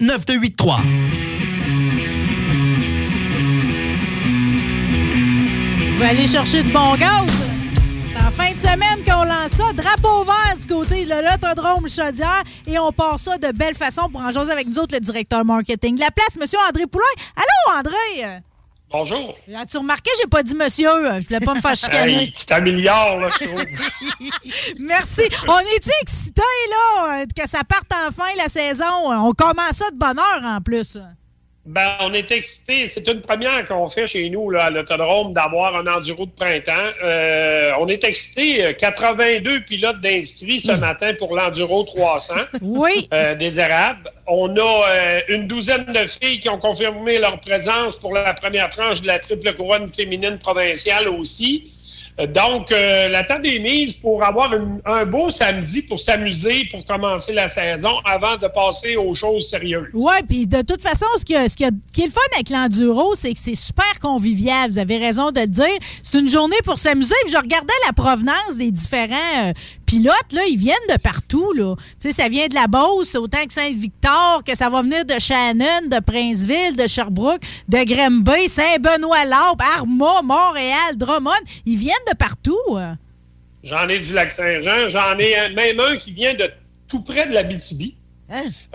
9283. 0.01 0.81
Vous 5.95 6.03
aller 6.03 6.25
chercher 6.25 6.63
du 6.63 6.71
bon 6.71 6.95
gaz. 6.95 7.27
C'est 8.07 8.23
en 8.23 8.31
fin 8.31 8.51
de 8.53 8.59
semaine 8.59 9.03
qu'on 9.05 9.23
lance 9.23 9.51
ça. 9.51 9.71
Drapeau 9.73 10.23
vert 10.23 10.57
du 10.59 10.65
côté 10.65 11.05
de 11.05 11.11
l'autodrome 11.11 11.87
Chaudière. 11.87 12.41
Et 12.65 12.79
on 12.79 12.91
part 12.91 13.19
ça 13.19 13.37
de 13.37 13.55
belle 13.55 13.75
façon 13.75 14.09
pour 14.09 14.21
en 14.21 14.31
jaser 14.31 14.51
avec 14.51 14.67
nous 14.67 14.79
autres, 14.79 14.95
le 14.95 15.01
directeur 15.01 15.45
marketing 15.45 15.99
la 15.99 16.09
place, 16.09 16.35
Monsieur 16.39 16.57
André 16.67 16.87
Poulain. 16.87 17.05
Allô, 17.35 17.79
André? 17.79 18.41
Bonjour. 18.91 19.35
As-tu 19.55 19.77
remarqué, 19.77 20.11
j'ai 20.21 20.27
pas 20.27 20.43
dit 20.43 20.53
monsieur? 20.53 20.89
Je 21.21 21.27
voulais 21.27 21.39
pas 21.39 21.53
me 21.53 21.61
faire 21.61 21.75
chicaner. 21.75 22.23
Hey, 22.23 22.33
tu 22.33 22.53
améliores, 22.53 23.19
là, 23.21 23.29
je 23.29 23.47
trouve. 23.47 23.65
Merci. 24.79 25.21
On 25.47 25.59
est-tu 25.59 25.89
excités, 26.01 26.41
là, 26.69 27.25
que 27.25 27.47
ça 27.47 27.63
parte 27.63 27.89
enfin 28.07 28.25
la 28.37 28.49
saison? 28.49 28.85
On 29.05 29.31
commence 29.31 29.77
ça 29.77 29.89
de 29.91 29.97
bonne 29.97 30.19
heure, 30.19 30.43
en 30.43 30.59
plus. 30.59 30.97
Ben, 31.63 31.91
on 31.99 32.11
est 32.13 32.31
excités. 32.31 32.87
C'est 32.87 33.07
une 33.07 33.21
première 33.21 33.67
qu'on 33.67 33.87
fait 33.89 34.07
chez 34.07 34.27
nous, 34.31 34.49
là, 34.49 34.65
à 34.65 34.69
l'autodrome, 34.71 35.31
d'avoir 35.31 35.75
un 35.75 35.85
enduro 35.85 36.25
de 36.25 36.31
printemps. 36.31 36.89
Euh, 37.03 37.71
on 37.79 37.87
est 37.87 38.03
excités. 38.03 38.75
82 38.79 39.61
pilotes 39.61 40.01
d'inscrits 40.01 40.59
ce 40.59 40.71
matin 40.71 41.13
pour 41.19 41.35
l'enduro 41.35 41.83
300. 41.83 42.33
Oui. 42.61 43.07
Euh, 43.13 43.35
des 43.35 43.59
Arabes. 43.59 44.09
On 44.25 44.55
a 44.57 44.89
euh, 44.89 45.21
une 45.29 45.47
douzaine 45.47 45.85
de 45.85 46.07
filles 46.07 46.39
qui 46.39 46.49
ont 46.49 46.57
confirmé 46.57 47.19
leur 47.19 47.39
présence 47.39 47.95
pour 47.95 48.13
la 48.13 48.33
première 48.33 48.71
tranche 48.71 49.01
de 49.01 49.07
la 49.07 49.19
triple 49.19 49.53
couronne 49.53 49.87
féminine 49.87 50.39
provinciale 50.39 51.09
aussi. 51.09 51.71
Euh, 52.19 52.27
Donc, 52.27 52.71
euh, 52.71 53.07
la 53.09 53.23
table 53.23 53.47
est 53.47 53.59
mise 53.59 53.93
pour 53.95 54.23
avoir 54.23 54.53
un 54.85 55.05
beau 55.05 55.29
samedi 55.29 55.81
pour 55.81 55.99
s'amuser, 55.99 56.67
pour 56.71 56.85
commencer 56.85 57.33
la 57.33 57.49
saison 57.49 57.97
avant 58.05 58.37
de 58.37 58.47
passer 58.47 58.95
aux 58.95 59.13
choses 59.13 59.49
sérieuses. 59.49 59.89
Ouais, 59.93 60.21
puis 60.27 60.47
de 60.47 60.61
toute 60.61 60.81
façon, 60.81 61.05
ce, 61.17 61.25
qui, 61.25 61.33
ce 61.33 61.63
est 61.63 62.05
le 62.05 62.11
fun 62.11 62.21
avec 62.35 62.49
l'enduro, 62.49 63.15
c'est 63.15 63.33
que 63.33 63.39
c'est 63.39 63.55
super 63.55 63.99
convivial. 64.01 64.71
Vous 64.71 64.79
avez 64.79 64.97
raison 64.97 65.31
de 65.31 65.41
le 65.41 65.47
dire. 65.47 65.67
C'est 66.01 66.19
une 66.19 66.29
journée 66.29 66.57
pour 66.63 66.77
s'amuser. 66.77 67.15
Je 67.29 67.37
regardais 67.37 67.73
la 67.87 67.93
provenance 67.93 68.57
des 68.57 68.71
différents 68.71 69.15
euh, 69.43 69.53
pilotes. 69.85 70.31
Là, 70.31 70.41
ils 70.49 70.57
viennent 70.57 70.75
de 70.89 70.97
partout. 70.97 71.51
Là. 71.53 71.75
Ça 71.99 72.27
vient 72.29 72.47
de 72.47 72.55
la 72.55 72.67
Beauce, 72.67 73.15
autant 73.15 73.45
que 73.45 73.53
Saint-Victor, 73.53 74.43
que 74.45 74.55
ça 74.55 74.69
va 74.69 74.81
venir 74.81 75.05
de 75.05 75.19
Shannon, 75.19 75.87
de 75.89 75.99
Princeville, 75.99 76.75
de 76.75 76.87
Sherbrooke, 76.87 77.41
de 77.67 77.83
Granby, 77.83 78.47
Saint-Benoît-Laube, 78.47 79.61
Armagh, 79.77 80.23
Montréal, 80.23 80.95
Drummond. 80.97 81.31
Ils 81.65 81.77
viennent 81.77 81.95
de 82.09 82.15
partout. 82.15 82.57
J'en 83.63 83.87
ai 83.89 83.99
du 83.99 84.13
Lac-Saint-Jean. 84.13 84.89
J'en 84.89 85.17
ai 85.19 85.35
un- 85.37 85.49
même 85.49 85.79
un 85.79 85.97
qui 85.97 86.11
vient 86.11 86.33
de 86.33 86.49
tout 86.87 87.01
près 87.01 87.27
de 87.27 87.33
la 87.33 87.43
BTB. 87.43 87.93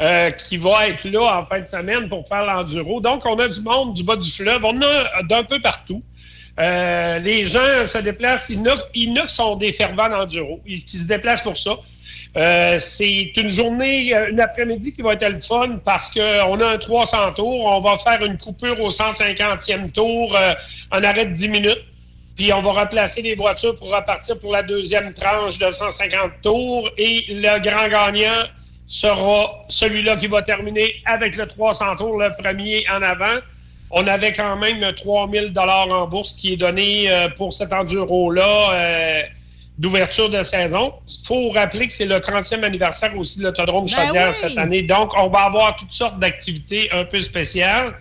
euh, 0.00 0.30
qui 0.32 0.58
va 0.58 0.86
être 0.88 1.04
là 1.08 1.38
en 1.40 1.44
fin 1.46 1.60
de 1.60 1.66
semaine 1.66 2.10
pour 2.10 2.28
faire 2.28 2.44
l'enduro. 2.44 3.00
Donc, 3.00 3.24
on 3.24 3.38
a 3.38 3.48
du 3.48 3.60
monde 3.62 3.94
du 3.94 4.02
bas 4.04 4.16
du 4.16 4.30
fleuve. 4.30 4.62
On 4.64 4.80
a 4.82 5.22
d'un 5.22 5.44
peu 5.44 5.58
partout. 5.60 6.02
Euh, 6.60 7.18
les 7.20 7.44
gens 7.44 7.86
se 7.86 7.98
déplacent. 7.98 8.50
Il 8.50 8.58
y 8.58 8.60
en 8.60 8.74
a- 8.74 8.82
qui 8.92 9.34
sont 9.34 9.56
des 9.56 9.72
fervents 9.72 10.08
d'enduro, 10.10 10.60
ils- 10.66 10.84
qui 10.84 10.98
se 10.98 11.06
déplacent 11.06 11.42
pour 11.42 11.56
ça. 11.56 11.76
Euh, 12.36 12.78
c'est 12.80 13.32
une 13.38 13.50
journée, 13.50 14.12
une 14.30 14.40
après-midi 14.40 14.92
qui 14.92 15.00
va 15.00 15.14
être 15.14 15.26
le 15.26 15.40
fun 15.40 15.78
parce 15.84 16.10
qu'on 16.10 16.60
a 16.60 16.66
un 16.74 16.78
300 16.78 17.32
tours. 17.32 17.64
On 17.64 17.80
va 17.80 17.96
faire 17.98 18.22
une 18.26 18.36
coupure 18.36 18.78
au 18.80 18.90
150e 18.90 19.90
tour, 19.90 20.36
un 20.92 21.02
arrêt 21.02 21.24
de 21.26 21.32
10 21.34 21.48
minutes. 21.48 21.82
Puis 22.36 22.52
on 22.52 22.60
va 22.60 22.72
remplacer 22.72 23.22
les 23.22 23.34
voitures 23.34 23.74
pour 23.74 23.88
repartir 23.88 24.38
pour 24.38 24.52
la 24.52 24.62
deuxième 24.62 25.14
tranche 25.14 25.58
de 25.58 25.70
150 25.70 26.42
tours. 26.42 26.90
Et 26.98 27.24
le 27.30 27.58
grand 27.60 27.88
gagnant 27.88 28.44
sera 28.86 29.64
celui-là 29.68 30.16
qui 30.16 30.26
va 30.26 30.42
terminer 30.42 30.96
avec 31.06 31.36
le 31.36 31.46
300 31.46 31.96
tours, 31.96 32.18
le 32.18 32.30
premier 32.38 32.84
en 32.90 33.02
avant. 33.02 33.40
On 33.90 34.06
avait 34.06 34.32
quand 34.32 34.56
même 34.56 34.84
3000 34.94 35.52
dollars 35.52 35.88
en 35.88 36.06
bourse 36.06 36.34
qui 36.34 36.52
est 36.52 36.56
donné 36.56 37.10
euh, 37.10 37.28
pour 37.28 37.52
cet 37.52 37.72
enduro-là 37.72 38.72
euh, 38.72 39.22
d'ouverture 39.78 40.28
de 40.28 40.42
saison. 40.42 40.92
Il 41.08 41.26
faut 41.26 41.50
rappeler 41.50 41.86
que 41.86 41.92
c'est 41.92 42.04
le 42.04 42.18
30e 42.18 42.64
anniversaire 42.64 43.16
aussi 43.16 43.38
de 43.38 43.44
l'Autodrome 43.44 43.86
Ben 43.86 44.06
Chaudière 44.06 44.28
oui. 44.28 44.34
cette 44.34 44.58
année. 44.58 44.82
Donc, 44.82 45.12
on 45.16 45.28
va 45.28 45.40
avoir 45.40 45.76
toutes 45.76 45.92
sortes 45.92 46.18
d'activités 46.18 46.90
un 46.92 47.04
peu 47.04 47.20
spéciales. 47.20 47.94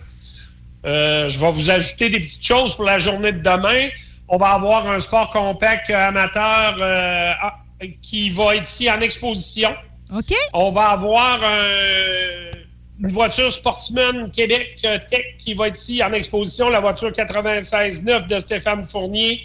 Euh, 0.84 1.30
je 1.30 1.38
vais 1.38 1.52
vous 1.52 1.70
ajouter 1.70 2.10
des 2.10 2.20
petites 2.20 2.46
choses 2.46 2.74
pour 2.74 2.84
la 2.84 2.98
journée 2.98 3.32
de 3.32 3.40
demain. 3.40 3.88
On 4.28 4.38
va 4.38 4.48
avoir 4.50 4.86
un 4.88 4.98
sport 5.00 5.30
compact 5.30 5.88
amateur 5.90 6.76
euh, 6.80 7.30
ah, 7.40 7.54
qui 8.02 8.30
va 8.30 8.56
être 8.56 8.68
ici 8.68 8.90
en 8.90 9.00
exposition. 9.00 9.70
OK. 10.16 10.34
On 10.52 10.72
va 10.72 10.90
avoir 10.90 11.42
un- 11.44 12.56
une 13.02 13.12
voiture 13.12 13.52
Sportsman 13.52 14.30
Québec 14.30 14.78
euh, 14.84 14.98
Tech 15.10 15.36
qui 15.38 15.54
va 15.54 15.68
être 15.68 15.78
ici 15.78 16.02
en 16.02 16.12
exposition, 16.12 16.68
la 16.70 16.80
voiture 16.80 17.10
96.9 17.10 18.26
de 18.26 18.40
Stéphane 18.40 18.88
Fournier, 18.88 19.42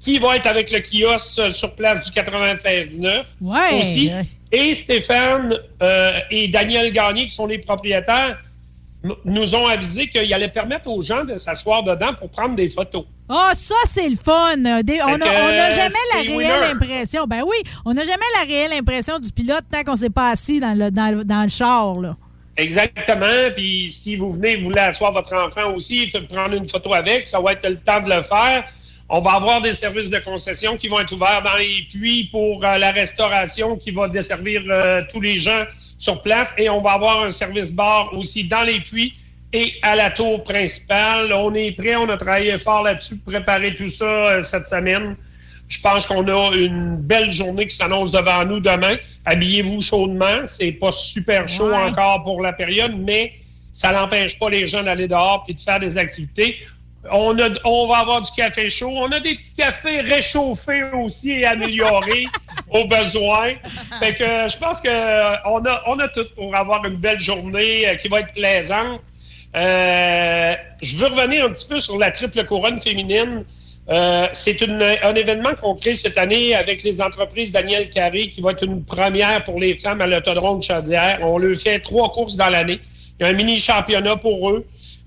qui 0.00 0.18
va 0.18 0.36
être 0.36 0.46
avec 0.46 0.70
le 0.70 0.80
kiosque 0.80 1.38
euh, 1.40 1.50
sur 1.50 1.74
place 1.74 2.08
du 2.08 2.12
96.9 2.18 3.24
Ouais. 3.40 3.80
aussi. 3.80 4.10
Et 4.52 4.74
Stéphane 4.74 5.56
euh, 5.82 6.12
et 6.30 6.48
Daniel 6.48 6.92
Gagné, 6.92 7.24
qui 7.24 7.30
sont 7.34 7.46
les 7.46 7.58
propriétaires, 7.58 8.38
nous 9.24 9.54
ont 9.54 9.66
avisé 9.66 10.08
qu'il 10.08 10.32
allait 10.32 10.48
permettre 10.48 10.86
aux 10.88 11.02
gens 11.02 11.24
de 11.24 11.38
s'asseoir 11.38 11.82
dedans 11.82 12.14
pour 12.18 12.30
prendre 12.30 12.54
des 12.54 12.70
photos. 12.70 13.04
Ah, 13.28 13.52
ça, 13.54 13.74
c'est 13.88 14.08
le 14.08 14.16
fun. 14.16 14.56
Des- 14.82 15.00
on 15.02 15.18
n'a 15.18 15.70
jamais 15.70 15.94
la 16.14 16.20
réelle 16.20 16.36
winner. 16.36 16.70
impression. 16.72 17.24
Ben 17.26 17.42
oui, 17.46 17.56
on 17.84 17.94
n'a 17.94 18.04
jamais 18.04 18.22
la 18.40 18.46
réelle 18.46 18.72
impression 18.72 19.18
du 19.18 19.32
pilote 19.32 19.64
tant 19.70 19.82
qu'on 19.82 19.96
s'est 19.96 20.10
pas 20.10 20.30
assis 20.30 20.60
dans 20.60 20.76
le, 20.78 20.90
dans 20.90 21.14
le, 21.16 21.24
dans 21.24 21.42
le 21.42 21.48
char. 21.48 21.98
Là. 22.00 22.16
Exactement. 22.56 23.50
Puis 23.54 23.90
si 23.90 24.16
vous 24.16 24.32
venez, 24.32 24.56
vous 24.56 24.64
voulez 24.64 24.80
asseoir 24.80 25.12
votre 25.12 25.34
enfant 25.34 25.72
aussi, 25.74 26.12
prendre 26.28 26.54
une 26.54 26.68
photo 26.68 26.92
avec, 26.94 27.26
ça 27.26 27.40
va 27.40 27.52
être 27.52 27.66
le 27.68 27.78
temps 27.78 28.00
de 28.00 28.08
le 28.14 28.22
faire. 28.22 28.64
On 29.08 29.20
va 29.20 29.32
avoir 29.32 29.60
des 29.60 29.74
services 29.74 30.10
de 30.10 30.18
concession 30.20 30.76
qui 30.76 30.88
vont 30.88 31.00
être 31.00 31.12
ouverts 31.12 31.42
dans 31.42 31.56
les 31.58 31.86
puits 31.90 32.28
pour 32.30 32.64
euh, 32.64 32.78
la 32.78 32.92
restauration 32.92 33.76
qui 33.76 33.90
va 33.90 34.08
desservir 34.08 34.62
euh, 34.70 35.02
tous 35.12 35.20
les 35.20 35.38
gens 35.38 35.64
sur 36.02 36.20
place. 36.20 36.52
Et 36.58 36.68
on 36.68 36.80
va 36.82 36.92
avoir 36.92 37.22
un 37.22 37.30
service 37.30 37.72
bar 37.72 38.12
aussi 38.14 38.48
dans 38.48 38.64
les 38.64 38.80
puits 38.80 39.14
et 39.52 39.72
à 39.82 39.94
la 39.94 40.10
tour 40.10 40.42
principale. 40.42 41.32
On 41.32 41.54
est 41.54 41.70
prêt, 41.72 41.94
on 41.94 42.08
a 42.08 42.16
travaillé 42.16 42.58
fort 42.58 42.82
là-dessus 42.82 43.16
pour 43.18 43.32
préparer 43.32 43.74
tout 43.76 43.88
ça 43.88 44.04
euh, 44.04 44.42
cette 44.42 44.66
semaine. 44.66 45.16
Je 45.68 45.80
pense 45.80 46.06
qu'on 46.06 46.26
a 46.26 46.56
une 46.56 46.96
belle 46.96 47.30
journée 47.30 47.66
qui 47.66 47.76
s'annonce 47.76 48.10
devant 48.10 48.44
nous 48.44 48.58
demain. 48.58 48.96
Habillez-vous 49.24 49.80
chaudement. 49.80 50.44
C'est 50.46 50.72
pas 50.72 50.90
super 50.90 51.48
chaud 51.48 51.70
Ouais. 51.70 51.76
encore 51.76 52.24
pour 52.24 52.42
la 52.42 52.52
période, 52.52 52.94
mais 52.98 53.32
ça 53.72 53.92
n'empêche 53.92 54.38
pas 54.40 54.50
les 54.50 54.66
gens 54.66 54.82
d'aller 54.82 55.06
dehors 55.06 55.44
et 55.48 55.54
de 55.54 55.60
faire 55.60 55.78
des 55.78 55.96
activités. 55.96 56.56
On, 57.10 57.36
a, 57.38 57.48
on 57.64 57.88
va 57.88 57.98
avoir 57.98 58.22
du 58.22 58.30
café 58.32 58.70
chaud. 58.70 58.92
On 58.94 59.10
a 59.10 59.18
des 59.18 59.34
petits 59.34 59.54
cafés 59.54 60.00
réchauffés 60.00 60.82
aussi 60.92 61.32
et 61.32 61.46
améliorés 61.46 62.26
au 62.70 62.84
besoin. 62.84 63.54
Fait 63.98 64.14
que 64.14 64.24
je 64.24 64.56
pense 64.58 64.80
que 64.80 64.88
euh, 64.88 65.36
on 65.46 65.64
a, 65.66 65.82
on 65.86 65.98
a 65.98 66.08
tout 66.08 66.26
pour 66.36 66.54
avoir 66.54 66.84
une 66.84 66.96
belle 66.96 67.20
journée 67.20 67.88
euh, 67.88 67.94
qui 67.96 68.08
va 68.08 68.20
être 68.20 68.32
plaisante. 68.32 69.00
Euh, 69.56 70.54
je 70.80 70.96
veux 70.96 71.08
revenir 71.08 71.44
un 71.44 71.50
petit 71.50 71.68
peu 71.68 71.80
sur 71.80 71.98
la 71.98 72.10
triple 72.10 72.44
couronne 72.44 72.80
féminine. 72.80 73.44
Euh, 73.88 74.28
c'est 74.32 74.62
un 74.62 75.14
événement 75.14 75.54
qu'on 75.60 75.74
crée 75.74 75.96
cette 75.96 76.16
année 76.16 76.54
avec 76.54 76.84
les 76.84 77.02
entreprises 77.02 77.50
Daniel 77.50 77.90
Carré 77.90 78.28
qui 78.28 78.40
va 78.40 78.52
être 78.52 78.62
une 78.62 78.84
première 78.84 79.42
pour 79.44 79.58
les 79.58 79.76
femmes 79.76 80.00
à 80.00 80.06
l'autodrome 80.06 80.60
de 80.60 80.64
Chaudière. 80.64 81.18
On 81.22 81.38
leur 81.38 81.58
fait 81.58 81.80
trois 81.80 82.10
courses 82.12 82.36
dans 82.36 82.48
l'année. 82.48 82.78
Il 83.18 83.26
y 83.26 83.28
a 83.28 83.32
un 83.32 83.34
mini 83.34 83.58
championnat 83.58 84.16
pour 84.16 84.50
eux. 84.50 84.64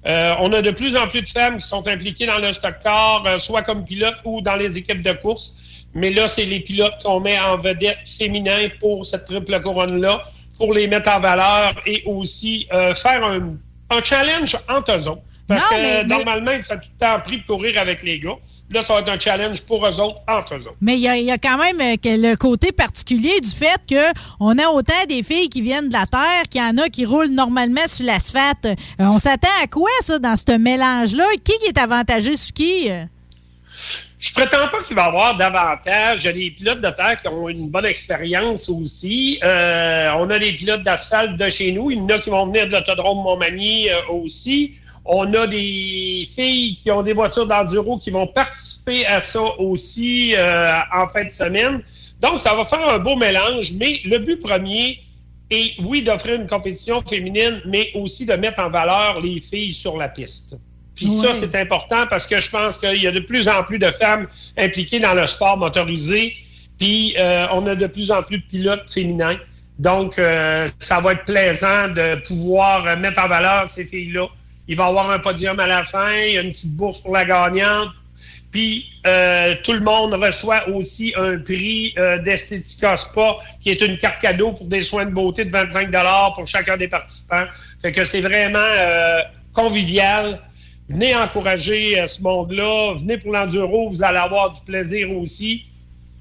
Euh, 0.08 0.36
on 0.40 0.54
a 0.54 0.62
de 0.62 0.72
plus 0.72 0.96
en 0.96 1.08
plus 1.08 1.22
de 1.22 1.28
femmes 1.28 1.58
qui 1.58 1.68
sont 1.68 1.88
impliquées 1.88 2.28
dans 2.28 2.38
le 2.40 2.54
stock 2.54 2.76
car, 2.84 3.26
euh, 3.26 3.40
soit 3.40 3.64
comme 3.64 3.84
pilotes 3.84 4.18
ou 4.24 4.42
dans 4.42 4.56
les 4.56 4.78
équipes 4.78 5.02
de 5.02 5.12
course. 5.14 5.58
Mais 5.94 6.12
là, 6.12 6.28
c'est 6.28 6.46
les 6.46 6.60
pilotes 6.60 7.02
qu'on 7.04 7.20
met 7.22 7.40
en 7.40 7.58
vedette 7.58 7.98
féminin 8.06 8.68
pour 8.80 9.06
cette 9.06 9.26
triple 9.26 9.60
couronne-là, 9.62 10.22
pour 10.58 10.74
les 10.74 10.88
mettre 10.88 11.10
en 11.16 11.20
valeur 11.20 11.74
et 11.86 12.04
aussi 12.06 12.68
euh, 12.72 12.94
faire 12.94 13.24
un, 13.24 13.56
un 13.90 14.04
challenge 14.04 14.56
entre 14.70 14.92
eux 14.98 15.08
autres. 15.08 15.22
Parce 15.48 15.62
Non, 15.72 15.78
que 15.78 15.82
mais- 15.82 16.04
normalement, 16.04 16.52
ils 16.52 16.64
sont 16.64 16.76
tout 16.76 16.90
le 17.00 17.06
temps 17.06 17.20
pris 17.22 17.40
de 17.40 17.46
courir 17.46 17.80
avec 17.80 18.04
les 18.04 18.20
gars. 18.20 18.36
Là, 18.72 18.82
ça 18.82 18.96
va 18.96 19.02
être 19.02 19.10
un 19.10 19.20
challenge 19.20 19.62
pour 19.68 19.86
eux 19.88 20.00
autres, 20.02 20.20
entre 20.28 20.56
eux 20.56 20.62
autres. 20.62 20.76
Mais 20.82 20.96
il 20.96 21.02
y, 21.02 21.08
a- 21.08 21.18
il 21.18 21.26
y 21.26 21.32
a 21.32 21.38
quand 21.38 21.58
même 21.58 21.80
euh, 21.80 21.96
le 22.04 22.36
côté 22.36 22.72
particulier 22.72 23.40
du 23.40 23.50
fait 23.50 23.80
qu'on 23.88 24.58
a 24.58 24.68
autant 24.70 25.06
des 25.08 25.22
filles 25.22 25.50
qui 25.50 25.62
viennent 25.62 25.88
de 25.88 25.94
la 25.94 26.08
Terre 26.08 26.44
qu'il 26.50 26.62
y 26.62 26.64
en 26.64 26.76
a 26.80 26.90
qui 26.90 27.06
roulent 27.06 27.30
normalement 27.30 27.88
sur 27.88 28.06
l'asphalte. 28.06 28.66
Euh, 28.66 28.74
on 29.00 29.20
s'attend 29.20 29.48
à 29.64 29.68
quoi, 29.68 29.90
ça, 30.02 30.18
dans 30.18 30.36
ce 30.36 30.58
mélange-là? 30.58 31.26
Qui 31.44 31.54
est 31.68 31.78
avantagé 31.78 32.36
sur 32.36 32.54
qui? 32.54 32.90
Je 34.18 34.34
prétends 34.34 34.68
pas 34.72 34.82
qu'il 34.82 34.96
va 34.96 35.04
y 35.04 35.08
avoir 35.10 35.38
davantage. 35.38 36.24
Il 36.24 36.26
y 36.26 36.30
a 36.30 36.34
des 36.34 36.52
pilotes 36.52 36.82
de 36.82 36.90
terre 36.90 37.22
qui 37.22 37.28
ont 37.28 37.48
une 37.48 37.70
bonne 37.70 37.86
expérience 37.86 38.68
aussi. 38.70 39.38
Euh, 39.44 40.10
on 40.18 40.28
a 40.32 40.40
des 40.40 40.54
pilotes 40.54 40.82
d'asphalte 40.84 41.38
de 41.38 41.50
chez 41.50 41.72
nous. 41.74 41.92
Il 41.92 42.00
y 42.00 42.02
en 42.02 42.08
a 42.08 42.18
qui 42.18 42.32
vont 42.32 42.48
venir 42.48 42.66
de 42.66 42.72
l'autodrome 42.72 43.20
Montmagny 43.22 43.90
euh, 43.92 43.98
aussi. 44.24 44.74
On 45.06 45.32
a 45.34 45.46
des 45.46 46.28
filles 46.34 46.78
qui 46.82 46.90
ont 46.90 47.04
des 47.04 47.14
voitures 47.14 47.46
d'enduro 47.46 47.98
qui 48.00 48.10
vont 48.10 48.28
participer 48.28 49.06
à 49.06 49.22
ça 49.22 49.44
aussi 49.60 50.34
euh, 50.36 50.68
en 50.94 51.08
fin 51.08 51.26
de 51.26 51.30
semaine. 51.30 51.82
Donc, 52.22 52.40
ça 52.40 52.56
va 52.56 52.66
faire 52.66 52.88
un 52.90 52.98
beau 52.98 53.16
mélange, 53.16 53.74
mais 53.78 54.02
le 54.06 54.18
but 54.18 54.38
premier 54.42 55.00
est, 55.52 55.80
oui, 55.82 56.02
d'offrir 56.02 56.36
une 56.36 56.48
compétition 56.48 57.02
féminine, 57.02 57.62
mais 57.66 57.92
aussi 57.94 58.26
de 58.26 58.34
mettre 58.34 58.60
en 58.60 58.70
valeur 58.70 59.20
les 59.22 59.42
filles 59.42 59.74
sur 59.74 59.98
la 59.98 60.08
piste. 60.08 60.56
Puis 60.96 61.10
ça, 61.10 61.34
c'est 61.34 61.54
important 61.56 62.08
parce 62.10 62.26
que 62.26 62.40
je 62.40 62.50
pense 62.50 62.80
qu'il 62.80 63.02
y 63.02 63.08
a 63.08 63.12
de 63.12 63.20
plus 63.20 63.48
en 63.50 63.64
plus 63.64 63.80
de 63.80 63.92
femmes 64.00 64.28
impliquées 64.58 65.00
dans 65.00 65.14
le 65.14 65.28
sport 65.28 65.58
motorisé. 65.58 66.34
Puis 66.80 67.16
euh, 67.20 67.48
on 67.52 67.68
a 67.68 67.76
de 67.76 67.88
plus 67.88 68.12
en 68.12 68.24
plus 68.24 68.40
de 68.40 68.44
pilotes 68.44 68.90
féminins. 68.90 69.38
Donc, 69.78 70.18
euh, 70.18 70.70
ça 70.80 71.02
va 71.02 71.14
être 71.14 71.26
plaisant 71.26 71.90
de 71.90 72.16
pouvoir 72.26 72.88
euh, 72.88 72.96
mettre 72.96 73.22
en 73.22 73.28
valeur 73.28 73.68
ces 73.68 73.86
filles-là. 73.86 74.28
Il 74.68 74.78
va 74.78 74.88
avoir 74.88 75.10
un 75.12 75.20
podium 75.20 75.60
à 75.60 75.68
la 75.68 75.86
fin, 75.86 76.12
il 76.12 76.34
y 76.34 76.38
a 76.38 76.42
une 76.42 76.52
petite 76.52 76.76
bourse 76.76 77.00
pour 77.00 77.14
la 77.14 77.26
gagnante. 77.26 77.90
Puis 78.52 78.86
euh, 79.06 79.56
tout 79.64 79.74
le 79.74 79.82
monde 79.82 80.14
reçoit 80.14 80.70
aussi 80.70 81.14
un 81.18 81.38
prix 81.38 81.94
euh, 81.98 82.20
d'Estetica 82.20 82.96
Spa, 82.96 83.38
qui 83.60 83.70
est 83.70 83.82
une 83.82 83.98
carte 83.98 84.22
cadeau 84.22 84.54
pour 84.54 84.66
des 84.68 84.82
soins 84.82 85.06
de 85.06 85.12
beauté 85.12 85.44
de 85.44 85.52
25 85.52 85.92
pour 86.34 86.48
chacun 86.48 86.78
des 86.78 86.88
participants. 86.88 87.46
Fait 87.82 87.92
que 87.92 88.06
c'est 88.06 88.22
vraiment 88.22 88.60
euh, 88.60 89.20
convivial. 89.54 90.40
Venez 90.88 91.16
encourager 91.16 92.00
euh, 92.00 92.08
ce 92.08 92.22
monde-là. 92.22 92.94
Venez 92.98 93.18
pour 93.18 93.34
l'enduro, 93.34 93.90
vous 93.90 94.04
allez 94.04 94.20
avoir 94.20 94.52
du 94.52 94.62
plaisir 94.62 95.12
aussi. 95.12 95.66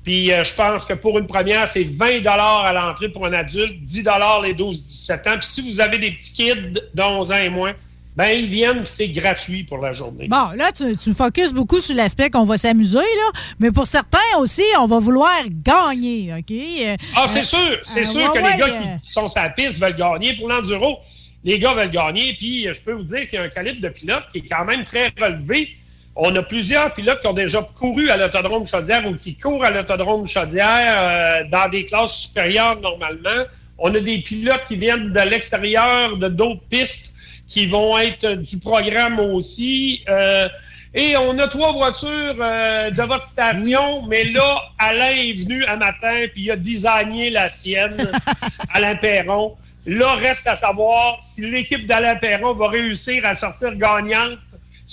Puis 0.05 0.33
euh, 0.33 0.45
je 0.45 0.55
pense 0.55 0.85
que 0.87 0.95
pour 0.95 1.19
une 1.19 1.27
première, 1.27 1.69
c'est 1.69 1.85
20 1.85 2.27
à 2.27 2.73
l'entrée 2.73 3.09
pour 3.09 3.27
un 3.27 3.33
adulte, 3.33 3.81
10 3.83 4.05
les 4.43 4.55
12-17 4.55 5.29
ans. 5.29 5.39
Puis 5.39 5.47
si 5.47 5.71
vous 5.71 5.81
avez 5.81 5.99
des 5.99 6.13
petits 6.13 6.33
kids 6.33 6.81
d'11 6.95 7.33
ans 7.33 7.43
et 7.43 7.49
moins, 7.49 7.75
ben 8.17 8.29
ils 8.29 8.47
viennent, 8.47 8.87
c'est 8.87 9.09
gratuit 9.09 9.65
pour 9.65 9.79
la 9.79 9.93
journée. 9.93 10.29
Bon, 10.29 10.51
là, 10.57 10.71
tu, 10.73 10.97
tu 10.97 11.13
focuses 11.13 11.53
beaucoup 11.53 11.81
sur 11.81 11.97
l'aspect 11.97 12.31
qu'on 12.31 12.45
va 12.45 12.57
s'amuser, 12.57 12.99
là, 12.99 13.41
mais 13.59 13.73
pour 13.73 13.87
certains 13.87 14.19
aussi, 14.39 14.63
on 14.79 14.87
va 14.87 14.99
vouloir 15.01 15.33
gagner, 15.49 16.33
OK? 16.39 16.51
Euh, 16.53 16.97
Ah, 17.17 17.25
euh, 17.25 17.29
c'est 17.29 17.45
sûr, 17.45 17.59
c'est 17.83 18.03
euh, 18.03 18.07
sûr 18.07 18.21
ouais, 18.33 18.39
que 18.39 18.45
ouais, 18.45 18.53
les 18.53 18.59
gars 18.59 18.67
euh, 18.67 18.81
qui, 18.97 19.01
qui 19.07 19.13
sont 19.13 19.27
sur 19.27 19.43
la 19.43 19.51
piste 19.51 19.81
veulent 19.81 19.97
gagner. 19.97 20.35
Pour 20.37 20.49
l'enduro, 20.49 20.99
les 21.43 21.59
gars 21.59 21.75
veulent 21.75 21.91
gagner. 21.91 22.35
Puis, 22.39 22.69
euh, 22.69 22.73
je 22.73 22.81
peux 22.83 22.93
vous 22.93 23.03
dire 23.03 23.27
qu'il 23.29 23.35
y 23.39 23.43
a 23.43 23.43
un 23.43 23.49
calibre 23.49 23.81
de 23.81 23.89
pilote 23.89 24.25
qui 24.31 24.39
est 24.39 24.49
quand 24.49 24.65
même 24.65 24.85
très 24.85 25.13
relevé. 25.21 25.71
On 26.15 26.35
a 26.37 26.43
plusieurs 26.45 26.95
pilotes 26.95 27.21
qui 27.21 27.27
ont 27.27 27.33
déjà 27.33 27.69
couru 27.77 28.09
à 28.11 28.17
l'autodrome 28.17 28.65
Chaudière 28.65 29.05
ou 29.09 29.17
qui 29.17 29.37
courent 29.37 29.65
à 29.65 29.71
l'autodrome 29.71 30.25
Chaudière 30.29 30.95
euh, 31.01 31.45
dans 31.51 31.69
des 31.69 31.85
classes 31.85 32.17
supérieures 32.19 32.81
normalement. 32.81 33.43
On 33.79 33.93
a 33.93 33.99
des 33.99 34.19
pilotes 34.19 34.63
qui 34.69 34.77
viennent 34.77 35.13
de 35.13 35.21
l'extérieur 35.21 36.17
de 36.17 36.29
d'autres 36.29 36.63
pistes 36.71 37.14
qui 37.49 37.67
vont 37.67 37.99
être 37.99 38.35
du 38.35 38.59
programme 38.59 39.21
aussi. 39.21 40.03
Euh, 40.09 40.49
et 40.95 41.17
on 41.17 41.37
a 41.39 41.49
trois 41.49 41.73
voitures 41.73 42.37
euh, 42.41 42.91
de 42.91 43.03
votre 43.03 43.25
station, 43.25 44.03
mais 44.07 44.25
là, 44.25 44.63
Alain 44.79 45.11
est 45.11 45.33
venu 45.33 45.65
un 45.67 45.77
matin, 45.77 46.27
puis 46.33 46.43
il 46.43 46.51
a 46.53 46.57
designé 46.57 47.31
la 47.31 47.51
sienne, 47.51 47.97
Alain 48.75 48.95
Perron. 48.97 49.57
Là, 49.87 50.15
reste 50.15 50.47
à 50.47 50.57
savoir 50.57 51.19
si 51.23 51.51
l'équipe 51.51 51.87
d'Alain 51.87 52.15
Perron 52.15 52.55
va 52.55 52.69
réussir 52.69 53.27
à 53.27 53.35
sortir 53.35 53.75
gagnante 53.77 54.39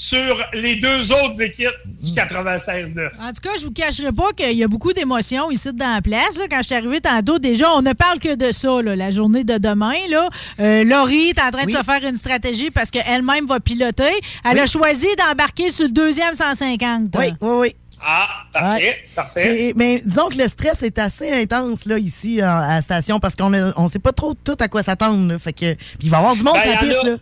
sur 0.02 0.36
les 0.54 0.78
deux 0.78 1.12
autres 1.12 1.40
équipes 1.42 1.70
du 1.86 2.12
96-9. 2.14 3.10
En 3.22 3.28
tout 3.34 3.42
cas, 3.44 3.50
je 3.60 3.66
vous 3.66 3.72
cacherai 3.72 4.12
pas 4.12 4.32
qu'il 4.36 4.58
y 4.58 4.64
a 4.64 4.68
beaucoup 4.68 4.94
d'émotions 4.94 5.52
ici 5.52 5.72
dans 5.74 5.94
la 5.94 6.02
place. 6.02 6.38
là. 6.40 6.46
Quand 6.50 6.58
je 6.62 6.64
suis 6.68 6.76
arrivé 6.76 7.00
tantôt, 7.02 7.38
déjà, 7.38 7.70
on 7.76 7.84
ne 7.84 7.94
parle 7.94 8.20
que 8.20 8.34
de 8.34 8.52
ça, 8.52 8.82
là, 8.82 8.96
la 8.96 9.12
journée 9.12 9.44
de 9.44 9.60
demain. 9.60 9.94
Là. 10.10 10.28
Euh, 10.60 10.84
Laurie 10.86 11.30
est 11.30 11.40
en 11.40 11.52
train 11.52 11.66
de 11.66 11.72
se 11.72 11.84
faire 11.84 12.04
une 12.04 12.18
stratégie 12.18 12.72
parce 12.72 12.90
qu'elle-même 12.90 13.46
va 13.46 13.60
piloter. 13.60 14.10
Elle 14.44 14.58
a 14.58 14.66
choisi 14.66 15.06
d'embarquer 15.20 15.70
sur 15.70 15.86
le 15.86 15.92
deuxième 15.92 16.34
150. 16.34 17.14
Oui, 17.20 17.26
oui, 17.40 17.50
oui. 17.60 17.76
Ah, 18.04 18.28
parfait, 18.52 18.84
Ouais. 18.84 18.98
parfait. 19.16 19.74
Mais 19.76 20.02
disons 20.04 20.30
que 20.30 20.38
le 20.40 20.48
stress 20.48 20.82
est 20.82 20.98
assez 20.98 21.30
intense 21.32 21.86
là, 21.86 22.00
ici 22.00 22.42
à 22.42 22.62
la 22.76 22.82
station 22.82 23.20
parce 23.20 23.36
qu'on 23.36 23.52
ne 23.52 23.72
on 23.78 23.88
sait 23.88 24.00
pas 24.00 24.12
trop 24.14 24.34
tout 24.34 24.56
à 24.60 24.68
quoi 24.68 24.82
s'attendre. 24.82 25.38
Fait 25.38 25.54
que 25.54 25.76
puis 25.76 25.98
il 26.06 26.10
va 26.10 26.18
y 26.18 26.20
avoir 26.20 26.36
du 26.36 26.44
monde 26.44 26.56
Ben, 26.56 26.64
sur 26.64 26.72
la 26.72 26.78
piste. 26.80 26.96
a- 27.04 27.08
Là. 27.08 27.18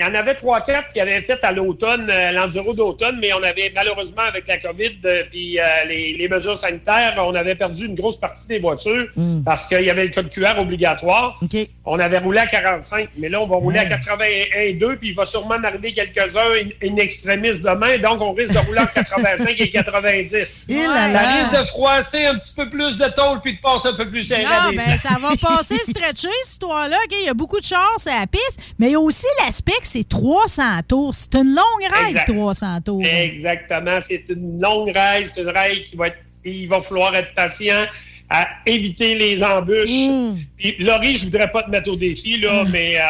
Il 0.00 0.06
y 0.06 0.08
en 0.08 0.14
avait 0.14 0.34
trois, 0.34 0.62
quatre 0.62 0.92
qui 0.94 1.00
avaient 1.00 1.20
fait 1.20 1.38
à 1.42 1.52
l'automne, 1.52 2.08
euh, 2.10 2.30
l'enduro 2.32 2.72
d'automne, 2.72 3.18
mais 3.20 3.34
on 3.34 3.42
avait 3.42 3.70
malheureusement 3.74 4.22
avec 4.22 4.46
la 4.48 4.56
COVID 4.56 4.96
euh, 5.04 5.24
puis 5.30 5.60
euh, 5.60 5.62
les, 5.86 6.14
les 6.14 6.26
mesures 6.26 6.56
sanitaires, 6.56 7.14
on 7.18 7.34
avait 7.34 7.54
perdu 7.54 7.84
une 7.84 7.94
grosse 7.94 8.18
partie 8.18 8.46
des 8.48 8.58
voitures 8.58 9.08
Mm. 9.16 9.42
parce 9.44 9.66
qu'il 9.66 9.82
y 9.82 9.90
avait 9.90 10.04
le 10.04 10.10
code 10.10 10.30
QR 10.30 10.58
obligatoire. 10.58 11.38
On 11.84 11.98
avait 11.98 12.18
roulé 12.18 12.38
à 12.38 12.46
45, 12.46 13.08
mais 13.18 13.28
là 13.28 13.40
on 13.40 13.46
va 13.46 13.56
rouler 13.56 13.78
à 13.80 13.84
81,2 13.84 14.96
puis 14.96 15.08
il 15.08 15.14
va 15.14 15.26
sûrement 15.26 15.56
en 15.56 15.64
arriver 15.64 15.92
quelques-uns 15.92 16.40
in, 16.40 16.88
in 16.88 16.96
extremis 16.96 17.60
demain, 17.60 17.98
donc 17.98 18.20
on 18.20 18.32
risque 18.32 18.54
de 18.54 18.58
rouler 18.58 18.80
en 18.80 18.86
85 18.86 19.54
et 19.58 19.70
90. 19.70 20.32
Et 20.68 20.74
là 20.74 20.88
Ça 20.88 21.12
là. 21.12 21.42
risque 21.42 21.60
de 21.60 21.64
froisser 21.66 22.24
un 22.26 22.38
petit 22.38 22.54
peu 22.54 22.70
plus 22.70 22.96
de 22.96 23.08
tôle 23.08 23.40
puis 23.42 23.56
de 23.56 23.60
passer 23.60 23.88
un 23.88 23.94
peu 23.94 24.08
plus 24.08 24.24
serré. 24.24 24.44
Non, 24.44 24.50
à 24.50 24.72
ben, 24.72 24.96
ça 24.96 25.16
va 25.20 25.30
passer 25.36 25.76
stretché, 25.76 26.28
cette 26.42 26.52
histoire-là. 26.52 26.96
Il 27.10 27.26
y 27.26 27.28
a 27.28 27.34
beaucoup 27.34 27.58
de 27.60 27.64
chars 27.64 27.96
à 28.06 28.20
la 28.20 28.26
piste, 28.26 28.60
mais 28.78 28.88
il 28.88 28.92
y 28.92 28.94
a 28.94 29.00
aussi 29.00 29.26
l'aspect 29.44 29.72
que 29.80 29.86
c'est 29.90 30.08
300 30.08 30.62
tours. 30.86 31.14
C'est 31.14 31.34
une 31.34 31.54
longue 31.54 31.82
ride, 31.82 32.10
Exact. 32.10 32.32
300 32.32 32.80
tours. 32.82 33.02
Exactement. 33.04 33.98
C'est 34.06 34.24
une 34.28 34.60
longue 34.60 34.92
raid. 34.94 35.28
C'est 35.34 35.42
une 35.42 35.48
raid 35.48 35.84
qui 35.84 35.96
va 35.96 36.08
être. 36.08 36.18
Il 36.44 36.68
va 36.68 36.80
falloir 36.80 37.14
être 37.14 37.34
patient 37.34 37.84
à 38.30 38.48
éviter 38.64 39.14
les 39.16 39.42
embûches. 39.42 39.90
Mm. 39.90 40.38
Puis, 40.56 40.76
Laurie, 40.78 41.16
je 41.16 41.24
voudrais 41.24 41.50
pas 41.50 41.64
te 41.64 41.70
mettre 41.70 41.90
au 41.90 41.96
défi, 41.96 42.38
là, 42.38 42.64
mais 42.70 42.96
euh, 42.96 43.02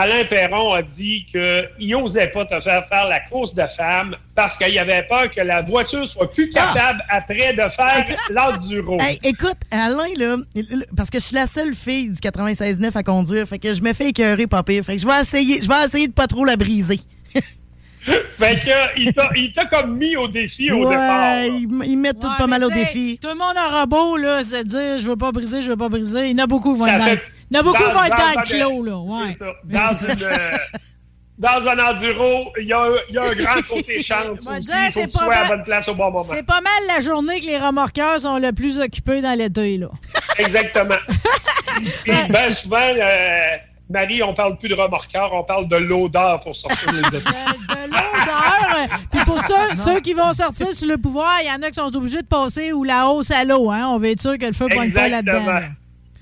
Alain 0.00 0.24
Perron 0.26 0.72
a 0.74 0.82
dit 0.82 1.26
qu'il 1.30 1.88
n'osait 1.90 2.28
pas 2.28 2.44
te 2.44 2.60
faire 2.60 2.86
faire 2.88 3.08
la 3.08 3.18
course 3.18 3.52
de 3.52 3.64
femmes 3.76 4.14
parce 4.36 4.56
qu'il 4.56 4.78
avait 4.78 5.02
peur 5.08 5.28
que 5.28 5.40
la 5.40 5.62
voiture 5.62 6.06
soit 6.06 6.30
plus 6.30 6.50
capable 6.50 7.02
après 7.08 7.52
de 7.54 7.62
faire 7.68 8.04
l'enduro. 8.30 8.96
Hey, 9.00 9.18
écoute, 9.24 9.56
Alain, 9.72 10.04
là, 10.16 10.36
parce 10.96 11.10
que 11.10 11.18
je 11.18 11.24
suis 11.24 11.34
la 11.34 11.48
seule 11.48 11.74
fille 11.74 12.10
du 12.10 12.20
96-9 12.20 12.92
à 12.96 13.02
conduire, 13.02 13.48
fait 13.48 13.58
que 13.58 13.74
je 13.74 13.82
me 13.82 13.92
fais 13.92 14.10
écœurer, 14.10 14.46
pas 14.46 14.62
pire. 14.62 14.84
Fait 14.84 14.94
que 14.96 15.02
je 15.02 15.06
vais 15.08 15.20
essayer, 15.20 15.60
je 15.62 15.68
vais 15.68 15.84
essayer 15.84 16.06
de 16.06 16.12
pas 16.12 16.28
trop 16.28 16.44
la 16.44 16.56
briser. 16.56 17.00
Fait 18.38 18.54
que, 18.54 19.00
il 19.00 19.12
t'a- 19.12 19.30
il 19.36 19.52
t'a 19.52 19.66
comme 19.66 19.98
mis 19.98 20.16
au 20.16 20.28
défi 20.28 20.70
au 20.70 20.76
ouais, 20.84 20.90
départ. 20.90 21.44
ils, 21.44 21.68
ils 21.90 21.96
mettent 21.98 22.20
tout 22.20 22.30
pas 22.38 22.46
mal 22.46 22.64
au 22.64 22.70
défi. 22.70 23.18
Tout 23.20 23.28
le 23.28 23.34
monde 23.34 23.56
aura 23.56 23.84
beau 23.84 24.16
là, 24.16 24.42
se 24.42 24.62
dire 24.62 24.96
je 24.98 25.08
veux 25.08 25.16
pas 25.16 25.30
briser, 25.32 25.60
je 25.60 25.68
veux 25.70 25.76
pas 25.76 25.88
briser. 25.90 26.30
Il 26.30 26.38
y 26.38 26.40
en 26.40 26.44
a 26.44 26.46
beaucoup 26.46 26.74
Ça 26.86 26.98
fait- 27.00 27.20
il 27.50 27.56
y 27.56 27.58
en 27.58 27.60
a 27.60 27.62
beaucoup 27.62 27.76
qui 27.76 27.82
dans- 27.84 27.92
vont 27.94 28.04
être 28.04 28.16
dans- 28.16 28.22
dans 28.22 28.28
le 28.30 28.34
dans- 28.36 28.42
clos, 28.42 28.84
là. 28.84 28.96
Ouais. 28.98 29.36
C'est 29.38 29.44
ça. 29.44 29.52
Dans, 29.64 30.14
une, 30.14 30.22
euh, 30.22 30.56
dans 31.38 31.68
un 31.68 31.78
enduro, 31.90 32.52
il 32.60 32.66
y, 32.68 32.72
a 32.72 32.80
un- 32.82 32.88
il 33.08 33.14
y 33.14 33.18
a 33.18 33.22
un 33.22 33.34
grand 33.34 33.62
côté 33.68 34.02
chance 34.02 34.38
aussi. 34.46 34.60
dire, 34.60 34.74
faut 34.92 35.00
que 35.00 35.06
tu 35.06 35.10
sois 35.12 35.34
à 35.34 35.48
bonne 35.48 35.64
place 35.64 35.88
au 35.88 35.94
bon 35.94 36.10
moment. 36.10 36.24
C'est 36.24 36.42
pas 36.42 36.60
mal 36.60 36.72
la 36.88 37.00
journée 37.00 37.40
que 37.40 37.46
les 37.46 37.58
remorqueurs 37.58 38.20
sont 38.20 38.38
le 38.38 38.52
plus 38.52 38.80
occupés 38.80 39.20
dans 39.20 39.36
l'été, 39.38 39.78
là. 39.78 39.88
Exactement. 40.38 40.94
Puis, 42.04 42.12
ben 42.28 42.50
souvent, 42.50 42.76
euh, 42.80 43.38
Marie, 43.88 44.22
on 44.22 44.34
parle 44.34 44.58
plus 44.58 44.68
de 44.68 44.74
remorqueur, 44.74 45.32
on 45.32 45.44
parle 45.44 45.68
de 45.68 45.76
l'odeur 45.76 46.40
pour 46.40 46.54
sortir 46.56 46.92
les 46.92 47.02
deux. 47.10 47.22
L'odeur. 47.86 48.98
Puis 49.10 49.20
pour 49.24 49.38
ceux, 49.44 49.74
ceux 49.76 50.00
qui 50.00 50.12
vont 50.12 50.32
sortir 50.32 50.72
sur 50.72 50.88
le 50.88 50.98
pouvoir, 50.98 51.38
il 51.42 51.46
y 51.46 51.50
en 51.50 51.62
a 51.62 51.68
qui 51.68 51.74
sont 51.80 51.94
obligés 51.96 52.20
de 52.22 52.26
passer 52.26 52.72
ou 52.72 52.84
la 52.84 53.06
hausse 53.06 53.30
à 53.30 53.44
l'eau. 53.44 53.70
Hein? 53.70 53.86
On 53.88 53.98
va 53.98 54.08
être 54.08 54.20
sûr 54.20 54.36
que 54.38 54.44
le 54.46 54.52
feu 54.52 54.66
ne 54.68 54.74
pogne 54.74 54.92
pas 54.92 55.08
là-dedans. 55.08 55.44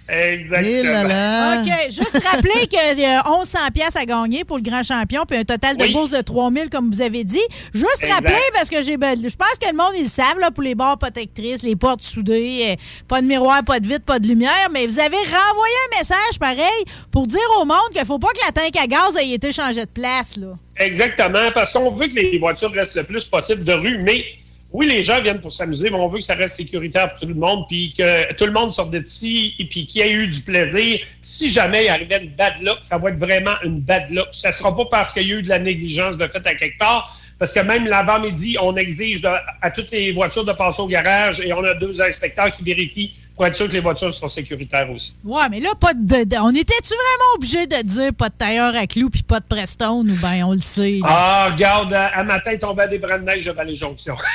Exactement. 0.08 1.02
là. 1.08 1.62
OK. 1.62 1.68
Juste 1.90 2.20
rappeler 2.24 2.66
qu'il 2.68 2.98
y 3.00 3.04
a 3.04 3.22
1100 3.28 3.58
pièces 3.74 3.96
à 3.96 4.04
gagner 4.04 4.44
pour 4.44 4.56
le 4.56 4.62
grand 4.62 4.82
champion, 4.82 5.24
puis 5.28 5.38
un 5.38 5.44
total 5.44 5.76
de 5.76 5.84
Oui. 5.84 5.92
bourse 5.92 6.10
de 6.10 6.20
3000, 6.20 6.70
comme 6.70 6.90
vous 6.90 7.02
avez 7.02 7.24
dit. 7.24 7.40
Juste 7.74 8.02
Exact. 8.04 8.12
rappeler, 8.14 8.42
parce 8.54 8.70
que 8.70 8.82
j'ai, 8.82 8.96
ben, 8.96 9.16
je 9.16 9.34
pense 9.36 9.58
que 9.60 9.68
le 9.68 9.76
monde, 9.76 9.92
ils 9.96 10.04
le 10.04 10.08
savent, 10.08 10.38
là, 10.40 10.50
pour 10.50 10.62
les 10.62 10.74
barres 10.74 10.98
protectrices, 10.98 11.62
les 11.62 11.76
portes 11.76 12.02
soudées, 12.02 12.68
euh, 12.70 12.76
pas 13.08 13.20
de 13.20 13.26
miroir, 13.26 13.62
pas 13.64 13.80
de 13.80 13.86
vitre, 13.86 14.04
pas 14.04 14.18
de 14.18 14.28
lumière, 14.28 14.68
mais 14.72 14.86
vous 14.86 14.98
avez 15.00 15.16
renvoyé 15.16 15.74
un 15.92 15.98
message 15.98 16.38
pareil 16.40 16.84
pour 17.10 17.26
dire 17.26 17.40
au 17.60 17.64
monde 17.64 17.76
qu'il 17.92 18.04
faut 18.04 18.18
pas 18.18 18.28
que 18.28 18.44
la 18.46 18.52
tank 18.52 18.76
à 18.76 18.86
gaz 18.86 19.16
ait 19.16 19.30
été 19.30 19.52
changée 19.52 19.84
de 19.84 19.90
place, 19.90 20.36
là. 20.36 20.48
Exactement, 20.78 21.50
parce 21.54 21.72
qu'on 21.72 21.90
veut 21.90 22.06
que 22.08 22.14
les 22.14 22.38
voitures 22.38 22.70
restent 22.72 22.96
le 22.96 23.04
plus 23.04 23.24
possible 23.24 23.64
de 23.64 23.72
rue, 23.72 23.98
mais 23.98 24.24
oui, 24.72 24.86
les 24.86 25.02
gens 25.02 25.22
viennent 25.22 25.40
pour 25.40 25.52
s'amuser, 25.52 25.88
mais 25.90 25.96
on 25.96 26.08
veut 26.08 26.18
que 26.18 26.24
ça 26.24 26.34
reste 26.34 26.56
sécuritaire 26.56 27.10
pour 27.10 27.20
tout 27.20 27.26
le 27.28 27.34
monde, 27.34 27.66
puis 27.68 27.94
que 27.96 28.32
tout 28.34 28.46
le 28.46 28.52
monde 28.52 28.72
sorte 28.74 28.90
de 28.90 29.02
ici, 29.02 29.54
et 29.58 29.64
puis 29.64 29.86
qu'il 29.86 30.00
y 30.00 30.04
ait 30.04 30.12
eu 30.12 30.26
du 30.26 30.40
plaisir. 30.40 31.00
Si 31.22 31.50
jamais 31.50 31.84
il 31.84 31.88
arrivait 31.88 32.22
une 32.22 32.30
bad 32.30 32.54
luck, 32.60 32.78
ça 32.88 32.98
va 32.98 33.10
être 33.10 33.18
vraiment 33.18 33.54
une 33.64 33.80
bad 33.80 34.10
luck. 34.10 34.28
Ça 34.32 34.52
sera 34.52 34.76
pas 34.76 34.84
parce 34.86 35.12
qu'il 35.14 35.28
y 35.28 35.32
a 35.32 35.36
eu 35.36 35.42
de 35.42 35.48
la 35.48 35.58
négligence 35.58 36.18
de 36.18 36.26
fait 36.26 36.46
à 36.46 36.54
quelque 36.54 36.78
part, 36.78 37.18
parce 37.38 37.52
que 37.54 37.60
même 37.60 37.86
l'avant-midi, 37.86 38.56
on 38.60 38.76
exige 38.76 39.20
de- 39.20 39.28
à 39.62 39.70
toutes 39.70 39.90
les 39.92 40.12
voitures 40.12 40.44
de 40.44 40.52
passer 40.52 40.82
au 40.82 40.86
garage 40.88 41.40
et 41.40 41.52
on 41.52 41.62
a 41.64 41.74
deux 41.74 42.00
inspecteurs 42.02 42.50
qui 42.50 42.62
vérifient 42.64 43.14
pour 43.36 43.46
être 43.46 43.54
sûr 43.54 43.68
que 43.68 43.72
les 43.72 43.80
voitures 43.80 44.12
sont 44.12 44.28
sécuritaires 44.28 44.90
aussi. 44.90 45.14
Ouais, 45.24 45.48
mais 45.50 45.60
là, 45.60 45.70
pas 45.78 45.92
de, 45.94 46.24
de- 46.24 46.36
on 46.40 46.50
était-tu 46.54 46.88
vraiment 46.94 47.34
obligé 47.36 47.66
de 47.66 47.82
dire 47.82 48.12
pas 48.14 48.30
de 48.30 48.34
tailleur 48.34 48.74
à 48.74 48.86
clous 48.86 49.10
puis 49.10 49.22
pas 49.22 49.40
de 49.40 49.44
Prestone 49.44 50.10
ou 50.10 50.16
ben 50.22 50.42
on 50.44 50.52
le 50.54 50.60
sait? 50.60 50.98
là? 51.02 51.06
Ah, 51.08 51.48
regarde, 51.52 51.92
à, 51.92 52.06
à 52.18 52.24
matin, 52.24 52.56
tombait 52.58 52.88
des 52.88 52.98
bras 52.98 53.18
de 53.18 53.24
neige 53.24 53.44
devant 53.44 53.62
les 53.62 53.76
jonctions. 53.76 54.16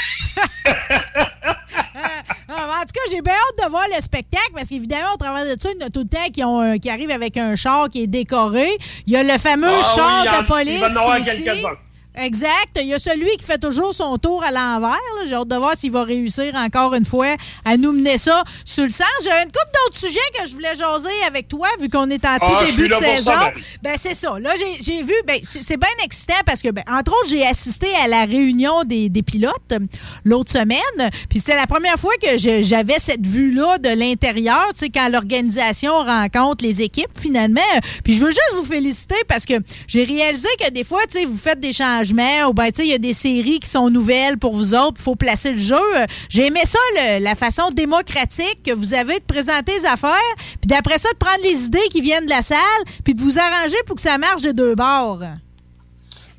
Ah, 2.53 2.79
en 2.79 2.81
tout 2.81 2.91
cas, 2.93 2.99
j'ai 3.09 3.21
bien 3.21 3.31
hâte 3.33 3.65
de 3.65 3.69
voir 3.69 3.83
le 3.95 4.01
spectacle 4.01 4.51
parce 4.53 4.67
qu'évidemment, 4.69 5.13
au 5.13 5.17
travers 5.17 5.43
de 5.45 5.59
ça, 5.59 5.69
il 5.73 5.79
y 5.79 5.83
en 5.83 5.87
a 5.87 5.89
tout 5.89 6.01
le 6.01 6.07
temps 6.09 6.29
qui, 6.33 6.43
ont, 6.43 6.59
un- 6.59 6.77
qui 6.79 6.89
arrivent 6.89 7.11
avec 7.11 7.37
un 7.37 7.55
char 7.55 7.87
qui 7.89 8.03
est 8.03 8.07
décoré. 8.07 8.67
Il 9.07 9.13
y 9.13 9.15
a 9.15 9.23
le 9.23 9.37
fameux 9.37 9.69
Ah 9.69 9.93
char 9.95 10.25
en- 10.37 10.41
de 10.41 10.47
police. 10.47 10.73
il 10.75 10.79
va 10.81 10.87
y 10.89 10.91
en 10.91 10.95
avoir 10.97 11.19
aussi. 11.19 11.43
Exact. 12.13 12.51
Il 12.75 12.88
y 12.88 12.93
a 12.93 12.99
celui 12.99 13.38
qui 13.38 13.45
fait 13.45 13.57
toujours 13.57 13.93
son 13.93 14.17
tour 14.17 14.43
à 14.43 14.51
l'envers. 14.51 14.97
J'ai 15.27 15.33
hâte 15.33 15.47
de 15.47 15.55
voir 15.55 15.77
s'il 15.77 15.91
va 15.91 16.03
réussir 16.03 16.53
encore 16.55 16.93
une 16.93 17.05
fois 17.05 17.35
à 17.63 17.77
nous 17.77 17.93
mener 17.93 18.17
ça 18.17 18.43
sur 18.65 18.83
le 18.83 18.91
sens. 18.91 19.07
J'avais 19.23 19.43
une 19.43 19.51
couple 19.51 19.71
d'autres 19.85 19.97
sujets 19.97 20.19
que 20.38 20.45
je 20.49 20.53
voulais 20.53 20.75
jaser 20.77 21.09
avec 21.25 21.47
toi, 21.47 21.69
vu 21.79 21.89
qu'on 21.89 22.09
est 22.09 22.25
en 22.25 22.35
tout 22.38 22.53
Ah, 22.57 22.65
début 22.65 22.89
de 22.89 22.95
saison. 22.95 23.31
ça, 23.31 23.35
Marie. 23.38 23.63
ben, 23.81 23.95
c'est 23.97 24.13
ça. 24.13 24.38
Là, 24.39 24.51
j'ai- 24.81 25.01
vu, 25.03 25.13
ben, 25.25 25.39
c'est 25.43 25.77
bien 25.77 25.89
excitant 26.03 26.33
parce 26.45 26.61
que, 26.61 26.69
ben, 26.69 26.83
entre 26.91 27.11
autres, 27.13 27.29
j'ai 27.29 27.45
assisté 27.47 27.88
à 28.03 28.07
la 28.09 28.25
réunion 28.25 28.83
des, 28.83 29.07
des 29.07 29.23
pilotes 29.23 29.73
l'autre 30.25 30.51
semaine. 30.51 31.09
Puis 31.29 31.39
c'était 31.39 31.55
la 31.55 31.65
première 31.65 31.95
fois 31.97 32.13
que 32.21 32.38
j'avais 32.38 32.99
cette 32.99 33.25
vue-là 33.25 33.77
de 33.77 33.89
l'intérieur, 33.89 34.67
tu 34.73 34.79
sais, 34.79 34.89
quand 34.89 35.07
l'organisation 35.09 35.93
rencontre 35.99 36.63
les 36.65 36.81
équipes, 36.81 37.17
finalement. 37.17 37.61
Puis 38.03 38.15
je 38.15 38.19
veux 38.25 38.31
juste 38.31 38.53
vous 38.55 38.65
féliciter 38.65 39.15
parce 39.29 39.45
que 39.45 39.53
j'ai 39.88 40.03
réalisé 40.03 40.49
que 40.59 40.69
des 40.71 40.83
fois, 40.83 41.01
tu 41.09 41.19
sais, 41.19 41.25
vous 41.25 41.38
faites 41.38 41.59
des 41.61 41.71
changements 41.71 42.00
ou, 42.47 42.53
ben, 42.53 42.71
tu 42.71 42.81
sais, 42.81 42.83
il 42.87 42.91
y 42.91 42.93
a 42.93 42.97
des 42.97 43.13
séries 43.13 43.59
qui 43.59 43.69
sont 43.69 43.89
nouvelles 43.89 44.37
pour 44.37 44.53
vous 44.53 44.73
autres, 44.73 44.97
il 44.99 45.03
faut 45.03 45.15
placer 45.15 45.53
le 45.53 45.59
jeu. 45.59 45.75
J'ai 46.29 46.47
aimé 46.47 46.61
ça, 46.65 46.79
la 47.19 47.35
façon 47.35 47.69
démocratique 47.69 48.63
que 48.65 48.71
vous 48.71 48.93
avez 48.93 49.19
de 49.19 49.23
présenter 49.23 49.73
les 49.79 49.85
affaires, 49.85 50.35
puis 50.37 50.67
d'après 50.67 50.97
ça, 50.97 51.09
de 51.11 51.17
prendre 51.17 51.41
les 51.43 51.65
idées 51.65 51.87
qui 51.91 52.01
viennent 52.01 52.25
de 52.25 52.29
la 52.29 52.41
salle, 52.41 52.57
puis 53.03 53.13
de 53.13 53.21
vous 53.21 53.37
arranger 53.37 53.77
pour 53.85 53.95
que 53.95 54.01
ça 54.01 54.17
marche 54.17 54.41
de 54.41 54.51
deux 54.51 54.75
bords. 54.75 55.21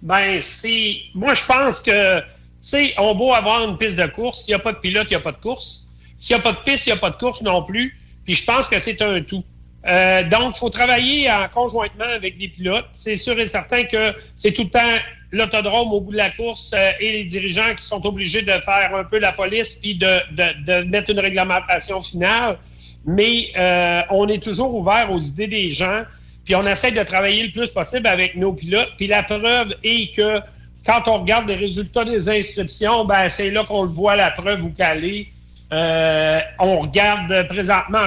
Ben, 0.02 0.40
c'est. 0.40 0.96
Moi, 1.14 1.34
je 1.34 1.44
pense 1.46 1.80
que, 1.80 2.20
tu 2.20 2.26
sais, 2.60 2.94
on 2.98 3.14
beau 3.14 3.32
avoir 3.32 3.68
une 3.68 3.78
piste 3.78 3.96
de 3.96 4.06
course. 4.06 4.44
S'il 4.44 4.54
n'y 4.54 4.60
a 4.60 4.64
pas 4.64 4.72
de 4.72 4.78
pilote, 4.78 5.06
il 5.08 5.10
n'y 5.10 5.16
a 5.16 5.20
pas 5.20 5.32
de 5.32 5.40
course. 5.40 5.88
S'il 6.18 6.36
n'y 6.36 6.40
a 6.40 6.42
pas 6.42 6.52
de 6.52 6.64
piste, 6.64 6.86
il 6.86 6.90
n'y 6.90 6.98
a 6.98 7.00
pas 7.00 7.10
de 7.10 7.16
course 7.16 7.40
non 7.42 7.62
plus. 7.62 7.96
Puis 8.24 8.34
je 8.34 8.44
pense 8.44 8.68
que 8.68 8.78
c'est 8.80 9.00
un 9.02 9.22
tout. 9.22 9.44
Euh, 9.88 10.22
donc, 10.28 10.54
il 10.56 10.58
faut 10.58 10.70
travailler 10.70 11.30
en 11.30 11.48
conjointement 11.48 12.04
avec 12.04 12.36
les 12.38 12.48
pilotes. 12.48 12.86
C'est 12.96 13.16
sûr 13.16 13.38
et 13.38 13.48
certain 13.48 13.84
que 13.84 14.14
c'est 14.36 14.52
tout 14.52 14.64
le 14.64 14.70
temps 14.70 14.98
l'autodrome 15.32 15.92
au 15.92 16.00
bout 16.00 16.12
de 16.12 16.18
la 16.18 16.30
course 16.30 16.72
euh, 16.76 16.90
et 17.00 17.12
les 17.12 17.24
dirigeants 17.24 17.74
qui 17.76 17.84
sont 17.84 18.04
obligés 18.06 18.42
de 18.42 18.50
faire 18.50 18.94
un 18.94 19.04
peu 19.04 19.18
la 19.18 19.32
police 19.32 19.78
puis 19.80 19.94
de, 19.94 20.06
de, 20.32 20.64
de 20.66 20.84
mettre 20.84 21.10
une 21.10 21.20
réglementation 21.20 22.02
finale. 22.02 22.58
Mais 23.04 23.48
euh, 23.56 24.00
on 24.10 24.28
est 24.28 24.42
toujours 24.42 24.74
ouvert 24.74 25.10
aux 25.10 25.18
idées 25.18 25.48
des 25.48 25.72
gens, 25.72 26.02
puis 26.44 26.54
on 26.54 26.64
essaie 26.66 26.92
de 26.92 27.02
travailler 27.02 27.44
le 27.44 27.50
plus 27.50 27.68
possible 27.68 28.06
avec 28.06 28.36
nos 28.36 28.52
pilotes. 28.52 28.92
Puis 28.96 29.08
la 29.08 29.22
preuve 29.22 29.74
est 29.82 30.14
que 30.14 30.40
quand 30.86 31.02
on 31.06 31.18
regarde 31.22 31.48
les 31.48 31.56
résultats 31.56 32.04
des 32.04 32.28
inscriptions, 32.28 33.04
ben 33.04 33.28
c'est 33.30 33.50
là 33.50 33.64
qu'on 33.64 33.82
le 33.84 33.88
voit 33.88 34.16
la 34.16 34.30
preuve 34.30 34.72
qu'elle 34.76 35.04
est. 35.04 35.26
Euh, 35.72 36.40
on 36.58 36.80
regarde 36.80 37.46
présentement 37.48 38.04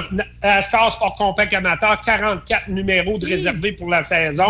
Star 0.62 0.92
Sport 0.92 1.16
Compact 1.16 1.52
Amateur 1.52 2.00
44 2.00 2.68
numéros 2.68 3.18
de 3.18 3.26
réservés 3.26 3.72
pour 3.72 3.88
la 3.90 4.04
saison. 4.04 4.44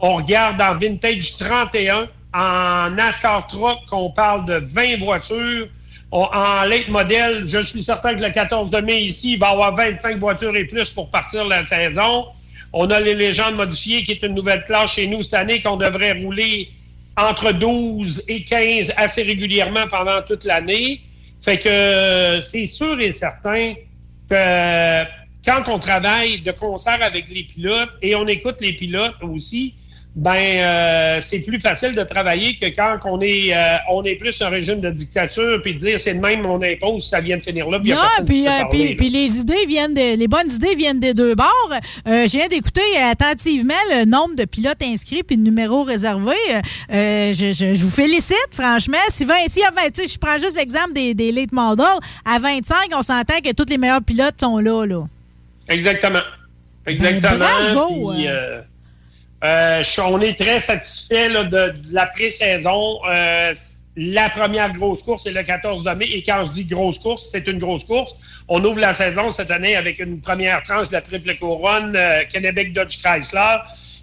On 0.00 0.14
regarde 0.16 0.60
en 0.60 0.74
Vintage 0.76 1.36
31. 1.38 2.08
En 2.34 2.90
NASCAR 2.90 3.46
Truck, 3.46 3.78
on 3.92 4.10
parle 4.10 4.44
de 4.46 4.54
20 4.72 4.98
voitures. 4.98 5.68
On- 6.10 6.24
en 6.24 6.62
late 6.64 6.88
modèle, 6.88 7.44
je 7.46 7.62
suis 7.62 7.82
certain 7.82 8.14
que 8.14 8.20
le 8.22 8.30
14 8.30 8.70
de 8.70 8.80
mai 8.80 8.98
ici, 9.02 9.34
il 9.34 9.38
va 9.38 9.48
y 9.48 9.52
avoir 9.52 9.74
25 9.74 10.16
voitures 10.18 10.54
et 10.56 10.64
plus 10.64 10.90
pour 10.90 11.08
partir 11.10 11.44
la 11.46 11.64
saison. 11.64 12.26
On 12.72 12.90
a 12.90 13.00
les 13.00 13.14
légendes 13.14 13.54
modifiées, 13.56 14.02
qui 14.04 14.12
est 14.12 14.22
une 14.22 14.34
nouvelle 14.34 14.64
classe 14.66 14.92
chez 14.92 15.06
nous 15.06 15.22
cette 15.22 15.34
année, 15.34 15.62
qu'on 15.62 15.76
devrait 15.76 16.12
rouler 16.12 16.68
entre 17.16 17.52
12 17.52 18.24
et 18.28 18.44
15 18.44 18.92
assez 18.96 19.22
régulièrement 19.22 19.86
pendant 19.90 20.20
toute 20.22 20.44
l'année. 20.44 21.00
Fait 21.42 21.58
que 21.58 21.68
euh, 21.68 22.42
c'est 22.42 22.66
sûr 22.66 23.00
et 23.00 23.12
certain 23.12 23.74
que 24.28 25.04
quand 25.44 25.62
on 25.68 25.78
travaille 25.78 26.40
de 26.42 26.52
concert 26.52 26.98
avec 27.02 27.28
les 27.28 27.44
pilotes 27.44 27.92
et 28.02 28.14
on 28.14 28.26
écoute 28.26 28.56
les 28.60 28.72
pilotes 28.72 29.22
aussi, 29.22 29.74
ben 30.16 30.34
euh, 30.34 31.20
c'est 31.20 31.38
plus 31.40 31.60
facile 31.60 31.94
de 31.94 32.02
travailler 32.02 32.56
que 32.56 32.66
quand 32.74 32.98
on 33.04 33.20
est 33.20 33.54
euh, 33.54 33.76
on 33.88 34.02
est 34.04 34.16
plus 34.16 34.40
un 34.42 34.48
régime 34.48 34.80
de 34.80 34.90
dictature 34.90 35.60
puis 35.62 35.74
de 35.74 35.78
dire 35.78 36.00
c'est 36.00 36.14
de 36.14 36.18
même 36.20 36.44
on 36.44 36.60
impose 36.60 37.08
ça 37.08 37.20
vient 37.20 37.36
de 37.36 37.42
finir 37.42 37.70
là 37.70 37.78
puis 37.78 37.92
Non, 37.92 37.98
puis 38.26 38.48
euh, 38.48 38.50
puis- 38.96 39.10
les 39.10 39.38
idées 39.38 39.64
viennent 39.68 39.94
de- 39.94 40.16
les 40.18 40.26
bonnes 40.26 40.50
idées 40.50 40.74
viennent 40.74 40.98
des 40.98 41.14
deux 41.14 41.34
bords. 41.36 41.72
Viens 42.04 42.48
d'écouter 42.48 42.80
attentivement 43.08 43.74
le 43.90 44.06
nombre 44.06 44.34
de 44.34 44.44
pilotes 44.44 44.82
inscrits 44.82 45.22
puis 45.22 45.36
de 45.36 45.42
numéros 45.42 45.84
réservés. 45.84 46.32
Euh, 46.92 47.32
je, 47.32 47.52
je- 47.52 47.74
je 47.74 47.84
vous 47.84 47.90
félicite, 47.90 48.36
franchement. 48.50 48.98
Si 49.10 49.24
20, 49.24 49.34
si 49.48 49.62
à 49.62 49.70
20, 49.70 49.90
tu 49.94 50.02
sais, 50.02 50.08
je 50.08 50.18
prends 50.18 50.38
juste 50.38 50.56
l'exemple 50.56 50.94
des, 50.94 51.14
des 51.14 51.30
late 51.30 51.52
models. 51.52 51.86
À 52.24 52.38
25, 52.40 52.76
on 52.96 53.02
s'entend 53.02 53.38
que 53.44 53.52
tous 53.52 53.66
les 53.70 53.78
meilleurs 53.78 54.02
pilotes 54.02 54.40
sont 54.40 54.58
là. 54.58 54.84
là. 54.84 55.04
Exactement. 55.68 56.22
Exactement. 56.86 57.38
Ben, 57.38 57.74
bravo, 57.74 58.12
Puis, 58.14 58.26
euh, 59.44 59.82
on 59.98 60.20
est 60.20 60.38
très 60.38 60.60
satisfait 60.60 61.28
de, 61.28 61.44
de 61.44 61.74
la 61.90 62.06
pré-saison. 62.06 62.98
Euh, 63.08 63.54
la 63.96 64.30
première 64.30 64.72
grosse 64.72 65.02
course, 65.02 65.24
c'est 65.24 65.32
le 65.32 65.42
14 65.42 65.84
de 65.84 65.90
mai. 65.90 66.06
Et 66.06 66.22
quand 66.22 66.44
je 66.46 66.52
dis 66.52 66.64
grosse 66.64 66.98
course, 66.98 67.28
c'est 67.30 67.46
une 67.46 67.58
grosse 67.58 67.84
course. 67.84 68.14
On 68.48 68.64
ouvre 68.64 68.78
la 68.78 68.94
saison 68.94 69.30
cette 69.30 69.50
année 69.50 69.76
avec 69.76 69.98
une 69.98 70.20
première 70.20 70.62
tranche 70.62 70.88
de 70.88 70.94
la 70.94 71.00
triple 71.00 71.36
couronne 71.36 71.94
euh, 71.96 72.22
Kennebec 72.30 72.72
Dodge 72.72 73.02
Chrysler 73.02 73.56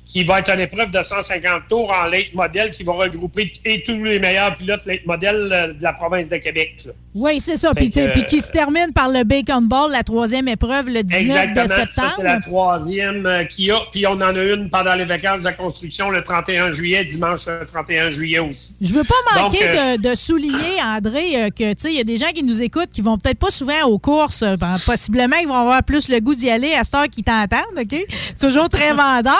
qui 0.05 0.23
va 0.23 0.39
être 0.39 0.51
une 0.53 0.59
épreuve 0.61 0.91
de 0.91 1.01
150 1.01 1.63
tours 1.69 1.91
en 1.91 2.05
late 2.05 2.33
model 2.33 2.71
qui 2.71 2.83
va 2.83 2.93
regrouper 2.93 3.51
et 3.65 3.83
tous 3.83 4.03
les 4.03 4.19
meilleurs 4.19 4.55
pilotes 4.55 4.85
late 4.85 5.05
model 5.05 5.49
euh, 5.51 5.73
de 5.73 5.83
la 5.83 5.93
province 5.93 6.29
de 6.29 6.37
Québec. 6.37 6.75
là. 6.85 6.91
Oui, 7.15 7.39
c'est 7.39 7.55
ça. 7.55 7.73
Puis 7.73 7.89
qui 7.89 8.41
se 8.41 8.51
termine 8.51 8.91
par 8.93 9.07
le 9.09 9.23
Bacon 9.23 9.65
Ball, 9.67 9.89
la 9.91 10.03
troisième 10.03 10.47
épreuve, 10.49 10.89
le 10.89 11.01
19 11.01 11.21
Exactement. 11.49 11.63
de 11.63 11.69
septembre. 11.69 12.13
c'est 12.17 12.23
la 12.23 12.41
troisième 12.41 13.25
euh, 13.25 13.43
qu'il 13.45 13.65
y 13.65 13.71
a. 13.71 13.79
Puis 13.91 14.05
on 14.05 14.11
en 14.13 14.21
a 14.35 14.43
une 14.43 14.69
pendant 14.69 14.93
les 14.95 15.05
vacances 15.05 15.41
de 15.41 15.49
construction 15.51 16.09
le 16.09 16.21
31 16.23 16.71
juillet, 16.71 17.05
dimanche 17.05 17.47
euh, 17.47 17.63
31 17.65 18.09
juillet 18.09 18.39
aussi. 18.39 18.75
Je 18.81 18.93
veux 18.93 19.05
pas 19.05 19.41
manquer 19.41 19.65
Donc, 19.65 19.75
euh, 19.77 19.97
de, 19.97 20.09
de 20.09 20.15
souligner, 20.15 20.81
André, 20.83 21.23
euh, 21.45 21.49
que 21.49 21.73
tu 21.73 21.81
sais, 21.81 21.89
il 21.93 21.97
y 21.97 22.01
a 22.01 22.03
des 22.03 22.17
gens 22.17 22.31
qui 22.35 22.43
nous 22.43 22.61
écoutent 22.61 22.91
qui 22.91 23.01
vont 23.01 23.17
peut-être 23.17 23.39
pas 23.39 23.49
souvent 23.51 23.81
aux 23.85 23.97
courses. 23.97 24.41
euh, 24.43 24.57
ben, 24.57 24.75
possiblement, 24.85 25.37
ils 25.41 25.47
vont 25.47 25.55
avoir 25.55 25.83
plus 25.83 26.09
le 26.09 26.19
goût 26.19 26.35
d'y 26.35 26.49
aller 26.49 26.73
à 26.73 26.83
cette 26.83 26.95
heure 26.95 27.07
qu'ils 27.09 27.23
t'entendent, 27.23 27.79
OK? 27.79 27.95
C'est 28.33 28.47
toujours 28.47 28.67
très 28.69 28.89
vendeur. 28.93 29.35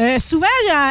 Euh, 0.00 0.18
souvent, 0.18 0.46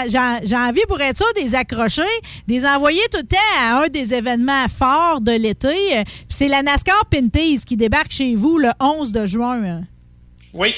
j'ai- 0.08 0.56
envie, 0.56 0.82
pour 0.88 1.02
être 1.02 1.18
sûr, 1.18 1.34
des 1.36 1.56
accrocher, 1.56 2.02
des 2.48 2.64
envoyer 2.66 3.02
tout 3.12 3.18
le 3.18 3.28
temps 3.28 3.38
à 3.60 3.84
un 3.84 3.88
des 3.88 4.14
événements 4.14 4.68
forts 4.68 5.20
de 5.22 5.32
l'été. 5.32 5.68
Euh, 5.98 6.04
C'est 6.30 6.48
la 6.48 6.62
NASCAR 6.62 7.06
Pinties 7.10 7.64
qui 7.66 7.76
débarque 7.76 8.12
chez 8.12 8.36
vous 8.36 8.60
le 8.60 8.70
11 8.80 9.12
de 9.12 9.26
juin. 9.26 9.64
hein. 9.64 9.82
Oui. 10.54 10.74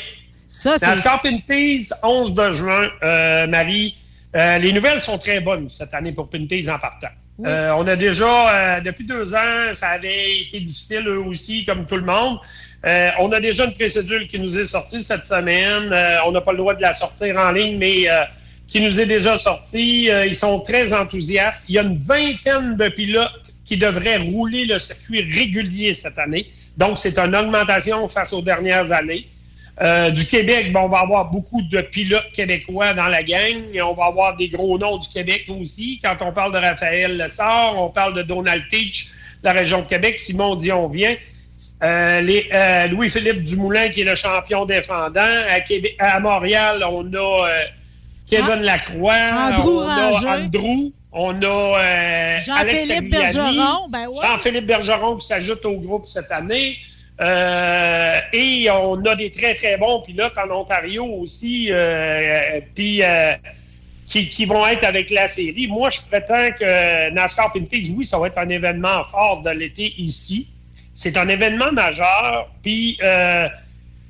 Ça, 0.49 0.77
c'est- 0.77 0.85
NASCAR 0.87 1.21
Pinties, 1.21 1.89
11 2.03 2.33
de 2.33 2.51
juin, 2.51 2.87
euh, 3.03 3.47
Marie. 3.47 3.95
Euh, 4.35 4.57
les 4.59 4.71
nouvelles 4.71 5.01
sont 5.01 5.17
très 5.17 5.41
bonnes 5.41 5.69
cette 5.69 5.93
année 5.93 6.13
pour 6.13 6.29
Pinties 6.29 6.69
en 6.69 6.79
partant. 6.79 7.07
Euh, 7.45 7.71
on 7.77 7.87
a 7.87 7.95
déjà, 7.95 8.77
euh, 8.77 8.81
depuis 8.81 9.03
deux 9.03 9.33
ans, 9.33 9.73
ça 9.73 9.89
avait 9.89 10.41
été 10.41 10.59
difficile 10.59 11.07
eux 11.07 11.19
aussi, 11.19 11.65
comme 11.65 11.85
tout 11.85 11.95
le 11.95 12.03
monde. 12.05 12.37
Euh, 12.85 13.09
on 13.19 13.31
a 13.31 13.39
déjà 13.39 13.65
une 13.65 13.73
précédure 13.73 14.25
qui 14.27 14.39
nous 14.39 14.57
est 14.57 14.65
sortie 14.65 15.01
cette 15.01 15.25
semaine. 15.25 15.91
Euh, 15.93 16.17
on 16.25 16.31
n'a 16.31 16.41
pas 16.41 16.51
le 16.51 16.57
droit 16.57 16.73
de 16.73 16.81
la 16.81 16.93
sortir 16.93 17.37
en 17.37 17.51
ligne, 17.51 17.77
mais 17.77 18.09
euh, 18.09 18.23
qui 18.67 18.81
nous 18.81 18.99
est 18.99 19.05
déjà 19.05 19.37
sortie. 19.37 20.05
Ils 20.05 20.35
sont 20.35 20.61
très 20.61 20.91
enthousiastes. 20.93 21.69
Il 21.69 21.75
y 21.75 21.79
a 21.79 21.83
une 21.83 21.97
vingtaine 21.97 22.77
de 22.77 22.89
pilotes 22.89 23.53
qui 23.65 23.77
devraient 23.77 24.17
rouler 24.17 24.65
le 24.65 24.79
circuit 24.79 25.21
régulier 25.21 25.93
cette 25.93 26.17
année. 26.17 26.47
Donc, 26.77 26.97
c'est 26.97 27.19
une 27.19 27.35
augmentation 27.35 28.07
face 28.07 28.33
aux 28.33 28.41
dernières 28.41 28.91
années. 28.93 29.27
Du 30.13 30.25
Québec, 30.25 30.67
on 30.73 30.87
va 30.87 30.99
avoir 30.99 31.31
beaucoup 31.31 31.61
de 31.63 31.81
pilotes 31.81 32.31
québécois 32.33 32.93
dans 32.93 33.07
la 33.07 33.23
gang. 33.23 33.61
On 33.83 33.93
va 33.93 34.05
avoir 34.05 34.37
des 34.37 34.47
gros 34.47 34.77
noms 34.79 34.97
du 34.97 35.09
Québec 35.09 35.47
aussi. 35.49 35.99
Quand 36.01 36.15
on 36.21 36.31
parle 36.31 36.53
de 36.53 36.59
Raphaël 36.59 37.17
Lessard, 37.17 37.77
on 37.77 37.89
parle 37.89 38.13
de 38.13 38.21
Donald 38.21 38.63
Teach, 38.71 39.07
la 39.43 39.51
région 39.51 39.81
de 39.81 39.87
Québec. 39.87 40.17
Simon 40.17 40.55
Dion 40.55 40.87
vient. 40.87 41.15
Euh, 41.83 42.21
les- 42.21 42.47
euh, 42.53 42.87
Louis-Philippe 42.87 43.43
Dumoulin, 43.43 43.89
qui 43.89 44.01
est 44.01 44.05
le 44.05 44.15
champion 44.15 44.65
défendant. 44.65 45.19
À, 45.49 45.59
Québec, 45.61 45.95
à 45.99 46.19
Montréal, 46.19 46.83
on 46.87 47.11
a 47.13 47.47
euh, 47.49 47.63
Kevin 48.29 48.61
Lacroix. 48.61 49.15
Andrew 49.49 49.79
on 49.83 49.89
a. 49.89 50.37
Andrew. 50.37 50.91
On 51.13 51.41
a 51.43 52.39
Jean-Philippe 52.39 53.09
Bergeron, 53.09 53.89
ben 53.89 54.07
ouais. 54.07 54.25
Jean-Philippe 54.25 54.65
Bergeron 54.65 55.17
qui 55.17 55.27
s'ajoute 55.27 55.65
au 55.65 55.77
groupe 55.77 56.05
cette 56.05 56.31
année. 56.31 56.77
Et 58.33 58.67
on 58.71 59.03
a 59.05 59.15
des 59.15 59.31
très, 59.31 59.55
très 59.55 59.77
bons 59.77 60.01
pilotes 60.01 60.37
en 60.37 60.49
Ontario 60.55 61.03
aussi, 61.05 61.69
puis 62.73 63.01
qui, 64.07 64.29
qui 64.29 64.45
vont 64.45 64.65
être 64.67 64.85
avec 64.85 65.09
la 65.09 65.27
série. 65.27 65.67
Moi, 65.67 65.89
je 65.89 66.01
prétends 66.09 66.49
que 66.59 67.09
NASCAR 67.11 67.51
Pinties, 67.53 67.93
oui, 67.95 68.05
ça 68.05 68.17
va 68.17 68.27
être 68.27 68.37
un 68.37 68.49
événement 68.49 69.03
fort 69.11 69.41
de 69.41 69.49
l'été 69.51 69.93
ici. 69.97 70.47
C'est 71.01 71.17
un 71.17 71.27
événement 71.29 71.71
majeur. 71.71 72.47
Puis 72.61 72.95
euh, 73.01 73.47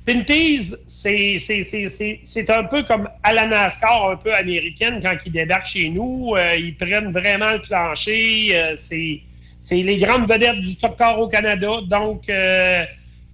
Pinties, 0.04 0.74
c'est- 0.86 2.50
un 2.50 2.64
peu 2.64 2.82
comme 2.82 3.08
à 3.22 3.32
la 3.32 3.46
NASCAR, 3.46 4.10
un 4.10 4.16
peu 4.16 4.34
américaine, 4.34 5.00
quand 5.02 5.14
ils 5.24 5.32
débarquent 5.32 5.68
chez 5.68 5.88
nous. 5.88 6.34
Euh, 6.36 6.54
ils 6.58 6.76
prennent 6.76 7.10
vraiment 7.10 7.52
le 7.52 7.62
plancher. 7.62 8.50
Euh, 8.52 8.76
c'est 8.78 9.22
les 9.70 9.98
grandes 9.98 10.30
vedettes 10.30 10.60
du 10.60 10.76
top 10.76 10.98
car 10.98 11.18
au 11.18 11.28
Canada. 11.28 11.70
Donc, 11.88 12.28
euh, 12.28 12.84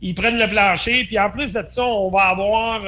ils 0.02 0.14
prennent 0.14 0.38
le 0.38 0.46
plancher. 0.46 1.02
Puis 1.06 1.18
en 1.18 1.28
plus 1.28 1.52
de 1.52 1.64
ça, 1.68 1.84
on 1.84 2.10
va 2.10 2.28
avoir 2.28 2.82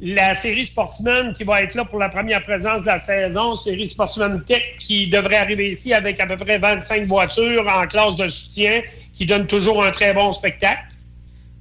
la 0.00 0.34
série 0.36 0.64
Sportsman 0.66 1.32
qui 1.34 1.42
va 1.42 1.62
être 1.62 1.74
là 1.74 1.84
pour 1.84 1.98
la 1.98 2.08
première 2.08 2.42
présence 2.44 2.82
de 2.82 2.86
la 2.86 3.00
saison. 3.00 3.56
Série 3.56 3.88
Sportsman 3.88 4.44
Tech 4.44 4.62
qui 4.78 5.08
devrait 5.08 5.36
arriver 5.38 5.70
ici 5.72 5.92
avec 5.92 6.20
à 6.20 6.26
peu 6.26 6.36
près 6.36 6.58
25 6.58 7.06
voitures 7.06 7.66
en 7.66 7.84
classe 7.88 8.14
de 8.16 8.28
soutien 8.28 8.80
qui 9.14 9.26
donne 9.26 9.46
toujours 9.46 9.84
un 9.84 9.90
très 9.90 10.12
bon 10.12 10.32
spectacle. 10.32 10.82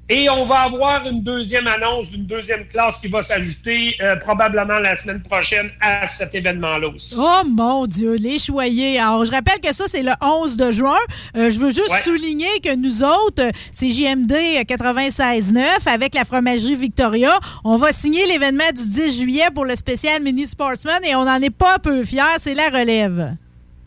Et 0.10 0.30
on 0.30 0.46
va 0.46 0.64
avoir 0.64 1.08
une 1.08 1.24
deuxième 1.24 1.66
annonce 1.66 2.12
d'une 2.12 2.26
deuxième 2.26 2.68
classe 2.68 3.00
qui 3.00 3.08
va 3.08 3.22
s'ajouter 3.24 3.96
euh, 4.02 4.18
probablement 4.18 4.78
la 4.80 4.98
semaine 4.98 5.22
prochaine 5.24 5.72
à 5.80 6.06
cet 6.08 6.36
événement-là 6.36 6.90
aussi. 6.90 7.16
Oh 7.18 7.42
mon 7.48 7.86
Dieu, 7.88 8.16
les 8.16 8.38
choyés. 8.38 9.00
Alors, 9.00 9.24
je 9.24 9.32
rappelle 9.32 9.62
que 9.62 9.74
ça, 9.74 9.86
c'est 9.88 10.04
le 10.04 10.12
11 10.22 10.58
de 10.58 10.72
juin. 10.72 10.98
Euh, 11.38 11.50
je 11.50 11.58
veux 11.58 11.70
juste 11.72 11.90
Ouais. 11.90 12.02
souligner 12.02 12.50
que 12.62 12.76
nous 12.76 13.02
autres, 13.02 13.50
c'est 13.72 13.90
JMD 13.90 14.34
96.9 14.68 15.88
avec 15.88 16.14
la 16.16 16.26
fromagerie 16.26 16.76
Victoria. 16.76 17.32
On 17.64 17.78
va 17.78 17.94
signer 17.94 18.28
l'événement 18.28 18.72
du 18.76 18.84
10 18.84 19.20
juillet 19.22 19.48
pour 19.56 19.64
le 19.64 19.76
spécial 19.78 20.22
Mini 20.22 20.46
Sportsman 20.48 21.00
et 21.06 21.16
on 21.16 21.24
n'en 21.24 21.42
est 21.42 21.50
pas 21.50 21.80
peu 21.80 22.04
fiers. 22.04 22.22
C'est 22.40 22.56
la 22.56 22.68
relève. 22.68 23.36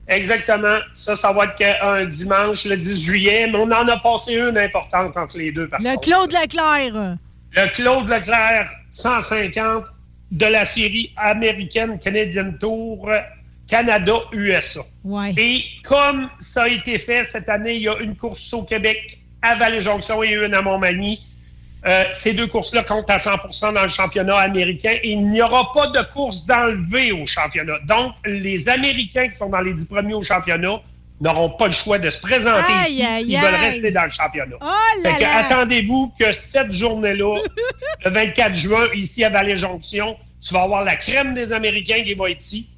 Exactement. 0.09 0.79
Ça, 0.95 1.17
ça 1.17 1.33
va 1.33 1.45
être 1.45 1.83
un 1.83 2.05
dimanche, 2.05 2.65
le 2.65 2.77
10 2.77 3.03
juillet, 3.05 3.49
mais 3.51 3.59
on 3.59 3.65
en 3.65 3.89
a 3.89 3.97
passé 3.99 4.35
une 4.35 4.57
importante 4.57 5.17
entre 5.17 5.37
les 5.37 5.53
deux. 5.53 5.69
Par 5.69 5.81
Le 5.81 5.95
contre. 5.95 6.01
Claude 6.01 6.33
Leclerc. 6.33 7.17
Le 7.53 7.67
Claude 7.75 8.09
Leclerc 8.09 8.71
150 8.91 9.85
de 10.31 10.47
la 10.47 10.65
série 10.65 11.13
américaine 11.17 11.99
Canadian 11.99 12.53
Tour 12.61 13.11
Canada-USA. 13.69 14.81
Ouais. 15.05 15.33
Et 15.37 15.65
comme 15.85 16.29
ça 16.39 16.65
a 16.65 16.69
été 16.69 16.99
fait 16.99 17.25
cette 17.25 17.49
année, 17.49 17.75
il 17.75 17.83
y 17.83 17.89
a 17.89 17.99
une 17.99 18.17
course 18.17 18.53
au 18.53 18.63
Québec 18.63 19.19
à 19.43 19.57
Vallée-Jonction 19.57 20.23
et 20.23 20.33
une 20.33 20.55
à 20.55 20.63
Montmagny. 20.63 21.21
Euh, 21.87 22.05
ces 22.11 22.33
deux 22.33 22.49
courses-là 22.49 22.83
comptent 22.83 23.11
à 23.11 23.19
100% 23.19 23.75
dans 23.75 23.83
le 23.85 23.89
championnat 23.89 24.39
américain 24.39 24.95
et 25.03 25.11
il 25.13 25.29
n'y 25.31 25.41
aura 25.41 25.73
pas 25.73 25.87
de 25.87 26.03
course 26.13 26.45
d'enlever 26.45 27.13
au 27.13 27.27
championnat. 27.27 27.79
Donc, 27.87 28.15
les 28.25 28.69
Américains 28.69 29.29
qui 29.29 29.37
sont 29.37 29.51
dans 29.51 29.61
les 29.61 29.73
dix 29.73 29.85
premiers 29.87 30.15
au 30.15 30.23
championnat 30.23 30.81
n'auront 31.21 31.51
pas 31.51 31.69
le 31.69 31.73
choix 31.73 31.99
de 31.99 32.11
se 32.11 32.21
présenter 32.21 32.73
Aïe, 32.85 32.93
ici 32.93 33.05
aïe, 33.05 33.25
s'ils 33.25 33.39
veulent 33.39 33.55
rester 33.55 33.91
dans 33.93 34.05
le 34.05 34.11
championnat. 34.11 34.57
Oh 34.61 35.09
attendez-vous 35.39 36.13
que 36.19 36.35
cette 36.35 36.73
journée-là, 36.73 37.37
le 38.05 38.11
24 38.11 38.55
juin, 38.55 38.87
ici 38.95 39.23
à 39.25 39.31
Vallée-Jonction, 39.31 40.17
tu 40.43 40.55
vas 40.55 40.63
avoir 40.63 40.85
la 40.85 40.97
crème 40.97 41.35
des 41.35 41.53
Américains 41.53 42.03
qui 42.03 42.15
va 42.15 42.31
être 42.31 42.41
ici 42.41 42.69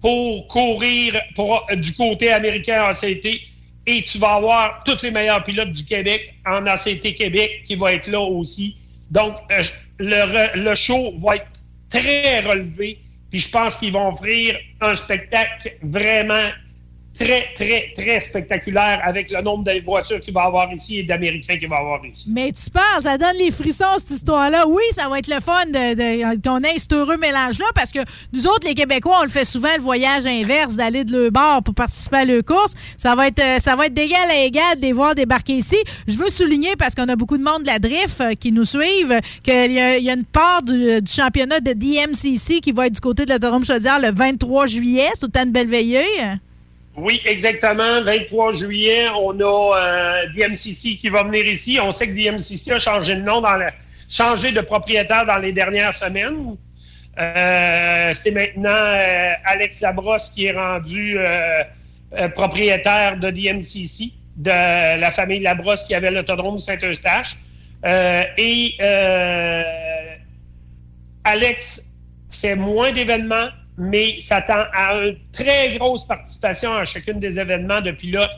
pour 0.00 0.46
courir 0.48 1.20
pour, 1.34 1.66
euh, 1.70 1.76
du 1.76 1.94
côté 1.94 2.32
américain 2.32 2.84
ACT 2.84 3.26
et 3.86 4.02
tu 4.02 4.18
vas 4.18 4.34
avoir 4.34 4.82
tous 4.84 5.02
les 5.02 5.10
meilleurs 5.10 5.42
pilotes 5.44 5.72
du 5.72 5.84
Québec 5.84 6.34
en 6.46 6.66
ACT 6.66 7.14
Québec 7.14 7.62
qui 7.66 7.74
va 7.76 7.94
être 7.94 8.06
là 8.06 8.20
aussi. 8.20 8.76
Donc, 9.10 9.34
euh, 9.50 9.62
le, 9.98 10.56
le 10.58 10.74
show 10.74 11.14
va 11.18 11.36
être 11.36 11.46
très 11.90 12.40
relevé. 12.40 12.98
Puis 13.30 13.40
je 13.40 13.50
pense 13.50 13.76
qu'ils 13.76 13.92
vont 13.92 14.12
offrir 14.12 14.58
un 14.80 14.94
spectacle 14.94 15.76
vraiment 15.82 16.50
très, 17.18 17.46
très, 17.54 17.92
très 17.96 18.20
spectaculaire 18.20 19.00
avec 19.04 19.30
le 19.30 19.40
nombre 19.42 19.64
de 19.64 19.82
voitures 19.84 20.20
qu'il 20.20 20.32
va 20.34 20.44
y 20.44 20.46
avoir 20.46 20.72
ici 20.72 20.98
et 21.00 21.02
d'Américains 21.04 21.56
qu'il 21.56 21.68
va 21.68 21.76
y 21.76 21.78
avoir 21.78 22.04
ici. 22.06 22.30
Mais 22.32 22.50
tu 22.52 22.70
penses, 22.70 23.02
ça 23.04 23.18
donne 23.18 23.36
les 23.38 23.50
frissons, 23.50 23.84
cette 23.98 24.10
histoire-là. 24.16 24.66
Oui, 24.66 24.82
ça 24.92 25.08
va 25.08 25.18
être 25.18 25.28
le 25.28 25.40
fun 25.40 25.64
de, 25.66 25.94
de- 25.94 26.40
qu'on 26.42 26.60
ait 26.62 26.78
cet 26.78 26.92
heureux 26.92 27.16
mélange-là 27.16 27.66
parce 27.74 27.90
que 27.92 28.00
nous 28.32 28.46
autres, 28.46 28.66
les 28.66 28.74
Québécois, 28.74 29.18
on 29.20 29.24
le 29.24 29.28
fait 29.30 29.44
souvent, 29.44 29.68
le 29.76 29.82
voyage 29.82 30.26
inverse, 30.26 30.74
d'aller 30.76 31.04
de 31.04 31.16
leur 31.16 31.30
bord 31.30 31.62
pour 31.62 31.74
participer 31.74 32.16
à 32.18 32.24
leur 32.24 32.42
course. 32.44 32.74
Ça 32.96 33.14
va 33.14 33.28
être, 33.28 33.40
euh, 33.40 33.58
ça 33.58 33.76
va 33.76 33.86
être 33.86 33.94
d'égal 33.94 34.28
à 34.30 34.42
égal 34.44 34.76
de 34.76 34.82
les 34.82 34.92
voir 34.92 35.14
débarquer 35.14 35.54
ici. 35.54 35.76
Je 36.08 36.16
veux 36.18 36.30
souligner, 36.30 36.76
parce 36.76 36.94
qu'on 36.94 37.08
a 37.08 37.16
beaucoup 37.16 37.38
de 37.38 37.44
monde 37.44 37.62
de 37.62 37.66
la 37.68 37.78
drift 37.78 38.20
euh, 38.20 38.32
qui 38.34 38.52
nous 38.52 38.64
suivent, 38.64 39.18
qu'il 39.42 39.70
y, 39.72 39.74
y 39.74 40.10
a 40.10 40.14
une 40.14 40.24
part 40.24 40.62
du, 40.62 41.00
du 41.00 41.12
championnat 41.12 41.60
de 41.60 41.72
DMCC 41.72 42.60
qui 42.60 42.72
va 42.72 42.86
être 42.86 42.94
du 42.94 43.00
côté 43.00 43.26
de 43.26 43.32
l'autodrome 43.32 43.64
Chaudière 43.64 44.00
le 44.00 44.10
23 44.12 44.66
juillet. 44.66 45.08
C'est 45.14 45.22
le 45.26 45.28
temps 45.28 45.44
une 45.44 45.50
belle 45.52 45.68
veillée. 45.68 46.00
Oui, 46.96 47.20
exactement. 47.24 48.02
23 48.02 48.52
juillet, 48.54 49.08
on 49.18 49.38
a 49.40 49.78
euh, 49.78 50.26
DMCC 50.34 50.96
qui 50.98 51.08
va 51.08 51.22
venir 51.22 51.46
ici. 51.46 51.78
On 51.82 51.90
sait 51.92 52.06
que 52.08 52.12
DMCC 52.12 52.72
a 52.72 52.78
changé 52.80 53.14
de 53.14 53.22
nom, 53.22 53.40
dans 53.40 53.56
la- 53.56 53.72
changé 54.10 54.52
de 54.52 54.60
propriétaire 54.60 55.24
dans 55.24 55.38
les 55.38 55.52
dernières 55.52 55.94
semaines. 55.94 56.56
Euh, 57.18 58.12
c'est 58.14 58.30
maintenant 58.30 58.68
euh, 58.70 59.32
Alex 59.44 59.80
Labrosse 59.80 60.30
qui 60.30 60.46
est 60.46 60.52
rendu 60.52 61.18
euh, 61.18 61.62
euh, 62.14 62.28
propriétaire 62.28 63.16
de 63.18 63.30
DMCC, 63.30 64.12
de 64.36 64.98
la 65.00 65.10
famille 65.12 65.40
Labrosse 65.40 65.84
qui 65.86 65.94
avait 65.94 66.10
l'autodrome 66.10 66.58
Saint-Eustache. 66.58 67.36
Euh, 67.84 68.22
et 68.38 68.76
Alex 71.24 71.92
fait 72.30 72.54
moins 72.56 72.92
d'événements, 72.92 73.48
mais 73.78 74.20
s'attend 74.20 74.64
à 74.72 74.94
une 74.96 75.16
très 75.32 75.76
grosse 75.78 76.06
participation 76.06 76.72
à 76.72 76.84
chacune 76.84 77.20
des 77.20 77.38
événements 77.38 77.80
de 77.80 77.92
pilotes 77.92 78.30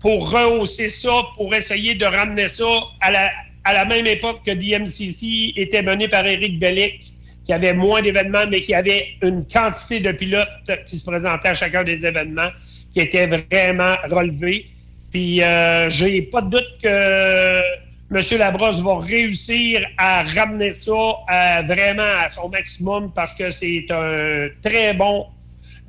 pour 0.00 0.30
rehausser 0.30 0.90
ça, 0.90 1.12
pour 1.36 1.54
essayer 1.54 1.94
de 1.94 2.04
ramener 2.04 2.48
ça 2.48 2.68
à 3.00 3.10
la, 3.10 3.30
à 3.64 3.72
la 3.72 3.84
même 3.86 4.06
époque 4.06 4.40
que 4.44 4.50
DMCC 4.50 5.54
était 5.56 5.82
mené 5.82 6.08
par 6.08 6.26
Éric 6.26 6.58
Bellic, 6.58 7.14
qui 7.46 7.52
avait 7.52 7.72
moins 7.72 8.02
d'événements, 8.02 8.46
mais 8.48 8.60
qui 8.60 8.74
avait 8.74 9.08
une 9.22 9.46
quantité 9.46 10.00
de 10.00 10.12
pilotes 10.12 10.48
qui 10.86 10.98
se 10.98 11.04
présentaient 11.04 11.48
à 11.48 11.54
chacun 11.54 11.84
des 11.84 12.04
événements, 12.04 12.50
qui 12.92 13.00
était 13.00 13.26
vraiment 13.26 13.94
relevé. 14.10 14.66
Puis 15.10 15.42
euh, 15.42 15.88
j'ai 15.90 16.22
pas 16.22 16.42
de 16.42 16.50
doute 16.50 16.78
que 16.82 17.60
M. 18.10 18.22
Labrosse 18.38 18.80
va 18.80 18.98
réussir 18.98 19.86
à 19.98 20.22
ramener 20.22 20.72
ça 20.72 20.92
à- 21.26 21.62
vraiment 21.62 22.02
à 22.20 22.30
son 22.30 22.48
maximum 22.48 23.12
parce 23.12 23.34
que 23.34 23.50
c'est 23.50 23.86
un 23.90 24.48
très 24.62 24.94
bon 24.94 25.26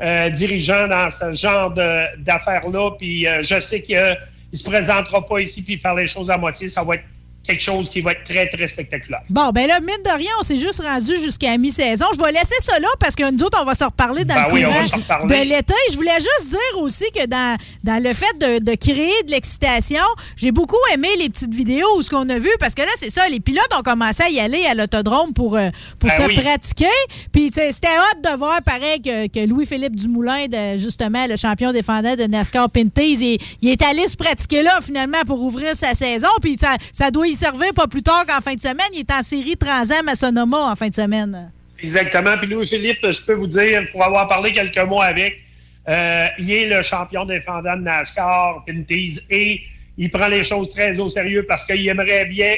euh, 0.01 0.29
dirigeant 0.29 0.87
dans 0.87 1.09
ce 1.11 1.33
genre 1.33 1.71
d'affaires-là. 2.17 2.91
Puis 2.97 3.27
euh, 3.27 3.43
je 3.43 3.59
sais 3.59 3.81
qu'il 3.81 3.97
ne 3.97 4.57
se 4.57 4.63
présentera 4.69 5.25
pas 5.25 5.39
ici 5.41 5.63
puis 5.63 5.77
faire 5.77 5.95
les 5.95 6.07
choses 6.07 6.29
à 6.31 6.37
moitié. 6.37 6.69
Ça 6.69 6.83
va 6.83 6.95
être 6.95 7.03
quelque 7.45 7.61
chose 7.61 7.89
qui 7.89 8.01
va 8.01 8.11
être 8.11 8.23
très, 8.23 8.47
très 8.49 8.67
spectaculaire. 8.67 9.22
Bon, 9.30 9.49
ben 9.51 9.67
là, 9.67 9.80
mine 9.80 10.03
de 10.03 10.17
rien, 10.17 10.31
on 10.39 10.43
s'est 10.43 10.57
juste 10.57 10.81
rendu 10.81 11.17
jusqu'à 11.19 11.57
mi-saison. 11.57 12.05
Je 12.15 12.22
vais 12.22 12.31
laisser 12.31 12.55
ça 12.61 12.80
là 12.80 12.88
parce 12.99 13.15
que 13.15 13.30
nous 13.31 13.43
autres, 13.43 13.59
on 13.61 13.65
va 13.65 13.76
se 13.76 13.84
reparler 13.84 14.26
dans 14.26 14.35
Ben 14.35 14.47
le 14.49 14.53
oui, 14.53 14.63
courant 14.63 15.26
de 15.27 15.34
l'été. 15.35 15.73
Je 15.91 15.95
voulais 15.95 16.17
juste 16.19 16.49
dire 16.49 16.81
aussi 16.81 17.05
que 17.15 17.26
dans, 17.27 17.57
dans 17.84 18.01
le 18.03 18.13
fait 18.13 18.38
de, 18.39 18.63
de 18.63 18.76
créer 18.76 19.23
de 19.23 19.31
l'excitation, 19.31 20.03
j'ai 20.35 20.51
beaucoup 20.51 20.76
aimé 20.93 21.09
les 21.19 21.30
petites 21.30 21.53
vidéos 21.53 21.88
où 21.97 22.01
ce 22.01 22.09
qu'on 22.09 22.27
a 22.30 22.39
vu 22.39 22.49
parce 22.59 22.73
que 22.73 22.81
là, 22.81 22.91
c'est 22.95 23.09
ça, 23.09 23.27
les 23.30 23.39
pilotes 23.39 23.73
ont 23.77 23.84
commencé 23.84 24.23
à 24.23 24.30
y 24.30 24.39
aller 24.39 24.65
à 24.65 24.73
l'autodrome 24.73 25.34
pour, 25.34 25.55
euh, 25.57 25.69
pour 25.99 26.09
Ben 26.09 26.17
se 26.23 26.27
oui. 26.27 26.35
pratiquer. 26.41 26.85
Puis 27.31 27.51
c'était 27.53 27.88
hâte 27.88 28.22
de 28.34 28.38
voir, 28.38 28.61
pareil, 28.63 29.01
que, 29.01 29.27
que 29.27 29.45
Louis-Philippe 29.45 29.95
Dumoulin, 29.95 30.47
de, 30.47 30.77
justement, 30.77 31.26
le 31.27 31.38
champion 31.38 31.72
défendant 31.72 32.15
de 32.15 32.23
NASCAR 32.23 32.69
Pinties, 32.69 33.17
il, 33.19 33.38
il 33.61 33.69
est 33.69 33.81
allé 33.81 34.07
se 34.07 34.15
pratiquer 34.15 34.63
là, 34.63 34.80
finalement, 34.81 35.22
pour 35.27 35.41
ouvrir 35.41 35.76
sa 35.76 35.93
saison. 35.93 36.27
Puis 36.41 36.57
ça, 36.59 36.76
ça 36.91 37.11
doit 37.11 37.27
y 37.27 37.35
servir 37.36 37.74
pas 37.74 37.88
plus 37.88 38.03
tard 38.03 38.26
qu'en 38.26 38.41
fin 38.41 38.56
de 38.56 38.62
semaine. 38.62 38.88
Il 38.94 39.02
est 39.02 39.12
en 39.12 39.22
série 39.22 39.57
Transam 39.57 40.07
à 40.07 40.16
Sonoma 40.16 40.72
en 40.72 40.76
fin 40.76 40.90
de 40.90 40.95
semaine. 40.95 41.52
Exactement. 41.80 42.38
Puis 42.38 42.48
Louis-Philippe, 42.48 43.12
je 43.12 43.26
peux 43.26 43.34
vous 43.34 43.48
dire, 43.48 43.88
pour 43.91 44.03
avoir 44.03 44.28
parlé 44.28 44.52
quelques 44.52 44.84
mots 44.86 45.02
avec, 45.02 45.41
euh, 45.88 46.28
il 46.40 46.52
est 46.52 46.68
le 46.68 46.82
champion 46.82 47.26
défendant 47.26 47.76
de 47.76 47.82
NASCAR, 47.82 48.64
Pinties, 48.66 49.20
et 49.30 49.62
il 49.98 50.10
prend 50.10 50.28
les 50.28 50.44
choses 50.44 50.72
très 50.72 50.98
au 50.98 51.10
sérieux 51.10 51.45
parce 51.48 51.66
qu'il 51.66 51.88
aimerait 51.88 52.26
bien 52.26 52.56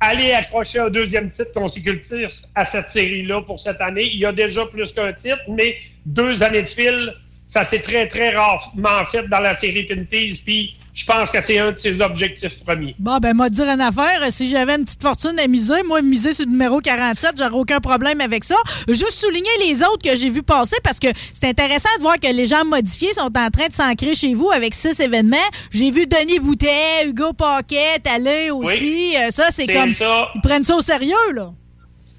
aller 0.00 0.32
accrocher 0.32 0.78
un 0.78 0.90
deuxième 0.90 1.30
titre 1.30 1.52
consécutif 1.52 2.30
à 2.54 2.64
cette 2.64 2.90
série-là 2.90 3.42
pour 3.42 3.60
cette 3.60 3.80
année. 3.80 4.08
Il 4.12 4.18
y 4.18 4.26
a 4.26 4.32
déjà 4.32 4.64
plus 4.66 4.92
qu'un 4.92 5.12
titre, 5.12 5.42
mais 5.48 5.76
deux 6.06 6.42
années 6.42 6.62
de 6.62 6.68
fil, 6.68 7.14
ça 7.48 7.64
s'est 7.64 7.80
très, 7.80 8.06
très 8.06 8.30
rarement 8.30 9.04
fait 9.10 9.26
dans 9.28 9.40
la 9.40 9.56
série 9.56 9.84
Pinties. 9.84 10.42
Puis 10.44 10.76
je 10.98 11.06
pense 11.06 11.30
que 11.30 11.40
c'est 11.40 11.60
un 11.60 11.70
de 11.70 11.78
ses 11.78 12.00
objectifs 12.00 12.58
premiers. 12.64 12.96
Bon, 12.98 13.18
ben, 13.18 13.32
moi, 13.32 13.48
dire 13.48 13.68
une 13.68 13.80
affaire. 13.80 14.20
Si 14.30 14.48
j'avais 14.48 14.74
une 14.74 14.84
petite 14.84 15.00
fortune 15.00 15.38
à 15.38 15.46
miser, 15.46 15.84
moi, 15.86 16.02
miser 16.02 16.32
sur 16.32 16.44
le 16.44 16.50
numéro 16.50 16.80
47, 16.80 17.34
j'aurais 17.38 17.50
aucun 17.52 17.78
problème 17.78 18.20
avec 18.20 18.42
ça. 18.42 18.56
Juste 18.88 19.12
souligner 19.12 19.48
les 19.68 19.80
autres 19.82 20.02
que 20.02 20.16
j'ai 20.16 20.28
vu 20.28 20.42
passer 20.42 20.76
parce 20.82 20.98
que 20.98 21.06
c'est 21.32 21.46
intéressant 21.46 21.88
de 21.98 22.02
voir 22.02 22.18
que 22.18 22.26
les 22.34 22.46
gens 22.46 22.64
modifiés 22.64 23.12
sont 23.12 23.30
en 23.38 23.48
train 23.48 23.68
de 23.68 23.72
s'ancrer 23.72 24.16
chez 24.16 24.34
vous 24.34 24.50
avec 24.50 24.74
six 24.74 24.98
événements. 24.98 25.36
J'ai 25.70 25.92
vu 25.92 26.08
Denis 26.08 26.40
Boutet, 26.40 27.06
Hugo 27.06 27.32
Paquet, 27.32 28.02
aller 28.12 28.50
aussi. 28.50 29.14
Euh, 29.16 29.30
ça, 29.30 29.50
c'est 29.52 29.68
comme. 29.68 29.90
Ils 30.34 30.40
prennent 30.42 30.64
ça 30.64 30.74
au 30.74 30.82
sérieux, 30.82 31.14
là. 31.32 31.52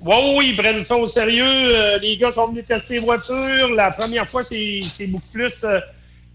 Oui, 0.05 0.15
oui, 0.37 0.45
ils 0.51 0.55
prennent 0.55 0.81
ça 0.81 0.95
au 0.95 1.07
sérieux. 1.07 1.43
Euh, 1.45 1.97
les 1.97 2.15
gars 2.15 2.31
sont 2.31 2.47
venus 2.47 2.63
tester 2.65 2.93
les 2.93 2.99
voitures. 3.01 3.69
La 3.75 3.91
première 3.91 4.29
fois, 4.29 4.41
c'est 4.45 5.07
beaucoup 5.07 5.27
plus. 5.33 5.65
Euh, 5.65 5.81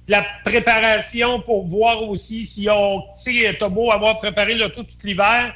la 0.08 0.24
préparation 0.44 1.40
pour 1.40 1.66
voir 1.66 2.02
aussi 2.02 2.46
si 2.46 2.68
on, 2.70 3.00
tu 3.22 3.42
sais, 3.42 3.56
t'as 3.58 3.68
beau 3.68 3.90
avoir 3.90 4.18
préparé 4.18 4.54
le 4.54 4.68
tout, 4.68 4.82
tout 4.82 4.94
l'hiver, 5.02 5.54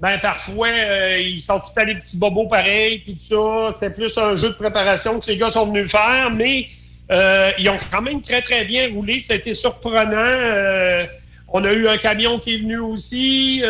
ben 0.00 0.18
parfois, 0.18 0.68
euh, 0.68 1.18
ils 1.20 1.42
sont 1.42 1.60
tout 1.60 1.78
à 1.78 1.84
des 1.84 1.96
petits 1.96 2.16
bobos 2.16 2.46
pareils, 2.46 3.00
puis 3.00 3.16
tout 3.16 3.22
ça. 3.22 3.72
C'était 3.72 3.90
plus 3.90 4.16
un 4.16 4.34
jeu 4.34 4.48
de 4.48 4.54
préparation 4.54 5.20
que 5.20 5.26
les 5.26 5.36
gars 5.36 5.50
sont 5.50 5.66
venus 5.66 5.90
faire, 5.90 6.30
mais 6.30 6.68
euh, 7.10 7.50
ils 7.58 7.68
ont 7.68 7.78
quand 7.92 8.00
même 8.00 8.22
très, 8.22 8.40
très 8.40 8.64
bien 8.64 8.88
roulé. 8.90 9.22
Été 9.28 9.52
surprenant. 9.52 10.14
Euh, 10.16 11.04
on 11.52 11.62
a 11.64 11.72
eu 11.72 11.86
un 11.86 11.98
camion 11.98 12.38
qui 12.38 12.54
est 12.54 12.58
venu 12.58 12.78
aussi, 12.78 13.62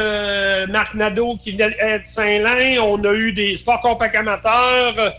Marc 0.68 0.94
Nadeau 0.94 1.36
qui 1.42 1.52
venait 1.52 1.70
de 1.70 2.02
Saint-Lin. 2.04 2.78
On 2.82 3.02
a 3.02 3.12
eu 3.14 3.32
des 3.32 3.56
sports 3.56 3.80
compact 3.80 4.14
amateurs 4.14 5.14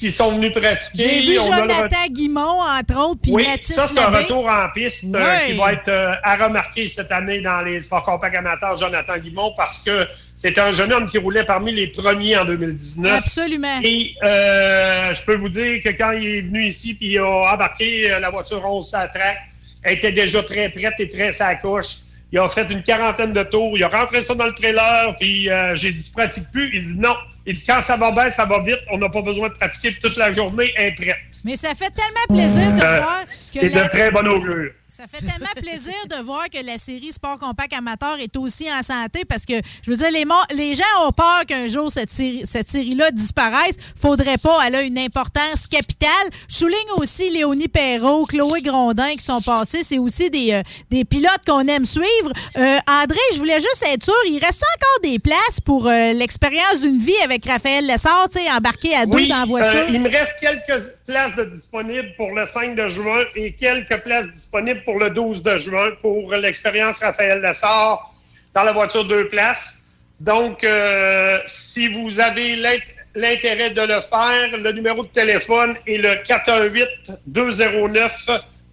qui 0.00 0.10
sont 0.10 0.32
venus 0.32 0.50
pratiquer. 0.50 1.08
J'ai 1.08 1.20
vu 1.20 1.34
Jonathan 1.34 2.06
Guimont, 2.08 2.58
entre 2.60 2.98
autres, 2.98 3.20
puis 3.20 3.32
oui, 3.32 3.46
Mathis 3.46 3.74
ça, 3.74 3.86
c'est 3.86 3.98
un 3.98 4.08
retour 4.08 4.48
en 4.48 4.68
piste 4.74 5.04
euh, 5.14 5.38
qui 5.46 5.52
va 5.52 5.74
être 5.74 5.88
euh, 5.88 6.14
à 6.22 6.36
remarquer 6.36 6.88
cette 6.88 7.12
année 7.12 7.42
dans 7.42 7.60
les 7.60 7.82
sports 7.82 8.04
compact 8.06 8.34
amateurs, 8.34 8.76
Jonathan 8.78 9.18
Guimont, 9.18 9.52
parce 9.54 9.80
que 9.82 10.06
c'est 10.38 10.58
un 10.58 10.72
jeune 10.72 10.90
homme 10.90 11.06
qui 11.06 11.18
roulait 11.18 11.44
parmi 11.44 11.72
les 11.72 11.88
premiers 11.88 12.38
en 12.38 12.46
2019. 12.46 13.12
Absolument. 13.12 13.78
Et 13.84 14.14
euh, 14.24 15.12
je 15.12 15.22
peux 15.22 15.36
vous 15.36 15.50
dire 15.50 15.82
que 15.84 15.90
quand 15.90 16.12
il 16.12 16.26
est 16.26 16.40
venu 16.40 16.66
ici, 16.66 16.94
puis 16.94 17.10
il 17.10 17.18
a 17.18 17.52
embarqué 17.52 18.08
la 18.08 18.30
voiture 18.30 18.64
11 18.64 18.94
à 18.94 19.06
track, 19.06 19.36
elle 19.82 19.98
était 19.98 20.12
déjà 20.12 20.42
très 20.42 20.70
prête 20.70 20.94
et 20.98 21.10
très 21.10 21.34
sacoche. 21.34 21.96
Il 22.32 22.38
a 22.38 22.48
fait 22.48 22.66
une 22.70 22.82
quarantaine 22.82 23.34
de 23.34 23.42
tours. 23.42 23.76
Il 23.76 23.84
a 23.84 23.88
rentré 23.88 24.22
ça 24.22 24.34
dans 24.34 24.46
le 24.46 24.54
trailer, 24.54 25.14
puis 25.18 25.50
j'ai 25.74 25.92
dit, 25.92 26.02
tu 26.02 26.12
pratiques 26.12 26.50
plus? 26.52 26.70
Il 26.72 26.82
dit, 26.82 26.94
non, 26.96 27.14
il 27.46 27.54
dit 27.54 27.64
quand 27.64 27.82
ça 27.82 27.96
va 27.96 28.10
bien, 28.12 28.30
ça 28.30 28.44
va 28.44 28.60
vite, 28.62 28.80
on 28.90 28.98
n'a 28.98 29.08
pas 29.08 29.22
besoin 29.22 29.48
de 29.48 29.54
pratiquer 29.54 29.96
toute 30.02 30.16
la 30.16 30.32
journée, 30.32 30.72
est 30.76 30.92
prête. 30.92 31.16
Mais 31.44 31.56
ça 31.56 31.70
fait 31.74 31.90
tellement 31.90 32.26
plaisir 32.28 32.70
de 32.76 32.82
Euh, 32.84 33.00
voir 33.00 33.22
que. 33.22 33.28
C'est 33.32 33.68
la- 33.70 33.84
de 33.84 33.88
très 33.88 34.10
bon 34.10 34.26
augure. 34.28 34.70
Ça 34.90 35.06
fait 35.06 35.20
tellement 35.24 35.52
plaisir 35.56 35.94
de 36.10 36.20
voir 36.24 36.50
que 36.50 36.66
la 36.66 36.76
série 36.76 37.12
Sport 37.12 37.38
Compact 37.38 37.72
Amateur 37.74 38.18
est 38.18 38.36
aussi 38.36 38.66
en 38.72 38.82
santé 38.82 39.24
parce 39.24 39.46
que, 39.46 39.52
je 39.84 39.90
veux 39.90 39.96
dire, 39.96 40.10
les, 40.10 40.24
les 40.56 40.74
gens 40.74 41.06
ont 41.06 41.12
peur 41.12 41.46
qu'un 41.46 41.68
jour 41.68 41.92
cette 41.92 42.10
série 42.10 42.42
cette 42.44 42.68
série-là 42.68 43.12
disparaisse. 43.12 43.76
Faudrait 43.94 44.38
pas. 44.42 44.58
Elle 44.66 44.74
a 44.74 44.82
une 44.82 44.98
importance 44.98 45.68
capitale. 45.68 46.10
Je 46.48 46.56
souligne 46.56 46.90
aussi 46.96 47.30
Léonie 47.30 47.68
Perrault, 47.68 48.26
Chloé 48.26 48.62
Grondin 48.62 49.10
qui 49.12 49.20
sont 49.22 49.40
passés. 49.40 49.82
C'est 49.84 49.98
aussi 49.98 50.28
des, 50.28 50.54
euh, 50.54 50.62
des 50.90 51.04
pilotes 51.04 51.44
qu'on 51.46 51.66
aime 51.68 51.84
suivre. 51.84 52.32
Euh, 52.56 52.78
André, 52.88 53.18
je 53.34 53.38
voulais 53.38 53.60
juste 53.60 53.84
être 53.92 54.04
sûr, 54.04 54.14
il 54.26 54.40
reste 54.44 54.64
encore 54.76 55.00
des 55.12 55.20
places 55.20 55.60
pour 55.64 55.86
euh, 55.86 56.12
l'expérience 56.14 56.80
d'une 56.80 56.98
vie 56.98 57.16
avec 57.22 57.46
Raphaël 57.46 57.86
Lessard, 57.86 58.28
tu 58.28 58.40
sais, 58.40 58.50
embarqué 58.50 58.94
à 58.96 59.06
deux 59.06 59.16
Oui, 59.16 59.28
dans 59.28 59.38
la 59.38 59.44
voiture? 59.44 59.86
il 59.88 60.00
me 60.00 60.10
reste 60.10 60.34
quelques 60.40 60.82
places 61.06 61.36
de 61.36 61.44
disponibles 61.44 62.12
pour 62.16 62.32
le 62.34 62.44
5 62.44 62.74
de 62.74 62.88
juin 62.88 63.20
et 63.36 63.52
quelques 63.52 63.96
places 64.02 64.28
disponibles 64.32 64.79
pour 64.84 64.98
le 64.98 65.10
12 65.10 65.42
de 65.42 65.56
juin 65.56 65.90
pour 66.02 66.32
l'expérience 66.34 66.98
Raphaël 66.98 67.40
Lessard 67.40 68.12
dans 68.54 68.62
la 68.62 68.72
voiture 68.72 69.04
deux 69.04 69.28
places. 69.28 69.76
Donc, 70.18 70.64
euh, 70.64 71.38
si 71.46 71.88
vous 71.88 72.20
avez 72.20 72.56
l'int- 72.56 72.78
l'intérêt 73.14 73.70
de 73.70 73.80
le 73.82 74.00
faire, 74.02 74.56
le 74.56 74.72
numéro 74.72 75.02
de 75.02 75.08
téléphone 75.08 75.76
est 75.86 75.96
le 75.98 76.14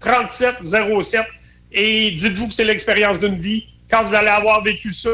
418-209-3707 0.02 1.26
et 1.72 2.12
dites-vous 2.12 2.48
que 2.48 2.54
c'est 2.54 2.64
l'expérience 2.64 3.20
d'une 3.20 3.36
vie. 3.40 3.66
Quand 3.90 4.04
vous 4.04 4.16
allez 4.16 4.28
avoir 4.30 4.64
vécu 4.64 4.92
ça, 4.94 5.10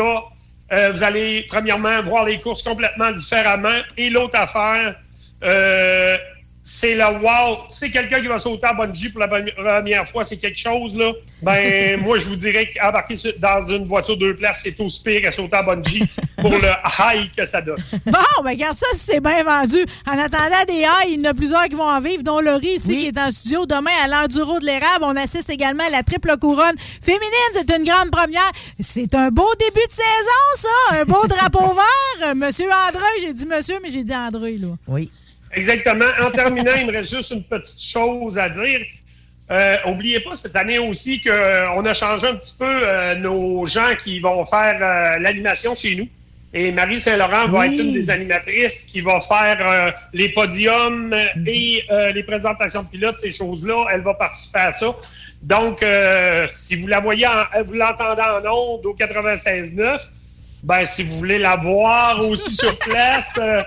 euh, 0.71 0.89
vous 0.91 1.03
allez, 1.03 1.45
premièrement, 1.49 2.01
voir 2.03 2.25
les 2.25 2.39
courses 2.39 2.63
complètement 2.63 3.11
différemment. 3.11 3.79
Et 3.97 4.09
l'autre 4.09 4.39
affaire, 4.39 4.95
euh, 5.43 6.17
c'est 6.64 6.95
le 6.95 7.06
wow. 7.06 7.65
C'est 7.68 7.91
quelqu'un 7.91 8.22
qui 8.22 8.27
va 8.27 8.40
sauter 8.40 8.68
à 8.68 8.73
bungee 8.73 9.10
pour 9.10 9.19
la 9.19 9.27
première 9.27 10.07
fois, 10.07 10.23
c'est 10.23 10.38
quelque 10.38 10.57
chose, 10.57 10.95
là. 10.95 11.11
Ben, 11.41 11.99
moi, 12.03 12.19
je 12.19 12.26
vous 12.26 12.38
dirais 12.38 12.69
qu'embarquer 12.73 13.15
dans 13.38 13.68
une 13.68 13.85
voiture 13.85 14.15
deux 14.18 14.35
places, 14.35 14.61
c'est 14.64 14.80
aussi 14.80 15.03
pire 15.03 15.22
qu'à 15.22 15.31
sauter 15.34 15.57
à 15.57 15.64
bungee 15.64 16.07
pour 16.38 16.52
le 16.52 16.60
high 16.99 17.30
que 17.35 17.45
ça 17.45 17.61
donne. 17.61 17.76
Bon, 18.06 18.44
ben 18.44 18.52
regarde 18.52 18.77
ça, 18.77 18.88
si 18.94 18.99
c'est 18.99 19.19
bien 19.19 19.44
vendu. 19.44 19.85
En 20.07 20.18
attendant 20.18 20.64
des 20.65 20.81
haies, 20.81 21.10
il 21.10 21.19
y 21.19 21.27
en 21.27 21.31
a 21.31 21.34
plusieurs 21.34 21.65
qui 21.65 21.76
vont 21.76 21.84
en 21.84 21.99
vivre, 21.99 22.23
dont 22.23 22.40
Laurie 22.40 22.76
ici 22.76 22.98
qui 22.98 23.07
est 23.07 23.18
en 23.19 23.30
studio. 23.30 23.65
Demain, 23.65 23.91
à 24.03 24.07
l'enduro 24.07 24.60
de 24.60 24.65
l'érable, 24.65 25.03
on 25.03 25.15
assiste 25.18 25.49
également 25.49 25.84
à 25.85 25.90
la 25.90 26.03
triple 26.03 26.38
couronne 26.38 26.76
féminine. 27.02 27.30
C'est 27.53 27.69
une 27.76 27.84
grande 27.84 28.10
première. 28.10 28.52
C'est 28.80 29.14
un 29.15 29.30
beau 29.31 29.53
début 29.60 29.85
de 29.85 29.94
saison, 29.94 30.69
ça. 30.90 31.02
Un 31.02 31.06
beau 31.06 31.27
drapeau 31.27 31.76
vert. 32.22 32.35
Monsieur 32.35 32.68
André, 32.88 33.06
j'ai 33.22 33.34
dit 33.34 33.45
monsieur, 33.45 33.76
mais 33.84 33.90
j'ai 33.90 34.06
dit 34.06 34.15
André, 34.15 34.57
là. 34.57 34.69
Oui. 34.88 35.11
Exactement. 35.53 36.05
En 36.21 36.31
terminant, 36.31 36.73
il 36.77 36.88
me 36.88 36.91
reste 36.91 37.15
juste 37.15 37.31
une 37.31 37.43
petite 37.43 37.81
chose 37.81 38.38
à 38.38 38.49
dire. 38.49 38.81
Euh, 39.51 39.75
oubliez 39.88 40.19
pas 40.21 40.35
cette 40.35 40.55
année 40.55 40.80
aussi 40.80 41.21
qu'on 41.21 41.85
a 41.85 41.93
changé 41.93 42.27
un 42.27 42.35
petit 42.35 42.55
peu 42.57 42.65
euh, 42.65 43.15
nos 43.15 43.65
gens 43.67 43.93
qui 44.03 44.19
vont 44.19 44.45
faire 44.45 44.77
euh, 44.81 45.19
l'animation 45.19 45.75
chez 45.75 45.95
nous. 45.95 46.07
Et 46.55 46.71
Marie 46.71 46.99
Saint-Laurent 46.99 47.47
va 47.47 47.65
être 47.67 47.73
une 47.80 47.93
des 47.93 48.09
animatrices 48.09 48.84
qui 48.85 49.01
va 49.01 49.19
faire 49.19 49.57
euh, 49.67 49.91
les 50.13 50.30
podiums 50.30 51.11
euh, 51.13 51.25
et 51.47 51.84
euh, 51.91 52.11
les 52.11 52.23
présentations 52.23 52.84
de 52.84 52.88
pilotes, 52.88 53.17
ces 53.19 53.31
choses-là. 53.31 53.85
Elle 53.91 54.01
va 54.01 54.13
participer 54.13 54.59
à 54.59 54.71
ça. 54.71 54.95
Donc, 55.41 55.84
euh, 55.84 56.47
si 56.49 56.75
vous 56.77 56.88
la 56.88 56.99
voyez, 57.01 57.27
en- 57.27 57.63
vous 57.65 57.73
l'entendez 57.73 58.21
en 58.21 58.49
ondes 58.49 58.85
au 58.85 58.93
96.9, 58.95 59.99
ben, 60.63 60.85
si 60.85 61.03
vous 61.03 61.17
voulez 61.17 61.39
la 61.39 61.57
voir 61.57 62.17
aussi 62.30 62.55
sur 62.55 62.77
place, 62.80 63.25
euh, 63.39 63.59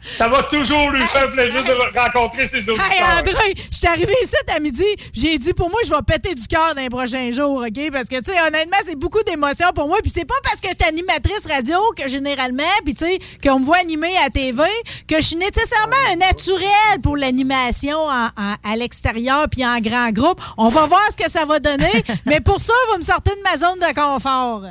ça 0.00 0.28
va 0.28 0.42
toujours 0.44 0.90
lui 0.90 1.06
faire 1.06 1.30
plaisir 1.30 1.64
de 1.64 1.98
rencontrer 1.98 2.48
ses 2.48 2.58
auditeurs. 2.58 2.90
Hey 2.90 3.02
André, 3.02 3.54
je 3.70 3.76
suis 3.76 3.86
arrivé 3.86 4.14
ici 4.22 4.36
à 4.54 4.58
midi, 4.60 4.84
j'ai 5.12 5.38
dit 5.38 5.52
pour 5.52 5.70
moi 5.70 5.80
je 5.84 5.90
vais 5.90 6.02
péter 6.06 6.34
du 6.34 6.46
cœur 6.46 6.74
dans 6.74 6.82
les 6.82 6.90
prochains 6.90 7.32
jours, 7.32 7.64
OK? 7.66 7.90
Parce 7.92 8.08
que 8.08 8.16
tu 8.18 8.32
sais 8.32 8.40
honnêtement, 8.46 8.76
c'est 8.84 8.98
beaucoup 8.98 9.22
d'émotions 9.22 9.68
pour 9.74 9.88
moi, 9.88 9.98
puis 10.02 10.10
c'est 10.14 10.24
pas 10.24 10.34
parce 10.44 10.60
que 10.60 10.68
je 10.68 10.74
suis 10.84 10.88
animatrice 10.88 11.46
radio 11.46 11.78
que 11.96 12.08
généralement, 12.08 12.62
puis 12.84 12.94
tu 12.94 13.04
sais 13.04 13.18
qu'on 13.42 13.60
me 13.60 13.64
voit 13.64 13.78
animer 13.78 14.14
à 14.24 14.30
TV 14.30 14.62
que 15.08 15.16
je 15.16 15.22
suis 15.22 15.36
nécessairement 15.36 15.96
un 16.12 16.16
naturel 16.16 17.00
pour 17.02 17.16
l'animation 17.16 17.98
à 18.08 18.76
l'extérieur 18.76 19.46
puis 19.50 19.64
en 19.64 19.78
grand 19.80 20.10
groupe. 20.10 20.40
On 20.56 20.68
va 20.68 20.86
voir 20.86 21.02
ce 21.10 21.16
que 21.16 21.30
ça 21.30 21.44
va 21.44 21.58
donner, 21.58 21.92
mais 22.26 22.40
pour 22.40 22.60
ça, 22.60 22.72
vous 22.90 22.98
me 22.98 23.02
sortez 23.02 23.30
de 23.30 23.42
ma 23.42 23.56
zone 23.56 23.78
de 23.78 23.94
confort. 23.94 24.62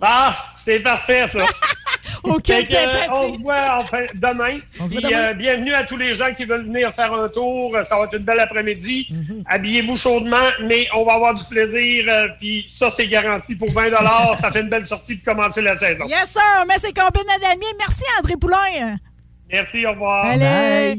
Ah, 0.00 0.36
c'est 0.56 0.80
parfait, 0.80 1.26
ça. 1.32 1.40
Aucune 2.24 2.54
Fait 2.54 2.64
que, 2.64 2.74
euh, 2.74 2.92
sympathie. 2.92 3.08
on 3.12 3.34
se 3.34 3.40
voit 3.42 3.78
enfin, 3.78 4.04
demain. 4.14 4.58
On 4.80 4.88
se 4.88 4.92
voit 4.92 5.00
Puis, 5.00 5.10
demain. 5.10 5.18
euh, 5.30 5.32
bienvenue 5.34 5.74
à 5.74 5.84
tous 5.84 5.96
les 5.96 6.14
gens 6.14 6.32
qui 6.34 6.44
veulent 6.44 6.64
venir 6.66 6.92
faire 6.94 7.12
un 7.12 7.28
tour. 7.28 7.76
Ça 7.82 7.96
va 7.96 8.04
être 8.04 8.14
une 8.16 8.24
belle 8.24 8.40
après-midi. 8.40 9.06
Mm-hmm. 9.10 9.42
Habillez-vous 9.46 9.96
chaudement, 9.96 10.36
mais 10.62 10.86
on 10.94 11.04
va 11.04 11.14
avoir 11.14 11.34
du 11.34 11.44
plaisir. 11.46 12.04
euh, 12.08 12.28
Puis 12.38 12.64
ça, 12.68 12.90
c'est 12.90 13.06
garanti 13.08 13.54
pour 13.56 13.70
20 13.72 13.90
Ça 14.34 14.50
fait 14.50 14.60
une 14.60 14.68
belle 14.68 14.86
sortie 14.86 15.16
pour 15.16 15.34
commencer 15.34 15.62
la 15.62 15.76
saison. 15.76 16.06
Yes 16.06 16.28
sir, 16.30 16.64
mais 16.68 16.74
c'est 16.78 16.92
combine 16.96 17.28
à. 17.30 17.54
Merci 17.78 18.04
André 18.18 18.36
Poulain. 18.36 18.96
Merci, 19.50 19.86
au 19.86 19.90
revoir. 19.92 20.26
Allez. 20.26 20.98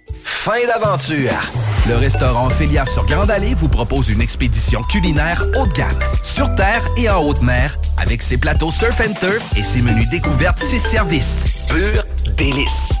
Fin 0.23 0.65
d'aventure! 0.67 1.31
Le 1.87 1.95
restaurant 1.95 2.47
Ophélia 2.47 2.85
sur 2.85 3.05
Grande 3.05 3.31
Allée 3.31 3.55
vous 3.55 3.67
propose 3.67 4.09
une 4.09 4.21
expédition 4.21 4.83
culinaire 4.83 5.43
haut 5.57 5.65
de 5.65 5.73
gamme, 5.73 5.99
sur 6.23 6.53
terre 6.55 6.85
et 6.97 7.09
en 7.09 7.23
haute 7.23 7.41
mer, 7.41 7.77
avec 7.97 8.21
ses 8.21 8.37
plateaux 8.37 8.71
surf 8.71 9.01
and 9.01 9.13
turf 9.19 9.57
et 9.57 9.63
ses 9.63 9.81
menus 9.81 10.09
découvertes, 10.09 10.59
ses 10.59 10.79
services. 10.79 11.39
Pur 11.67 12.03
délice! 12.37 13.00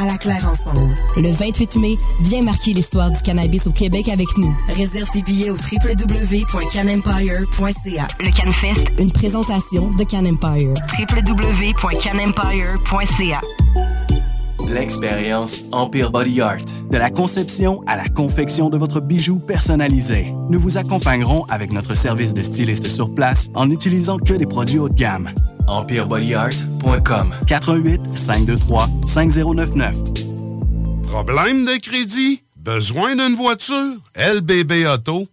À 0.01 0.05
la 0.05 0.17
Claire 0.17 0.49
ensemble. 0.49 0.97
Le 1.15 1.31
28 1.31 1.75
mai, 1.75 1.95
viens 2.21 2.41
marquer 2.41 2.73
l'histoire 2.73 3.11
du 3.11 3.21
cannabis 3.21 3.67
au 3.67 3.71
Québec 3.71 4.09
avec 4.09 4.35
nous. 4.35 4.51
Réserve 4.75 5.11
tes 5.11 5.21
billets 5.21 5.51
au 5.51 5.55
www.canempire.ca. 5.55 8.07
Le 8.19 8.31
CanFest, 8.31 8.85
une 8.97 9.11
présentation 9.11 9.91
de 9.91 10.03
Can 10.03 10.25
Empire. 10.25 10.73
www.canempire.ca. 10.97 13.41
L'expérience 14.67 15.65
Empire 15.71 16.09
Body 16.09 16.41
Art. 16.41 16.65
De 16.89 16.97
la 16.97 17.11
conception 17.11 17.83
à 17.85 17.95
la 17.95 18.09
confection 18.09 18.71
de 18.71 18.79
votre 18.79 19.01
bijou 19.01 19.37
personnalisé. 19.37 20.33
Nous 20.49 20.59
vous 20.59 20.79
accompagnerons 20.79 21.45
avec 21.45 21.73
notre 21.73 21.93
service 21.93 22.33
de 22.33 22.41
styliste 22.41 22.87
sur 22.87 23.13
place 23.13 23.51
en 23.53 23.67
n'utilisant 23.67 24.17
que 24.17 24.33
des 24.33 24.47
produits 24.47 24.79
haut 24.79 24.89
de 24.89 24.95
gamme. 24.95 25.29
EmpireBodyArt.com 25.67 27.33
88 27.47 28.01
523 28.15 28.89
5099 29.07 29.95
Problème 31.07 31.65
de 31.65 31.77
crédit? 31.79 32.43
Besoin 32.55 33.15
d'une 33.15 33.35
voiture? 33.35 33.97
LBBauto.com 34.15 35.30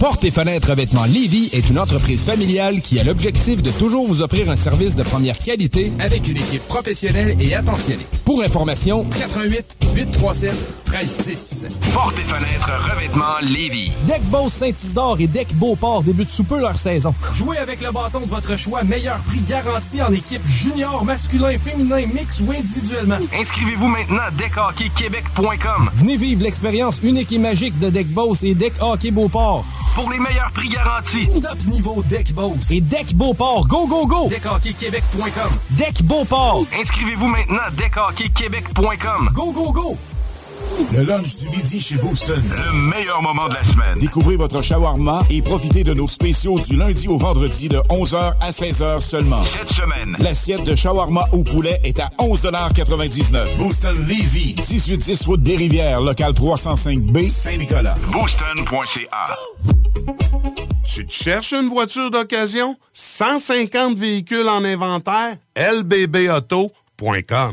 Porte 0.00 0.24
et 0.24 0.32
fenêtres 0.32 0.70
revêtements 0.70 1.04
Lévy 1.04 1.50
est 1.52 1.70
une 1.70 1.78
entreprise 1.78 2.24
familiale 2.24 2.80
qui 2.80 2.98
a 2.98 3.04
l'objectif 3.04 3.62
de 3.62 3.70
toujours 3.70 4.04
vous 4.04 4.22
offrir 4.22 4.50
un 4.50 4.56
service 4.56 4.96
de 4.96 5.04
première 5.04 5.38
qualité 5.38 5.92
avec 6.00 6.26
une 6.26 6.36
équipe 6.36 6.66
professionnelle 6.66 7.36
et 7.38 7.54
attentionnée. 7.54 8.04
Pour 8.24 8.42
information, 8.42 9.04
88 9.04 9.78
837 9.94 10.52
1310. 10.90 11.66
Porte 11.94 12.18
et 12.18 12.22
fenêtres 12.22 12.70
revêtements 12.92 13.38
Lévis. 13.40 13.92
Deck 14.08 14.22
Boss 14.24 14.52
Saint-Isidore 14.52 15.20
et 15.20 15.28
Deck 15.28 15.54
Beauport 15.54 16.02
débutent 16.02 16.28
sous 16.28 16.44
peu 16.44 16.60
leur 16.60 16.76
saison. 16.76 17.14
Jouez 17.32 17.58
avec 17.58 17.80
le 17.82 17.92
bâton 17.92 18.22
de 18.22 18.26
votre 18.26 18.56
choix, 18.56 18.82
meilleur 18.82 19.18
prix 19.18 19.42
garanti 19.42 20.02
en 20.02 20.12
équipe 20.12 20.44
junior, 20.44 21.04
masculin, 21.04 21.56
féminin, 21.56 22.04
mix 22.12 22.40
ou 22.40 22.50
individuellement. 22.50 23.18
Inscrivez-vous 23.32 23.86
maintenant 23.86 24.22
à 24.26 24.30
deckhockeyquebec.com. 24.32 25.90
Venez 25.94 26.16
vivre 26.16 26.42
l'expérience 26.42 27.00
unique 27.04 27.32
et 27.32 27.38
magique 27.38 27.78
de 27.78 27.90
Deck 27.90 28.08
Boss 28.08 28.42
et 28.42 28.54
Deck 28.54 28.72
Hockey 28.80 29.12
Beauport. 29.12 29.35
Pour 29.94 30.10
les 30.10 30.18
meilleurs 30.18 30.50
prix 30.50 30.70
garantis. 30.70 31.28
Top 31.42 31.58
niveau 31.66 32.02
Deck 32.04 32.32
Boss 32.32 32.70
et 32.70 32.80
Deck 32.80 33.14
Beauport. 33.14 33.68
Go, 33.68 33.86
go, 33.86 34.06
go! 34.06 34.30
Deckhockeyquebec.com. 34.30 35.58
Deck 35.72 36.02
Beauport. 36.04 36.64
Inscrivez-vous 36.80 37.26
maintenant 37.26 37.60
à 37.66 37.70
deckhockeyquebec.com. 37.70 39.30
Go, 39.34 39.52
go, 39.52 39.72
go! 39.72 39.98
Le 40.92 41.02
lunch 41.04 41.36
du 41.38 41.48
midi 41.50 41.80
chez 41.80 41.96
Booston. 41.96 42.42
Le 42.50 42.72
meilleur 42.90 43.20
moment 43.22 43.48
de 43.48 43.54
la 43.54 43.64
semaine. 43.64 43.98
Découvrez 43.98 44.36
votre 44.36 44.62
shawarma 44.62 45.22
et 45.30 45.42
profitez 45.42 45.84
de 45.84 45.94
nos 45.94 46.08
spéciaux 46.08 46.58
du 46.60 46.76
lundi 46.76 47.08
au 47.08 47.16
vendredi 47.18 47.68
de 47.68 47.78
11h 47.90 48.34
à 48.40 48.50
16h 48.50 49.00
seulement. 49.00 49.42
Cette 49.44 49.68
semaine. 49.68 50.16
L'assiette 50.18 50.64
de 50.64 50.74
shawarma 50.74 51.26
au 51.32 51.42
poulet 51.42 51.80
est 51.84 51.98
à 52.00 52.10
11,99 52.18 53.56
Booston 53.58 53.96
Levy. 54.06 54.54
1810 54.56 55.24
Route 55.26 55.42
des 55.42 55.56
Rivières, 55.56 56.00
local 56.00 56.32
305B, 56.32 57.28
Saint-Nicolas. 57.30 57.96
Booston.ca. 58.12 59.36
Tu 60.84 61.06
te 61.06 61.12
cherches 61.12 61.52
une 61.52 61.68
voiture 61.68 62.10
d'occasion? 62.10 62.76
150 62.92 63.96
véhicules 63.96 64.48
en 64.48 64.64
inventaire? 64.64 65.36
lbbauto.com 65.56 67.52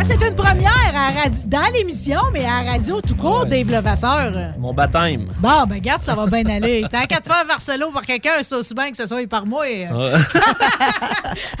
Ah, 0.00 0.02
C'est 0.02 0.26
une 0.26 0.34
première 0.34 0.72
à 0.88 0.92
la 0.92 1.20
radio- 1.22 1.42
dans 1.44 1.66
l'émission, 1.74 2.20
mais 2.32 2.44
à 2.46 2.62
la 2.64 2.70
radio 2.72 3.02
tout 3.02 3.14
court, 3.16 3.44
Dave 3.44 3.70
Levasseur. 3.70 4.32
Mon 4.58 4.72
baptême. 4.72 5.28
Bon, 5.38 5.64
ben 5.68 5.78
garde, 5.78 6.00
ça 6.00 6.14
va 6.14 6.24
bien 6.26 6.46
aller. 6.46 6.86
T'as 6.90 7.06
qu'à 7.06 7.20
te 7.20 7.28
faire 7.28 7.44
Marcelo 7.46 7.90
par 7.90 8.06
quelqu'un, 8.06 8.30
c'est 8.42 8.54
aussi 8.54 8.72
bien 8.74 8.90
que 8.90 8.96
ce 8.96 9.04
soit 9.06 9.26
par 9.28 9.46
moi. 9.46 9.60
Ouais. 9.62 9.88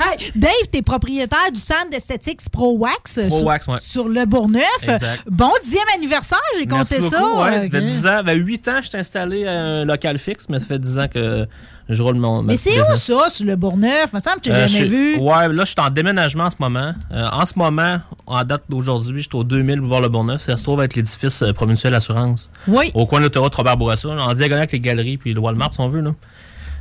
Hey, 0.00 0.32
Dave, 0.34 0.50
t'es 0.72 0.82
propriétaire 0.82 1.52
du 1.52 1.60
centre 1.60 1.90
d'esthétique 1.90 2.40
Pro 2.50 2.76
Wax, 2.78 3.20
Pro 3.28 3.38
sur, 3.38 3.46
Wax, 3.46 3.66
ouais. 3.68 3.76
sur 3.80 4.08
le 4.08 4.24
Bourgneuf. 4.24 4.64
Exact. 4.88 5.22
Bon 5.30 5.52
dixième 5.62 5.84
anniversaire, 5.94 6.38
j'ai 6.58 6.66
compté 6.66 6.98
beaucoup. 6.98 7.10
ça. 7.14 7.22
Ouais, 7.22 7.58
Euh, 7.58 7.62
ça 7.64 7.70
fait 7.70 7.80
10 7.82 8.06
ans. 8.06 8.22
Ben, 8.24 8.36
8 8.38 8.68
ans, 8.68 8.78
je 8.82 8.88
suis 8.88 8.98
installé 8.98 9.46
à 9.46 9.52
un 9.52 9.84
local 9.84 10.18
fixe, 10.18 10.46
mais 10.48 10.58
ça 10.58 10.66
fait 10.66 10.78
10 10.78 10.98
ans 10.98 11.06
que 11.12 11.46
je 11.90 12.02
roule 12.02 12.16
mon. 12.16 12.42
ma 12.42 12.52
Mais 12.52 12.56
c'est 12.56 12.78
où 12.80 12.84
ça, 12.96 13.28
sur 13.30 13.44
le 13.46 13.56
Bourgneuf? 13.56 14.12
Me 14.12 14.20
semble 14.20 14.36
que 14.36 14.42
tu 14.42 14.50
Euh, 14.50 14.66
je 14.66 14.72
jamais 14.72 14.86
suis- 14.86 14.88
vu. 14.88 15.16
Ouais, 15.18 15.48
là, 15.48 15.64
je 15.64 15.70
suis 15.70 15.80
en 15.80 15.90
déménagement 15.90 16.44
en 16.44 16.50
ce 16.50 16.56
moment. 16.60 16.92
Euh, 17.12 17.28
en 17.32 17.44
ce 17.46 17.54
moment, 17.56 17.98
en 18.26 18.44
date 18.44 18.64
d'aujourd'hui, 18.68 19.22
je 19.22 19.28
suis 19.28 19.36
au 19.38 19.44
2000 19.44 19.80
Boulevard 19.80 20.00
Le 20.00 20.08
Bourgneuf. 20.08 20.40
Ça 20.42 20.56
se 20.56 20.62
trouve 20.64 20.82
être 20.82 20.94
l'édifice 20.94 21.42
euh, 21.42 21.52
provincial 21.52 21.94
Assurance. 21.94 22.50
Oui. 22.68 22.90
Au 22.94 23.06
coin 23.06 23.18
de 23.20 23.24
l'autoroute 23.24 23.54
Robert 23.54 23.76
Bourassa, 23.76 24.08
en 24.08 24.32
diagonale 24.34 24.60
avec 24.60 24.72
les 24.72 24.80
galeries 24.80 25.16
puis 25.18 25.32
le 25.34 25.40
Walmart, 25.40 25.72
si 25.72 25.80
on 25.80 25.88
veut. 25.88 26.00
Là. 26.00 26.12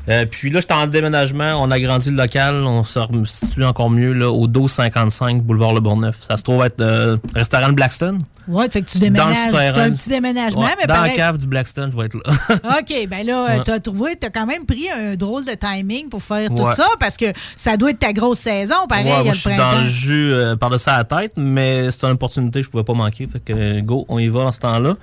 Euh, 0.07 0.25
puis 0.25 0.49
là, 0.49 0.59
j'étais 0.59 0.73
en 0.73 0.87
déménagement. 0.87 1.61
On 1.61 1.69
a 1.71 1.75
agrandi 1.75 2.09
le 2.09 2.15
local. 2.17 2.55
On 2.63 2.83
se 2.83 2.99
situe 3.25 3.63
encore 3.63 3.89
mieux 3.89 4.13
là, 4.13 4.31
au 4.31 4.47
1255 4.47 5.43
Boulevard 5.43 5.73
Le 5.73 5.81
Bourgneuf. 5.81 6.17
Ça 6.27 6.37
se 6.37 6.43
trouve 6.43 6.63
être 6.65 6.81
euh, 6.81 7.17
restaurant 7.35 7.67
le 7.67 7.73
Blackstone. 7.73 8.19
Ouais, 8.47 8.67
fait 8.71 8.81
que 8.81 8.89
tu 8.89 8.97
Dans 8.97 9.05
le 9.05 9.11
déménages. 9.11 9.45
souterrain. 9.45 9.73
T'as 9.75 9.83
un 9.83 9.91
petit 9.91 10.09
déménagement, 10.09 10.61
Ouais, 10.61 10.71
mais 10.79 10.87
dans 10.87 10.95
pareil. 10.95 11.11
la 11.11 11.15
cave 11.17 11.37
du 11.37 11.45
Blackstone, 11.45 11.91
je 11.91 11.97
vais 11.97 12.05
être 12.05 12.15
là. 12.15 12.21
OK, 12.79 13.07
ben 13.07 13.23
là, 13.27 13.43
euh, 13.43 13.57
Ouais. 13.57 13.61
t'as 13.63 13.79
trouvé, 13.79 14.15
t'as 14.15 14.31
quand 14.31 14.47
même 14.47 14.65
pris 14.65 14.87
un 14.89 15.15
drôle 15.15 15.45
de 15.45 15.51
timing 15.53 16.09
pour 16.09 16.23
faire 16.23 16.49
tout 16.49 16.71
ça, 16.71 16.87
parce 16.99 17.15
que 17.15 17.25
ça 17.55 17.77
doit 17.77 17.91
être 17.91 17.99
ta 17.99 18.11
grosse 18.11 18.39
saison, 18.39 18.87
pareil, 18.87 19.05
moi, 19.05 19.17
a 19.19 19.23
je 19.25 19.27
le 19.29 19.33
suis 19.35 19.55
dans 19.55 19.73
le 19.77 19.83
jus 19.87 20.33
euh, 20.33 20.55
par-dessus 20.55 20.89
la 20.89 21.03
tête, 21.03 21.33
mais 21.37 21.91
c'est 21.91 22.05
une 22.05 22.13
opportunité 22.13 22.61
que 22.61 22.65
je 22.65 22.71
pouvais 22.71 22.83
pas 22.83 22.93
manquer. 22.95 23.27
Fait 23.27 23.39
que 23.39 23.53
euh, 23.53 23.81
go, 23.81 24.05
on 24.09 24.17
y 24.17 24.29
va 24.29 24.39
en 24.45 24.51
ce 24.51 24.59
temps-là. 24.61 24.95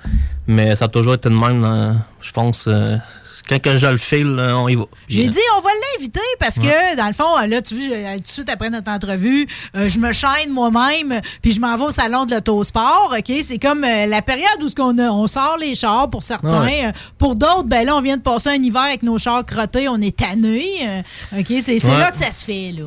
Mais 0.47 0.75
ça 0.75 0.85
a 0.85 0.87
toujours 0.89 1.13
été 1.13 1.29
de 1.29 1.33
même. 1.35 1.61
là. 1.61 1.93
Je 2.21 2.31
pense 2.33 2.65
euh, 2.67 2.97
quand 3.47 3.61
que 3.61 3.75
je 3.77 3.87
le 3.87 3.97
file, 3.97 4.27
là, 4.35 4.57
on 4.57 4.67
y 4.67 4.75
va. 4.75 4.85
J'ai 5.07 5.27
dit, 5.27 5.39
on 5.57 5.61
va 5.61 5.69
l'inviter 5.93 6.19
parce 6.39 6.55
que, 6.59 6.95
dans 6.95 7.07
le 7.07 7.13
fond, 7.13 7.37
là, 7.47 7.61
tu 7.61 7.75
vois, 7.75 7.95
je- 7.97 8.15
tout 8.17 8.21
de 8.23 8.27
suite 8.27 8.49
après 8.49 8.69
notre 8.69 8.89
entrevue, 8.91 9.47
euh, 9.75 9.89
je 9.89 9.99
me 9.99 10.13
chaîne 10.13 10.49
moi-même, 10.51 11.21
puis 11.41 11.51
je 11.51 11.59
m'en 11.59 11.75
vais 11.77 11.83
au 11.85 11.91
salon 11.91 12.25
de 12.25 12.35
l'autosport, 12.35 13.15
OK? 13.17 13.31
C'est 13.43 13.59
comme 13.59 13.83
euh, 13.83 14.05
la 14.05 14.21
période 14.21 14.61
où 14.61 14.69
ce 14.69 14.75
qu'on 14.75 14.97
a, 14.97 15.09
on 15.09 15.27
sort 15.27 15.57
les 15.59 15.75
chars 15.75 16.09
pour 16.09 16.23
certains. 16.23 16.63
Ouais. 16.63 16.85
Euh, 16.87 16.91
Pour 17.17 17.35
d'autres, 17.35 17.63
ben 17.63 17.85
là, 17.85 17.95
on 17.95 18.01
vient 18.01 18.17
de 18.17 18.21
passer 18.21 18.49
un 18.49 18.61
hiver 18.61 18.81
avec 18.83 19.03
nos 19.03 19.17
chars 19.17 19.45
crottés, 19.45 19.87
on 19.89 19.99
est 20.01 20.15
tannés. 20.15 20.87
euh, 20.87 21.39
OK? 21.39 21.45
C'est 21.61 21.79
c'est 21.79 21.87
Ouais. 21.87 21.97
là 21.99 22.11
que 22.11 22.17
ça 22.17 22.31
se 22.31 22.45
fait, 22.45 22.73
là. 22.77 22.83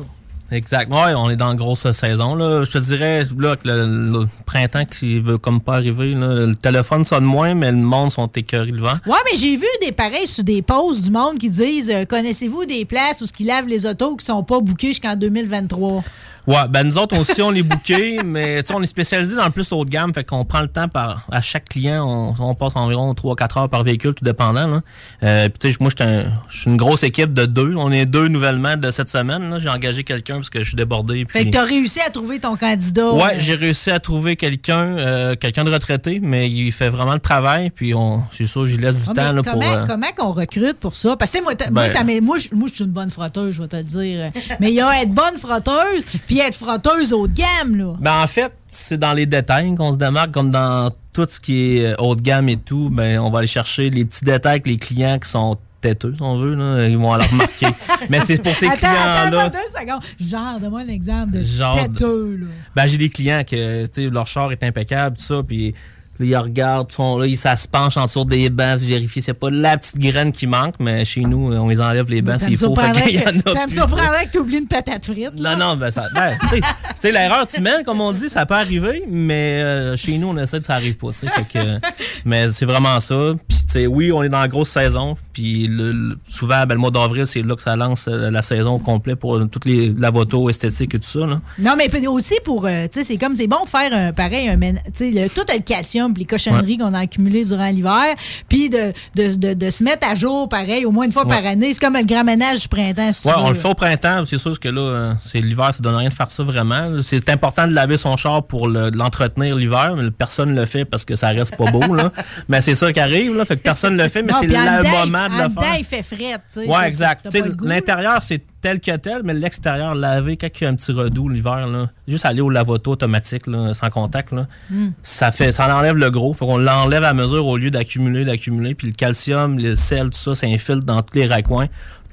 Exact. 0.51 0.91
Ouais, 0.91 1.13
on 1.15 1.29
est 1.29 1.37
dans 1.37 1.47
la 1.47 1.55
grosse 1.55 1.89
saison. 1.91 2.35
Là. 2.35 2.63
Je 2.63 2.71
te 2.71 2.77
dirais, 2.77 3.23
que 3.25 3.67
le, 3.67 4.27
printemps 4.45 4.85
qui 4.85 5.19
veut 5.19 5.37
comme 5.37 5.61
pas 5.61 5.75
arriver, 5.75 6.13
le 6.13 6.53
téléphone 6.53 7.05
sonne 7.05 7.23
moins, 7.23 7.53
mais 7.53 7.71
le 7.71 7.77
monde 7.77 8.11
sont 8.11 8.27
écœurés 8.27 8.71
le 8.71 8.81
vent. 8.81 8.97
Ouais, 9.05 9.17
mais 9.31 9.37
j'ai 9.37 9.55
vu 9.55 9.67
des 9.81 9.93
pareils 9.93 10.27
sur 10.27 10.43
des 10.43 10.61
posts 10.61 11.03
du 11.03 11.11
monde 11.11 11.39
qui 11.39 11.49
disent 11.49 11.89
euh, 11.89 12.05
Connaissez-vous 12.05 12.65
des 12.65 12.83
places 12.83 13.21
où 13.21 13.25
ce 13.25 13.33
qui 13.33 13.45
lavent 13.45 13.67
les 13.67 13.85
autos 13.85 14.17
qui 14.17 14.25
sont 14.25 14.43
pas 14.43 14.59
bookées 14.59 14.87
jusqu'en 14.87 15.15
2023 15.15 16.03
Ouais, 16.47 16.67
ben 16.69 16.83
nous 16.83 16.97
autres 16.97 17.17
aussi, 17.19 17.41
on 17.41 17.53
est 17.53 17.61
bookés, 17.63 18.19
mais 18.25 18.63
tu 18.63 18.67
sais, 18.69 18.73
on 18.75 18.81
est 18.81 18.87
spécialisé 18.87 19.35
dans 19.35 19.45
le 19.45 19.51
plus 19.51 19.71
haut 19.71 19.85
de 19.85 19.89
gamme, 19.89 20.13
fait 20.13 20.23
qu'on 20.23 20.43
prend 20.45 20.61
le 20.61 20.67
temps 20.67 20.87
par 20.87 21.25
à 21.31 21.41
chaque 21.41 21.69
client, 21.69 22.03
on, 22.05 22.33
on 22.43 22.55
passe 22.55 22.75
environ 22.75 23.13
3-4 23.13 23.59
heures 23.59 23.69
par 23.69 23.83
véhicule, 23.83 24.13
tout 24.13 24.23
dépendant. 24.25 24.67
Là. 24.67 24.81
Euh, 25.23 25.49
puis 25.49 25.59
tu 25.59 25.71
sais, 25.71 25.77
moi, 25.79 25.91
je 25.95 26.03
suis 26.03 26.11
un- 26.13 26.31
je 26.49 26.59
suis 26.61 26.69
une 26.71 26.77
grosse 26.77 27.03
équipe 27.03 27.33
de 27.33 27.45
deux. 27.45 27.75
On 27.75 27.91
est 27.91 28.05
deux 28.05 28.27
nouvellement 28.27 28.75
de 28.77 28.89
cette 28.91 29.09
semaine. 29.09 29.55
J'ai 29.59 29.69
engagé 29.69 30.03
quelqu'un 30.03 30.35
parce 30.35 30.49
que 30.49 30.61
je 30.63 30.67
suis 30.69 30.75
débordé. 30.77 31.25
Fait 31.29 31.41
puis- 31.41 31.51
que 31.51 31.57
t'as 31.57 31.63
réussi 31.65 31.99
à 32.01 32.09
trouver 32.09 32.39
ton 32.39 32.55
candidat. 32.57 33.11
Ouais, 33.11 33.35
euh, 33.35 33.39
j'ai 33.39 33.55
réussi 33.55 33.91
à 33.91 33.99
trouver 33.99 34.35
quelqu'un, 34.35 34.97
euh, 34.97 35.35
quelqu'un 35.35 35.63
de 35.63 35.71
retraité, 35.71 36.19
mais 36.21 36.49
il 36.49 36.71
fait 36.71 36.89
vraiment 36.89 37.13
le 37.13 37.19
travail, 37.19 37.69
puis 37.69 37.93
on, 37.93 38.23
c'est 38.31 38.45
sûr, 38.45 38.65
j'y 38.65 38.77
laisse 38.77 38.95
du 38.95 39.01
Ah, 39.09 39.13
temps 39.13 39.31
là, 39.33 39.41
comment, 39.43 39.59
pour. 39.59 39.63
euh, 39.73 39.85
comment 39.87 40.07
qu'on 40.17 40.31
recrute 40.31 40.77
pour 40.79 40.93
ça? 40.95 41.15
Parce 41.17 41.31
que 41.31 41.41
moi, 41.43 41.53
Ben- 41.69 41.87
ça 41.87 42.03
moi, 42.03 42.39
je 42.39 42.47
moi, 42.53 42.67
je 42.69 42.75
suis 42.75 42.83
une 42.83 42.91
bonne 42.91 43.11
frotteuse, 43.11 43.55
je 43.55 43.61
vais 43.61 43.67
te 43.67 43.75
le 43.75 43.83
dire. 43.83 44.31
Mais 44.59 44.69
il 44.69 44.75
y 44.75 44.81
a 44.81 45.01
être 45.01 45.11
bonne 45.11 45.37
frotteuse, 45.37 46.05
puis 46.31 46.39
être 46.39 46.55
frotteuse 46.55 47.11
haut 47.11 47.27
de 47.27 47.33
gamme, 47.33 47.75
là. 47.75 47.93
Ben 47.99 48.23
en 48.23 48.27
fait, 48.27 48.53
c'est 48.65 48.97
dans 48.97 49.11
les 49.11 49.25
détails 49.25 49.75
qu'on 49.75 49.91
se 49.91 49.97
démarque, 49.97 50.31
comme 50.31 50.49
dans 50.49 50.89
tout 51.11 51.25
ce 51.27 51.41
qui 51.41 51.75
est 51.77 51.87
euh, 51.87 51.95
haut 51.99 52.15
de 52.15 52.21
gamme 52.21 52.47
et 52.47 52.55
tout. 52.55 52.89
Ben 52.89 53.19
on 53.19 53.29
va 53.29 53.39
aller 53.39 53.47
chercher 53.47 53.89
les 53.89 54.05
petits 54.05 54.23
détails 54.23 54.61
que 54.61 54.69
les 54.69 54.77
clients 54.77 55.19
qui 55.19 55.29
sont 55.29 55.57
têteux, 55.81 56.13
si 56.15 56.21
on 56.21 56.37
veut, 56.37 56.55
là, 56.55 56.87
ils 56.87 56.97
vont 56.97 57.11
aller 57.11 57.25
remarquer. 57.25 57.67
Mais 58.09 58.21
c'est 58.21 58.41
pour 58.41 58.55
ces 58.55 58.69
clients-là. 58.69 59.41
attends 59.41 59.57
deux 59.57 59.79
secondes. 59.79 60.01
Genre, 60.21 60.59
donne-moi 60.61 60.81
un 60.81 60.87
exemple 60.87 61.33
de 61.33 61.41
Genre 61.41 61.75
têteux, 61.75 62.37
là. 62.39 62.47
Ben, 62.77 62.87
j'ai 62.87 62.97
des 62.97 63.09
clients 63.09 63.43
que, 63.43 63.85
tu 63.87 64.03
sais, 64.03 64.09
leur 64.09 64.27
char 64.27 64.53
est 64.53 64.63
impeccable, 64.63 65.17
tout 65.17 65.23
ça, 65.23 65.41
puis 65.45 65.75
là, 66.21 66.25
ils 66.25 66.35
regardent, 66.37 66.91
font, 66.91 67.17
là, 67.17 67.25
ils, 67.27 67.35
ça 67.37 67.55
se 67.55 67.67
penche 67.67 67.97
en 67.97 68.05
dessous 68.05 68.25
des 68.25 68.49
bancs, 68.49 68.79
vérifier, 68.79 69.21
c'est 69.21 69.33
pas 69.33 69.49
la 69.49 69.77
petite 69.77 69.97
graine 69.99 70.31
qui 70.31 70.47
manque, 70.47 70.75
mais 70.79 71.03
chez 71.05 71.21
nous, 71.21 71.53
on 71.53 71.67
les 71.67 71.81
enlève 71.81 72.09
les 72.09 72.21
bancs 72.21 72.39
s'il 72.39 72.57
faut. 72.57 72.75
Fait 72.75 73.11
y 73.11 73.19
en 73.19 73.51
a 73.51 73.53
ça 73.53 73.65
me 73.67 73.71
surprendrait 73.71 74.25
que 74.27 74.31
tu 74.31 74.39
oublies 74.39 74.57
une 74.57 74.67
patate 74.67 75.05
frite. 75.05 75.39
Non, 75.39 75.57
non, 75.57 75.75
ben 75.75 75.91
ça. 75.91 76.05
Ben, 76.13 76.37
tu 76.41 76.47
sais- 76.49 76.61
tu 77.01 77.11
l'erreur 77.11 77.45
humaine, 77.57 77.83
comme 77.85 78.01
on 78.01 78.11
dit, 78.11 78.29
ça 78.29 78.45
peut 78.45 78.53
arriver, 78.55 79.03
mais 79.09 79.61
euh, 79.61 79.95
chez 79.95 80.17
nous, 80.17 80.29
on 80.29 80.37
essaie 80.37 80.59
que 80.59 80.65
ça 80.65 80.75
arrive 80.75 80.97
pas, 80.97 81.09
tu 81.11 81.19
sais. 81.19 81.27
Fait 81.29 81.47
que, 81.47 81.79
mais 82.25 82.51
c'est 82.51 82.65
vraiment 82.65 82.99
ça. 82.99 83.33
Puis, 83.47 83.57
tu 83.61 83.67
sais, 83.69 83.87
oui, 83.87 84.11
on 84.11 84.21
est 84.23 84.29
dans 84.29 84.39
la 84.39 84.47
grosse 84.47 84.69
saison. 84.69 85.15
Puis, 85.33 85.67
le- 85.67 85.91
le- 85.91 86.17
souvent, 86.27 86.65
ben, 86.65 86.75
le 86.75 86.79
mois 86.81 86.91
d'avril, 86.91 87.25
c'est 87.25 87.41
là 87.41 87.55
que 87.55 87.61
ça 87.61 87.75
lance 87.75 88.07
euh, 88.07 88.29
la 88.29 88.41
saison 88.41 88.73
au 88.75 88.79
complet 88.79 89.15
pour 89.15 89.35
euh, 89.37 89.45
toutes 89.45 89.65
les 89.65 89.93
la 89.97 90.09
voto 90.11 90.49
esthétique 90.49 90.95
et 90.95 90.99
tout 90.99 91.07
ça, 91.07 91.25
là. 91.25 91.41
Non, 91.59 91.75
mais 91.77 91.89
aussi 92.07 92.35
pour, 92.43 92.65
euh, 92.65 92.87
tu 92.91 92.99
sais, 92.99 93.03
c'est 93.05 93.17
comme, 93.17 93.35
c'est 93.35 93.47
bon 93.47 93.63
de 93.63 93.69
faire 93.69 93.93
un, 93.93 94.13
pareil, 94.13 94.49
un, 94.49 94.59
tu 94.59 94.75
sais, 94.93 95.11
le- 95.11 95.29
tout 95.29 95.41
le 95.47 95.59
calcium, 95.61 96.10
les 96.19 96.25
cochonneries 96.25 96.77
qu'on 96.77 96.93
a 96.93 96.99
accumulées 96.99 97.43
durant 97.45 97.67
l'hiver, 97.69 98.15
puis 98.49 98.69
de, 98.69 98.93
de, 99.15 99.35
de, 99.35 99.53
de 99.53 99.69
se 99.69 99.83
mettre 99.83 100.07
à 100.07 100.15
jour, 100.15 100.47
pareil, 100.49 100.85
au 100.85 100.91
moins 100.91 101.05
une 101.05 101.11
fois 101.11 101.25
Ouais. 101.25 101.35
par 101.41 101.45
année. 101.45 101.71
C'est 101.73 101.79
comme 101.79 101.95
le 101.95 102.03
grand 102.03 102.23
ménage 102.23 102.61
du 102.61 102.67
printemps, 102.67 103.11
si 103.13 103.27
Ouais, 103.27 103.33
on 103.37 103.49
le 103.49 103.53
fait 103.55 103.67
au 103.67 103.73
printemps. 103.73 104.23
C'est 104.25 104.37
sûr 104.37 104.59
que 104.59 104.69
là, 104.69 104.81
euh, 104.81 105.13
c'est 105.23 105.39
l'hiver, 105.41 105.73
ça 105.73 105.79
donne 105.81 105.95
rien 105.95 106.09
de 106.09 106.13
faire 106.13 106.31
ça 106.31 106.43
vraiment. 106.43 107.01
C'est 107.03 107.29
important 107.29 107.67
de 107.67 107.73
laver 107.73 107.97
son 107.97 108.15
char 108.17 108.43
pour 108.43 108.67
le- 108.67 108.89
l'entretenir 108.93 109.55
l'hiver, 109.55 109.93
mais 109.95 110.09
personne 110.11 110.55
le 110.55 110.65
fait 110.65 110.85
parce 110.85 111.05
que 111.05 111.15
ça 111.15 111.29
reste 111.29 111.55
pas 111.57 111.69
beau, 111.71 111.93
là. 111.95 112.11
Mais 112.49 112.61
c'est 112.61 112.75
ça 112.75 112.91
qui 112.91 112.99
arrive, 112.99 113.35
là. 113.37 113.45
Fait 113.45 113.55
que 113.57 113.61
personne 113.61 113.95
le 113.97 114.07
fait, 114.07 114.23
mais 114.23 114.33
c'est 114.39 114.47
le 114.47 114.53
moment 114.53 115.27
il- 115.29 115.37
de 115.37 115.43
le 115.43 115.49
faire. 115.49 115.75
il 115.77 115.85
fait 115.85 116.03
fret, 116.03 116.37
tu 116.53 116.61
sais. 116.61 116.67
Ouais, 116.67 116.87
exact. 116.87 117.27
L'intérieur, 117.61 118.21
c'est 118.23 118.41
tel 118.61 118.79
que 118.79 118.95
tel, 118.95 119.21
mais 119.23 119.33
l'extérieur, 119.33 119.95
laver 119.95 120.37
quand 120.37 120.47
il 120.59 120.63
y 120.63 120.67
a 120.67 120.69
un 120.69 120.75
petit 120.75 120.91
redoux 120.91 121.27
l'hiver, 121.29 121.67
là, 121.67 121.89
juste 122.07 122.25
aller 122.25 122.41
au 122.41 122.49
lavoto 122.49 122.91
automatique, 122.91 123.47
là, 123.47 123.73
sans 123.73 123.89
contact, 123.89 124.31
là, 124.31 124.47
Mm. 124.69 124.89
ça 125.01 125.31
fait, 125.31 125.51
ça 125.51 125.75
enlève 125.75 125.97
le 125.97 126.09
gros. 126.11 126.33
Faut 126.33 126.45
qu'on 126.45 126.57
l'enlève 126.57 127.03
à 127.03 127.13
mesure 127.13 127.45
au 127.47 127.57
lieu 127.57 127.71
d'accumuler, 127.71 128.23
d'accumuler. 128.25 128.75
Puis 128.75 128.87
le 128.87 128.93
calcium, 128.93 129.57
le 129.57 129.75
sel, 129.75 130.09
tout 130.11 130.17
ça, 130.19 130.35
ça 130.35 130.47
infiltre 130.47 130.85
dans 130.85 131.01
tous 131.01 131.15
les 131.17 131.25
raccoins. 131.25 131.67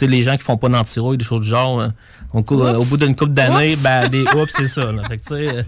Les 0.07 0.23
gens 0.23 0.37
qui 0.37 0.43
font 0.45 0.57
pas 0.57 0.69
d'antirouille, 0.69 1.19
des 1.19 1.25
choses 1.25 1.41
du 1.43 1.49
genre, 1.49 1.81
euh, 1.81 1.89
on 2.35 2.43
cou- 2.43 2.63
euh, 2.63 2.75
au 2.75 2.85
bout 2.85 2.97
d'une 2.99 3.17
couple 3.17 3.33
d'années, 3.33 3.77
ben, 3.77 4.09
des 4.09 4.23
oups, 4.37 4.53
c'est 4.55 4.67
ça, 4.69 4.93
là. 4.93 5.03
Fait 5.09 5.19
que, 5.19 5.35
euh, 5.35 5.63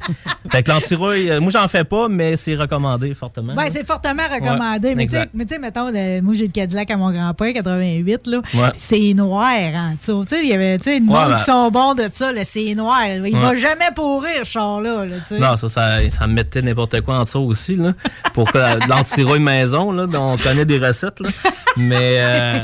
fait 0.50 0.62
que 0.62 0.70
l'antirouille, 0.70 1.30
euh, 1.30 1.40
moi, 1.40 1.50
j'en 1.50 1.66
fais 1.68 1.84
pas, 1.84 2.08
mais 2.08 2.36
c'est 2.36 2.54
recommandé 2.54 3.14
fortement. 3.14 3.54
Ben, 3.54 3.68
c'est 3.70 3.86
fortement 3.86 4.24
recommandé. 4.32 4.88
Ouais, 4.88 4.94
mais 4.94 5.06
tu 5.06 5.48
sais, 5.48 5.58
mettons, 5.58 5.90
le- 5.90 6.20
moi, 6.20 6.34
j'ai 6.34 6.46
le 6.46 6.52
Cadillac 6.52 6.90
à 6.90 6.96
mon 6.96 7.10
grand-père, 7.12 7.52
88, 7.54 8.26
là. 8.26 8.40
Ouais. 8.54 8.68
C'est 8.76 9.14
noir 9.14 9.54
en 9.74 9.94
dessous. 9.94 10.24
Tu 10.28 10.36
sais, 10.36 10.42
il 10.44 10.50
y 10.50 10.52
avait, 10.52 10.78
tu 10.78 10.84
sais, 10.84 10.98
le 10.98 11.06
Ouais, 11.06 11.12
monde 11.18 11.28
ben- 11.30 11.36
qui 11.36 11.44
sont 11.44 11.70
bons 11.70 11.94
de 11.94 12.08
ça, 12.12 12.30
c'est 12.44 12.74
noir. 12.74 13.00
Il 13.24 13.36
va 13.36 13.54
jamais 13.54 13.88
pourrir, 13.94 14.30
ce 14.44 14.50
char-là, 14.50 15.04
là. 15.06 15.16
Non, 15.38 15.56
ça, 15.56 15.68
ça, 15.68 16.10
ça 16.10 16.26
me 16.26 16.34
mettait 16.34 16.62
n'importe 16.62 17.00
quoi 17.00 17.16
en 17.18 17.22
dessous 17.22 17.38
aussi, 17.40 17.76
là. 17.76 17.92
Pour 18.34 18.50
que 18.52 18.58
de 18.58 18.88
l'antirouille 18.88 19.40
maison, 19.40 19.92
là, 19.92 20.06
dont 20.06 20.32
on 20.32 20.36
connaît 20.36 20.64
des 20.64 20.78
recettes, 20.78 21.20
là. 21.20 21.28
Mais, 21.76 22.16
euh, 22.18 22.58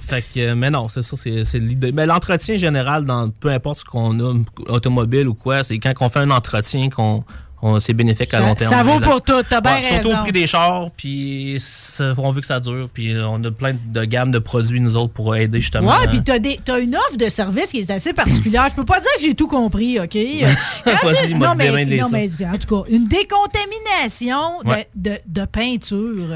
fait 0.00 0.24
que, 0.34 0.54
mais 0.54 0.70
non, 0.70 0.88
c'est 0.88 1.02
ça, 1.02 1.16
c'est 1.16 1.44
c'est 1.44 1.58
l'idée. 1.58 1.92
Mais 1.92 2.06
l'entretien 2.06 2.56
général, 2.56 3.04
dans 3.04 3.30
peu 3.30 3.50
importe 3.50 3.78
ce 3.78 3.84
qu'on 3.84 4.18
a, 4.20 4.34
automobile 4.68 5.28
ou 5.28 5.34
quoi, 5.34 5.62
c'est 5.62 5.78
quand 5.78 5.92
on 6.00 6.08
fait 6.08 6.20
un 6.20 6.30
entretien 6.30 6.90
qu'on. 6.90 7.24
C'est 7.78 7.92
bénéfique 7.94 8.32
à 8.34 8.40
long 8.40 8.54
terme. 8.54 8.72
ça 8.72 8.82
vaut 8.82 9.00
pour 9.00 9.22
tout, 9.22 9.42
t'as 9.48 9.60
bien 9.60 9.74
Ouais, 9.74 9.88
Surtout 9.90 10.08
raison. 10.08 10.20
au 10.20 10.22
prix 10.22 10.32
des 10.32 10.46
chars, 10.46 10.86
puis 10.96 11.56
on 12.18 12.30
veut 12.30 12.40
que 12.40 12.46
ça 12.46 12.60
dure, 12.60 12.88
puis 12.92 13.14
on 13.24 13.42
a 13.44 13.50
plein 13.50 13.74
de 13.86 14.04
gammes 14.04 14.30
de 14.30 14.38
produits, 14.38 14.80
nous 14.80 14.96
autres, 14.96 15.12
pour 15.12 15.34
aider 15.36 15.60
justement. 15.60 15.90
Ouais, 15.98 16.06
puis 16.08 16.22
t'as, 16.22 16.78
une 16.80 16.96
offre 16.96 17.16
de 17.18 17.28
service 17.28 17.70
qui 17.70 17.80
est 17.80 17.90
assez 17.90 18.12
particulière. 18.12 18.66
Je 18.70 18.74
peux 18.74 18.84
pas 18.84 19.00
dire 19.00 19.10
que 19.18 19.22
j'ai 19.22 19.34
tout 19.34 19.48
compris, 19.48 19.98
OK? 20.00 20.14
Vas-y, 20.84 21.34
non, 21.34 21.54
mais, 21.56 21.68
non, 21.98 22.08
mais 22.12 22.28
en 22.44 22.58
tout 22.58 22.82
cas, 22.84 22.90
une 22.90 23.06
décontamination 23.06 24.62
de- 24.64 24.70
Ouais. 24.70 24.88
de, 24.94 25.12
de 25.26 25.44
peinture 25.46 26.26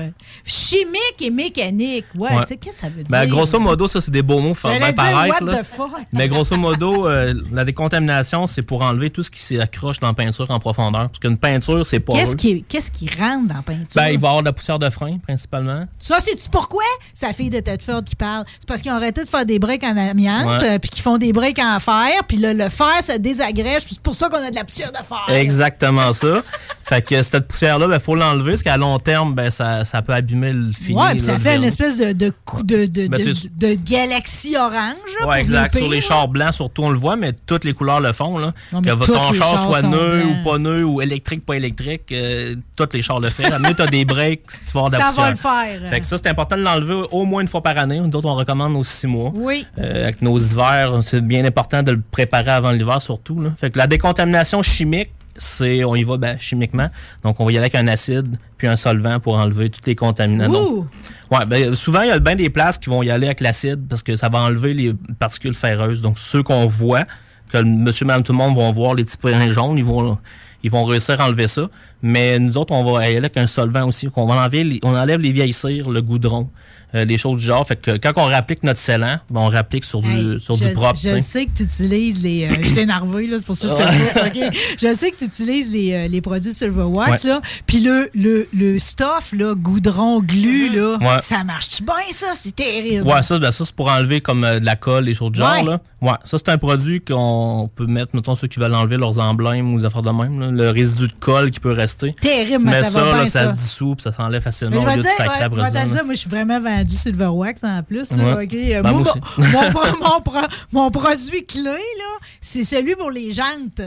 chimique 0.44 1.20
et 1.20 1.30
mécanique. 1.30 2.04
Ouais, 2.16 2.30
Ouais. 2.34 2.42
tu 2.42 2.48
sais, 2.48 2.56
qu'est-ce 2.56 2.76
que 2.76 2.80
ça 2.82 2.88
veut 2.88 3.02
dire? 3.02 3.06
Ben, 3.10 3.26
grosso 3.26 3.58
modo, 3.58 3.86
ça, 3.86 4.00
c'est 4.00 4.10
des 4.10 4.22
beaux 4.22 4.40
mots 4.40 4.54
faire 4.54 4.72
bien 4.78 4.86
dire, 4.92 4.94
paraître. 4.94 5.42
what 5.42 5.52
là. 5.52 5.58
the 5.58 5.64
fuck? 5.64 5.90
Mais 6.12 6.28
grosso 6.28 6.56
modo, 6.56 7.08
euh, 7.08 7.32
la 7.52 7.64
décontamination, 7.64 8.46
c'est 8.46 8.62
pour 8.62 8.82
enlever 8.82 9.10
tout 9.10 9.22
ce 9.22 9.30
qui 9.30 9.40
s'accroche 9.40 10.00
dans 10.00 10.08
la 10.08 10.14
peinture 10.14 10.50
en 10.50 10.58
profondeur. 10.58 11.08
Parce 11.14 11.20
qu'une 11.20 11.38
peinture, 11.38 11.86
c'est 11.86 12.00
pas. 12.00 12.14
Qu'est-ce 12.14 12.34
qui, 12.34 12.64
qu'est-ce 12.68 12.90
qui 12.90 13.06
rentre 13.08 13.46
dans 13.48 13.54
la 13.54 13.62
peinture? 13.62 13.86
Ben, 13.94 14.08
il 14.08 14.18
va 14.18 14.26
y 14.26 14.30
avoir 14.30 14.40
de 14.40 14.46
la 14.46 14.52
poussière 14.52 14.80
de 14.80 14.90
frein, 14.90 15.18
principalement. 15.22 15.84
Ça, 15.98 16.18
c'est-tu 16.20 16.48
pourquoi? 16.50 16.82
Sa 17.14 17.32
fille 17.32 17.50
de 17.50 17.60
Tedford 17.60 18.02
qui 18.04 18.16
parle. 18.16 18.44
C'est 18.58 18.66
parce 18.66 18.82
qu'ils 18.82 18.90
ont 18.90 18.96
arrêté 18.96 19.22
de 19.22 19.28
faire 19.28 19.46
des 19.46 19.58
breaks 19.60 19.84
en 19.84 19.96
amiante, 19.96 20.60
Ouais. 20.62 20.68
euh, 20.74 20.78
puis 20.80 20.90
qu'ils 20.90 21.02
font 21.02 21.16
des 21.18 21.32
breaks 21.32 21.60
en 21.60 21.78
fer, 21.78 22.10
puis 22.26 22.36
là, 22.38 22.52
le 22.52 22.68
fer 22.68 23.00
se 23.02 23.16
désagrège, 23.18 23.84
puis 23.84 23.94
c'est 23.94 24.02
pour 24.02 24.14
ça 24.14 24.28
qu'on 24.28 24.42
a 24.44 24.50
de 24.50 24.56
la 24.56 24.64
poussière 24.64 24.90
de 24.90 24.96
fer. 24.98 25.24
Exactement 25.28 26.12
ça. 26.12 26.42
Fait 26.84 27.00
que 27.00 27.22
cette 27.22 27.46
poussière-là, 27.48 27.86
il 27.90 28.00
faut 28.00 28.14
l'enlever, 28.14 28.52
parce 28.52 28.62
qu'à 28.62 28.76
long 28.76 28.98
terme, 28.98 29.34
ben, 29.34 29.48
ça, 29.50 29.84
ça 29.84 30.02
peut 30.02 30.12
abîmer 30.12 30.52
le 30.52 30.70
fini. 30.72 31.00
Ouais, 31.00 31.12
puis 31.12 31.20
ça 31.22 31.32
le 31.32 31.38
fait 31.38 31.56
une 31.56 31.64
espèce 31.64 31.96
de, 31.96 32.12
de, 32.12 32.30
coup 32.44 32.62
de, 32.62 32.84
de, 32.84 33.06
Ben, 33.08 33.20
de, 33.22 33.74
galaxie 33.74 34.56
orange. 34.56 34.94
là, 35.20 35.26
Ouais, 35.28 35.40
exact. 35.40 35.74
le 35.74 35.80
Sur 35.80 35.88
les 35.88 36.00
chars 36.02 36.28
blancs, 36.28 36.52
surtout, 36.52 36.82
on 36.82 36.90
le 36.90 36.98
voit, 36.98 37.16
mais 37.16 37.32
toutes 37.46 37.64
les 37.64 37.72
couleurs 37.72 38.00
le 38.00 38.12
font. 38.12 38.36
Là. 38.38 38.52
Non, 38.72 38.80
mais 38.82 38.90
que 38.90 39.06
ton 39.06 39.32
char 39.32 39.58
soit 39.58 39.82
nœud 39.82 40.24
ou 40.26 40.44
pas 40.44 40.58
nœud, 40.58 40.84
ou 40.84 41.00
électrique, 41.04 41.46
pas 41.46 41.54
électrique, 41.56 42.10
euh, 42.12 42.56
toutes 42.76 42.94
les 42.94 43.02
chars 43.02 43.20
le 43.20 43.30
font. 43.30 43.44
Mieux, 43.60 43.74
tu 43.74 43.82
as 43.82 43.86
des 43.86 44.04
breaks, 44.04 44.42
tu 44.46 44.72
vas 44.72 44.80
avoir 44.86 44.90
de 44.90 44.96
la 44.96 45.00
Ça 45.00 45.06
poussière. 45.06 45.24
va 45.24 45.30
le 45.30 45.36
faire. 45.78 45.88
Fait 45.88 46.00
que 46.00 46.06
ça, 46.06 46.16
c'est 46.16 46.28
important 46.28 46.56
de 46.56 46.62
l'enlever 46.62 47.02
au 47.12 47.24
moins 47.24 47.42
une 47.42 47.48
fois 47.48 47.62
par 47.62 47.78
année. 47.78 48.00
Nous 48.00 48.06
autres, 48.16 48.28
on 48.28 48.34
recommande 48.34 48.76
aux 48.76 48.82
six 48.84 49.06
mois. 49.06 49.32
Oui. 49.34 49.66
Euh, 49.78 50.04
avec 50.04 50.20
nos 50.22 50.38
hivers, 50.38 51.02
c'est 51.02 51.20
bien 51.20 51.44
important 51.44 51.82
de 51.82 51.92
le 51.92 52.00
préparer 52.10 52.50
avant 52.50 52.72
l'hiver 52.72 53.00
surtout. 53.00 53.40
Là. 53.40 53.50
Fait 53.56 53.70
que 53.70 53.78
la 53.78 53.86
décontamination 53.86 54.62
chimique, 54.62 55.10
c'est 55.36 55.84
on 55.84 55.94
y 55.94 56.04
va 56.04 56.16
ben, 56.16 56.38
chimiquement. 56.38 56.88
Donc 57.22 57.40
on 57.40 57.44
va 57.44 57.52
y 57.52 57.56
aller 57.56 57.64
avec 57.64 57.74
un 57.74 57.88
acide 57.88 58.36
puis 58.56 58.68
un 58.68 58.76
solvant 58.76 59.18
pour 59.20 59.34
enlever 59.34 59.68
tous 59.68 59.80
les 59.86 59.96
contaminants. 59.96 60.48
Donc, 60.48 60.86
ouais, 61.30 61.44
ben, 61.46 61.74
souvent 61.74 62.02
il 62.02 62.08
y 62.08 62.12
a 62.12 62.18
bien 62.18 62.36
des 62.36 62.50
places 62.50 62.78
qui 62.78 62.88
vont 62.88 63.02
y 63.02 63.10
aller 63.10 63.26
avec 63.26 63.40
l'acide 63.40 63.86
parce 63.88 64.02
que 64.02 64.16
ça 64.16 64.28
va 64.28 64.38
enlever 64.40 64.74
les 64.74 64.94
particules 65.18 65.54
ferreuses. 65.54 66.02
Donc 66.02 66.18
ceux 66.18 66.42
qu'on 66.42 66.66
voit, 66.66 67.04
que 67.50 67.58
monsieur, 67.62 68.06
madame, 68.06 68.22
tout 68.22 68.32
le 68.32 68.38
monde 68.38 68.54
vont 68.54 68.70
voir 68.70 68.94
les 68.94 69.04
petits 69.04 69.16
points 69.16 69.48
jaunes, 69.48 69.76
ils 69.76 69.84
vont 69.84 70.18
ils 70.64 70.70
vont 70.70 70.84
réussir 70.84 71.20
à 71.20 71.26
enlever 71.26 71.46
ça. 71.46 71.68
Mais 72.02 72.38
nous 72.40 72.56
autres, 72.56 72.72
on 72.72 72.82
va 72.90 73.04
aller 73.04 73.16
avec 73.18 73.36
un 73.36 73.46
solvant 73.46 73.86
aussi. 73.86 74.08
qu'on 74.08 74.26
va 74.26 74.34
enlever 74.34 74.64
les- 74.64 74.80
on 74.82 74.96
enlève 74.96 75.20
les 75.20 75.30
vieilles 75.30 75.52
cires, 75.52 75.88
le 75.90 76.02
goudron, 76.02 76.48
euh, 76.94 77.04
les 77.04 77.18
choses 77.18 77.38
du 77.40 77.44
genre. 77.46 77.66
Fait 77.66 77.76
que 77.76 77.96
quand 77.96 78.12
on 78.16 78.26
réapplique 78.26 78.62
notre 78.62 78.78
scellant, 78.78 79.18
ben, 79.30 79.40
on 79.40 79.48
réapplique 79.48 79.84
sur 79.84 80.00
du, 80.00 80.10
Hey, 80.34 80.40
sur 80.40 80.56
je, 80.56 80.68
du 80.68 80.72
propre. 80.74 80.98
Je 81.02 81.18
sais. 81.18 81.46
que 81.46 81.50
tu 81.56 81.62
utilises 81.64 82.22
les. 82.22 82.44
euh, 82.46 82.54
je 82.62 82.72
t'ai 82.74 82.82
énervé, 82.82 83.26
là, 83.26 83.36
c'est 83.38 83.46
pour 83.46 83.56
ça 83.56 83.68
que 83.68 83.74
je 83.82 84.20
te 84.20 84.32
dis, 84.32 84.40
OK? 84.50 84.56
Je 84.80 84.94
sais 84.94 85.10
que 85.10 85.16
tu 85.18 85.24
utilises 85.24 85.72
les, 85.72 85.92
euh, 85.94 86.08
les 86.08 86.20
produits 86.20 86.54
Silverwax, 86.54 87.24
Ouais. 87.24 87.30
là. 87.30 87.40
Puis 87.66 87.80
le, 87.80 88.10
le, 88.14 88.46
le 88.56 88.78
stuff, 88.78 89.32
là, 89.36 89.54
goudron, 89.54 90.20
glu, 90.20 90.68
là, 90.74 90.96
Ouais. 91.00 91.18
ça 91.22 91.42
marche-tu 91.44 91.82
bien, 91.82 91.94
ça? 92.12 92.28
C'est 92.34 92.54
terrible. 92.54 93.06
Ouais, 93.06 93.22
ça, 93.22 93.38
ben, 93.38 93.50
ça 93.50 93.64
c'est 93.64 93.74
pour 93.74 93.88
enlever 93.88 94.20
comme 94.20 94.44
euh, 94.44 94.60
de 94.60 94.64
la 94.64 94.76
colle, 94.76 95.04
des 95.06 95.14
choses 95.14 95.32
du 95.32 95.38
genre. 95.40 95.52
Ouais. 95.52 95.62
Là. 95.64 95.80
Ouais, 96.00 96.16
ça, 96.24 96.36
c'est 96.38 96.50
un 96.50 96.58
produit 96.58 97.00
qu'on 97.00 97.70
peut 97.74 97.86
mettre, 97.86 98.14
mettons, 98.14 98.34
ceux 98.34 98.46
qui 98.48 98.60
veulent 98.60 98.74
enlever 98.74 98.96
leurs 98.98 99.18
emblèmes 99.18 99.72
ou 99.74 99.78
des 99.80 99.84
affaires 99.86 100.02
de 100.02 100.10
même. 100.10 100.38
là, 100.38 100.50
le 100.50 100.70
résidu 100.70 101.08
de 101.08 101.12
colle 101.18 101.50
qui 101.50 101.60
peut 101.60 101.72
rester. 101.72 102.12
Terrible, 102.20 102.64
mais 102.64 102.82
ça 102.82 103.00
va 103.02 103.06
là, 103.12 103.14
bien, 103.22 103.26
ça, 103.26 103.44
ça. 103.46 103.48
se 103.48 103.54
dissout 103.54 103.94
puis 103.94 104.02
ça 104.02 104.12
s'enlève 104.12 104.32
Mais 104.34 104.40
facilement 104.40 104.76
je 104.80 104.84
au 104.84 104.88
vais 104.88 104.96
lieu 104.96 105.02
de 105.02 105.08
ça. 105.08 105.24
là. 105.26 105.48
dire, 105.86 106.04
moi, 106.04 106.14
je 106.14 106.18
suis 106.18 106.28
vraiment 106.30 106.60
vendu 106.84 106.94
Silverwax 106.94 107.64
en 107.64 107.82
plus. 107.82 108.10
là, 108.12 108.36
Ouais. 108.36 108.44
OK? 108.44 108.54
Euh, 108.54 108.82
Ben, 108.82 108.92
moi, 108.92 109.02
moi 109.02 109.46
mon, 109.52 109.70
mon- 109.72 110.08
mon 110.14 110.20
pro- 110.20 110.48
mon 110.72 110.90
produit 110.90 111.44
clé, 111.46 111.62
là, 111.62 112.18
c'est 112.40 112.64
celui 112.64 112.94
pour 112.96 113.10
les 113.10 113.32
jantes. 113.32 113.80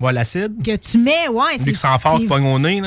Ouais, 0.00 0.12
l'acide. 0.14 0.62
que 0.64 0.76
tu 0.76 0.96
mets, 0.96 1.28
ouais. 1.28 1.58
C'est-. 1.58 1.64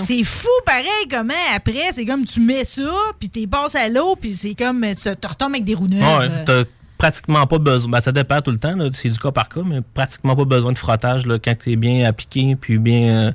C'est 0.03 0.23
fou 0.23 0.47
pareil 0.65 0.85
comment 1.11 1.33
après, 1.55 1.91
c'est 1.91 2.05
comme 2.05 2.25
tu 2.25 2.39
mets 2.39 2.65
ça, 2.65 2.91
puis 3.19 3.29
tu 3.29 3.47
passes 3.47 3.75
à 3.75 3.87
l'eau, 3.87 4.15
puis 4.15 4.33
c'est 4.33 4.55
comme 4.55 4.83
euh, 4.83 4.93
ça 4.95 5.15
te 5.15 5.27
retombe 5.27 5.51
avec 5.51 5.63
des 5.63 5.75
roues 5.75 5.87
neuves. 5.87 6.01
Ouais, 6.01 6.43
t'as 6.43 6.63
pratiquement 6.97 7.45
pas 7.45 7.59
besoin. 7.59 7.91
Ben, 7.91 8.01
ça 8.01 8.11
dépend 8.11 8.41
tout 8.41 8.49
le 8.49 8.57
temps, 8.57 8.75
c'est 8.93 9.09
du 9.09 9.19
cas 9.19 9.29
par 9.31 9.47
cas, 9.47 9.61
mais 9.63 9.81
pratiquement 9.93 10.35
pas 10.35 10.45
besoin 10.45 10.71
de 10.71 10.77
frottage 10.77 11.27
là, 11.27 11.37
quand 11.37 11.53
t'es 11.55 11.75
bien 11.75 12.03
appliqué 12.07 12.55
puis 12.59 12.79
bien, 12.79 13.09
euh, 13.27 13.31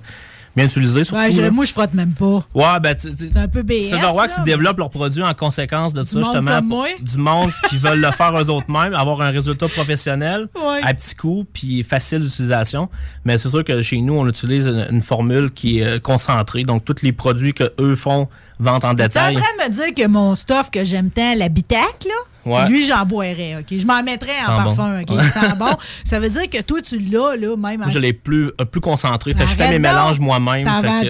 bien 0.58 0.66
utilisé. 0.66 1.04
Surtout, 1.04 1.20
Ouais, 1.22 1.30
je- 1.30 1.40
là. 1.42 1.50
moi, 1.50 1.64
je 1.64 1.72
frotte 1.72 1.94
même 1.94 2.12
pas. 2.12 2.42
Ouais, 2.54 2.80
ben, 2.82 2.94
C'est 2.98 3.36
un 3.36 3.48
peu 3.48 3.62
BS. 3.62 3.88
Silverwax, 3.88 4.36
là, 4.36 4.42
ils 4.42 4.44
développent 4.50 4.78
leurs 4.78 4.90
produits 4.90 5.22
en 5.22 5.32
conséquence 5.34 5.94
de 5.94 6.02
ça, 6.02 6.18
justement. 6.18 6.62
pour-. 6.62 6.86
Du 7.00 7.18
monde 7.18 7.50
qui 7.68 7.78
veulent 7.78 8.00
le 8.00 8.10
faire 8.12 8.36
eux 8.38 8.50
autres 8.50 8.70
mêmes, 8.70 8.94
avoir 8.94 9.20
un 9.22 9.30
résultat 9.30 9.68
professionnel 9.68 10.48
Ouais. 10.54 10.80
à 10.82 10.92
petit 10.94 11.14
coût, 11.14 11.44
puis 11.52 11.82
facile 11.82 12.20
d'utilisation. 12.20 12.88
Mais 13.24 13.38
c'est 13.38 13.48
sûr 13.48 13.64
que 13.64 13.80
chez 13.80 14.00
nous, 14.00 14.14
on 14.14 14.26
utilise 14.28 14.66
une, 14.66 14.86
une 14.90 15.02
formule 15.02 15.50
qui 15.50 15.78
est 15.80 15.84
euh, 15.84 15.98
concentrée. 15.98 16.62
Donc, 16.64 16.84
tous 16.84 17.02
les 17.02 17.12
produits 17.12 17.54
que 17.54 17.72
eux 17.80 17.94
font, 17.94 18.28
vente 18.60 18.84
en 18.84 18.94
Tu 18.94 19.02
es 19.02 19.06
en 19.06 19.08
train 19.08 19.28
détail. 19.30 19.34
de 19.36 19.64
me 19.64 19.70
dire 19.72 19.94
que 19.94 20.08
mon 20.08 20.34
stuff 20.36 20.70
que 20.70 20.84
j'aime 20.84 21.10
tant, 21.10 21.34
l'habitac, 21.36 21.78
là, 22.06 22.14
Ouais. 22.46 22.66
lui, 22.68 22.86
j'en 22.86 23.04
boirais, 23.04 23.56
OK? 23.60 23.76
Je 23.78 23.84
m'en 23.86 24.02
mettrais 24.02 24.32
en 24.48 24.58
bon. 24.62 24.74
parfum, 24.76 25.00
OK? 25.02 25.20
Sent 25.24 25.56
bon. 25.58 25.76
Ça 26.04 26.18
veut 26.18 26.30
dire 26.30 26.48
que 26.48 26.62
toi, 26.62 26.80
tu 26.80 26.98
l'as, 26.98 27.36
là, 27.36 27.56
même. 27.56 27.78
Moi, 27.80 27.88
je 27.88 27.98
l'ai 27.98 28.12
plus, 28.12 28.50
euh, 28.60 28.64
plus 28.64 28.80
concentré. 28.80 29.34
Fait 29.34 29.46
je 29.46 29.54
fais 29.54 29.66
mes 29.68 29.72
donc. 29.78 29.82
mélanges 29.82 30.18
moi-même. 30.20 30.66
Ouais. 30.66 31.08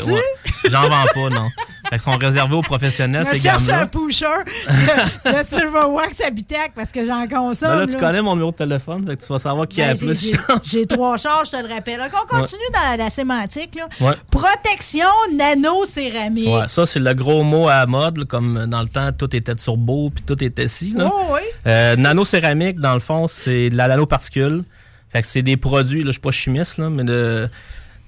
J'en 0.68 0.82
vends 0.88 1.04
pas, 1.14 1.30
non. 1.30 1.48
Fait 1.90 1.98
sont 1.98 2.18
réservés 2.18 2.56
aux 2.56 2.60
professionnels, 2.60 3.24
Je 3.24 3.34
ces 3.34 3.40
cherche 3.42 3.66
gammes-là. 3.66 3.82
un 3.84 3.86
pusher 3.86 4.26
de, 4.68 5.38
de 5.38 5.42
Silverwax 5.42 6.20
habitac 6.20 6.72
parce 6.74 6.92
que 6.92 7.06
j'en 7.06 7.26
consomme. 7.26 7.70
Ben 7.70 7.78
là, 7.78 7.86
tu 7.86 7.94
là. 7.94 8.00
connais 8.00 8.20
mon 8.20 8.32
numéro 8.32 8.50
de 8.50 8.56
téléphone, 8.56 9.06
fait 9.06 9.16
que 9.16 9.22
tu 9.22 9.32
vas 9.32 9.38
savoir 9.38 9.66
qui 9.66 9.76
Ben, 9.78 9.90
a 9.90 9.94
plus. 9.94 10.36
j'ai- 10.64 10.86
trois 10.86 11.16
charges, 11.16 11.46
je 11.50 11.56
te 11.56 11.62
le 11.66 11.72
rappelle. 11.72 11.98
OK, 12.00 12.12
on 12.24 12.36
continue 12.36 12.60
dans 12.74 12.98
la 12.98 13.08
sémantique. 13.08 13.74
Là. 13.76 13.88
Ouais. 14.06 14.14
Protection 14.30 15.06
nano-céramique. 15.34 16.48
Ouais, 16.48 16.68
ça, 16.68 16.86
c'est 16.86 17.00
le 17.00 17.14
gros 17.14 17.42
mot 17.42 17.68
à 17.68 17.76
la 17.80 17.86
mode, 17.86 18.18
là, 18.18 18.24
comme 18.26 18.66
dans 18.66 18.82
le 18.82 18.88
temps, 18.88 19.10
tout 19.12 19.34
était 19.34 19.54
turbo, 19.54 20.10
puis 20.14 20.24
tout 20.26 20.42
était 20.42 20.68
si. 20.68 20.90
Là. 20.90 21.10
Oh, 21.12 21.17
oui. 21.32 21.40
Euh, 21.66 21.96
nanocéramique, 21.96 22.80
dans 22.80 22.94
le 22.94 23.00
fond, 23.00 23.28
c'est 23.28 23.70
de 23.70 23.76
la 23.76 23.88
nanoparticule. 23.88 24.64
Fait 25.10 25.22
que 25.22 25.26
c'est 25.26 25.42
des 25.42 25.56
produits, 25.56 26.00
là, 26.00 26.06
je 26.08 26.12
suis 26.12 26.20
pas 26.20 26.30
chimiste, 26.30 26.78
là, 26.78 26.90
mais 26.90 27.04
de, 27.04 27.48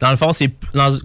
dans 0.01 0.11
le 0.11 0.16
fond, 0.16 0.32
c'est 0.32 0.51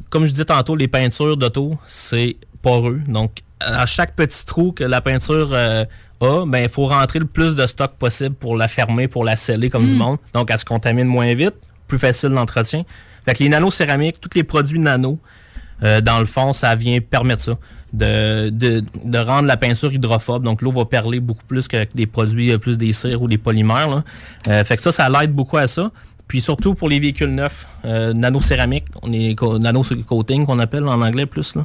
comme 0.10 0.26
je 0.26 0.32
disais 0.32 0.46
tantôt, 0.46 0.76
les 0.76 0.88
peintures 0.88 1.38
d'auto, 1.38 1.78
c'est 1.86 2.36
poreux. 2.62 3.00
Donc, 3.08 3.40
à 3.62 3.86
chaque 3.86 4.16
petit 4.16 4.46
trou 4.46 4.72
que 4.74 4.84
la 4.84 5.00
peinture 5.02 5.52
euh, 5.54 5.86
a, 6.22 6.46
ben, 6.46 6.60
il 6.64 6.70
faut 6.70 6.86
rentrer 6.88 7.20
le 7.20 7.26
plus 7.26 7.56
de 7.56 7.66
stock 7.66 7.92
possible 7.98 8.36
pour 8.36 8.58
la 8.58 8.68
fermer, 8.68 9.08
pour 9.08 9.24
la 9.24 9.36
sceller 9.36 9.70
comme 9.70 9.86
du 9.86 9.96
Mm. 9.96 9.98
monde. 9.98 10.18
Donc, 10.34 10.52
elle 10.52 10.60
se 10.60 10.66
contamine 10.66 11.08
moins 11.08 11.34
vite, 11.34 11.56
plus 11.88 11.98
facile 12.00 12.30
d'entretien. 12.30 12.84
Fait 13.24 13.34
que 13.34 13.44
les 13.44 13.50
nanocéramiques, 13.50 14.20
tous 14.20 14.30
les 14.36 14.44
produits 14.44 14.80
nano, 14.80 15.20
euh, 15.84 16.02
dans 16.02 16.20
le 16.20 16.26
fond, 16.26 16.54
ça 16.54 16.76
vient 16.76 17.00
permettre 17.02 17.42
ça, 17.42 17.54
de, 17.94 18.50
de, 18.50 18.84
de 19.04 19.18
rendre 19.18 19.48
la 19.48 19.58
peinture 19.58 19.92
hydrophobe. 19.94 20.44
Donc 20.44 20.62
l'eau 20.62 20.72
va 20.72 20.86
perler 20.86 21.20
beaucoup 21.20 21.46
plus 21.46 21.68
qu'avec 21.68 21.96
des 21.96 22.06
produits 22.08 22.52
euh, 22.52 22.58
plus 22.58 22.78
des 22.78 22.94
cires 22.94 23.22
ou 23.22 23.28
des 23.28 23.38
polymères. 23.38 23.90
là. 23.90 24.04
Euh, 24.48 24.64
fait 24.64 24.76
que 24.78 24.82
ça, 24.82 24.92
ça 24.92 25.10
l'aide 25.10 25.32
beaucoup 25.32 25.58
à 25.58 25.68
ça. 25.68 25.92
Puis 26.28 26.42
surtout 26.42 26.74
pour 26.74 26.90
les 26.90 27.00
véhicules 27.00 27.30
neufs, 27.30 27.68
euh, 27.86 28.12
nano-céramique, 28.12 28.86
on 29.04 29.14
est 29.14 29.36
co- 29.36 29.60
nano-coating 29.60 30.44
qu'on 30.48 30.58
appelle 30.58 30.84
en 30.88 31.00
anglais 31.00 31.28
plus. 31.28 31.54
Là. 31.56 31.64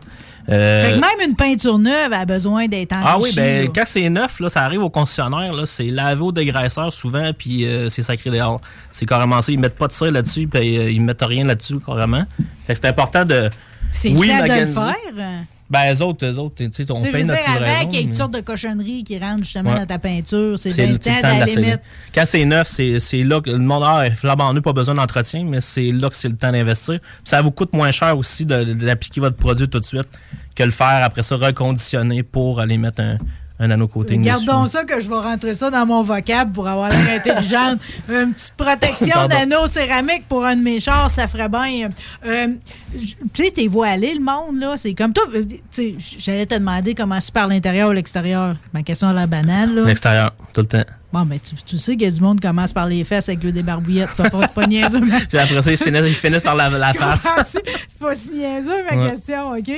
Euh, 0.51 0.85
Fait 0.85 0.93
que 0.97 1.01
même 1.01 1.31
une 1.31 1.35
peinture 1.35 1.79
neuve 1.79 2.13
a 2.13 2.27
besoin 2.27 2.67
d'être 2.67 2.93
enrichie. 2.93 3.09
ah 3.11 3.19
oui, 3.19 3.31
ben 3.35 3.65
là. 3.65 3.71
quand 3.75 3.85
c'est 3.87 4.07
neuf, 4.11 4.39
là, 4.39 4.51
ça 4.51 4.61
arrive 4.63 4.83
au 4.83 4.91
concessionnaire, 4.91 5.55
là, 5.55 5.65
c'est 5.65 5.87
lavé 5.87 6.21
au 6.21 6.31
dégraisseur 6.33 6.93
souvent, 6.93 7.31
puis 7.37 7.65
euh, 7.65 7.89
c'est 7.89 8.03
sacré 8.03 8.29
dehors. 8.31 8.61
C'est 8.91 9.07
carrément 9.07 9.41
ça. 9.41 9.51
Ils 9.51 9.59
mettent 9.59 9.79
pas 9.79 9.87
de 9.87 9.93
cire 9.93 10.11
là-dessus, 10.13 10.47
puis 10.47 10.75
ils 10.75 11.01
mettent 11.01 11.23
rien 11.23 11.47
là-dessus 11.47 11.79
carrément. 11.81 12.25
Fait 12.67 12.75
que 12.75 12.81
c'est 12.83 12.89
important 12.89 13.25
de. 13.25 13.49
C'est 13.93 14.11
oui, 14.11 14.29
le 14.29 14.49
temps 14.49 14.55
de 14.55 14.61
le 14.61 14.67
faire? 14.67 15.47
Ben, 15.71 15.95
eux 15.95 16.03
autres, 16.03 16.27
eux 16.27 16.39
autres, 16.41 16.57
tu 16.57 16.69
sais, 16.73 16.91
on 16.91 17.01
paye 17.01 17.25
notre 17.25 17.41
dire, 17.45 17.55
livraison. 17.55 17.87
qu'il 17.87 18.01
y 18.01 18.03
ait 18.03 18.05
une 18.05 18.15
sorte 18.15 18.35
de 18.35 18.41
cochonnerie 18.41 19.05
qui 19.05 19.17
rentre 19.21 19.45
justement 19.45 19.71
Ouais. 19.71 19.79
dans 19.79 19.87
ta 19.87 20.01
peinture, 20.01 20.59
c'est 20.59 20.77
le 20.77 20.95
le 20.95 20.99
temps 20.99 21.21
d'aller 21.23 21.57
mettre. 21.57 21.85
Quand 22.13 22.25
c'est 22.27 22.45
neuf, 22.45 22.67
c'est 22.67 22.99
c'est 22.99 23.23
là 23.23 23.41
que 23.41 23.51
le 23.51 23.59
monde 23.59 23.85
ah, 23.87 24.05
est 24.05 24.11
flambant 24.11 24.53
pas 24.61 24.73
besoin 24.73 24.97
d'entretien, 24.97 25.45
mais 25.45 25.61
c'est 25.61 25.93
là 25.93 26.11
que 26.11 26.17
c'est 26.17 26.29
le 26.29 26.37
temps 26.37 26.51
d'investir. 26.51 26.99
Ça 27.25 27.41
vous 27.41 27.53
coûte 27.53 27.73
moins 27.73 27.93
cher 27.93 28.19
aussi 28.19 28.45
d'appliquer 28.45 29.21
votre 29.21 29.37
produit 29.37 29.69
tout 29.69 29.79
de 29.79 29.85
suite 29.85 30.09
que 30.57 30.65
le 30.65 30.73
faire 30.73 31.05
après 31.05 31.23
ça 31.23 31.37
reconditionner 31.37 32.25
pour 32.25 32.59
aller 32.59 32.77
mettre 32.77 33.01
un, 33.03 33.19
un 33.61 33.69
nano-coating 33.69 34.23
Gardons 34.23 34.63
dessus. 34.63 34.73
ça 34.73 34.85
que 34.85 35.01
je 35.01 35.09
vais 35.09 35.15
rentrer 35.21 35.53
ça 35.53 35.71
dans 35.71 35.85
mon 35.85 36.03
vocable 36.03 36.51
pour 36.53 36.67
avoir 36.67 36.89
l'air 36.89 37.19
intelligente. 37.21 37.79
Une 38.09 38.33
petite 38.33 38.55
protection 38.57 39.13
Pardon. 39.13 39.37
nano-céramique 39.37 40.27
pour 40.29 40.45
un 40.47 40.57
de 40.57 40.63
mes 40.63 40.81
chars, 40.81 41.11
ça 41.11 41.29
ferait 41.29 41.49
bien. 41.51 41.91
Euh, 42.25 42.47
tu 43.35 43.45
sais, 43.45 43.51
t'es 43.51 43.69
aller 43.85 44.15
le 44.15 44.21
monde, 44.21 44.59
là. 44.59 44.77
C'est 44.77 44.95
comme 44.95 45.13
toi. 45.13 45.25
euh, 45.35 45.45
j'allais 46.19 46.47
te 46.47 46.55
demander 46.55 46.95
comment 46.95 47.21
c'est 47.21 47.35
par 47.35 47.49
l'intérieur 47.49 47.91
ou 47.91 47.93
l'extérieur. 47.93 48.57
Ma 48.73 48.83
question 48.83 49.09
a 49.09 49.13
l'air 49.13 49.29
banale, 49.29 49.75
là. 49.75 49.83
L'extérieur, 49.85 50.33
tout 50.55 50.63
le 50.63 50.67
temps. 50.67 50.85
Bon, 51.13 51.23
ben, 51.27 51.41
tu, 51.41 51.57
tu 51.65 51.77
sais 51.77 51.93
qu'il 51.97 52.03
y 52.03 52.07
a 52.07 52.11
du 52.13 52.21
monde 52.21 52.39
qui 52.41 52.47
commence 52.47 52.73
par 52.73 52.87
les 52.87 53.03
fesses 53.03 53.29
avec 53.29 53.43
le 53.43 53.51
débarbouillette. 53.51 54.11
Pas, 54.17 54.29
c'est 54.43 54.55
pas 54.55 54.67
niaiseux. 54.67 55.01
mais- 55.01 55.27
Puis 55.29 55.39
après 55.39 55.61
ça, 55.61 55.73
ils 55.73 55.77
finissent, 55.77 56.05
ils 56.07 56.15
finissent 56.15 56.43
par 56.43 56.55
la, 56.55 56.69
la 56.69 56.93
face. 56.93 57.27
C'est 57.49 57.99
pas 57.99 58.15
si 58.15 58.33
niaiseux, 58.35 58.85
ma 58.89 58.97
Ouais. 58.97 59.11
question, 59.11 59.51
OK? 59.51 59.71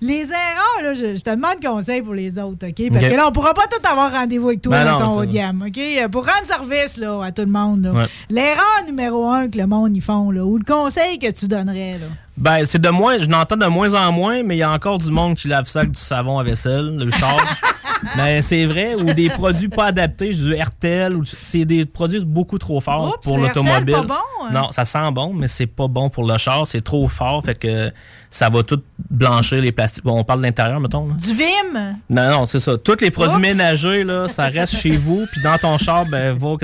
Les 0.00 0.22
erreurs, 0.30 0.82
là, 0.82 0.94
je, 0.94 1.14
je 1.16 1.20
te 1.20 1.30
demande 1.30 1.62
conseil 1.64 2.02
pour 2.02 2.14
les 2.14 2.36
autres, 2.38 2.66
OK? 2.66 2.90
Parce 2.92 3.04
que 3.06 3.14
là, 3.14 3.28
on 3.28 3.32
pourra 3.32 3.54
pas 3.54 3.66
tout 3.70 3.86
avoir 3.88 4.10
rendez-vous 4.12 4.48
avec 4.48 4.62
toi 4.62 4.72
Ben 4.78 4.84
dans 4.84 4.98
non, 5.00 5.06
ton 5.06 5.20
haut 5.20 5.24
de 5.24 5.30
gamme, 5.32 5.64
OK? 5.68 6.08
Pour 6.10 6.26
rendre 6.26 6.44
service 6.44 6.96
là, 6.96 7.22
à 7.22 7.30
tout 7.30 7.42
le 7.42 7.48
monde. 7.52 7.88
Ouais. 7.94 8.06
l'erreur 8.28 8.84
numéro 8.86 9.28
un 9.28 9.48
que 9.48 9.58
le 9.58 9.68
monde 9.68 9.96
y 9.96 10.00
font, 10.00 10.32
là, 10.32 10.44
ou 10.44 10.58
le 10.58 10.64
conseil 10.64 11.18
que 11.20 11.30
tu 11.30 11.46
donnerais, 11.46 11.92
là? 12.00 12.06
Ben, 12.36 12.64
c'est 12.64 12.80
de 12.80 12.88
moins, 12.88 13.18
je 13.18 13.26
n'entends 13.26 13.56
de 13.56 13.66
moins 13.66 13.92
en 13.94 14.10
moins, 14.12 14.42
mais 14.42 14.56
il 14.56 14.58
y 14.58 14.62
a 14.62 14.70
encore 14.72 14.98
du 14.98 15.10
monde 15.12 15.36
qui 15.36 15.46
lave 15.46 15.66
ça 15.66 15.80
avec 15.80 15.92
du 15.92 16.00
savon 16.00 16.38
à 16.38 16.42
vaisselle, 16.42 16.96
le 16.96 17.10
char. 17.12 17.36
Mais 18.16 18.40
c'est 18.42 18.64
vrai, 18.64 18.94
ou 18.94 19.04
des 19.12 19.28
produits 19.30 19.68
pas 19.68 19.86
adaptés, 19.86 20.30
du 20.30 20.54
RTL, 20.54 21.14
ou 21.14 21.22
du- 21.22 21.30
c'est 21.40 21.64
des 21.64 21.84
produits 21.84 22.24
beaucoup 22.24 22.58
trop 22.58 22.80
forts 22.80 23.08
Oups, 23.14 23.24
pour 23.24 23.38
le 23.38 23.44
l'automobile. 23.48 23.96
Bon, 24.06 24.14
hein? 24.14 24.50
Non, 24.52 24.70
ça 24.72 24.84
sent 24.84 25.10
bon, 25.12 25.32
mais 25.34 25.46
c'est 25.46 25.66
pas 25.66 25.88
bon 25.88 26.08
pour 26.10 26.24
le 26.24 26.36
char, 26.38 26.66
c'est 26.66 26.80
trop 26.82 27.06
fort, 27.08 27.42
fait 27.44 27.58
que 27.58 27.90
ça 28.30 28.48
va 28.48 28.62
tout 28.62 28.80
blanchir 29.10 29.60
les 29.60 29.72
plastiques. 29.72 30.04
Bon, 30.04 30.18
on 30.18 30.24
parle 30.24 30.40
de 30.40 30.46
l'intérieur, 30.46 30.78
mettons. 30.80 31.08
là. 31.08 31.14
Du 31.14 31.34
Vim? 31.34 31.96
Non, 32.08 32.30
non, 32.30 32.46
c'est 32.46 32.60
ça. 32.60 32.78
Tous 32.78 32.96
les 33.00 33.10
produits 33.10 33.34
Oups. 33.34 33.40
ménagers, 33.42 34.04
là, 34.04 34.28
ça 34.28 34.44
reste 34.44 34.76
chez 34.76 34.90
vous. 34.96 35.26
Puis 35.32 35.42
dans 35.42 35.58
ton 35.58 35.76
char, 35.78 36.06
ben, 36.06 36.32
va 36.36 36.48
au 36.48 36.58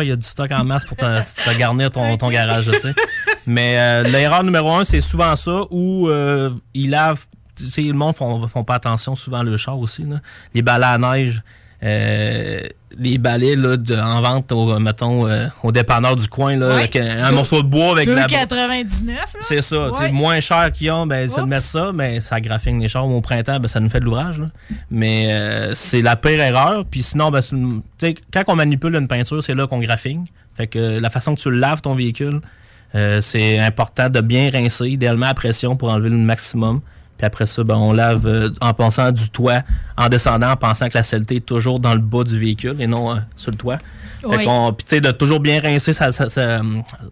il 0.00 0.08
y 0.08 0.12
a 0.12 0.16
du 0.16 0.26
stock 0.26 0.50
en 0.50 0.64
masse 0.64 0.84
pour 0.86 0.96
te, 0.96 1.04
te 1.04 1.58
garnir 1.58 1.90
ton, 1.90 2.16
ton 2.16 2.30
garage, 2.30 2.64
je 2.64 2.72
sais. 2.72 2.94
Mais 3.46 3.74
euh, 3.78 4.02
l'erreur 4.04 4.42
numéro 4.42 4.72
un, 4.72 4.84
c'est 4.84 5.00
souvent 5.02 5.36
ça, 5.36 5.62
où 5.70 6.08
euh, 6.08 6.50
ils 6.74 6.90
lavent. 6.90 7.26
Le 7.76 7.92
monde 7.92 8.14
font, 8.16 8.46
font 8.48 8.64
pas 8.64 8.74
attention 8.76 9.14
souvent 9.16 9.38
à 9.40 9.44
le 9.44 9.56
char 9.56 9.78
aussi. 9.78 10.02
Là. 10.04 10.16
Les 10.54 10.62
balais 10.62 10.86
à 10.86 10.98
neige, 10.98 11.42
euh, 11.82 12.60
les 12.98 13.18
balais 13.18 13.56
là, 13.56 13.76
de- 13.76 13.96
en 13.96 14.20
vente, 14.20 14.52
au, 14.52 14.78
mettons, 14.78 15.26
euh, 15.26 15.48
au 15.62 15.72
dépanneur 15.72 16.14
du 16.14 16.28
coin, 16.28 16.56
là, 16.56 16.74
avec 16.76 16.94
un, 16.96 17.24
un 17.24 17.32
morceau 17.32 17.62
de 17.62 17.68
bois 17.68 17.92
avec 17.92 18.06
la. 18.06 18.26
2,99. 18.26 19.06
là. 19.08 19.24
C'est 19.40 19.62
ça. 19.62 19.88
tu 19.92 19.96
sais, 19.98 20.04
Ouais. 20.04 20.12
Moins 20.12 20.40
cher 20.40 20.70
qu'ils 20.72 20.90
ont, 20.90 21.06
ben, 21.06 21.26
c'est 21.28 21.40
de 21.40 21.46
mettre 21.46 21.64
ça, 21.64 21.90
mais 21.94 22.20
ça 22.20 22.40
graphine 22.40 22.80
les 22.80 22.88
chars. 22.88 23.06
Au 23.06 23.20
printemps, 23.20 23.58
ben, 23.58 23.68
ça 23.68 23.80
nous 23.80 23.88
fait 23.88 24.00
de 24.00 24.04
l'ouvrage. 24.04 24.42
Mais 24.90 25.28
euh, 25.32 25.74
c'est 25.74 26.02
la 26.02 26.16
pire 26.16 26.40
erreur. 26.40 26.84
Puis 26.90 27.02
sinon, 27.02 27.30
ben, 27.30 27.40
une- 27.52 27.82
quand 28.32 28.42
on 28.48 28.56
manipule 28.56 28.94
une 28.94 29.08
peinture, 29.08 29.42
c'est 29.42 29.54
là 29.54 29.66
qu'on 29.66 29.80
graphine. 29.80 30.24
Fait 30.54 30.66
que 30.66 30.98
la 31.00 31.10
façon 31.10 31.34
que 31.34 31.40
tu 31.40 31.50
laves 31.50 31.80
ton 31.80 31.94
véhicule, 31.94 32.40
c'est 33.20 33.58
important 33.58 34.10
de 34.10 34.20
bien 34.20 34.50
rincer, 34.50 34.86
idéalement 34.88 35.26
à 35.26 35.34
pression 35.34 35.76
pour 35.76 35.88
enlever 35.90 36.10
le 36.10 36.16
maximum. 36.18 36.80
Puis 37.22 37.26
après 37.28 37.46
ça, 37.46 37.62
ben, 37.62 37.76
on 37.76 37.92
lave 37.92 38.26
euh, 38.26 38.50
en 38.60 38.74
pensant 38.74 39.12
du 39.12 39.30
toit, 39.30 39.62
en 39.96 40.08
descendant, 40.08 40.50
en 40.50 40.56
pensant 40.56 40.88
que 40.88 40.94
la 40.98 41.04
saleté 41.04 41.36
est 41.36 41.46
toujours 41.46 41.78
dans 41.78 41.94
le 41.94 42.00
bas 42.00 42.24
du 42.24 42.36
véhicule 42.36 42.74
et 42.80 42.88
non 42.88 43.12
euh, 43.14 43.18
sur 43.36 43.52
le 43.52 43.56
toit. 43.56 43.78
Fait 44.22 44.26
Oui. 44.26 44.44
qu'on- 44.44 44.72
puis 44.72 44.84
tu 44.84 44.96
sais, 44.96 45.00
de 45.00 45.12
toujours 45.12 45.38
bien 45.38 45.60
rincer 45.60 45.92
sa, 45.92 46.10
sa, 46.10 46.28
sa, 46.28 46.62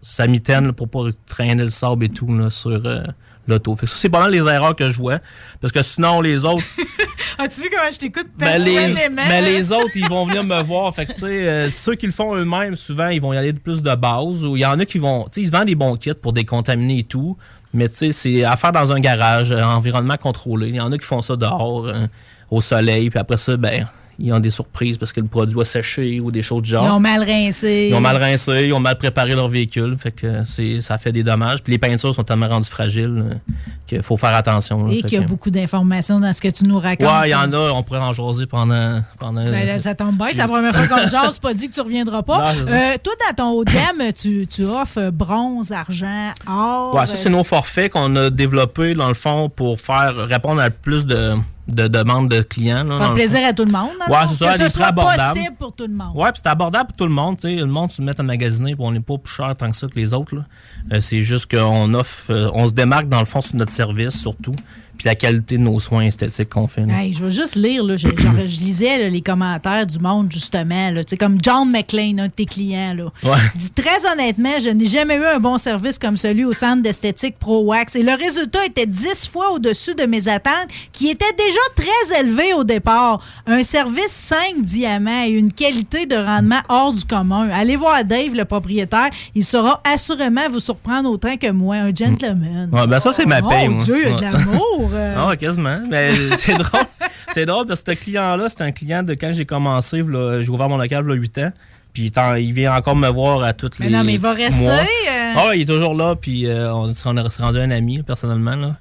sa 0.01 0.27
mitaine 0.27 0.65
là, 0.65 0.73
pour 0.73 0.89
pas 0.89 1.05
traîner 1.27 1.63
le 1.63 1.69
sable 1.69 2.03
et 2.03 2.09
tout 2.09 2.27
là, 2.37 2.49
sur 2.49 2.71
euh, 2.85 3.03
l'auto. 3.47 3.73
Fait 3.75 3.85
que 3.85 3.91
ça, 3.93 3.95
c'est 3.97 4.09
pas 4.09 4.19
mal 4.19 4.31
les 4.31 4.45
erreurs 4.49 4.75
que 4.75 4.89
je 4.89 4.97
vois. 4.97 5.19
Parce 5.61 5.71
que 5.71 5.81
sinon, 5.81 6.19
les 6.19 6.43
autres, 6.43 6.63
As-tu 7.37 7.61
vu 7.61 7.69
comment 7.71 7.89
je 7.89 7.97
t'écoute? 7.97 8.27
Ben, 8.37 8.61
les, 8.61 8.77
mais 9.15 9.41
les 9.41 9.71
autres, 9.71 9.91
ils 9.95 10.09
vont 10.09 10.25
venir 10.25 10.43
me 10.43 10.61
voir. 10.61 10.93
Fait 10.93 11.05
que, 11.05 11.13
tu 11.13 11.19
sais, 11.21 11.47
euh, 11.47 11.69
ceux 11.69 11.95
qui 11.95 12.05
le 12.05 12.11
font 12.11 12.35
eux-mêmes, 12.35 12.75
souvent, 12.75 13.07
ils 13.07 13.21
vont 13.21 13.31
y 13.31 13.37
aller 13.37 13.53
de 13.53 13.59
plus 13.59 13.81
de 13.81 13.95
base. 13.95 14.43
Ou 14.45 14.57
il 14.57 14.59
y 14.59 14.65
en 14.65 14.77
a 14.77 14.85
qui 14.85 14.97
vont, 14.99 15.23
tu 15.31 15.39
sais, 15.39 15.47
ils 15.47 15.51
vendent 15.51 15.67
des 15.67 15.75
bons 15.75 15.95
kits 15.95 16.11
pour 16.13 16.33
décontaminer 16.33 16.99
et 16.99 17.03
tout. 17.03 17.37
Mais, 17.73 17.87
tu 17.87 17.95
sais, 17.95 18.11
c'est 18.11 18.43
à 18.43 18.55
faire 18.55 18.71
dans 18.71 18.91
un 18.91 18.99
garage, 18.99 19.51
euh, 19.51 19.63
environnement 19.63 20.17
contrôlé. 20.17 20.69
Il 20.69 20.75
y 20.75 20.81
en 20.81 20.91
a 20.91 20.97
qui 20.97 21.05
font 21.05 21.21
ça 21.21 21.35
dehors, 21.35 21.87
euh, 21.87 22.05
au 22.49 22.59
soleil. 22.61 23.09
Puis 23.09 23.19
après 23.19 23.37
ça, 23.37 23.55
ben, 23.55 23.87
ils 24.23 24.33
ont 24.33 24.39
des 24.39 24.49
surprises 24.49 24.97
parce 24.97 25.11
que 25.13 25.19
le 25.19 25.27
produit 25.27 25.59
a 25.59 25.65
séché 25.65 26.19
ou 26.19 26.31
des 26.31 26.41
choses 26.41 26.61
du 26.63 26.69
genre. 26.71 26.85
Ils 26.85 26.91
ont 26.91 26.99
mal 26.99 27.23
rincé. 27.23 27.87
Ils 27.89 27.95
ont 27.95 28.01
mal 28.01 28.17
rincé, 28.17 28.65
ils 28.67 28.73
ont 28.73 28.79
mal 28.79 28.97
préparé 28.97 29.35
leur 29.35 29.49
véhicule, 29.49 29.95
fait 29.97 30.11
que 30.11 30.43
c'est 30.43 30.81
ça 30.81 30.97
fait 30.97 31.11
des 31.11 31.23
dommages. 31.23 31.61
Puis 31.63 31.71
les 31.73 31.79
peintures 31.79 32.13
sont 32.13 32.23
tellement 32.23 32.47
rendues 32.47 32.69
fragiles 32.69 33.23
euh, 33.31 33.33
qu'il 33.87 34.03
faut 34.03 34.17
faire 34.17 34.35
attention. 34.35 34.85
là. 34.87 34.93
Et 34.93 35.01
qu'il 35.03 35.13
y 35.13 35.17
a 35.17 35.23
que- 35.23 35.27
beaucoup 35.27 35.49
d'informations 35.51 36.19
dans 36.19 36.31
ce 36.33 36.41
que 36.41 36.47
tu 36.49 36.65
nous 36.65 36.79
racontes. 36.79 37.07
Ouais, 37.07 37.29
il 37.29 37.31
y 37.31 37.35
en 37.35 37.51
a, 37.53 37.71
on 37.71 37.83
pourrait 37.83 37.99
en 37.99 38.11
jaser 38.11 38.45
pendant. 38.45 38.99
pendant 39.19 39.43
Ben 39.43 39.65
là, 39.67 39.79
ça 39.79 39.95
tombe 39.95 40.15
bien, 40.17 40.27
c'est 40.31 40.37
la 40.37 40.47
première 40.47 40.75
fois 40.75 40.87
qu'on 40.87 41.07
jase, 41.07 41.39
pas 41.39 41.53
dit 41.53 41.69
que 41.69 41.73
tu 41.73 41.81
reviendras 41.81 42.21
pas. 42.23 42.53
Non. 42.53 42.61
Euh, 42.67 42.93
toi, 43.03 43.13
dans 43.29 43.35
ton 43.35 43.49
haut 43.51 43.65
de 43.65 43.71
gamme, 43.71 44.11
tu, 44.13 44.47
tu 44.47 44.63
offres 44.65 45.09
bronze, 45.11 45.71
argent, 45.71 46.31
or. 46.47 46.95
Ouais, 46.95 47.05
ça, 47.05 47.15
c'est 47.15 47.29
euh, 47.29 47.31
nos 47.31 47.43
forfaits 47.43 47.91
qu'on 47.91 48.15
a 48.15 48.29
développés, 48.29 48.93
dans 48.93 49.07
le 49.07 49.13
fond, 49.13 49.49
pour 49.49 49.79
faire 49.79 50.15
répondre 50.15 50.61
à 50.61 50.69
plus 50.69 51.05
de, 51.05 51.33
de 51.67 51.87
demandes 51.87 52.29
de 52.29 52.41
clients. 52.41 52.83
là, 52.83 52.97
Faire 52.97 53.13
plaisir 53.13 53.39
à 53.45 53.53
tout 53.53 53.65
le 53.65 53.71
monde. 53.71 53.89
fond. 54.05 54.13
c'est 54.27 54.35
ça, 54.35 54.53
Que 54.57 54.63
ce 54.63 54.69
soit 54.69 54.87
abordables. 54.87 55.33
possible 55.39 55.55
pour 55.57 55.73
tout 55.73 55.85
le 55.87 55.93
monde. 55.93 56.11
Ouais, 56.15 56.31
puis 56.31 56.41
c'est 56.43 56.49
abordable 56.49 56.87
pour 56.87 56.97
tout 56.97 57.05
le 57.05 57.11
monde. 57.11 57.37
tu 57.37 57.41
sais. 57.43 57.55
Le 57.55 57.65
monde 57.67 57.91
se 57.91 58.01
met 58.01 58.19
à 58.19 58.23
magasiner, 58.23 58.75
puis 58.75 58.83
on 58.83 58.91
n'est 58.91 58.99
pas 58.99 59.17
plus 59.17 59.31
cher 59.33 59.55
tant 59.55 59.69
que 59.69 59.77
ça 59.77 59.87
que 59.87 59.95
les 59.95 60.13
autres. 60.13 60.35
Euh, 60.91 61.01
c'est 61.01 61.21
juste 61.21 61.49
qu'on 61.51 61.93
offre, 61.93 62.31
euh, 62.31 62.49
on 62.53 62.67
se 62.67 62.73
démarque 62.73 63.07
dans 63.09 63.19
le 63.19 63.25
fond 63.25 63.41
sur 63.41 63.55
notre 63.55 63.71
service 63.71 64.19
surtout, 64.19 64.53
puis 65.01 65.09
la 65.09 65.15
qualité 65.15 65.57
de 65.57 65.63
nos 65.63 65.79
soins 65.79 66.03
esthétiques 66.03 66.49
qu'on 66.49 66.67
fait. 66.67 66.83
Hey, 66.87 67.11
je 67.13 67.25
vais 67.25 67.31
juste 67.31 67.55
lire, 67.55 67.83
là, 67.83 67.97
je, 67.97 68.07
genre, 68.07 68.35
je 68.45 68.59
lisais 68.61 68.99
là, 68.99 69.09
les 69.09 69.21
commentaires 69.21 69.87
du 69.87 69.97
monde, 69.97 70.31
justement. 70.31 70.91
Là, 70.91 71.01
comme 71.19 71.39
John 71.41 71.71
McLean, 71.71 72.19
un 72.19 72.27
de 72.27 72.31
tes 72.31 72.45
clients. 72.45 72.93
Là. 72.95 73.05
Ouais. 73.23 73.39
Dit 73.55 73.71
Très 73.71 74.11
honnêtement, 74.11 74.59
je 74.63 74.69
n'ai 74.69 74.85
jamais 74.85 75.15
eu 75.15 75.25
un 75.25 75.39
bon 75.39 75.57
service 75.57 75.97
comme 75.97 76.17
celui 76.17 76.45
au 76.45 76.53
centre 76.53 76.83
d'esthétique 76.83 77.39
Pro 77.39 77.63
Wax. 77.63 77.95
Et 77.95 78.03
le 78.03 78.13
résultat 78.13 78.63
était 78.63 78.85
10 78.85 79.27
fois 79.27 79.53
au-dessus 79.53 79.95
de 79.95 80.03
mes 80.03 80.27
attentes, 80.27 80.67
qui 80.91 81.09
étaient 81.09 81.25
déjà 81.35 81.59
très 81.75 82.19
élevées 82.19 82.53
au 82.53 82.63
départ. 82.63 83.21
Un 83.47 83.63
service 83.63 84.11
5 84.11 84.61
diamants 84.61 85.23
et 85.25 85.29
une 85.29 85.51
qualité 85.51 86.05
de 86.05 86.15
rendement 86.15 86.61
hors 86.69 86.93
du 86.93 87.05
commun. 87.05 87.49
Allez 87.51 87.75
voir 87.75 88.05
Dave, 88.05 88.35
le 88.35 88.45
propriétaire. 88.45 89.09
Il 89.33 89.43
saura 89.43 89.81
assurément 89.83 90.47
vous 90.51 90.59
surprendre 90.59 91.09
autant 91.09 91.37
que 91.37 91.49
moi, 91.49 91.77
un 91.77 91.95
gentleman. 91.95 92.69
Ouais, 92.71 92.85
ben 92.85 92.99
ça, 92.99 93.11
c'est 93.11 93.25
ma 93.25 93.39
Oh, 93.43 93.49
paye, 93.49 93.67
mon 93.67 93.75
moi. 93.77 93.83
Dieu, 93.83 93.97
il 94.03 94.09
y 94.09 94.13
a 94.13 94.15
de 94.17 94.21
l'amour. 94.21 94.90
Euh. 94.93 95.15
Ah, 95.29 95.35
quasiment. 95.35 95.79
Mais 95.89 96.11
c'est 96.37 96.53
drôle. 96.55 96.81
C'est 97.29 97.45
drôle 97.45 97.65
parce 97.65 97.83
que 97.83 97.93
ce 97.93 97.97
client-là, 97.97 98.49
c'est 98.49 98.61
un 98.61 98.71
client 98.71 99.03
de 99.03 99.13
quand 99.13 99.31
j'ai 99.31 99.45
commencé. 99.45 99.97
J'ai 100.39 100.49
ouvert 100.49 100.69
mon 100.69 100.77
local 100.77 101.03
il 101.05 101.09
y 101.09 101.13
a 101.13 101.15
8 101.15 101.37
ans. 101.39 101.51
Puis 101.93 102.11
il 102.39 102.53
vient 102.53 102.73
encore 102.75 102.95
me 102.95 103.09
voir 103.09 103.43
à 103.43 103.53
toutes 103.53 103.79
Mais 103.79 103.87
les. 103.87 103.91
non, 103.91 104.03
mais 104.03 104.13
il 104.13 104.19
va 104.19 104.33
rester, 104.33 104.65
euh. 104.65 105.33
Ah, 105.35 105.51
il 105.53 105.61
est 105.61 105.65
toujours 105.65 105.93
là. 105.93 106.15
Puis 106.15 106.45
euh, 106.47 106.73
on, 106.73 106.89
on 107.05 107.17
est 107.17 107.37
rendu 107.41 107.57
un 107.59 107.71
ami, 107.71 108.01
personnellement. 108.01 108.55
Là. 108.55 108.75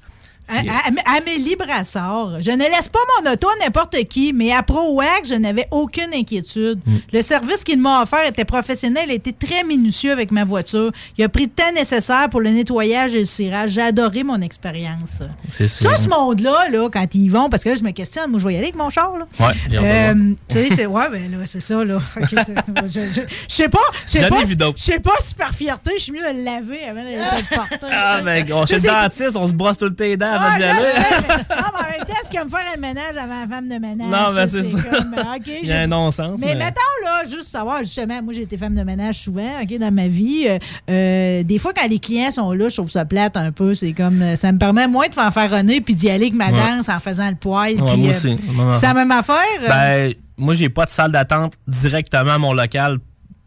À- 0.51 1.13
à- 1.13 1.17
Amélie 1.19 1.57
Brassard, 1.57 2.41
je 2.41 2.51
ne 2.51 2.59
laisse 2.65 2.89
pas 2.89 2.99
mon 3.23 3.31
auto 3.33 3.49
à 3.49 3.65
n'importe 3.65 3.97
qui, 4.09 4.33
mais 4.33 4.53
à 4.53 4.63
ProWax, 4.63 5.29
je 5.29 5.35
n'avais 5.35 5.67
aucune 5.71 6.13
inquiétude. 6.15 6.81
Mm. 6.87 6.97
Le 7.13 7.23
service 7.23 7.65
qu'il 7.65 7.79
m'a 7.81 8.03
offert 8.03 8.27
était 8.27 8.45
professionnel 8.45 9.11
était 9.11 9.33
très 9.33 9.65
minutieux 9.65 10.13
avec 10.13 10.31
ma 10.31 10.45
voiture. 10.45 10.91
Il 11.19 11.25
a 11.25 11.29
pris 11.29 11.45
le 11.45 11.51
temps 11.51 11.73
nécessaire 11.75 12.29
pour 12.31 12.41
le 12.41 12.51
nettoyage 12.51 13.15
et 13.15 13.21
le 13.21 13.25
cirage. 13.27 13.71
J'ai 13.71 13.83
adoré 13.83 14.25
mon 14.25 14.41
expérience. 14.41 15.23
C'est 15.51 15.69
Ça, 15.69 15.97
ce 15.97 16.09
monde-là, 16.09 16.69
là, 16.71 16.89
quand 16.93 17.07
ils 17.15 17.23
y 17.23 17.29
vont, 17.29 17.49
parce 17.49 17.63
que 17.65 17.69
là, 17.71 17.75
je 17.77 17.83
me 17.83 17.91
questionne, 17.93 18.31
moi, 18.31 18.41
je 18.41 18.47
vais 18.47 18.55
y 18.55 18.57
aller 18.57 18.67
avec 18.67 18.77
mon 18.77 18.91
char. 18.91 19.13
Là. 19.17 19.27
Ouais, 19.47 19.55
Euh, 19.75 20.15
tu 20.49 20.59
sais, 20.59 20.69
c'est 20.75 20.87
ouais, 20.87 21.09
ben 21.11 21.31
là, 21.31 21.39
c'est 21.47 21.61
ça, 21.61 21.85
là. 21.85 21.99
Je, 22.31 22.37
je- 22.37 23.21
je 23.49 23.55
sais 23.55 23.69
pas, 23.69 23.79
je 24.07 24.13
sais 24.13 24.29
pas, 24.29 24.45
si- 24.45 24.57
je 24.77 24.83
sais 24.83 25.01
pas 25.01 25.13
si 25.25 25.35
par 25.35 25.53
fierté, 25.55 25.93
je 25.97 26.03
suis 26.03 26.13
mieux 26.13 26.23
de 26.33 26.39
le 26.39 26.45
laver 26.45 26.85
avant 26.85 27.03
de 27.03 27.09
le 27.11 27.55
porter. 27.57 27.87
Ah, 27.93 28.21
ben, 28.23 28.45
on, 28.53 28.67
chez 28.67 28.77
le 28.79 28.83
dentiste, 28.83 29.37
on 29.37 29.47
se 29.49 29.53
brosse 29.53 29.79
tout 29.79 29.85
le 29.87 29.95
temps 29.95 30.05
les 30.05 30.17
dents 30.17 30.33
ah, 30.49 30.57
mais- 30.59 31.45
ah, 31.51 31.73
mais 31.73 32.03
en 32.03 32.05
temps, 32.05 32.13
c'est 32.25 32.39
comme 32.39 32.49
faire 32.51 32.61
un 32.75 32.81
ménage 32.81 33.17
avant 33.17 33.41
la 33.41 33.47
femme 33.47 33.69
de 33.69 33.75
ménage? 33.79 34.09
Non, 34.11 34.35
sais, 34.35 34.47
c'est 34.47 34.63
ça. 34.63 34.79
euh, 34.97 35.01
Il 35.47 35.53
y 35.53 35.73
a 35.73 35.75
j'ai- 35.77 35.83
un 35.83 35.87
non-sens. 35.87 36.41
Mais, 36.41 36.55
mettons, 36.55 36.81
là, 37.05 37.23
juste 37.25 37.51
pour 37.51 37.53
savoir, 37.53 37.79
justement, 37.81 38.23
moi, 38.23 38.33
j'ai 38.35 38.43
été 38.43 38.57
femme 38.57 38.75
de 38.75 38.83
ménage 38.83 39.17
souvent, 39.21 39.61
OK, 39.63 39.79
dans 39.79 39.93
ma 39.93 40.09
vie. 40.09 40.47
Euh, 40.49 40.59
euh, 40.91 41.43
des 41.43 41.59
fois, 41.59 41.73
quand 41.75 41.89
les 41.89 41.99
clients 41.99 42.31
sont 42.31 42.53
là, 42.53 42.69
je 42.69 42.77
trouve 42.77 42.91
ça 42.91 43.05
plate 43.05 43.37
un 43.37 43.53
peu. 43.53 43.75
C'est 43.75 43.93
comme, 43.93 44.37
ça 44.37 44.53
me 44.53 44.59
permet 44.59 44.87
moins 44.89 45.09
de 45.09 45.15
faire 45.15 45.33
faire 45.33 45.51
runner 45.51 45.81
puis 45.81 45.95
d'y 45.95 46.09
aller 46.11 46.27
avec 46.27 46.35
ma 46.35 46.51
danse 46.53 46.89
en 46.89 47.01
faisant 47.01 47.29
le 47.29 47.37
poil. 47.37 47.77
Moi 47.77 47.95
aussi. 48.09 48.37
C'est 48.79 48.87
la 48.87 48.95
même 48.95 49.11
affaire? 49.11 49.37
Ben, 49.69 50.13
moi, 50.37 50.55
j'ai 50.55 50.69
pas 50.69 50.85
de 50.87 50.91
salle 50.91 51.13
d'attente 51.13 51.53
directement 51.67 52.33
à 52.33 52.39
mon 52.39 52.53
local, 52.53 52.99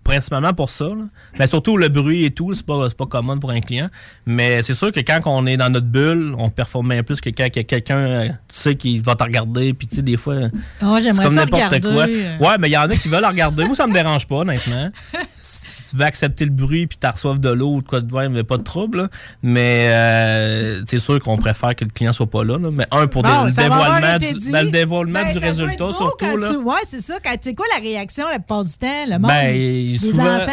principalement 0.03 0.53
pour 0.53 0.69
ça. 0.69 0.85
là. 0.85 1.05
Mais 1.39 1.47
surtout 1.47 1.77
le 1.77 1.89
bruit 1.89 2.25
et 2.25 2.31
tout, 2.31 2.53
c'est 2.53 2.65
pas, 2.65 2.88
c'est 2.89 2.97
pas 2.97 3.05
commun 3.05 3.38
pour 3.38 3.51
un 3.51 3.61
client. 3.61 3.89
Mais 4.25 4.61
c'est 4.61 4.73
sûr 4.73 4.91
que 4.91 4.99
quand 4.99 5.19
on 5.25 5.45
est 5.45 5.57
dans 5.57 5.69
notre 5.69 5.88
bulle, 5.88 6.35
on 6.38 6.49
performe 6.49 6.89
bien 6.89 7.03
plus 7.03 7.21
que 7.21 7.30
quand 7.30 7.45
il 7.45 7.55
y 7.55 7.59
a 7.59 7.63
quelqu'un, 7.63 7.97
euh, 7.97 8.27
tu 8.27 8.34
sais, 8.47 8.75
qui 8.75 8.99
va 8.99 9.15
te 9.15 9.23
regarder. 9.23 9.73
Puis, 9.73 9.88
tu 9.88 9.95
sais, 9.97 10.01
des 10.01 10.17
fois, 10.17 10.35
Oh, 10.81 10.97
c'est 11.01 11.15
comme 11.15 11.35
n'importe 11.35 11.81
quoi. 11.81 12.05
Ouais, 12.05 12.57
mais 12.59 12.69
il 12.69 12.73
y 12.73 12.77
en 12.77 12.81
a 12.89 12.95
qui 12.95 13.07
veulent 13.07 13.21
la 13.21 13.30
regarder. 13.30 13.65
Moi, 13.65 13.75
ça 13.75 13.88
me 13.88 13.93
dérange 13.93 14.27
pas, 14.27 14.38
honnêtement. 14.38 14.89
tu 15.94 15.98
veux 15.99 16.06
accepter 16.06 16.45
le 16.45 16.52
bruit 16.52 16.88
puis 16.88 16.98
tu 16.99 17.07
reçoives 17.07 17.40
de 17.40 17.49
l'eau 17.49 17.76
ou 17.76 17.82
de 17.84 17.88
quoi 17.88 18.02
de 18.02 18.14
même, 18.14 18.34
mais 18.34 18.44
pas 18.44 18.57
de 18.57 18.64
trouble. 18.64 18.98
là. 19.03 19.10
Mais 19.44 19.88
euh, 19.91 20.82
c'est 20.88 20.98
sûr 20.98 21.20
qu'on 21.20 21.38
préfère 21.38 21.76
que 21.76 21.86
le 21.86 21.91
client 21.91 22.14
soit 22.14 22.30
pas 22.30 22.44
là. 22.44 22.57
là. 22.57 22.70
Mais 22.72 22.86
un, 22.91 23.06
pour 23.07 23.22
Bon, 23.22 23.44
le 23.45 23.52
dévoilement 23.52 24.15
été 24.15 24.34
du, 24.34 24.40
dit. 24.40 24.52
ben, 24.52 24.64
le 24.65 24.72
dévoilement 24.72 25.24
Ben, 25.24 25.32
du 25.32 25.38
résultat, 25.38 25.91
surtout. 25.94 26.38
Là. 26.38 26.49
tu- 26.49 26.56
Ouais, 26.57 26.76
c'est 26.88 27.02
ça. 27.02 27.15
Quand- 27.24 27.36
C'est 27.41 27.53
quoi 27.53 27.65
la 27.76 27.82
réaction 27.82 28.26
la 28.28 28.40
plupart 28.40 28.64
du 28.65 28.74
temps, 28.74 28.88
le 29.07 29.20
monde? 29.20 29.28
Ben, 29.30 29.53
Les 29.53 29.98
souvent- 29.98 30.24
enfants? 30.38 30.52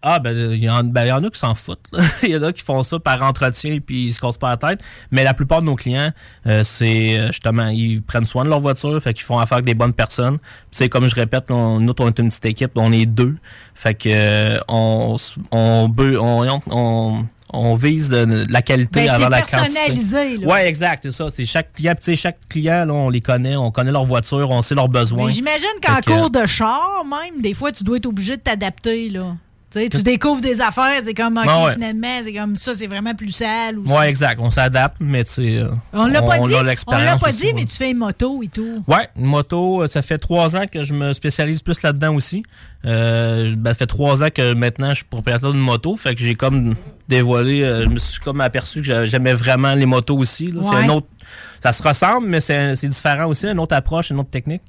Ah, 0.00 0.20
ben, 0.20 0.52
il 0.52 0.62
y, 0.62 0.70
en- 0.70 0.84
ben, 0.84 1.04
y 1.06 1.10
en 1.12 1.24
a 1.24 1.28
qui 1.28 1.38
s'en 1.38 1.54
foutent. 1.56 1.90
Il 2.22 2.28
y 2.30 2.36
en 2.36 2.42
a 2.44 2.52
qui 2.52 2.62
font 2.62 2.84
ça 2.84 3.00
par 3.00 3.20
entretien 3.24 3.78
puis 3.84 4.06
ils 4.06 4.12
se 4.12 4.20
cassent 4.20 4.38
pas 4.38 4.50
la 4.50 4.56
tête. 4.56 4.80
Mais 5.10 5.24
la 5.24 5.34
plupart 5.34 5.60
de 5.60 5.66
nos 5.66 5.74
clients, 5.74 6.12
euh, 6.46 6.62
c'est 6.62 7.18
euh, 7.18 7.26
justement, 7.28 7.66
ils 7.68 8.00
prennent 8.02 8.24
soin 8.24 8.44
de 8.44 8.48
leur 8.48 8.60
voiture, 8.60 9.02
fait 9.02 9.12
qu'ils 9.12 9.24
font 9.24 9.40
affaire 9.40 9.56
avec 9.56 9.64
des 9.66 9.74
bonnes 9.74 9.92
personnes. 9.92 10.38
C'est 10.70 10.88
comme 10.88 11.06
je 11.08 11.14
répète, 11.16 11.50
on- 11.50 11.80
nous, 11.80 11.92
on 11.98 12.06
est 12.06 12.18
une 12.20 12.28
petite 12.28 12.46
équipe, 12.46 12.70
on 12.76 12.92
est 12.92 13.06
deux. 13.06 13.36
Fait 13.74 13.94
que 13.94 14.08
euh, 14.08 14.58
on, 14.68 15.16
on, 15.50 15.92
on, 15.98 16.60
on, 16.70 17.26
on 17.52 17.74
vise 17.74 18.10
de- 18.10 18.44
la 18.50 18.62
qualité 18.62 19.06
Ben, 19.06 19.10
avant 19.14 19.28
la 19.30 19.40
quantité. 19.42 19.58
personnalisé. 19.80 20.46
Ouais, 20.46 20.68
exact, 20.68 21.02
c'est 21.02 21.10
ça. 21.12 21.26
C'est 21.28 21.44
chaque 21.44 21.72
client, 21.72 21.94
tu 21.94 22.02
sais, 22.04 22.14
chaque 22.14 22.38
client, 22.48 22.84
là, 22.84 22.94
on 22.94 23.08
les 23.10 23.20
connaît, 23.20 23.56
on 23.56 23.72
connaît 23.72 23.90
leur 23.92 24.04
voiture, 24.04 24.48
on 24.52 24.62
sait 24.62 24.76
leurs 24.76 24.88
besoins. 24.88 25.28
J'imagine 25.30 25.66
qu'en 25.84 25.96
que- 26.00 26.04
cours 26.12 26.30
de 26.30 26.46
char, 26.46 27.02
même, 27.04 27.40
des 27.42 27.52
fois, 27.54 27.72
tu 27.72 27.82
dois 27.82 27.96
être 27.96 28.06
obligé 28.06 28.36
de 28.36 28.42
t'adapter, 28.42 29.08
là. 29.10 29.34
Tu 29.70 30.02
découvres 30.02 30.40
des 30.40 30.60
affaires, 30.62 31.00
c'est 31.04 31.12
comme, 31.12 31.36
OK, 31.36 31.44
Ah 31.46 31.64
ouais. 31.66 31.72
finalement, 31.74 32.20
c'est 32.24 32.32
comme 32.32 32.56
ça, 32.56 32.72
c'est 32.74 32.86
vraiment 32.86 33.14
plus 33.14 33.32
sale. 33.32 33.78
Ou 33.78 33.82
Ouais, 33.82 33.94
ça. 33.96 34.08
exact. 34.08 34.40
On 34.42 34.50
s'adapte, 34.50 34.96
mais 35.00 35.24
tu 35.24 35.32
sais. 35.32 35.58
euh, 35.58 35.70
On 35.92 36.06
l'a 36.06 36.22
pas 36.22 36.38
dit. 36.38 36.54
a 36.54 36.60
On 36.60 36.62
l'a 36.62 37.16
pas 37.16 37.28
aussi, 37.28 37.38
dit, 37.40 37.46
ouais. 37.48 37.52
mais 37.54 37.64
tu 37.66 37.76
fais 37.76 37.90
une 37.90 37.98
moto 37.98 38.42
et 38.42 38.48
tout. 38.48 38.82
Ouais, 38.86 39.08
une 39.16 39.26
moto, 39.26 39.82
euh, 39.82 39.86
ça 39.86 40.00
fait 40.00 40.16
trois 40.18 40.56
ans 40.56 40.64
que 40.70 40.84
je 40.84 40.94
me 40.94 41.12
spécialise 41.12 41.60
plus 41.62 41.82
là-dedans 41.82 42.14
aussi. 42.14 42.42
Euh, 42.86 43.54
ben, 43.58 43.72
ça 43.72 43.78
fait 43.80 43.86
trois 43.86 44.22
ans 44.22 44.28
que 44.34 44.54
maintenant 44.54 44.90
je 44.90 44.96
suis 44.96 45.04
propriétaire 45.04 45.50
d'une 45.52 45.60
moto, 45.60 45.96
fait 45.96 46.14
que 46.14 46.20
j'ai 46.20 46.34
comme 46.34 46.74
dévoilé, 47.08 47.62
euh, 47.62 47.82
je 47.84 47.88
me 47.88 47.98
suis 47.98 48.20
comme 48.20 48.40
aperçu 48.40 48.80
que 48.80 48.86
j'a- 48.86 49.04
j'aimais 49.04 49.32
vraiment 49.32 49.74
les 49.74 49.86
motos 49.86 50.16
aussi. 50.16 50.46
là. 50.50 50.60
Ouais. 50.60 50.76
un 50.84 50.88
autre, 50.88 51.08
ça 51.62 51.72
se 51.72 51.82
ressemble, 51.82 52.28
mais 52.28 52.40
c'est 52.40 52.74
différent 52.88 53.26
aussi, 53.26 53.46
une 53.46 53.58
autre 53.58 53.74
approche, 53.74 54.10
une 54.10 54.20
autre 54.20 54.30
technique. 54.30 54.62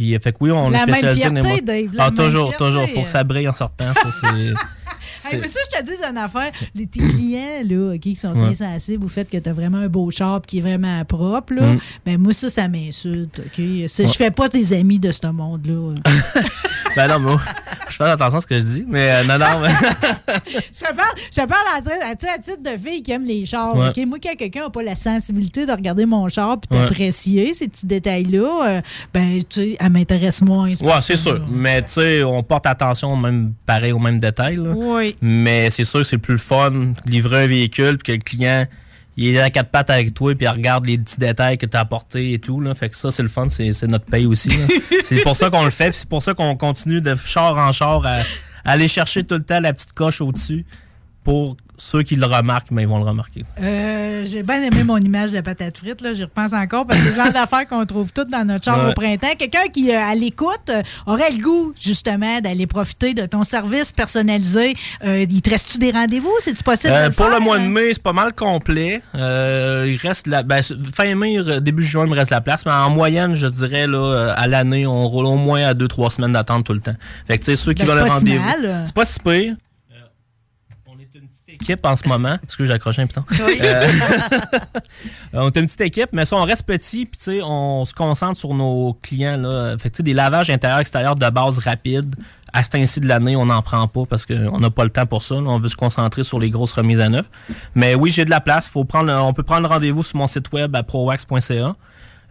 Puis 0.00 0.14
euh, 0.14 0.18
fait 0.18 0.32
que 0.32 0.38
oui, 0.40 0.50
on 0.50 0.70
La 0.70 0.78
est 0.84 0.86
même 0.86 0.94
spécialisé 0.94 1.28
les 1.28 1.42
fierté. 1.42 1.60
Dave, 1.60 1.90
la 1.92 2.04
Ah, 2.04 2.06
même 2.06 2.14
toujours, 2.14 2.48
fierté. 2.48 2.64
toujours. 2.64 2.88
Faut 2.88 3.02
que 3.02 3.10
ça 3.10 3.22
brille 3.22 3.46
en 3.50 3.52
sortant, 3.52 3.92
ça 3.92 4.10
c'est. 4.10 4.26
Hey, 5.32 5.38
mais 5.40 5.46
ça, 5.48 5.60
je 5.72 5.78
te 5.78 5.84
dis 5.84 5.92
une 6.08 6.16
affaire. 6.18 6.50
Les, 6.74 6.86
tes 6.86 7.00
clients 7.00 7.62
là, 7.64 7.98
qui 7.98 8.14
sont 8.14 8.28
Ouais. 8.34 8.46
bien 8.48 8.54
sensibles 8.54 9.04
au 9.04 9.08
fait 9.08 9.28
que 9.28 9.36
tu 9.36 9.48
as 9.48 9.52
vraiment 9.52 9.78
un 9.78 9.88
beau 9.88 10.10
char 10.10 10.40
qui 10.42 10.58
est 10.58 10.60
vraiment 10.62 11.04
propre, 11.04 11.54
là, 11.54 11.62
Mm. 11.74 11.80
ben 12.06 12.18
moi, 12.18 12.32
ça, 12.32 12.48
ça 12.50 12.68
m'insulte. 12.68 13.38
ok? 13.40 13.64
C'est- 13.88 14.02
Ouais. 14.04 14.08
Je 14.08 14.12
fais 14.16 14.30
pas 14.30 14.48
des 14.48 14.72
amis 14.72 14.98
de 14.98 15.10
ce 15.12 15.26
monde-là. 15.26 15.94
ben 16.96 17.08
non, 17.08 17.18
mais 17.18 17.30
moi, 17.32 17.40
je 17.88 17.96
fais 17.96 18.04
attention 18.04 18.38
à 18.38 18.40
ce 18.40 18.46
que 18.46 18.54
je 18.56 18.64
dis, 18.64 18.84
mais 18.88 19.10
euh, 19.12 19.24
non, 19.24 19.38
non. 19.38 19.60
mais- 19.62 19.68
je 20.72 20.80
te 20.80 20.94
parle, 20.94 21.14
je 21.30 21.40
te 21.40 21.46
parle 21.46 22.00
à, 22.02 22.16
titre 22.16 22.62
de 22.62 22.78
fille 22.78 23.02
qui 23.02 23.12
aime 23.12 23.24
les 23.26 23.44
chars. 23.46 23.76
Ouais. 23.76 24.04
Moi, 24.06 24.18
quand 24.22 24.34
quelqu'un 24.36 24.62
n'a 24.64 24.70
pas 24.70 24.82
la 24.82 24.96
sensibilité 24.96 25.66
de 25.66 25.72
regarder 25.72 26.06
mon 26.06 26.28
char 26.28 26.58
et 26.70 26.74
Ouais. 26.74 26.82
d'apprécier 26.84 27.52
ces 27.54 27.68
petits 27.68 27.86
détails-là, 27.86 28.66
euh, 28.68 28.80
ben, 29.12 29.38
tu 29.38 29.44
sais, 29.62 29.76
elle 29.78 29.90
m'intéresse 29.90 30.42
moins. 30.42 30.68
Ouais, 30.68 31.00
c'est 31.00 31.16
sûr. 31.16 31.34
là. 31.34 31.40
Mais 31.48 31.82
tu 31.82 31.90
sais, 31.90 32.22
on 32.24 32.42
porte 32.42 32.66
attention 32.66 33.14
même 33.16 33.52
pareil 33.66 33.92
aux 33.92 33.98
mêmes 33.98 34.18
détails. 34.18 34.56
là. 34.56 34.74
Oui. 35.00 35.16
Mais 35.20 35.70
c'est 35.70 35.84
sûr 35.84 36.00
que 36.00 36.06
c'est 36.06 36.18
plus 36.18 36.34
le 36.34 36.38
fun 36.38 36.70
de 36.70 37.10
livrer 37.10 37.44
un 37.44 37.46
véhicule 37.46 37.98
puis 37.98 38.06
que 38.06 38.12
le 38.12 38.18
client 38.18 38.66
il 39.16 39.34
est 39.34 39.40
à 39.40 39.50
quatre 39.50 39.70
pattes 39.70 39.90
avec 39.90 40.14
toi 40.14 40.34
puis 40.34 40.46
il 40.46 40.48
regarde 40.48 40.86
les 40.86 40.98
petits 40.98 41.18
détails 41.18 41.58
que 41.58 41.66
tu 41.66 41.76
as 41.76 41.80
apportés 41.80 42.32
et 42.34 42.38
tout. 42.38 42.60
Là. 42.60 42.74
Fait 42.74 42.88
que 42.88 42.96
ça, 42.96 43.10
c'est 43.10 43.22
le 43.22 43.28
fun, 43.28 43.48
c'est 43.48 43.86
notre 43.86 44.06
paye 44.06 44.26
aussi. 44.26 44.50
c'est 45.04 45.22
pour 45.22 45.36
ça 45.36 45.50
qu'on 45.50 45.64
le 45.64 45.70
fait, 45.70 45.90
puis 45.90 45.98
c'est 45.98 46.08
pour 46.08 46.22
ça 46.22 46.34
qu'on 46.34 46.56
continue 46.56 47.00
de 47.00 47.14
char 47.14 47.56
en 47.56 47.72
char 47.72 48.04
à, 48.06 48.20
à 48.64 48.72
aller 48.72 48.88
chercher 48.88 49.24
tout 49.24 49.34
le 49.34 49.42
temps 49.42 49.60
la 49.60 49.72
petite 49.72 49.92
coche 49.92 50.20
au-dessus 50.20 50.64
pour 51.24 51.56
ceux 51.80 52.02
qui 52.02 52.14
le 52.16 52.26
remarquent, 52.26 52.70
mais 52.70 52.82
ils 52.82 52.88
vont 52.88 52.98
le 52.98 53.04
remarquer. 53.04 53.42
Euh, 53.60 54.24
J'ai 54.26 54.42
bien 54.42 54.62
aimé 54.62 54.84
mon 54.84 54.98
image 54.98 55.30
de 55.30 55.36
la 55.36 55.42
patate 55.42 55.78
frite. 55.78 56.00
là. 56.02 56.12
J'y 56.14 56.24
repense 56.24 56.52
encore 56.52 56.86
parce 56.86 57.00
que 57.00 57.06
c'est 57.06 57.16
le 57.16 57.24
genre 57.24 57.32
d'affaires 57.32 57.66
qu'on 57.66 57.86
trouve 57.86 58.12
toutes 58.12 58.30
dans 58.30 58.44
notre 58.46 58.70
Ouais. 58.70 58.90
au 58.90 58.92
printemps. 58.92 59.34
Quelqu'un 59.38 59.66
qui, 59.72 59.90
euh, 59.90 59.98
à 59.98 60.14
l'écoute, 60.14 60.68
euh, 60.68 60.82
aurait 61.06 61.30
le 61.30 61.38
goût, 61.42 61.72
justement, 61.80 62.40
d'aller 62.40 62.66
profiter 62.66 63.14
de 63.14 63.24
ton 63.26 63.42
service 63.44 63.92
personnalisé. 63.92 64.74
Euh, 65.04 65.24
il 65.28 65.40
te 65.42 65.48
reste-tu 65.50 65.78
des 65.78 65.90
rendez-vous? 65.90 66.32
C'est-tu 66.40 66.62
possible 66.62 66.92
de 66.92 67.04
le 67.06 67.10
pour 67.10 67.26
faire? 67.26 67.38
le 67.38 67.44
mois 67.44 67.58
de 67.58 67.64
mai, 67.66 67.94
c'est 67.94 68.02
pas 68.02 68.12
mal 68.12 68.34
complet. 68.34 69.00
Il 69.14 69.96
reste 70.02 70.26
la, 70.26 70.42
ben, 70.42 70.62
fin 70.94 71.14
mai, 71.14 71.38
début 71.60 71.82
juin, 71.82 72.04
il 72.04 72.10
me 72.10 72.14
reste 72.16 72.30
la 72.30 72.40
place. 72.42 72.66
Mais 72.66 72.72
en 72.72 72.90
moyenne, 72.90 73.34
je 73.34 73.46
dirais 73.46 73.86
là, 73.86 74.34
à 74.36 74.46
l'année, 74.46 74.86
on 74.86 75.04
roule 75.08 75.26
au 75.26 75.36
moins 75.36 75.64
à 75.64 75.74
2-3 75.74 76.10
semaines 76.10 76.32
d'attente 76.32 76.66
tout 76.66 76.74
le 76.74 76.80
temps. 76.80 76.94
Fait 77.26 77.38
que 77.38 77.44
tu 77.44 77.46
sais, 77.46 77.54
ceux 77.56 77.72
qui 77.72 77.84
Ben, 77.84 77.94
veulent 77.94 78.02
c'est 78.02 78.08
le 78.08 78.38
rendez-vous. 78.38 78.82
C'est 78.84 78.94
pas 78.94 79.04
si 79.04 79.18
pire. 79.20 79.54
Euh, 79.92 79.96
on 80.86 80.98
est 80.98 81.08
une 81.14 81.26
petite 81.28 81.44
équipe 81.60 81.84
en 81.84 81.96
ce 81.96 82.08
moment. 82.08 82.38
Parce 82.42 82.56
que 82.56 82.64
j'ai 82.64 82.72
accroché 82.72 83.02
un 83.02 83.06
piton. 83.06 83.24
Oui. 83.46 83.58
Euh, 83.60 83.90
on 85.32 85.46
est 85.48 85.56
une 85.56 85.66
petite 85.66 85.80
équipe, 85.80 86.10
mais 86.12 86.24
ça, 86.24 86.36
on 86.36 86.44
reste 86.44 86.64
petit, 86.64 87.06
puis 87.06 87.18
tu 87.18 87.24
sais, 87.24 87.40
on 87.42 87.84
se 87.84 87.94
concentre 87.94 88.38
sur 88.38 88.54
nos 88.54 88.96
clients. 89.02 89.36
Là. 89.36 89.76
Fait 89.78 89.88
que, 89.88 89.94
tu 89.94 89.96
sais, 89.98 90.02
des 90.02 90.14
lavages 90.14 90.50
intérieur-extérieur 90.50 91.14
de 91.14 91.28
base 91.30 91.58
rapides. 91.58 92.14
À 92.52 92.64
ce 92.64 92.70
temps-ci 92.70 93.00
de 93.00 93.06
l'année, 93.06 93.36
on 93.36 93.46
n'en 93.46 93.62
prend 93.62 93.86
pas 93.86 94.06
parce 94.08 94.26
qu'on 94.26 94.58
n'a 94.58 94.70
pas 94.70 94.82
le 94.82 94.90
temps 94.90 95.06
pour 95.06 95.22
ça. 95.22 95.36
là. 95.36 95.42
On 95.42 95.58
veut 95.58 95.68
se 95.68 95.76
concentrer 95.76 96.24
sur 96.24 96.40
les 96.40 96.50
grosses 96.50 96.72
remises 96.72 97.00
à 97.00 97.08
neuf. 97.08 97.30
Mais 97.74 97.94
oui, 97.94 98.10
j'ai 98.10 98.24
de 98.24 98.30
la 98.30 98.40
place. 98.40 98.68
Faut 98.68 98.84
prendre, 98.84 99.12
on 99.12 99.32
peut 99.32 99.44
prendre 99.44 99.68
rendez-vous 99.68 100.02
sur 100.02 100.16
mon 100.16 100.26
site 100.26 100.52
web 100.52 100.74
à 100.74 100.82
prowax.ca. 100.82 101.76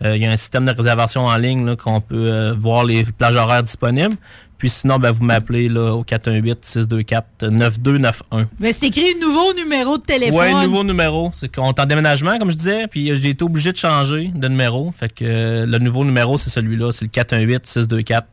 Euh, 0.03 0.15
Il 0.15 0.23
y 0.23 0.25
a 0.25 0.31
un 0.31 0.37
système 0.37 0.65
de 0.65 0.71
réservation 0.71 1.25
en 1.25 1.35
ligne 1.37 1.65
là, 1.65 1.75
qu'on 1.75 1.99
peut 2.01 2.31
euh, 2.31 2.53
voir 2.57 2.83
les 2.85 3.03
plages 3.03 3.35
horaires 3.35 3.63
disponibles. 3.63 4.15
Puis 4.57 4.69
sinon, 4.69 4.99
ben, 4.99 5.11
vous 5.11 5.23
m'appelez 5.23 5.67
là, 5.69 5.93
au 5.93 6.03
418-624-9291. 6.03 8.45
Ben, 8.59 8.73
c'est 8.73 8.87
écrit 8.87 9.15
nouveau 9.21 9.53
numéro 9.53 9.97
de 9.97 10.03
téléphone. 10.03 10.35
Ouais, 10.37 10.51
nouveau 10.65 10.83
numéro. 10.83 11.31
C'est 11.33 11.53
qu'on 11.53 11.69
est 11.71 11.79
en 11.79 11.85
déménagement, 11.85 12.37
comme 12.37 12.51
je 12.51 12.57
disais, 12.57 12.87
puis 12.87 13.09
j'ai 13.15 13.29
été 13.29 13.41
obligé 13.43 13.71
de 13.71 13.77
changer 13.77 14.31
de 14.35 14.47
numéro. 14.49 14.91
Fait 14.91 15.07
que 15.07 15.23
euh, 15.23 15.65
le 15.65 15.79
nouveau 15.79 16.03
numéro, 16.03 16.37
c'est 16.37 16.49
celui-là. 16.49 16.91
C'est 16.91 17.05
le 17.05 17.11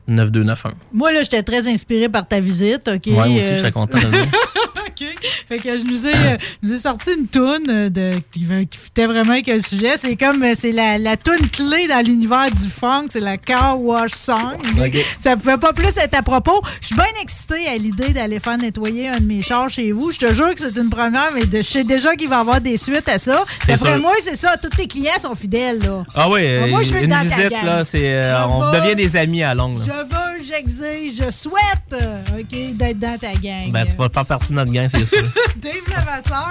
418-624-9291. 0.09 0.72
Moi, 0.93 1.12
là, 1.12 1.22
j'étais 1.22 1.44
très 1.44 1.68
inspiré 1.68 2.09
par 2.09 2.26
ta 2.26 2.40
visite. 2.40 2.88
OK? 2.88 3.02
Ouais, 3.06 3.12
moi 3.12 3.26
aussi, 3.26 3.47
Euh, 3.47 3.55
je 3.55 3.60
serais 3.60 3.70
content 3.72 3.98
de. 3.98 4.05
OK. 5.01 5.06
Fait 5.48 5.59
que 5.59 5.77
je 5.78 5.85
nous 5.85 6.06
ai, 6.06 6.12
euh, 6.14 6.36
je 6.62 6.68
nous 6.68 6.74
ai 6.74 6.78
sorti 6.81 7.10
une 7.18 7.27
toune 7.27 7.68
euh, 7.68 7.89
de, 7.90 8.12
qui, 8.32 8.40
qui 8.70 8.78
fitait 8.78 9.06
vraiment 9.06 9.32
avec 9.32 9.47
le 9.47 9.60
sujet. 9.60 9.97
C'est 9.97 10.16
comme, 10.16 10.43
euh, 10.43 10.52
c'est 10.55 10.73
la, 10.73 10.98
la 10.98 11.16
toune 11.16 11.47
clé 11.52 11.86
dans 11.89 12.05
l'univers 12.05 12.51
du 12.51 12.68
funk. 12.68 13.06
C'est 13.10 13.20
la 13.20 13.36
Car 13.36 13.81
Wash 13.81 14.12
Song. 14.12 14.56
OK. 14.78 14.97
Ça 15.18 15.36
pouvait 15.36 15.59
pas 15.59 15.73
plus 15.73 15.89
être 15.98 16.14
à 16.14 16.23
propos. 16.23 16.60
Je 16.81 16.86
suis 16.86 16.94
bien 16.97 17.05
excitée 17.23 17.66
à 17.68 17.77
l'idée 17.77 18.09
d'aller 18.10 18.39
faire 18.40 18.56
nettoyer 18.59 19.09
un 19.09 19.18
de 19.20 19.27
mes 19.27 19.43
chars 19.43 19.68
chez 19.70 19.93
vous. 19.93 20.12
Je 20.12 20.18
te 20.18 20.32
jure 20.32 20.55
que 20.55 20.60
c'est 20.60 20.77
une 20.81 20.90
première, 20.90 21.31
mais 21.35 21.44
de- 21.47 21.59
je 21.59 21.62
sais 21.62 21.85
déjà 21.85 22.14
qu'il 22.16 22.28
va 22.28 22.36
y 22.36 22.40
avoir 22.40 22.60
des 22.60 22.77
suites 22.77 23.09
à 23.09 23.18
ça. 23.18 23.44
Sûr. 23.66 23.98
moi, 24.01 24.12
c'est 24.20 24.36
ça. 24.36 24.56
Tous 24.56 24.68
tes 24.70 24.86
clients 24.86 25.18
sont 25.20 25.35
fidèles, 25.35 25.81
là. 25.81 26.02
Ah 26.14 26.28
oui, 26.31 26.43
moi, 26.70 26.82
je 26.82 26.93
veux 26.94 27.02
une 27.02 27.10
dans 27.10 27.16
ta 27.16 27.23
visite, 27.36 27.51
gang. 27.51 27.64
là, 27.64 27.85
c'est, 27.85 28.01
euh, 28.14 28.47
on 28.47 28.70
veux- 28.70 28.81
devient 28.81 28.94
des 28.94 29.16
amis 29.16 29.43
à 29.43 29.55
longue. 29.55 29.78
là. 29.78 29.85
Je 29.86 29.90
veux, 29.93 30.47
j'exige, 30.47 31.23
je 31.24 31.31
souhaite, 31.31 32.02
OK, 32.39 32.77
d'être 32.77 32.98
dans 32.98 33.18
ta 33.18 33.32
gang. 33.35 33.70
Ben, 33.70 33.85
tu 33.86 33.97
vas 33.97 34.09
faire 34.09 34.24
partie 34.27 34.51
de 34.51 34.55
notre 34.55 34.73
gang, 34.73 34.86
c'est 34.89 35.05
sûr. 35.07 35.23
Dave 35.57 35.75
Levasseur 35.89 36.51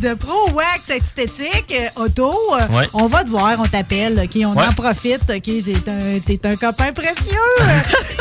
de 0.00 0.14
Pro 0.14 0.50
Wax 0.52 0.90
Esthétique 0.90 1.72
euh, 1.72 2.02
Auto. 2.04 2.32
Ouais. 2.70 2.86
On 2.94 3.06
va 3.06 3.24
te 3.24 3.30
voir, 3.30 3.56
on 3.58 3.66
t'appelle, 3.66 4.20
OK? 4.24 4.40
On 4.44 4.54
Ouais. 4.54 4.66
en 4.66 4.72
profite, 4.72 5.22
OK? 5.28 5.42
T'es 5.42 5.90
un, 5.90 6.18
t'es 6.24 6.46
un 6.46 6.56
copain 6.56 6.92
précieux. 6.92 7.34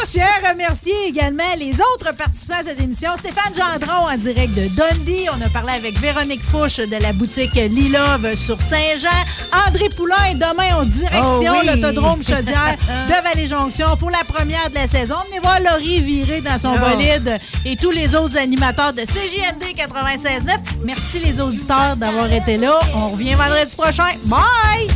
Je 0.02 0.06
tiens 0.12 0.28
à 0.44 0.50
remercier 0.52 0.94
également 1.08 1.44
les 1.58 1.74
autres 1.80 2.14
participants 2.16 2.56
à 2.60 2.64
cette 2.64 2.82
émission. 2.82 3.12
Stéphane 3.18 3.54
Gendron 3.56 4.08
en 4.12 4.18
direct 4.18 4.54
de 4.54 4.68
Dundee. 4.70 5.28
On 5.38 5.42
a 5.46 5.50
parlé 5.50 5.74
avec 5.74 6.00
Véronique 6.00 6.42
Fouche 6.44 6.78
de 6.78 7.02
la 7.02 7.14
boutique 7.14 7.54
Lilove 7.56 8.36
sur 8.36 8.62
Saint-Jean. 8.62 9.10
André 9.68 9.90
Poulain, 9.90 10.34
demain 10.34 10.76
en 10.78 10.86
direction 10.86 11.22
Oh 11.54 11.58
oui. 11.62 11.68
l'autodrome 11.68 12.24
Chaudière 12.24 12.78
de 13.08 13.24
Vallée-Jonction 13.24 13.98
pour 13.98 14.10
la 14.10 14.24
première 14.28 14.70
de 14.70 14.76
la 14.76 14.88
saison. 14.88 15.16
Venez 15.28 15.40
voir 15.40 15.60
Laurie 15.60 16.00
virer 16.02 16.42
dans 16.42 16.58
son 16.58 16.74
Oh. 16.76 16.80
bolide 16.90 17.40
et 17.66 17.76
tous 17.76 17.92
les 17.92 18.16
autres 18.16 18.38
animateurs 18.38 18.94
de 18.94 19.02
CJMD 19.44 19.76
96.9. 19.76 20.58
Merci 20.86 21.20
les 21.20 21.42
auditeurs 21.42 21.98
d'avoir 21.98 22.32
été 22.32 22.58
là. 22.58 22.80
On 22.96 23.08
revient 23.10 23.34
vendredi 23.34 23.76
prochain. 23.76 24.08
Bye! 24.26 24.88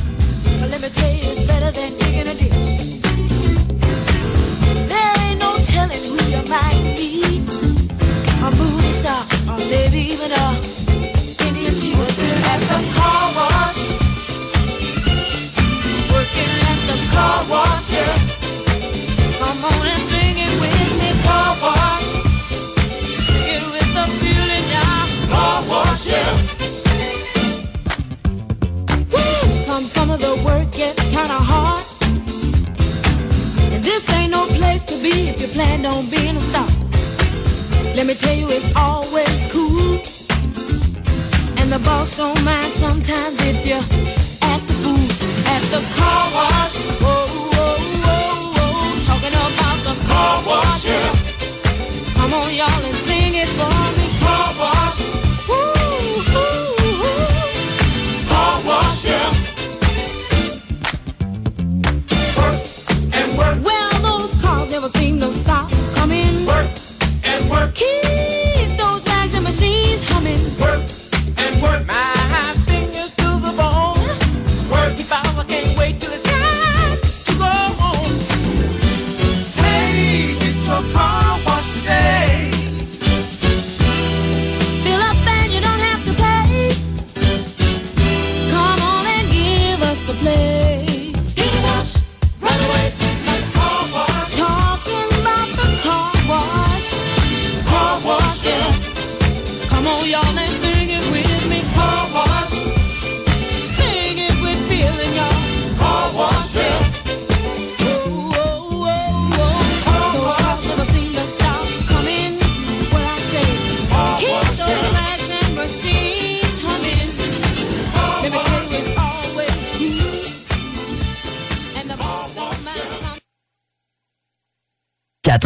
Y'all, 52.58 52.86
and 52.86 52.96
sing 52.96 53.36
it 53.36 53.48
for 53.50 53.92
me. 53.92 53.97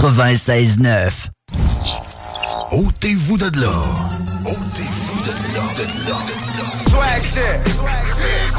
96.9. 0.02 1.28
Ôtez-vous 2.72 3.38
de 3.38 3.61
là. 3.61 3.84
Ôtez-vous 4.44 5.22
de 5.22 5.30
là, 5.53 5.61
de. 5.78 5.86
Swag 6.90 7.22
shit. 7.22 7.61
Swag 7.76 8.06
shit. 8.07 8.52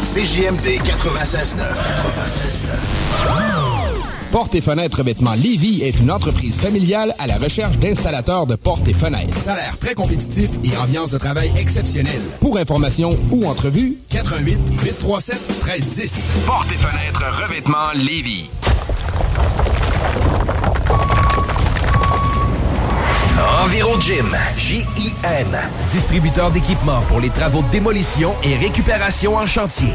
CJMD 0.00 0.80
96.9. 0.82 1.60
96.9. 3.26 3.55
Portes 4.36 4.54
et 4.54 4.60
fenêtres 4.60 4.98
revêtement 4.98 5.32
Lévy 5.32 5.80
est 5.82 5.98
une 5.98 6.10
entreprise 6.10 6.58
familiale 6.58 7.14
à 7.18 7.26
la 7.26 7.38
recherche 7.38 7.78
d'installateurs 7.78 8.46
de 8.46 8.54
portes 8.54 8.86
et 8.86 8.92
fenêtres. 8.92 9.34
Salaire 9.34 9.78
très 9.78 9.94
compétitif 9.94 10.50
et 10.62 10.76
ambiance 10.76 11.10
de 11.12 11.16
travail 11.16 11.50
exceptionnelle. 11.56 12.20
Pour 12.38 12.58
information 12.58 13.18
ou 13.30 13.46
entrevue, 13.46 13.96
88 14.10 14.58
837 14.82 15.38
1310. 15.64 16.32
Portes 16.44 16.68
et 16.70 16.74
fenêtres 16.74 17.44
revêtement 17.44 17.92
Lévis. 17.94 18.50
Enviro 23.64 23.98
Gym, 23.98 24.36
J-I-M. 24.58 25.56
Distributeur 25.92 26.50
d'équipements 26.50 27.00
pour 27.08 27.20
les 27.20 27.30
travaux 27.30 27.62
de 27.62 27.70
démolition 27.70 28.34
et 28.44 28.54
récupération 28.56 29.36
en 29.36 29.46
chantier. 29.46 29.94